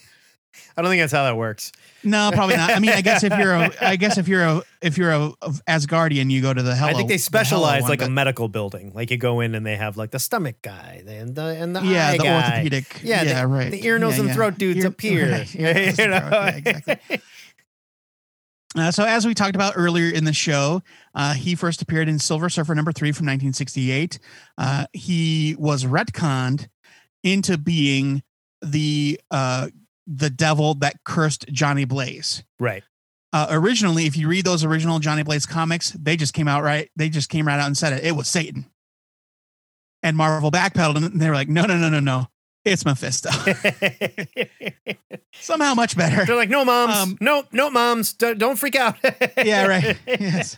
I 0.75 0.82
don't 0.82 0.89
think 0.89 1.01
that's 1.01 1.13
how 1.13 1.23
that 1.23 1.38
works. 1.38 1.71
no, 2.03 2.32
probably 2.34 2.55
not. 2.55 2.71
I 2.71 2.80
mean, 2.80 2.89
I 2.91 3.01
guess 3.01 3.23
if 3.23 3.38
you're 3.38 3.53
a, 3.53 3.71
I 3.82 3.95
guess 3.95 4.17
if 4.17 4.28
you're 4.28 4.43
a, 4.43 4.61
if 4.82 4.97
you're 4.97 5.11
a, 5.11 5.32
of 5.41 5.61
Asgardian, 5.67 6.32
you 6.32 6.41
go 6.41 6.53
to 6.53 6.63
the 6.63 6.73
hell. 6.75 6.88
I 6.88 6.93
think 6.93 7.09
they 7.09 7.17
specialize 7.17 7.84
like 7.84 8.01
a 8.01 8.09
medical 8.09 8.47
building. 8.47 8.91
Like 8.93 9.11
you 9.11 9.17
go 9.17 9.39
in 9.41 9.53
and 9.55 9.65
they 9.65 9.75
have 9.75 9.97
like 9.97 10.11
the 10.11 10.19
stomach 10.19 10.55
guy 10.61 11.03
and 11.07 11.36
the 11.36 11.43
and 11.43 11.75
the 11.75 11.82
yeah, 11.84 12.13
the 12.13 12.17
guy. 12.23 12.36
orthopedic. 12.36 13.01
Yeah, 13.03 13.23
Yeah, 13.23 13.41
the, 13.41 13.47
right. 13.47 13.71
The 13.71 13.86
ear, 13.86 13.99
nose, 13.99 14.13
Yeah, 14.15 14.19
and 14.21 14.30
yeah. 14.30 14.36
throat 14.36 14.57
dudes 14.57 14.80
Ear- 14.80 14.88
up 14.88 15.01
here. 15.01 15.32
right. 15.32 15.55
Yeah, 15.55 15.80
you 15.97 16.07
know? 16.07 16.30
Yeah, 16.32 16.47
exactly. 16.55 17.21
Uh, 18.78 18.91
so, 18.91 19.03
as 19.05 19.25
we 19.25 19.34
talked 19.34 19.55
about 19.55 19.73
earlier 19.75 20.13
in 20.13 20.23
the 20.25 20.34
show, 20.34 20.84
uh, 21.15 21.34
he 21.34 21.55
first 21.55 21.82
appeared 21.82 22.07
in 22.09 22.19
Silver 22.19 22.49
Surfer 22.49 22.75
number 22.75 22.91
three 22.91 23.11
from 23.11 23.25
1968. 23.25 24.19
Uh, 24.57 24.86
he 24.93 25.55
was 25.57 25.86
retconned 25.86 26.67
into 27.28 27.57
being 27.57 28.23
the 28.61 29.19
uh, 29.30 29.67
the 30.07 30.30
devil 30.30 30.73
that 30.75 31.03
cursed 31.03 31.47
Johnny 31.51 31.86
Blaze. 31.86 32.43
right. 32.59 32.84
Uh, 33.34 33.47
originally, 33.49 34.05
if 34.05 34.15
you 34.15 34.30
read 34.30 34.45
those 34.45 34.63
original 34.63 34.99
Johnny 34.99 35.21
Blaze 35.21 35.45
comics, 35.45 35.91
they 35.91 36.15
just 36.15 36.34
came 36.34 36.47
out 36.47 36.63
right. 36.63 36.89
They 36.95 37.09
just 37.09 37.30
came 37.30 37.45
right 37.45 37.59
out 37.59 37.67
and 37.67 37.78
said 37.78 37.91
it. 37.91 38.05
It 38.05 38.13
was 38.13 38.30
Satan. 38.30 38.65
And 40.01 40.15
Marvel 40.15 40.49
backpedaled 40.49 40.95
and 40.95 41.19
they 41.19 41.28
were 41.28 41.36
like, 41.36 41.49
no, 41.49 41.65
no, 41.65 41.78
no, 41.78 41.89
no, 41.89 41.99
no. 41.99 42.28
It's 42.63 42.86
Mephisto. 42.86 43.30
Somehow 45.34 45.73
much 45.73 45.97
better. 45.97 46.25
They're 46.25 46.38
like, 46.38 46.49
no, 46.49 46.63
moms. 46.63 46.95
Um, 46.95 47.17
no, 47.19 47.43
no, 47.51 47.69
moms. 47.69 48.13
Don't, 48.13 48.38
don't 48.38 48.55
freak 48.55 48.75
out. 48.75 48.95
yeah, 49.43 49.67
right. 49.67 49.97
Yes. 50.07 50.57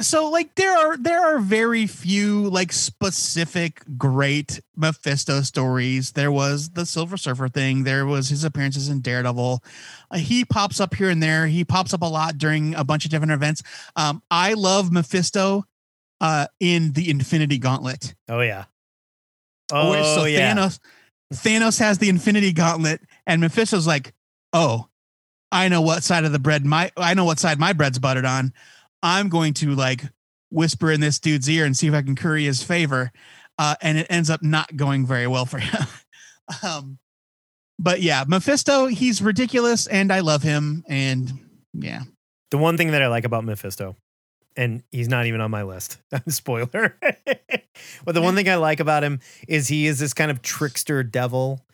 So 0.00 0.30
like 0.30 0.54
there 0.54 0.76
are 0.76 0.96
there 0.96 1.20
are 1.20 1.38
very 1.40 1.86
few 1.86 2.48
like 2.48 2.72
specific 2.72 3.82
great 3.98 4.60
Mephisto 4.76 5.42
stories. 5.42 6.12
There 6.12 6.32
was 6.32 6.70
the 6.70 6.86
Silver 6.86 7.16
Surfer 7.16 7.48
thing. 7.48 7.84
There 7.84 8.06
was 8.06 8.28
his 8.28 8.44
appearances 8.44 8.88
in 8.88 9.00
Daredevil. 9.00 9.62
Uh, 10.10 10.16
he 10.18 10.44
pops 10.44 10.80
up 10.80 10.94
here 10.94 11.10
and 11.10 11.22
there. 11.22 11.46
He 11.46 11.64
pops 11.64 11.92
up 11.92 12.02
a 12.02 12.06
lot 12.06 12.38
during 12.38 12.74
a 12.74 12.84
bunch 12.84 13.04
of 13.04 13.10
different 13.10 13.32
events. 13.32 13.62
Um, 13.96 14.22
I 14.30 14.54
love 14.54 14.90
Mephisto 14.90 15.64
uh, 16.20 16.46
in 16.60 16.92
the 16.92 17.10
Infinity 17.10 17.58
Gauntlet. 17.58 18.14
Oh 18.28 18.40
yeah. 18.40 18.64
Where- 19.70 20.00
Oh 20.00 20.14
so 20.16 20.24
yeah. 20.24 20.54
Thanos 20.54 20.78
Thanos 21.32 21.78
has 21.78 21.98
the 21.98 22.08
Infinity 22.08 22.52
Gauntlet, 22.52 23.00
and 23.26 23.40
Mephisto's 23.40 23.86
like, 23.86 24.14
"Oh, 24.52 24.88
I 25.52 25.68
know 25.68 25.80
what 25.80 26.02
side 26.02 26.24
of 26.24 26.32
the 26.32 26.38
bread 26.38 26.64
my 26.64 26.90
I 26.96 27.14
know 27.14 27.24
what 27.24 27.38
side 27.38 27.58
my 27.58 27.72
bread's 27.72 27.98
buttered 27.98 28.24
on. 28.24 28.52
I'm 29.02 29.28
going 29.28 29.54
to 29.54 29.74
like 29.74 30.04
whisper 30.50 30.90
in 30.90 31.00
this 31.00 31.18
dude's 31.18 31.48
ear 31.48 31.64
and 31.64 31.76
see 31.76 31.86
if 31.86 31.94
I 31.94 32.02
can 32.02 32.16
curry 32.16 32.44
his 32.44 32.62
favor." 32.62 33.12
Uh, 33.58 33.74
and 33.82 33.98
it 33.98 34.06
ends 34.08 34.30
up 34.30 34.42
not 34.42 34.74
going 34.74 35.04
very 35.06 35.26
well 35.26 35.44
for 35.44 35.58
him. 35.58 35.86
um, 36.62 36.98
but 37.78 38.02
yeah, 38.02 38.24
Mephisto, 38.26 38.86
he's 38.86 39.22
ridiculous, 39.22 39.86
and 39.86 40.12
I 40.12 40.20
love 40.20 40.42
him. 40.42 40.84
And 40.88 41.32
yeah, 41.72 42.02
The 42.50 42.58
one 42.58 42.76
thing 42.76 42.90
that 42.92 43.02
I 43.02 43.08
like 43.08 43.24
about 43.24 43.44
Mephisto, 43.44 43.96
and 44.56 44.82
he's 44.90 45.08
not 45.08 45.26
even 45.26 45.40
on 45.40 45.50
my 45.50 45.62
list. 45.62 45.98
Spoiler. 46.28 46.98
but 48.04 48.14
the 48.14 48.20
one 48.20 48.34
thing 48.34 48.48
I 48.48 48.56
like 48.56 48.80
about 48.80 49.02
him 49.02 49.20
is 49.48 49.68
he 49.68 49.86
is 49.86 49.98
this 49.98 50.12
kind 50.12 50.30
of 50.30 50.42
trickster 50.42 51.02
devil, 51.02 51.64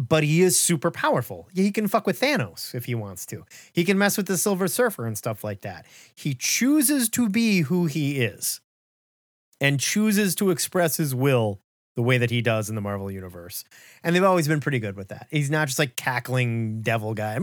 but 0.00 0.24
he 0.24 0.40
is 0.40 0.58
super 0.58 0.90
powerful. 0.90 1.48
He 1.52 1.70
can 1.70 1.86
fuck 1.86 2.06
with 2.06 2.18
Thanos 2.18 2.74
if 2.74 2.86
he 2.86 2.94
wants 2.94 3.26
to. 3.26 3.44
He 3.74 3.84
can 3.84 3.98
mess 3.98 4.16
with 4.16 4.26
the 4.26 4.38
Silver 4.38 4.66
Surfer 4.66 5.06
and 5.06 5.16
stuff 5.16 5.44
like 5.44 5.60
that. 5.60 5.84
He 6.14 6.34
chooses 6.34 7.10
to 7.10 7.28
be 7.28 7.60
who 7.60 7.84
he 7.84 8.22
is 8.22 8.62
and 9.60 9.78
chooses 9.78 10.34
to 10.36 10.50
express 10.50 10.96
his 10.96 11.14
will 11.14 11.60
the 11.96 12.02
way 12.02 12.16
that 12.16 12.30
he 12.30 12.40
does 12.40 12.70
in 12.70 12.76
the 12.76 12.80
Marvel 12.80 13.10
universe. 13.10 13.62
And 14.02 14.16
they've 14.16 14.24
always 14.24 14.48
been 14.48 14.60
pretty 14.60 14.78
good 14.78 14.96
with 14.96 15.08
that. 15.08 15.26
He's 15.30 15.50
not 15.50 15.68
just 15.68 15.78
like 15.78 15.96
cackling 15.96 16.80
devil 16.80 17.12
guy. 17.12 17.38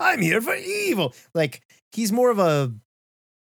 I'm 0.00 0.20
here 0.20 0.40
for 0.40 0.56
evil. 0.56 1.14
Like 1.32 1.62
he's 1.92 2.10
more 2.10 2.30
of 2.30 2.40
a 2.40 2.74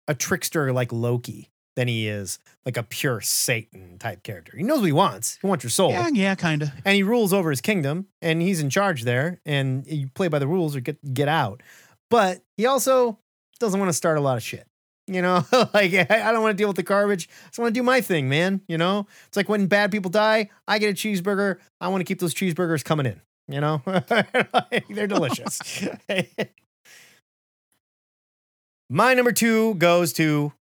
a 0.06 0.14
trickster 0.14 0.72
like 0.72 0.92
Loki 0.92 1.51
than 1.74 1.88
he 1.88 2.08
is 2.08 2.38
like 2.66 2.76
a 2.76 2.82
pure 2.82 3.20
Satan 3.20 3.98
type 3.98 4.22
character. 4.22 4.56
He 4.56 4.62
knows 4.62 4.80
what 4.80 4.86
he 4.86 4.92
wants. 4.92 5.38
He 5.40 5.46
wants 5.46 5.64
your 5.64 5.70
soul. 5.70 5.90
yeah, 5.90 6.08
yeah, 6.12 6.34
kind 6.34 6.62
of. 6.62 6.70
And 6.84 6.94
he 6.94 7.02
rules 7.02 7.32
over 7.32 7.50
his 7.50 7.60
kingdom 7.60 8.06
and 8.20 8.42
he's 8.42 8.60
in 8.60 8.70
charge 8.70 9.02
there 9.04 9.40
and 9.46 9.86
you 9.86 10.08
play 10.14 10.28
by 10.28 10.38
the 10.38 10.46
rules 10.46 10.76
or 10.76 10.80
get 10.80 11.14
get 11.14 11.28
out. 11.28 11.62
But 12.10 12.42
he 12.56 12.66
also 12.66 13.18
doesn't 13.58 13.78
want 13.80 13.88
to 13.88 13.94
start 13.94 14.18
a 14.18 14.20
lot 14.20 14.36
of 14.36 14.42
shit. 14.42 14.66
You 15.06 15.22
know, 15.22 15.44
like 15.74 15.94
I 15.94 16.06
I 16.10 16.32
don't 16.32 16.42
want 16.42 16.56
to 16.56 16.60
deal 16.60 16.68
with 16.68 16.76
the 16.76 16.82
garbage. 16.82 17.28
I 17.44 17.48
just 17.48 17.58
want 17.58 17.74
to 17.74 17.78
do 17.78 17.82
my 17.82 18.00
thing, 18.00 18.28
man. 18.28 18.60
You 18.68 18.78
know, 18.78 19.06
it's 19.26 19.36
like 19.36 19.48
when 19.48 19.66
bad 19.66 19.90
people 19.90 20.10
die, 20.10 20.50
I 20.68 20.78
get 20.78 20.90
a 20.90 20.94
cheeseburger. 20.94 21.58
I 21.80 21.88
want 21.88 22.02
to 22.02 22.04
keep 22.04 22.20
those 22.20 22.34
cheeseburgers 22.34 22.84
coming 22.84 23.06
in. 23.06 23.20
You 23.48 23.60
know, 23.60 23.82
they're 24.88 25.06
delicious. 25.06 25.60
My 28.88 29.14
number 29.14 29.32
two 29.32 29.74
goes 29.74 30.12
to 30.14 30.52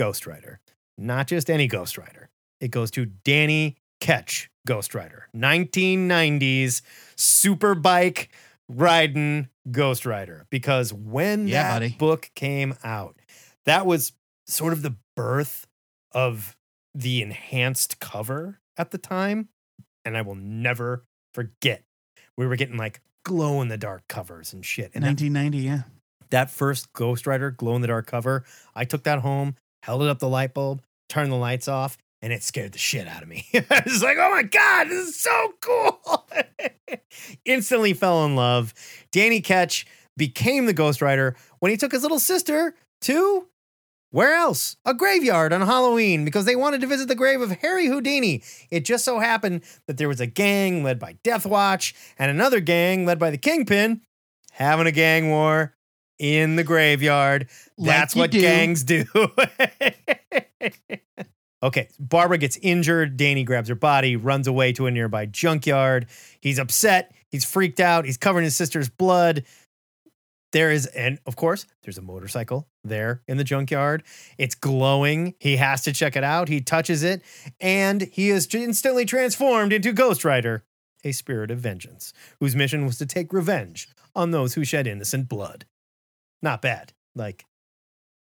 Ghost 0.00 0.26
Rider. 0.26 0.60
Not 0.96 1.26
just 1.26 1.50
any 1.50 1.66
Ghost 1.66 1.98
Rider. 1.98 2.30
It 2.58 2.70
goes 2.70 2.90
to 2.92 3.04
Danny 3.04 3.76
Ketch 4.00 4.50
Ghost 4.66 4.94
Rider. 4.94 5.28
1990s 5.36 6.80
super 7.16 7.74
bike 7.74 8.30
riding 8.66 9.50
Ghost 9.70 10.06
Rider. 10.06 10.46
Because 10.48 10.90
when 10.90 11.46
Yeah, 11.46 11.64
that 11.64 11.74
buddy. 11.74 11.96
book 11.98 12.30
came 12.34 12.76
out, 12.82 13.16
that 13.66 13.84
was 13.84 14.14
sort 14.46 14.72
of 14.72 14.80
the 14.80 14.96
birth 15.16 15.66
of 16.12 16.56
the 16.94 17.20
enhanced 17.20 18.00
cover 18.00 18.58
at 18.78 18.92
the 18.92 18.98
time. 18.98 19.50
And 20.06 20.16
I 20.16 20.22
will 20.22 20.34
never 20.34 21.04
forget. 21.34 21.84
We 22.38 22.46
were 22.46 22.56
getting 22.56 22.78
like 22.78 23.02
glow 23.26 23.60
in 23.60 23.68
the 23.68 23.76
dark 23.76 24.08
covers 24.08 24.54
and 24.54 24.64
shit. 24.64 24.92
And 24.94 25.04
that 25.04 25.08
1990, 25.20 25.58
yeah. 25.58 25.82
that 26.30 26.50
first 26.50 26.90
Ghost 26.94 27.26
Rider 27.26 27.50
glow 27.50 27.76
in 27.76 27.82
the 27.82 27.88
dark 27.88 28.06
cover, 28.06 28.44
I 28.74 28.86
took 28.86 29.02
that 29.02 29.18
home, 29.18 29.56
held 29.82 30.02
it 30.02 30.08
up 30.08 30.18
the 30.18 30.28
light 30.28 30.54
bulb, 30.54 30.82
turned 31.08 31.32
the 31.32 31.36
lights 31.36 31.68
off, 31.68 31.96
and 32.22 32.32
it 32.32 32.42
scared 32.42 32.72
the 32.72 32.78
shit 32.78 33.08
out 33.08 33.22
of 33.22 33.28
me. 33.28 33.46
I 33.54 33.82
was 33.84 34.02
like, 34.02 34.18
oh 34.18 34.30
my 34.30 34.42
God, 34.42 34.88
this 34.88 35.08
is 35.08 35.20
so 35.20 35.54
cool. 35.60 36.28
Instantly 37.44 37.94
fell 37.94 38.24
in 38.24 38.36
love. 38.36 38.74
Danny 39.10 39.40
Ketch 39.40 39.86
became 40.16 40.66
the 40.66 40.72
Ghost 40.72 41.00
Rider 41.00 41.36
when 41.60 41.70
he 41.70 41.76
took 41.76 41.92
his 41.92 42.02
little 42.02 42.18
sister 42.18 42.74
to 43.02 43.46
where 44.12 44.34
else? 44.34 44.76
A 44.84 44.92
graveyard 44.92 45.52
on 45.52 45.60
Halloween 45.60 46.24
because 46.24 46.44
they 46.44 46.56
wanted 46.56 46.80
to 46.80 46.88
visit 46.88 47.06
the 47.06 47.14
grave 47.14 47.40
of 47.40 47.52
Harry 47.52 47.86
Houdini. 47.86 48.42
It 48.68 48.84
just 48.84 49.04
so 49.04 49.20
happened 49.20 49.62
that 49.86 49.98
there 49.98 50.08
was 50.08 50.20
a 50.20 50.26
gang 50.26 50.82
led 50.82 50.98
by 50.98 51.16
Death 51.22 51.46
Watch 51.46 51.94
and 52.18 52.28
another 52.28 52.60
gang 52.60 53.06
led 53.06 53.20
by 53.20 53.30
the 53.30 53.38
Kingpin 53.38 54.00
having 54.52 54.88
a 54.88 54.92
gang 54.92 55.30
war 55.30 55.74
in 56.20 56.54
the 56.54 56.62
graveyard. 56.62 57.48
That's 57.78 58.14
you 58.14 58.20
what 58.20 58.30
do. 58.30 58.40
gangs 58.40 58.84
do. 58.84 59.06
okay, 61.62 61.88
Barbara 61.98 62.38
gets 62.38 62.58
injured. 62.58 63.16
Danny 63.16 63.42
grabs 63.42 63.70
her 63.70 63.74
body, 63.74 64.14
runs 64.14 64.46
away 64.46 64.72
to 64.74 64.86
a 64.86 64.90
nearby 64.90 65.26
junkyard. 65.26 66.06
He's 66.40 66.60
upset. 66.60 67.12
He's 67.30 67.44
freaked 67.44 67.80
out. 67.80 68.04
He's 68.04 68.18
covering 68.18 68.44
his 68.44 68.54
sister's 68.54 68.88
blood. 68.88 69.44
There 70.52 70.70
is, 70.70 70.86
and 70.86 71.18
of 71.26 71.36
course, 71.36 71.66
there's 71.82 71.96
a 71.96 72.02
motorcycle 72.02 72.68
there 72.82 73.22
in 73.28 73.36
the 73.36 73.44
junkyard. 73.44 74.02
It's 74.36 74.56
glowing. 74.56 75.34
He 75.38 75.56
has 75.56 75.82
to 75.82 75.92
check 75.92 76.16
it 76.16 76.24
out. 76.24 76.48
He 76.48 76.60
touches 76.60 77.02
it, 77.02 77.22
and 77.60 78.02
he 78.02 78.30
is 78.30 78.52
instantly 78.52 79.04
transformed 79.04 79.72
into 79.72 79.92
Ghost 79.92 80.24
Rider, 80.24 80.64
a 81.04 81.12
spirit 81.12 81.52
of 81.52 81.60
vengeance, 81.60 82.12
whose 82.40 82.56
mission 82.56 82.84
was 82.84 82.98
to 82.98 83.06
take 83.06 83.32
revenge 83.32 83.88
on 84.14 84.32
those 84.32 84.54
who 84.54 84.64
shed 84.64 84.88
innocent 84.88 85.28
blood. 85.28 85.66
Not 86.42 86.62
bad. 86.62 86.92
Like, 87.14 87.44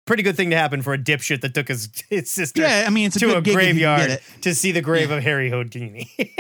pretty 0.06 0.22
good 0.22 0.36
thing 0.36 0.50
to 0.50 0.56
happen 0.56 0.82
for 0.82 0.94
a 0.94 0.98
dipshit 0.98 1.40
that 1.42 1.54
took 1.54 1.68
his, 1.68 1.88
his 2.08 2.30
sister 2.30 2.62
Yeah, 2.62 2.84
I 2.86 2.90
mean, 2.90 3.06
it's 3.08 3.16
a 3.16 3.20
to 3.20 3.26
good 3.26 3.36
a 3.38 3.40
gig 3.42 3.56
if 3.56 3.62
you 3.62 3.66
can 3.66 3.76
get 3.76 4.06
graveyard 4.06 4.20
to 4.42 4.54
see 4.54 4.72
the 4.72 4.82
grave 4.82 5.10
of 5.10 5.22
Harry 5.22 5.50
Houdini. 5.50 6.10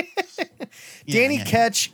Yeah, 1.06 1.20
Danny 1.20 1.36
yeah, 1.36 1.44
yeah. 1.44 1.50
Ketch 1.50 1.92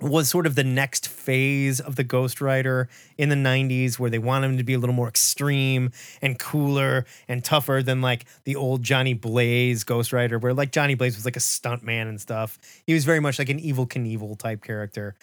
was 0.00 0.28
sort 0.28 0.46
of 0.46 0.54
the 0.54 0.64
next 0.64 1.08
phase 1.08 1.80
of 1.80 1.96
the 1.96 2.04
Ghost 2.04 2.40
Rider 2.40 2.88
in 3.16 3.28
the 3.28 3.36
90s 3.36 3.98
where 3.98 4.10
they 4.10 4.18
wanted 4.18 4.50
him 4.50 4.58
to 4.58 4.64
be 4.64 4.74
a 4.74 4.78
little 4.78 4.94
more 4.94 5.08
extreme 5.08 5.90
and 6.20 6.38
cooler 6.38 7.06
and 7.28 7.42
tougher 7.42 7.82
than 7.82 8.02
like 8.02 8.26
the 8.44 8.56
old 8.56 8.82
Johnny 8.82 9.14
Blaze 9.14 9.84
Ghost 9.84 10.12
Rider 10.12 10.38
where 10.38 10.52
like 10.52 10.72
Johnny 10.72 10.94
Blaze 10.94 11.16
was 11.16 11.24
like 11.24 11.36
a 11.36 11.40
stuntman 11.40 12.08
and 12.08 12.20
stuff. 12.20 12.58
He 12.86 12.92
was 12.92 13.04
very 13.04 13.20
much 13.20 13.38
like 13.38 13.48
an 13.48 13.58
Evel 13.58 13.88
Knievel 13.88 14.38
type 14.38 14.62
character. 14.62 15.14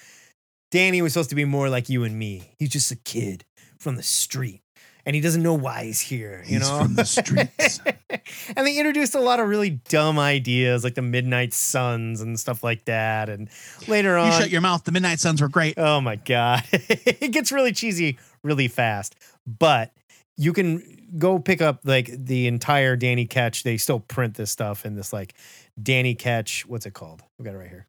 Danny 0.71 1.03
was 1.03 1.13
supposed 1.13 1.29
to 1.29 1.35
be 1.35 1.45
more 1.45 1.69
like 1.69 1.89
you 1.89 2.03
and 2.03 2.17
me. 2.17 2.55
He's 2.57 2.69
just 2.69 2.91
a 2.91 2.95
kid 2.95 3.45
from 3.79 3.95
the 3.95 4.03
street 4.03 4.61
and 5.05 5.15
he 5.15 5.21
doesn't 5.21 5.43
know 5.43 5.53
why 5.53 5.83
he's 5.85 5.99
here, 5.99 6.43
you 6.45 6.59
He's 6.59 6.69
know? 6.69 6.79
from 6.79 6.95
the 6.95 7.03
streets. 7.03 7.79
and 8.55 8.65
they 8.65 8.77
introduced 8.77 9.15
a 9.15 9.19
lot 9.19 9.39
of 9.39 9.49
really 9.49 9.71
dumb 9.89 10.17
ideas 10.17 10.83
like 10.83 10.95
the 10.95 11.01
Midnight 11.01 11.53
Suns 11.53 12.21
and 12.21 12.39
stuff 12.39 12.63
like 12.63 12.85
that. 12.85 13.29
And 13.29 13.49
later 13.87 14.17
on, 14.17 14.27
you 14.27 14.31
shut 14.33 14.49
your 14.49 14.61
mouth. 14.61 14.83
The 14.83 14.91
Midnight 14.93 15.19
Suns 15.19 15.41
were 15.41 15.49
great. 15.49 15.77
oh 15.77 15.99
my 15.99 16.15
God, 16.15 16.63
it 16.71 17.31
gets 17.31 17.51
really 17.51 17.73
cheesy 17.73 18.17
really 18.43 18.67
fast. 18.69 19.15
But 19.45 19.91
you 20.37 20.53
can 20.53 20.81
go 21.17 21.37
pick 21.37 21.61
up 21.61 21.81
like 21.83 22.09
the 22.25 22.47
entire 22.47 22.95
Danny 22.95 23.25
Ketch. 23.25 23.63
They 23.63 23.77
still 23.77 23.99
print 23.99 24.35
this 24.35 24.51
stuff 24.51 24.85
in 24.85 24.95
this 24.95 25.11
like 25.11 25.33
Danny 25.81 26.15
Ketch. 26.15 26.65
What's 26.65 26.85
it 26.85 26.93
called? 26.93 27.23
We 27.37 27.45
got 27.45 27.55
it 27.55 27.57
right 27.57 27.69
here. 27.69 27.87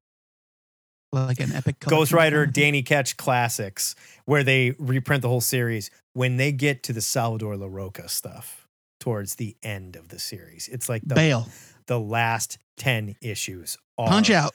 Like 1.15 1.41
an 1.41 1.53
epic 1.53 1.81
Ghost 1.81 1.89
collection 2.11 2.17
Rider, 2.17 2.37
kind 2.39 2.49
of 2.49 2.55
thing. 2.55 2.63
Danny 2.65 2.83
Ketch 2.83 3.17
classics, 3.17 3.95
where 4.25 4.43
they 4.45 4.73
reprint 4.79 5.23
the 5.23 5.29
whole 5.29 5.41
series. 5.41 5.91
When 6.13 6.37
they 6.37 6.53
get 6.53 6.83
to 6.85 6.93
the 6.93 7.01
Salvador 7.01 7.55
Larroca 7.57 8.09
stuff 8.11 8.69
towards 9.01 9.35
the 9.37 9.57
end 9.63 9.97
of 9.97 10.09
the 10.09 10.19
series, 10.19 10.69
it's 10.69 10.89
like 10.89 11.03
the 11.05 11.15
Bail. 11.15 11.49
the 11.87 11.99
last 11.99 12.59
ten 12.77 13.17
issues. 13.21 13.77
Are 13.99 14.09
Punch 14.09 14.31
out. 14.31 14.53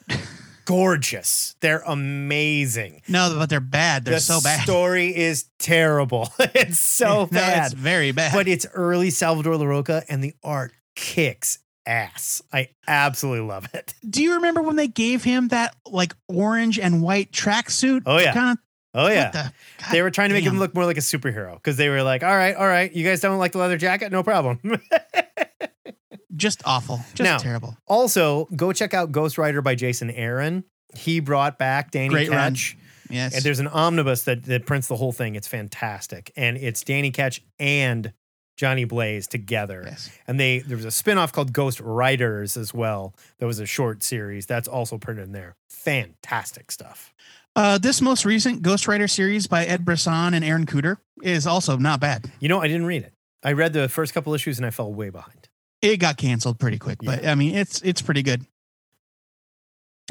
gorgeous. 0.66 1.56
They're 1.60 1.82
amazing. 1.86 3.02
No, 3.08 3.34
but 3.38 3.48
they're 3.50 3.60
bad. 3.60 4.04
They're 4.04 4.14
the 4.14 4.20
so 4.20 4.40
bad. 4.40 4.60
The 4.60 4.62
story 4.64 5.16
is 5.16 5.46
terrible. 5.58 6.28
it's 6.38 6.78
so 6.78 7.06
no, 7.20 7.26
bad. 7.26 7.66
It's 7.66 7.74
very 7.74 8.12
bad. 8.12 8.32
but 8.32 8.48
it's 8.48 8.66
early 8.74 9.10
Salvador 9.10 9.54
Larroca, 9.54 10.04
and 10.08 10.22
the 10.22 10.34
art 10.44 10.72
kicks 10.94 11.58
ass. 11.86 12.42
I 12.52 12.68
absolutely 12.86 13.46
love 13.46 13.68
it. 13.74 13.94
Do 14.08 14.22
you 14.22 14.34
remember 14.34 14.62
when 14.62 14.76
they 14.76 14.88
gave 14.88 15.24
him 15.24 15.48
that 15.48 15.74
like 15.86 16.14
orange 16.28 16.78
and 16.78 17.02
white 17.02 17.32
tracksuit? 17.32 18.02
Oh, 18.06 18.18
yeah. 18.18 18.32
Kind 18.34 18.58
of. 18.58 18.64
Oh 18.92 19.06
yeah, 19.06 19.30
The, 19.30 19.52
they 19.92 20.02
were 20.02 20.10
trying 20.10 20.30
to 20.30 20.34
make 20.34 20.42
him 20.42 20.58
look 20.58 20.74
more 20.74 20.84
like 20.84 20.96
a 20.96 21.00
superhero 21.00 21.54
because 21.54 21.76
they 21.76 21.88
were 21.88 22.02
like, 22.02 22.24
"All 22.24 22.34
right, 22.36 22.56
all 22.56 22.66
right, 22.66 22.92
you 22.92 23.04
guys 23.04 23.20
don't 23.20 23.38
like 23.38 23.52
the 23.52 23.58
leather 23.58 23.76
jacket, 23.76 24.10
no 24.10 24.24
problem." 24.24 24.58
just 26.36 26.62
awful. 26.64 26.96
Just 27.14 27.22
Now, 27.22 27.38
terrible. 27.38 27.76
also, 27.86 28.46
go 28.56 28.72
check 28.72 28.92
out 28.94 29.12
Ghost 29.12 29.38
Rider 29.38 29.62
by 29.62 29.76
Jason 29.76 30.10
Aaron. 30.10 30.64
He 30.94 31.20
brought 31.20 31.58
back 31.58 31.92
Danny 31.92 32.08
Great 32.08 32.30
run. 32.30 32.54
Ketch. 32.54 32.76
Yes. 33.10 33.34
And 33.34 33.44
there's 33.44 33.58
an 33.60 33.68
omnibus 33.68 34.24
that, 34.24 34.44
that 34.44 34.66
prints 34.66 34.88
the 34.88 34.96
whole 34.96 35.12
thing. 35.12 35.34
It's 35.34 35.48
fantastic. 35.48 36.32
And 36.36 36.56
it's 36.56 36.82
Danny 36.82 37.10
Ketch 37.10 37.42
and 37.58 38.12
Johnny 38.60 38.84
Blaze 38.84 39.26
together. 39.26 39.82
yes. 39.86 40.10
And 40.28 40.38
they 40.38 40.58
there 40.58 40.76
was 40.76 40.84
a 40.84 40.90
spin-off 40.90 41.32
called 41.32 41.50
Ghost 41.54 41.80
Riders 41.80 42.58
as 42.58 42.74
well. 42.74 43.14
That 43.38 43.46
was 43.46 43.58
a 43.58 43.64
short 43.64 44.02
series. 44.02 44.44
That's 44.44 44.68
also 44.68 44.98
printed 44.98 45.24
in 45.28 45.32
there. 45.32 45.56
Fantastic 45.70 46.70
stuff. 46.70 47.14
Uh, 47.56 47.78
this 47.78 48.02
most 48.02 48.26
recent 48.26 48.60
Ghost 48.60 48.86
Rider 48.86 49.08
series 49.08 49.46
by 49.46 49.64
Ed 49.64 49.86
Brisson 49.86 50.34
and 50.34 50.44
Aaron 50.44 50.66
Kuder 50.66 50.98
is 51.22 51.46
also 51.46 51.78
not 51.78 52.00
bad. 52.00 52.30
You 52.38 52.50
know, 52.50 52.60
I 52.60 52.66
didn't 52.68 52.84
read 52.84 53.02
it. 53.02 53.14
I 53.42 53.52
read 53.52 53.72
the 53.72 53.88
first 53.88 54.12
couple 54.12 54.34
issues 54.34 54.58
and 54.58 54.66
I 54.66 54.70
fell 54.70 54.92
way 54.92 55.08
behind. 55.08 55.48
It 55.80 55.96
got 55.96 56.18
canceled 56.18 56.58
pretty 56.58 56.78
quick, 56.78 56.98
but 57.02 57.26
I 57.26 57.34
mean, 57.36 57.54
it's 57.54 57.80
it's 57.80 58.02
pretty 58.02 58.22
good. 58.22 58.44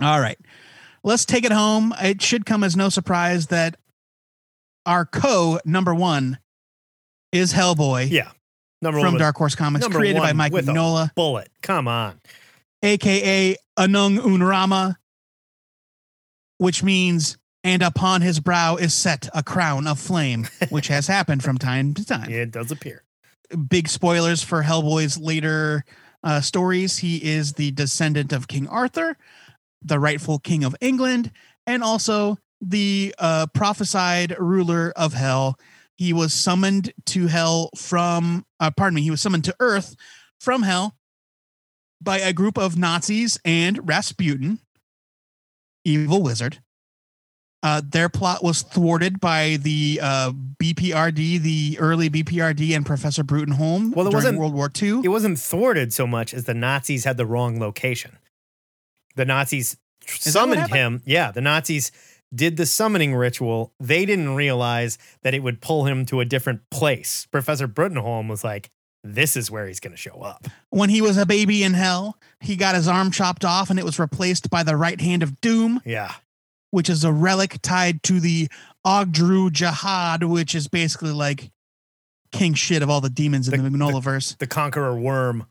All 0.01 0.19
right, 0.19 0.39
let's 1.03 1.23
take 1.23 1.45
it 1.45 1.51
home. 1.51 1.93
It 2.01 2.19
should 2.23 2.47
come 2.47 2.63
as 2.63 2.75
no 2.75 2.89
surprise 2.89 3.47
that 3.47 3.77
our 4.87 5.05
co 5.05 5.59
number 5.65 5.93
one 5.93 6.39
is 7.31 7.53
Hellboy 7.53 8.09
Yeah. 8.09 8.31
Number 8.81 9.01
from 9.01 9.17
Dark 9.17 9.35
Horse 9.35 9.55
Comics, 9.55 9.87
created 9.87 10.19
by 10.19 10.33
Mike 10.33 10.53
Mignola, 10.53 11.13
bullet. 11.15 11.49
Come 11.61 11.87
on. 11.87 12.19
aka 12.81 13.55
Anung 13.77 14.23
Un 14.23 14.41
Rama, 14.41 14.97
which 16.57 16.81
means 16.83 17.37
and 17.63 17.81
upon 17.81 18.21
his 18.21 18.39
brow 18.39 18.77
is 18.77 18.93
set 18.93 19.27
a 19.33 19.43
crown 19.43 19.85
of 19.85 19.99
flame, 19.99 20.47
which 20.69 20.87
has 20.87 21.07
happened 21.07 21.43
from 21.43 21.57
time 21.57 21.93
to 21.93 22.05
time. 22.05 22.31
It 22.31 22.51
does 22.51 22.71
appear. 22.71 23.03
big 23.67 23.87
spoilers 23.89 24.41
for 24.43 24.63
Hellboy's 24.63 25.17
later 25.17 25.83
uh, 26.23 26.41
stories. 26.41 26.97
He 26.99 27.17
is 27.17 27.53
the 27.53 27.71
descendant 27.71 28.31
of 28.31 28.47
King 28.47 28.67
Arthur, 28.67 29.17
the 29.81 29.99
rightful 29.99 30.39
king 30.39 30.63
of 30.63 30.75
England, 30.79 31.31
and 31.67 31.83
also 31.83 32.37
the 32.61 33.13
uh, 33.19 33.47
prophesied 33.53 34.35
ruler 34.39 34.93
of 34.95 35.13
hell. 35.13 35.57
He 35.99 36.13
was 36.13 36.33
summoned 36.33 36.93
to 37.07 37.27
hell 37.27 37.71
from, 37.75 38.45
uh, 38.61 38.71
pardon 38.71 38.95
me, 38.95 39.01
he 39.01 39.11
was 39.11 39.19
summoned 39.19 39.43
to 39.43 39.55
earth 39.59 39.97
from 40.39 40.61
hell 40.61 40.95
by 42.01 42.19
a 42.19 42.31
group 42.31 42.57
of 42.57 42.77
Nazis 42.77 43.37
and 43.43 43.85
Rasputin, 43.85 44.59
evil 45.83 46.23
wizard. 46.23 46.59
Uh, 47.61 47.81
their 47.85 48.07
plot 48.07 48.41
was 48.41 48.61
thwarted 48.61 49.19
by 49.19 49.57
the 49.61 49.99
uh, 50.01 50.31
BPRD, 50.63 51.41
the 51.41 51.75
early 51.81 52.09
BPRD, 52.09 52.73
and 52.73 52.85
Professor 52.85 53.21
Bruttenholm 53.21 53.93
Well, 53.93 54.07
it 54.07 54.11
during 54.11 54.13
wasn't- 54.13 54.39
World 54.39 54.53
War 54.53 54.71
II. 54.81 55.01
It 55.03 55.09
wasn't 55.09 55.37
thwarted 55.37 55.91
so 55.91 56.07
much 56.07 56.33
as 56.33 56.45
the 56.45 56.53
Nazis 56.53 57.03
had 57.03 57.17
the 57.17 57.25
wrong 57.25 57.59
location. 57.59 58.17
The 59.17 59.25
Nazis 59.25 59.75
what 60.05 60.11
summoned 60.21 60.69
him. 60.69 61.01
Yeah, 61.05 61.31
the 61.31 61.41
Nazis 61.41 61.91
did 62.33 62.57
the 62.57 62.65
summoning 62.65 63.15
ritual. 63.15 63.73
They 63.79 64.05
didn't 64.05 64.35
realize 64.35 64.97
that 65.23 65.33
it 65.33 65.41
would 65.43 65.61
pull 65.61 65.85
him 65.85 66.05
to 66.07 66.19
a 66.19 66.25
different 66.25 66.61
place. 66.69 67.27
Professor 67.31 67.67
Bruttenholm 67.67 68.29
was 68.29 68.43
like, 68.43 68.69
this 69.03 69.35
is 69.37 69.49
where 69.49 69.65
he's 69.67 69.79
going 69.79 69.93
to 69.93 69.97
show 69.97 70.21
up. 70.21 70.47
when 70.69 70.89
he 70.89 71.01
was 71.01 71.17
a 71.17 71.25
baby 71.25 71.63
in 71.63 71.73
hell, 71.73 72.17
he 72.41 72.55
got 72.55 72.75
his 72.75 72.87
arm 72.87 73.11
chopped 73.11 73.45
off, 73.45 73.69
and 73.69 73.79
it 73.79 73.85
was 73.85 73.97
replaced 73.97 74.49
by 74.49 74.61
the 74.61 74.75
right 74.75 74.99
hand 74.99 75.23
of 75.23 75.39
Doom, 75.41 75.81
Yeah. 75.85 76.13
which 76.71 76.89
is 76.89 77.03
a 77.03 77.11
relic 77.11 77.61
tied 77.61 78.03
to 78.03 78.19
the 78.19 78.49
Ogdru 78.85 79.51
Jihad, 79.51 80.23
which 80.23 80.53
is 80.53 80.67
basically 80.67 81.11
like 81.11 81.49
king 82.31 82.53
shit 82.53 82.83
of 82.83 82.89
all 82.89 83.01
the 83.01 83.09
demons 83.09 83.47
in 83.47 83.63
The- 83.63 83.69
the, 83.69 83.75
Mignolaverse. 83.77 84.37
The 84.37 84.47
conqueror 84.47 84.95
worm. 84.99 85.47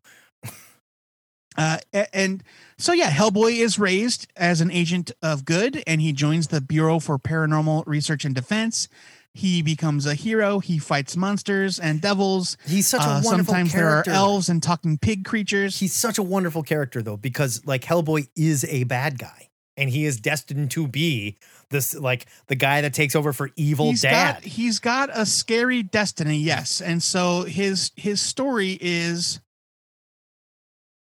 Uh, 1.59 1.79
and 2.13 2.43
so, 2.79 2.93
yeah, 2.93 3.11
Hellboy 3.11 3.57
is 3.59 3.79
raised 3.79 4.29
as 4.37 4.61
an 4.61 4.71
agent 4.71 5.11
of 5.21 5.45
good, 5.45 5.83
and 5.87 6.01
he 6.01 6.13
joins 6.13 6.47
the 6.49 6.61
Bureau 6.61 7.01
for 7.01 7.19
Paranormal 7.19 7.83
Research 7.87 8.25
and 8.25 8.35
Defense. 8.35 8.89
He 9.35 9.61
becomes 9.63 10.07
a 10.07 10.15
hero. 10.15 10.59
He 10.61 10.79
fights 10.79 11.17
monsters 11.17 11.79
and 11.79 12.01
devils. 12.01 12.57
He's 12.67 12.89
such 12.89 13.03
a 13.03 13.05
Uh, 13.05 13.21
wonderful 13.25 13.53
sometimes 13.55 13.73
character. 13.73 14.11
there 14.11 14.19
are 14.21 14.25
elves 14.25 14.49
and 14.49 14.63
talking 14.63 14.99
pig 14.99 15.25
creatures. 15.25 15.79
He's 15.81 15.93
such 15.95 16.17
a 16.19 16.23
wonderful 16.23 16.63
character 16.63 17.03
though, 17.03 17.17
because 17.17 17.65
like 17.67 17.83
Hellboy 17.85 18.29
is 18.37 18.65
a 18.65 18.85
bad 18.85 19.19
guy, 19.19 19.49
and 19.77 19.91
he 19.91 20.07
is 20.07 20.19
destined 20.19 20.71
to 20.73 20.89
be 20.89 21.37
this 21.71 21.95
like 21.95 22.27
the 22.47 22.57
guy 22.57 22.81
that 22.81 22.95
takes 22.95 23.15
over 23.15 23.33
for 23.33 23.51
evil 23.55 23.91
He's 23.91 24.01
dad. 24.03 24.35
got 24.37 24.45
he's 24.45 24.79
got 24.81 25.11
a 25.13 25.27
scary 25.27 25.83
destiny, 25.83 26.39
yes. 26.39 26.81
And 26.81 27.03
so 27.03 27.43
his 27.45 27.93
his 27.97 28.21
story 28.21 28.79
is 28.81 29.41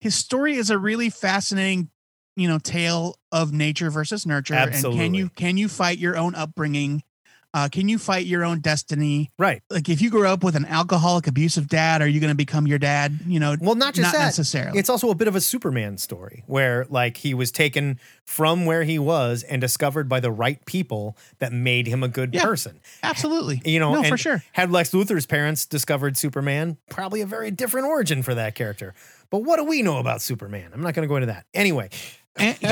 his 0.05 0.14
story 0.14 0.55
is 0.56 0.68
a 0.70 0.76
really 0.78 1.09
fascinating, 1.09 1.89
you 2.36 2.47
know, 2.47 2.59
tale 2.59 3.16
of 3.32 3.52
nature 3.52 3.90
versus 3.90 4.26
nurture. 4.26 4.55
And 4.55 4.72
can 4.74 5.14
you 5.14 5.31
can 5.31 5.56
you 5.56 5.66
fight 5.68 5.97
your 5.98 6.16
own 6.16 6.35
upbringing? 6.35 7.02
Uh, 7.55 7.68
can 7.70 7.89
you 7.89 7.98
fight 7.98 8.26
your 8.26 8.44
own 8.44 8.59
destiny? 8.59 9.31
right. 9.39 9.62
Like 9.70 9.89
if 9.89 10.02
you 10.02 10.10
grow 10.10 10.32
up 10.32 10.43
with 10.43 10.56
an 10.56 10.64
alcoholic, 10.66 11.28
abusive 11.28 11.68
dad, 11.68 12.02
are 12.02 12.09
you 12.09 12.18
going 12.18 12.32
to 12.32 12.36
become 12.36 12.66
your 12.66 12.81
dad? 12.81 13.20
You 13.24 13.39
know, 13.39 13.55
Well, 13.60 13.76
not 13.76 13.94
just 13.94 14.12
not 14.12 14.18
that. 14.18 14.24
necessarily. 14.24 14.76
It's 14.76 14.90
also 14.90 15.09
a 15.10 15.14
bit 15.14 15.28
of 15.28 15.36
a 15.36 15.40
Superman 15.40 15.97
story 15.97 16.43
where 16.48 16.85
like 16.90 17.16
he 17.18 17.32
was 17.32 17.52
taken 17.52 18.01
from 18.24 18.66
where 18.66 18.82
he 18.82 18.98
was 18.98 19.44
and 19.44 19.60
discovered 19.60 20.09
by 20.09 20.18
the 20.18 20.32
right 20.32 20.66
people 20.66 21.16
that 21.39 21.52
made 21.52 21.86
him 21.86 22.02
a 22.02 22.09
good 22.09 22.35
Yeah. 22.35 22.43
person. 22.44 22.81
Absolutely, 23.05 23.62
You 23.64 23.78
know, 23.78 23.94
no, 23.94 24.02
for 24.02 24.16
sure. 24.16 24.43
Had 24.51 24.72
Lex 24.72 24.90
Luthor's 24.90 25.24
parents 25.26 25.64
discovered 25.64 26.16
Superman, 26.16 26.76
probably 26.90 27.20
a 27.20 27.26
very 27.26 27.52
different 27.52 27.86
origin 27.86 28.24
for 28.24 28.35
that 28.35 28.56
character. 28.56 28.94
But 29.35 29.43
what 29.43 29.56
do 29.56 29.65
we 29.65 29.82
know 29.82 29.98
about 29.98 30.23
Superman? 30.23 30.70
I'm 30.73 30.81
not 30.81 30.94
going 30.94 31.02
to 31.02 31.09
go 31.09 31.16
into 31.16 31.27
that. 31.27 31.44
Anyway. 31.52 31.89
And, 32.36 32.56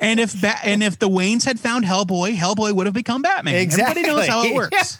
and 0.00 0.20
if 0.20 0.40
ba- 0.40 0.60
and 0.64 0.80
if 0.80 1.00
the 1.00 1.08
Waynes 1.08 1.44
had 1.44 1.58
found 1.58 1.84
Hellboy, 1.84 2.36
Hellboy 2.36 2.72
would 2.72 2.86
have 2.86 2.94
become 2.94 3.20
Batman. 3.20 3.56
Exactly. 3.56 4.02
Everybody 4.04 4.16
knows 4.16 4.28
how 4.28 4.44
it 4.44 4.54
works. 4.54 4.96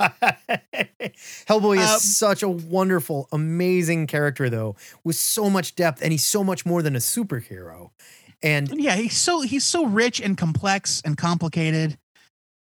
Hellboy 1.47 1.77
is 1.79 1.85
Uh, 1.89 1.99
such 2.01 2.43
a 2.43 2.49
wonderful, 2.49 3.29
amazing 3.31 4.09
character, 4.09 4.51
though, 4.51 4.75
with 5.05 5.15
so 5.15 5.49
much 5.49 5.77
depth, 5.77 6.03
and 6.03 6.11
he's 6.11 6.27
so 6.27 6.43
much 6.43 6.67
more 6.67 6.83
than 6.83 6.97
a 6.97 7.01
superhero. 7.01 7.91
And 8.43 8.69
yeah 8.81 8.97
he's 8.97 9.17
so 9.17 9.43
he's 9.43 9.65
so 9.65 9.87
rich 9.87 10.21
and 10.21 10.37
complex 10.37 11.01
and 11.05 11.17
complicated 11.17 11.97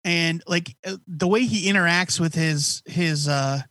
and 0.04 0.42
like 0.48 0.76
uh, 0.84 0.98
the 1.08 1.28
way 1.28 1.46
he 1.46 1.72
interacts 1.72 2.20
with 2.20 2.34
his 2.34 2.82
his 2.88 3.28
uh 3.28 3.62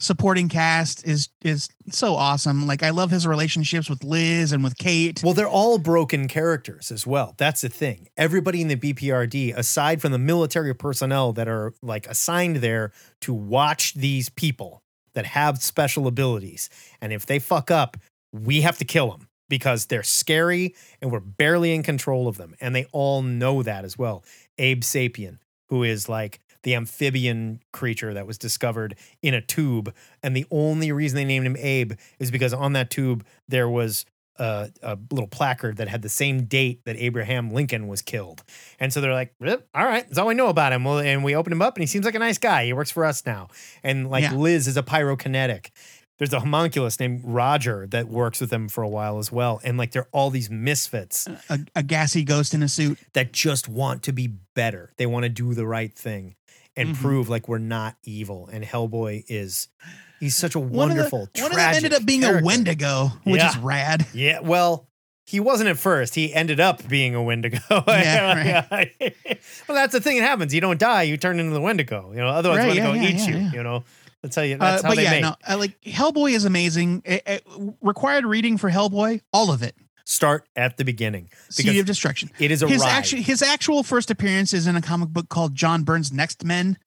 supporting 0.00 0.48
cast 0.48 1.06
is 1.06 1.28
is 1.42 1.68
so 1.90 2.14
awesome 2.14 2.66
like 2.66 2.82
i 2.82 2.90
love 2.90 3.10
his 3.10 3.26
relationships 3.26 3.88
with 3.88 4.02
liz 4.02 4.52
and 4.52 4.64
with 4.64 4.76
kate 4.76 5.20
well, 5.22 5.34
they're 5.34 5.48
all 5.48 5.78
broken 5.78 6.28
characters 6.28 6.90
as 6.90 7.06
well. 7.06 7.34
That's 7.38 7.60
the 7.60 7.68
thing. 7.68 8.08
Everybody 8.16 8.62
in 8.62 8.68
the 8.68 8.76
BPRD, 8.76 9.56
aside 9.56 10.00
from 10.00 10.12
the 10.12 10.18
military 10.18 10.74
personnel 10.74 11.32
that 11.34 11.48
are 11.48 11.74
like 11.82 12.06
assigned 12.06 12.56
there 12.56 12.92
to 13.20 13.32
watch 13.32 13.94
these 13.94 14.28
people 14.28 14.82
that 15.14 15.26
have 15.26 15.62
special 15.62 16.06
abilities, 16.06 16.70
and 17.00 17.12
if 17.12 17.26
they 17.26 17.38
fuck 17.38 17.70
up, 17.70 17.96
we 18.32 18.62
have 18.62 18.78
to 18.78 18.84
kill 18.84 19.10
them 19.10 19.28
because 19.48 19.86
they're 19.86 20.02
scary 20.02 20.74
and 21.00 21.10
we're 21.10 21.20
barely 21.20 21.74
in 21.74 21.82
control 21.82 22.28
of 22.28 22.36
them. 22.36 22.54
And 22.60 22.74
they 22.74 22.86
all 22.92 23.22
know 23.22 23.62
that 23.62 23.84
as 23.84 23.98
well. 23.98 24.24
Abe 24.58 24.82
Sapien, 24.82 25.38
who 25.68 25.82
is 25.82 26.08
like 26.08 26.40
the 26.62 26.74
amphibian 26.74 27.60
creature 27.72 28.12
that 28.14 28.26
was 28.26 28.38
discovered 28.38 28.96
in 29.22 29.34
a 29.34 29.40
tube. 29.40 29.94
And 30.22 30.36
the 30.36 30.46
only 30.50 30.92
reason 30.92 31.16
they 31.16 31.24
named 31.24 31.46
him 31.46 31.56
Abe 31.58 31.92
is 32.18 32.30
because 32.30 32.52
on 32.52 32.72
that 32.74 32.90
tube 32.90 33.24
there 33.48 33.68
was 33.68 34.04
a, 34.36 34.70
a 34.82 34.98
little 35.10 35.26
placard 35.28 35.76
that 35.78 35.88
had 35.88 36.00
the 36.02 36.08
same 36.08 36.44
date 36.44 36.84
that 36.86 36.96
Abraham 36.96 37.50
Lincoln 37.50 37.88
was 37.88 38.00
killed. 38.00 38.42
And 38.78 38.90
so 38.92 39.00
they're 39.00 39.12
like, 39.12 39.34
all 39.74 39.84
right, 39.84 40.04
that's 40.06 40.18
all 40.18 40.26
we 40.28 40.34
know 40.34 40.48
about 40.48 40.72
him. 40.72 40.84
Well, 40.84 40.98
and 40.98 41.22
we 41.22 41.34
open 41.34 41.52
him 41.52 41.60
up 41.62 41.76
and 41.76 41.82
he 41.82 41.86
seems 41.86 42.04
like 42.06 42.14
a 42.14 42.18
nice 42.18 42.38
guy. 42.38 42.64
He 42.64 42.72
works 42.72 42.90
for 42.90 43.04
us 43.04 43.24
now. 43.26 43.48
And 43.82 44.08
like 44.08 44.22
Yeah. 44.22 44.32
Liz 44.34 44.66
is 44.66 44.76
a 44.78 44.82
pyrokinetic. 44.82 45.70
there's 46.18 46.32
a 46.34 46.40
homunculus 46.40 47.00
named 47.00 47.22
Roger 47.24 47.86
that 47.88 48.08
works 48.08 48.40
with 48.42 48.50
them 48.50 48.68
for 48.68 48.82
a 48.82 48.88
while 48.88 49.18
as 49.18 49.32
well. 49.32 49.58
And 49.64 49.76
like 49.78 49.92
they're 49.92 50.08
all 50.12 50.28
these 50.30 50.50
misfits 50.50 51.26
A, 51.48 51.58
a 51.76 51.82
gassy 51.82 52.24
ghost 52.24 52.52
in 52.54 52.62
a 52.62 52.68
suit. 52.68 52.98
that 53.14 53.32
just 53.32 53.68
want 53.68 54.02
to 54.04 54.12
be 54.12 54.28
better. 54.54 54.92
They 54.98 55.06
want 55.06 55.22
to 55.24 55.28
do 55.30 55.54
the 55.54 55.66
right 55.66 55.94
thing 55.94 56.34
and 56.76 56.90
Mhm. 56.94 57.00
prove 57.00 57.28
like 57.28 57.48
we're 57.48 57.58
not 57.58 57.96
evil. 58.04 58.48
And 58.52 58.64
Hellboy 58.64 59.24
is 59.28 59.68
he's 60.20 60.36
such 60.36 60.54
a 60.54 60.58
One 60.58 60.66
of 60.90 60.96
the- 60.96 61.02
wonderful, 61.02 61.28
One 61.36 61.50
of 61.50 61.56
them 61.56 61.74
ended 61.74 61.92
up 61.92 62.04
being 62.04 62.20
character. 62.22 62.42
a 62.42 62.46
Wendigo, 62.46 63.12
which 63.24 63.42
is 63.42 63.56
rad. 63.58 64.06
Yeah, 64.14 64.40
well, 64.40 64.86
he 65.26 65.38
wasn't 65.40 65.68
at 65.70 65.78
first. 65.78 66.14
He 66.16 66.34
ended 66.34 66.58
up 66.60 66.86
being 66.88 67.14
a 67.14 67.22
Wendigo. 67.22 67.58
Yeah, 67.88 68.64
well, 69.68 69.76
that's 69.76 69.92
the 69.92 70.00
thing 70.00 70.18
that 70.18 70.24
happens. 70.26 70.52
You 70.54 70.60
don't 70.60 70.78
die, 70.78 71.02
you 71.04 71.16
turn 71.16 71.38
into 71.40 71.52
the 71.52 71.60
Wendigo. 71.60 72.10
You 72.12 72.18
know, 72.18 72.28
otherwise 72.28 72.58
Right, 72.58 72.74
yeah, 72.76 72.88
Wendigo 72.90 73.04
yeah, 73.06 73.14
eats 73.14 73.26
yeah, 73.28 73.34
you. 73.36 73.42
yeah. 73.44 73.52
You 73.52 73.62
know, 73.62 73.84
that's 74.22 74.36
how 74.36 74.42
you. 74.42 74.56
Uh, 74.56 74.82
how 74.82 74.88
but 74.88 74.96
they 74.96 75.04
yeah, 75.04 75.10
make. 75.12 75.22
no, 75.22 75.36
I 75.46 75.54
like 75.54 75.80
Hellboy 75.82 76.32
is 76.32 76.44
amazing. 76.44 77.02
Eh, 77.04 77.20
eh, 77.26 77.38
required 77.80 78.24
reading 78.26 78.58
for 78.58 78.70
Hellboy, 78.70 79.20
all 79.32 79.50
of 79.52 79.62
it. 79.62 79.74
Start 80.10 80.48
at 80.56 80.76
the 80.76 80.84
beginning 80.84 81.30
Seed 81.50 81.78
of 81.78 81.86
Destruction. 81.86 82.32
it 82.40 82.50
is 82.50 82.64
a 82.64 82.68
his 82.68 82.82
his 83.12 83.42
actual 83.42 83.84
first 83.84 84.10
appearance 84.10 84.52
is 84.52 84.66
in 84.66 84.74
a 84.74 84.82
comic 84.82 85.10
book 85.10 85.28
called 85.28 85.54
John 85.54 85.84
Byrne's 85.84 86.12
Next 86.12 86.44
Men, 86.44 86.78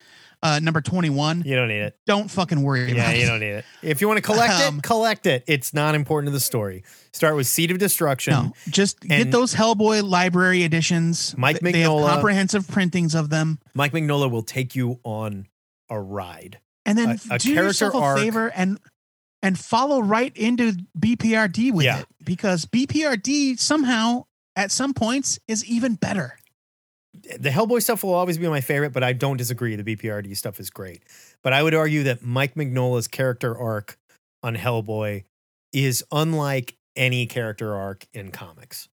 uh, 0.42 0.60
number 0.62 0.82
twenty 0.82 1.08
one. 1.08 1.42
you 1.46 1.56
don't 1.56 1.68
need 1.68 1.80
it. 1.80 1.96
Don't 2.06 2.30
fucking 2.30 2.62
worry 2.62 2.80
Yeah, 2.92 2.96
about 2.96 3.14
it. 3.14 3.16
Yeah, 3.16 3.22
you 3.22 3.26
don't 3.30 3.40
need 3.40 3.46
it. 3.52 3.64
If 3.82 4.02
you 4.02 4.08
want 4.08 4.18
to 4.18 4.22
collect 4.22 4.52
Um, 4.52 4.76
it, 4.76 4.82
collect 4.82 5.26
it. 5.26 5.42
It's 5.46 5.72
not 5.72 5.94
important 5.94 6.28
to 6.28 6.32
the 6.32 6.40
story. 6.40 6.84
Start 7.14 7.34
with 7.34 7.46
Seed 7.46 7.70
of 7.70 7.78
Destruction. 7.78 8.34
No, 8.34 8.52
just 8.68 9.00
get 9.00 9.30
those 9.30 9.54
Hellboy 9.54 10.06
library 10.06 10.62
editions. 10.62 11.34
Mike 11.38 11.60
They- 11.60 11.72
They 11.72 11.80
have 11.80 11.92
comprehensive 11.92 12.68
printings 12.68 13.14
of 13.14 13.30
them. 13.30 13.58
Mike 13.72 13.92
Mignola 13.92 14.30
will 14.30 14.42
take 14.42 14.74
you 14.76 15.00
on 15.02 15.46
a 15.88 15.98
ride. 15.98 16.58
And 16.84 16.98
then 16.98 17.08
A- 17.30 17.36
a 17.36 17.38
do 17.38 17.54
character 17.54 17.86
yourself 17.86 17.94
a 17.94 17.98
arc. 17.98 18.18
favor 18.18 18.48
and 18.54 18.78
and 19.44 19.56
follow 19.58 20.00
right 20.00 20.36
into 20.36 20.72
BPRD 20.98 21.70
with 21.70 21.84
Yeah. 21.84 22.00
it 22.00 22.06
because 22.24 22.64
BPRD 22.66 23.56
somehow 23.60 24.24
at 24.56 24.72
some 24.72 24.92
points 24.94 25.38
is 25.46 25.64
even 25.66 25.94
better. 25.94 26.38
the 27.38 27.48
Hellboy 27.50 27.80
stuff 27.82 28.02
will 28.02 28.12
always 28.12 28.38
be 28.38 28.48
my 28.48 28.60
favorite, 28.60 28.92
but 28.92 29.04
I 29.04 29.12
don't 29.12 29.36
disagree. 29.36 29.76
The 29.76 29.84
BPRD 29.84 30.36
stuff 30.36 30.58
is 30.58 30.68
great. 30.68 31.02
But 31.42 31.52
I 31.52 31.62
would 31.62 31.72
argue 31.74 32.02
that 32.02 32.22
Mike 32.22 32.54
Mignola's 32.56 33.06
character 33.06 33.56
arc 33.56 33.96
on 34.42 34.56
Hellboy 34.56 35.22
is 35.72 36.04
unlike 36.10 36.76
any 36.96 37.26
character 37.26 37.72
arc 37.74 38.06
in 38.12 38.30
comics. 38.32 38.88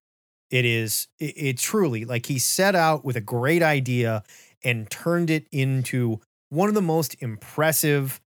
It 0.50 0.64
is, 0.64 1.08
it, 1.18 1.34
it 1.36 1.58
truly, 1.58 2.04
like 2.04 2.26
he 2.26 2.38
set 2.38 2.74
out 2.76 3.04
with 3.04 3.16
a 3.16 3.20
great 3.20 3.62
idea 3.62 4.22
and 4.62 4.88
turned 4.88 5.28
it 5.28 5.46
into 5.50 6.20
one 6.48 6.68
of 6.68 6.74
the 6.76 6.80
most 6.82 7.16
impressive 7.20 8.20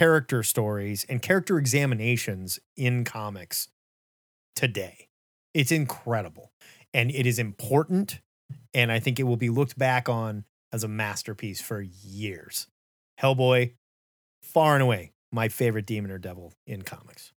character 0.00 0.42
stories 0.42 1.06
and 1.08 1.22
character 1.22 1.56
examinations 1.56 2.60
in 2.76 3.02
comics 3.02 3.68
today. 4.54 5.08
It's 5.54 5.72
incredible 5.72 6.52
and 6.92 7.10
it 7.10 7.24
is 7.24 7.38
important 7.38 8.20
and 8.74 8.92
I 8.92 8.98
think 8.98 9.18
it 9.18 9.22
will 9.22 9.38
be 9.38 9.48
looked 9.48 9.78
back 9.78 10.06
on 10.06 10.44
as 10.70 10.84
a 10.84 10.88
masterpiece 10.88 11.62
for 11.62 11.80
years. 11.80 12.66
Hellboy, 13.18 13.72
far 14.42 14.74
and 14.74 14.82
away, 14.82 15.12
my 15.32 15.48
favorite 15.48 15.86
demon 15.86 16.10
or 16.10 16.18
devil 16.18 16.52
in 16.66 16.82
comics. 16.82 17.32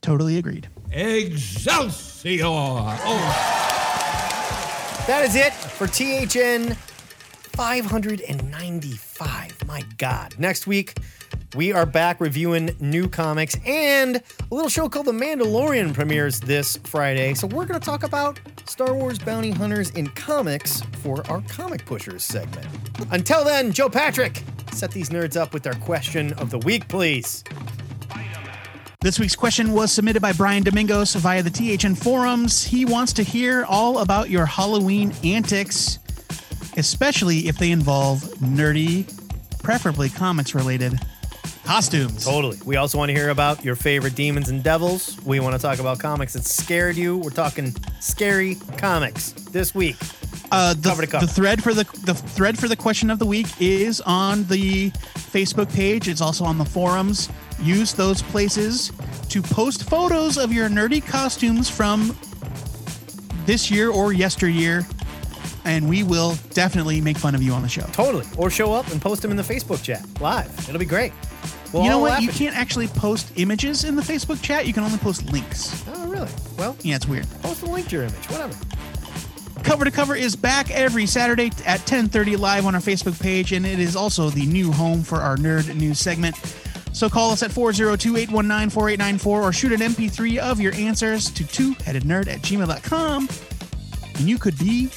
Totally 0.00 0.38
agreed. 0.38 0.68
Excelsior! 0.92 2.44
Oh, 2.44 2.84
That 5.08 5.24
is 5.24 5.34
it 5.34 5.52
for 5.52 5.88
THN 5.88 6.76
595. 7.56 9.66
My 9.66 9.82
God. 9.98 10.36
Next 10.38 10.68
week, 10.68 10.94
we 11.54 11.72
are 11.72 11.86
back 11.86 12.20
reviewing 12.20 12.70
new 12.78 13.08
comics 13.08 13.56
and 13.66 14.16
a 14.16 14.54
little 14.54 14.68
show 14.68 14.88
called 14.88 15.06
The 15.06 15.12
Mandalorian 15.12 15.92
premieres 15.92 16.38
this 16.38 16.76
Friday. 16.84 17.34
So 17.34 17.46
we're 17.48 17.66
going 17.66 17.80
to 17.80 17.84
talk 17.84 18.04
about 18.04 18.38
Star 18.66 18.94
Wars 18.94 19.18
bounty 19.18 19.50
hunters 19.50 19.90
in 19.90 20.06
comics 20.08 20.80
for 21.02 21.26
our 21.28 21.42
Comic 21.48 21.84
Pushers 21.86 22.24
segment. 22.24 22.66
Until 23.10 23.44
then, 23.44 23.72
Joe 23.72 23.88
Patrick, 23.88 24.42
set 24.72 24.92
these 24.92 25.10
nerds 25.10 25.36
up 25.36 25.52
with 25.52 25.62
their 25.62 25.74
question 25.74 26.32
of 26.34 26.50
the 26.50 26.58
week, 26.58 26.86
please. 26.88 27.42
This 29.00 29.18
week's 29.18 29.36
question 29.36 29.72
was 29.72 29.90
submitted 29.90 30.20
by 30.20 30.32
Brian 30.32 30.62
Domingos 30.62 31.14
via 31.14 31.42
the 31.42 31.50
THN 31.50 31.96
forums. 31.96 32.62
He 32.62 32.84
wants 32.84 33.12
to 33.14 33.22
hear 33.22 33.64
all 33.64 33.98
about 34.00 34.30
your 34.30 34.46
Halloween 34.46 35.12
antics, 35.24 35.98
especially 36.76 37.48
if 37.48 37.58
they 37.58 37.72
involve 37.72 38.20
nerdy, 38.38 39.10
preferably 39.62 40.10
comics 40.10 40.54
related 40.54 41.00
costumes. 41.70 42.24
Totally. 42.24 42.58
We 42.64 42.74
also 42.74 42.98
want 42.98 43.10
to 43.10 43.14
hear 43.14 43.28
about 43.28 43.64
your 43.64 43.76
favorite 43.76 44.16
demons 44.16 44.48
and 44.48 44.60
devils. 44.60 45.16
We 45.24 45.38
want 45.38 45.54
to 45.54 45.62
talk 45.62 45.78
about 45.78 46.00
comics 46.00 46.32
that 46.32 46.44
scared 46.44 46.96
you. 46.96 47.16
We're 47.16 47.30
talking 47.30 47.72
scary 48.00 48.56
comics 48.76 49.30
this 49.52 49.72
week. 49.72 49.96
Uh, 50.50 50.74
the, 50.74 50.88
Cover 50.88 51.02
to 51.02 51.06
cover. 51.06 51.26
the 51.26 51.32
thread 51.32 51.62
for 51.62 51.72
the 51.72 51.84
the 52.04 52.14
thread 52.14 52.58
for 52.58 52.66
the 52.66 52.74
question 52.74 53.08
of 53.08 53.20
the 53.20 53.24
week 53.24 53.46
is 53.60 54.00
on 54.00 54.42
the 54.46 54.90
Facebook 54.90 55.72
page. 55.72 56.08
It's 56.08 56.20
also 56.20 56.44
on 56.44 56.58
the 56.58 56.64
forums. 56.64 57.28
Use 57.62 57.92
those 57.92 58.20
places 58.20 58.90
to 59.28 59.40
post 59.40 59.88
photos 59.88 60.38
of 60.38 60.52
your 60.52 60.68
nerdy 60.68 61.06
costumes 61.06 61.70
from 61.70 62.16
this 63.46 63.70
year 63.70 63.90
or 63.90 64.12
yesteryear, 64.12 64.84
and 65.64 65.88
we 65.88 66.02
will 66.02 66.34
definitely 66.52 67.00
make 67.00 67.16
fun 67.16 67.36
of 67.36 67.44
you 67.44 67.52
on 67.52 67.62
the 67.62 67.68
show. 67.68 67.86
Totally. 67.92 68.26
Or 68.36 68.50
show 68.50 68.72
up 68.72 68.90
and 68.90 69.00
post 69.00 69.22
them 69.22 69.30
in 69.30 69.36
the 69.36 69.44
Facebook 69.44 69.84
chat 69.84 70.04
live. 70.20 70.50
It'll 70.68 70.80
be 70.80 70.84
great. 70.84 71.12
We'll 71.72 71.84
you 71.84 71.88
know 71.90 71.98
what? 72.00 72.20
You 72.22 72.28
can't 72.30 72.56
actually 72.56 72.88
post 72.88 73.32
images 73.36 73.84
in 73.84 73.94
the 73.96 74.02
Facebook 74.02 74.42
chat. 74.42 74.66
You 74.66 74.72
can 74.72 74.82
only 74.82 74.98
post 74.98 75.30
links. 75.32 75.84
Oh, 75.94 76.06
really? 76.08 76.28
Well, 76.58 76.76
Yeah, 76.82 76.96
it's 76.96 77.06
weird. 77.06 77.26
post 77.42 77.62
a 77.62 77.66
link 77.66 77.88
to 77.88 77.96
your 77.96 78.04
image. 78.04 78.26
Whatever. 78.28 78.54
Cover 79.62 79.84
to 79.84 79.90
Cover 79.90 80.16
is 80.16 80.34
back 80.36 80.70
every 80.70 81.06
Saturday 81.06 81.52
at 81.66 81.80
10:30 81.86 82.36
live 82.36 82.66
on 82.66 82.74
our 82.74 82.80
Facebook 82.80 83.20
page, 83.20 83.52
and 83.52 83.64
it 83.66 83.78
is 83.78 83.94
also 83.94 84.30
the 84.30 84.46
new 84.46 84.72
home 84.72 85.02
for 85.02 85.18
our 85.18 85.36
nerd 85.36 85.72
news 85.76 85.98
segment. 86.00 86.34
So 86.92 87.08
call 87.08 87.30
us 87.30 87.42
at 87.44 87.50
402-819-4894 87.52 89.26
or 89.26 89.52
shoot 89.52 89.72
an 89.72 89.80
MP3 89.80 90.38
of 90.38 90.60
your 90.60 90.74
answers 90.74 91.30
to 91.30 91.46
two-headednerd 91.46 92.26
at 92.26 92.40
gmail.com, 92.42 93.28
and 94.16 94.28
you 94.28 94.38
could 94.38 94.58
be 94.58 94.88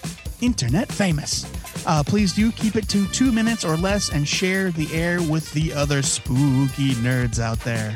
internet 0.42 0.92
famous. 0.92 1.46
Uh, 1.86 2.04
please 2.04 2.34
do 2.34 2.52
keep 2.52 2.76
it 2.76 2.88
to 2.90 3.08
two 3.10 3.32
minutes 3.32 3.66
or 3.66 3.76
less 3.76 4.10
and 4.10 4.28
share 4.28 4.72
the 4.72 4.92
air 4.94 5.22
with 5.22 5.52
the 5.54 5.74
other 5.74 6.02
spooky 6.02 6.94
nerds 6.96 7.40
out 7.40 7.60
there. 7.60 7.96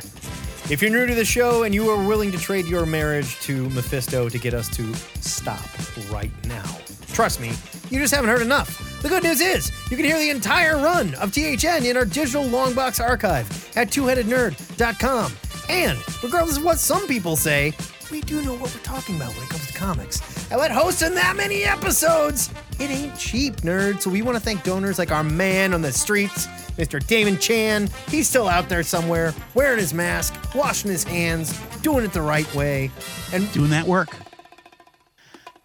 If 0.70 0.82
you're 0.82 0.92
new 0.92 1.06
to 1.06 1.16
the 1.16 1.24
show 1.24 1.64
and 1.64 1.74
you 1.74 1.90
are 1.90 2.08
willing 2.08 2.32
to 2.34 2.38
trade 2.38 2.66
your 2.66 2.86
marriage 2.86 3.40
to 3.42 3.70
Mephisto 3.70 4.28
to 4.28 4.38
get 4.38 4.54
us 4.54 4.68
to 4.76 4.94
stop 5.22 5.66
right 6.12 6.32
now, 6.46 6.66
trust 7.14 7.40
me, 7.40 7.54
you 7.90 8.00
just 8.00 8.14
haven't 8.14 8.30
heard 8.30 8.42
enough. 8.42 9.02
The 9.02 9.08
good 9.08 9.24
news 9.24 9.40
is 9.40 9.72
you 9.90 9.96
can 9.96 10.06
hear 10.06 10.20
the 10.20 10.30
entire 10.30 10.76
run 10.76 11.16
of 11.16 11.32
THN 11.32 11.86
in 11.86 11.96
our 11.96 12.04
digital 12.04 12.44
longbox 12.44 13.02
archive 13.02 13.48
at 13.78 13.90
twoheadednerd.com. 13.90 15.32
And 15.70 15.98
regardless 16.22 16.58
of 16.58 16.66
what 16.66 16.80
some 16.80 17.08
people 17.08 17.38
say, 17.38 17.74
we 18.12 18.20
do 18.22 18.42
know 18.42 18.54
what 18.54 18.74
we're 18.74 18.82
talking 18.82 19.16
about 19.16 19.34
when 19.36 19.44
it 19.44 19.50
comes 19.50 19.68
to 19.68 19.74
comics. 19.74 20.37
And 20.50 20.62
with 20.62 20.72
hosting 20.72 21.14
that 21.16 21.36
many 21.36 21.64
episodes, 21.64 22.50
it 22.80 22.90
ain't 22.90 23.18
cheap, 23.18 23.58
nerd. 23.58 24.02
So 24.02 24.10
we 24.10 24.22
want 24.22 24.38
to 24.38 24.44
thank 24.44 24.64
donors 24.64 24.98
like 24.98 25.12
our 25.12 25.24
man 25.24 25.74
on 25.74 25.82
the 25.82 25.92
streets, 25.92 26.48
Mr. 26.78 27.06
Damon 27.06 27.38
Chan. 27.38 27.90
He's 28.08 28.30
still 28.30 28.48
out 28.48 28.70
there 28.70 28.84
somewhere, 28.84 29.34
wearing 29.56 29.80
his 29.80 29.94
mask, 29.94 30.34
washing 30.56 30.90
his 30.90 31.04
hands, 31.04 31.58
doing 31.82 32.06
it 32.06 32.14
the 32.14 32.22
right 32.22 32.52
way. 32.56 32.92
And 33.34 33.52
doing 33.52 33.72
that 33.72 33.86
work. 33.86 34.16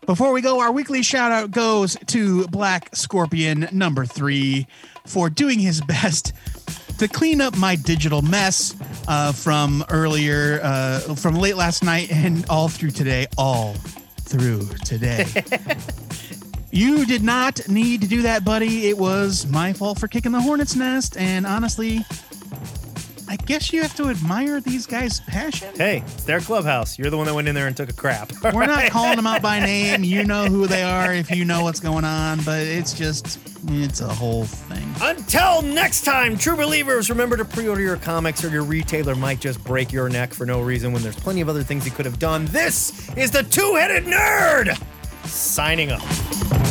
Before 0.05 0.33
we 0.33 0.41
go, 0.41 0.59
our 0.59 0.73
weekly 0.73 1.05
shout 1.05 1.31
out 1.31 1.53
goes 1.53 1.97
to 2.07 2.49
Black 2.49 2.89
Scorpion 2.93 3.69
number 3.71 4.05
three 4.05 4.67
for 5.07 5.31
doing 5.31 5.61
his 5.61 5.81
best 5.81 6.33
to 6.99 7.07
clean 7.07 7.41
up 7.41 7.57
my 7.57 7.77
digital 7.77 8.21
mess 8.21 8.75
uh, 9.07 9.31
from 9.31 9.85
earlier, 9.91 10.59
uh, 10.61 10.99
from 11.15 11.37
late 11.37 11.57
last 11.57 11.85
night 11.85 12.11
and 12.11 12.45
all 12.49 12.69
through 12.69 12.91
today. 12.91 13.29
All 13.39 13.77
through 14.33 14.67
today. 14.87 15.27
you 16.71 17.05
did 17.05 17.23
not 17.23 17.69
need 17.69 18.01
to 18.01 18.09
do 18.09 18.23
that, 18.23 18.45
buddy. 18.47 18.89
It 18.89 18.97
was 18.97 19.47
my 19.47 19.75
fault 19.75 20.01
for 20.01 20.09
kicking 20.09 20.33
the 20.33 20.41
hornet's 20.41 20.75
nest, 20.75 21.19
and 21.19 21.47
honestly, 21.47 22.01
I 23.33 23.37
guess 23.37 23.73
you 23.73 23.81
have 23.81 23.95
to 23.97 24.11
admire 24.11 24.61
these 24.61 24.85
guys' 24.85 25.21
passion. 25.21 25.75
hey, 25.75 26.03
it's 26.05 26.25
their 26.25 26.41
clubhouse. 26.41 26.99
You're 26.99 27.09
the 27.09 27.17
one 27.17 27.25
that 27.29 27.35
went 27.35 27.49
in 27.49 27.55
there 27.55 27.67
and 27.67 27.75
took 27.75 27.89
a 27.89 27.95
crap. 27.95 28.31
We're 28.53 28.67
not 28.67 28.91
calling 28.91 29.17
them 29.17 29.27
out 29.27 29.41
by 29.41 29.59
name. 29.59 30.05
You 30.05 30.23
know 30.23 30.45
who 30.45 30.67
they 30.67 30.83
are 30.83 31.15
if 31.15 31.31
you 31.31 31.47
know 31.47 31.63
what's 31.63 31.81
going 31.81 32.05
on, 32.05 32.43
but 32.43 32.61
it's 32.61 32.93
just, 32.93 33.39
it's 33.69 34.03
a 34.03 34.09
whole 34.09 34.45
thing. 34.45 34.87
Until 35.01 35.63
next 35.63 36.03
time, 36.05 36.37
true 36.37 36.57
believers, 36.57 37.09
remember 37.09 37.39
to 37.39 37.45
pre 37.47 37.69
order 37.69 37.81
your 37.81 37.97
comics 37.97 38.45
or 38.45 38.51
your 38.51 38.65
retailer 38.65 39.15
might 39.15 39.41
just 39.41 39.65
break 39.65 39.93
your 39.93 40.11
neck 40.11 40.35
for 40.35 40.45
no 40.45 40.61
reason 40.61 40.93
when 40.93 41.03
there's 41.03 41.17
plenty 41.17 41.41
of 41.41 41.49
other 41.49 41.63
things 41.63 41.85
he 41.85 41.91
could 41.91 42.05
have 42.05 42.19
done. 42.19 42.45
This 42.47 43.09
is 43.17 43.31
the 43.31 43.45
Two 43.45 43.77
Headed 43.77 44.05
Nerd 44.05 44.79
signing 45.25 45.91
up. 45.91 46.62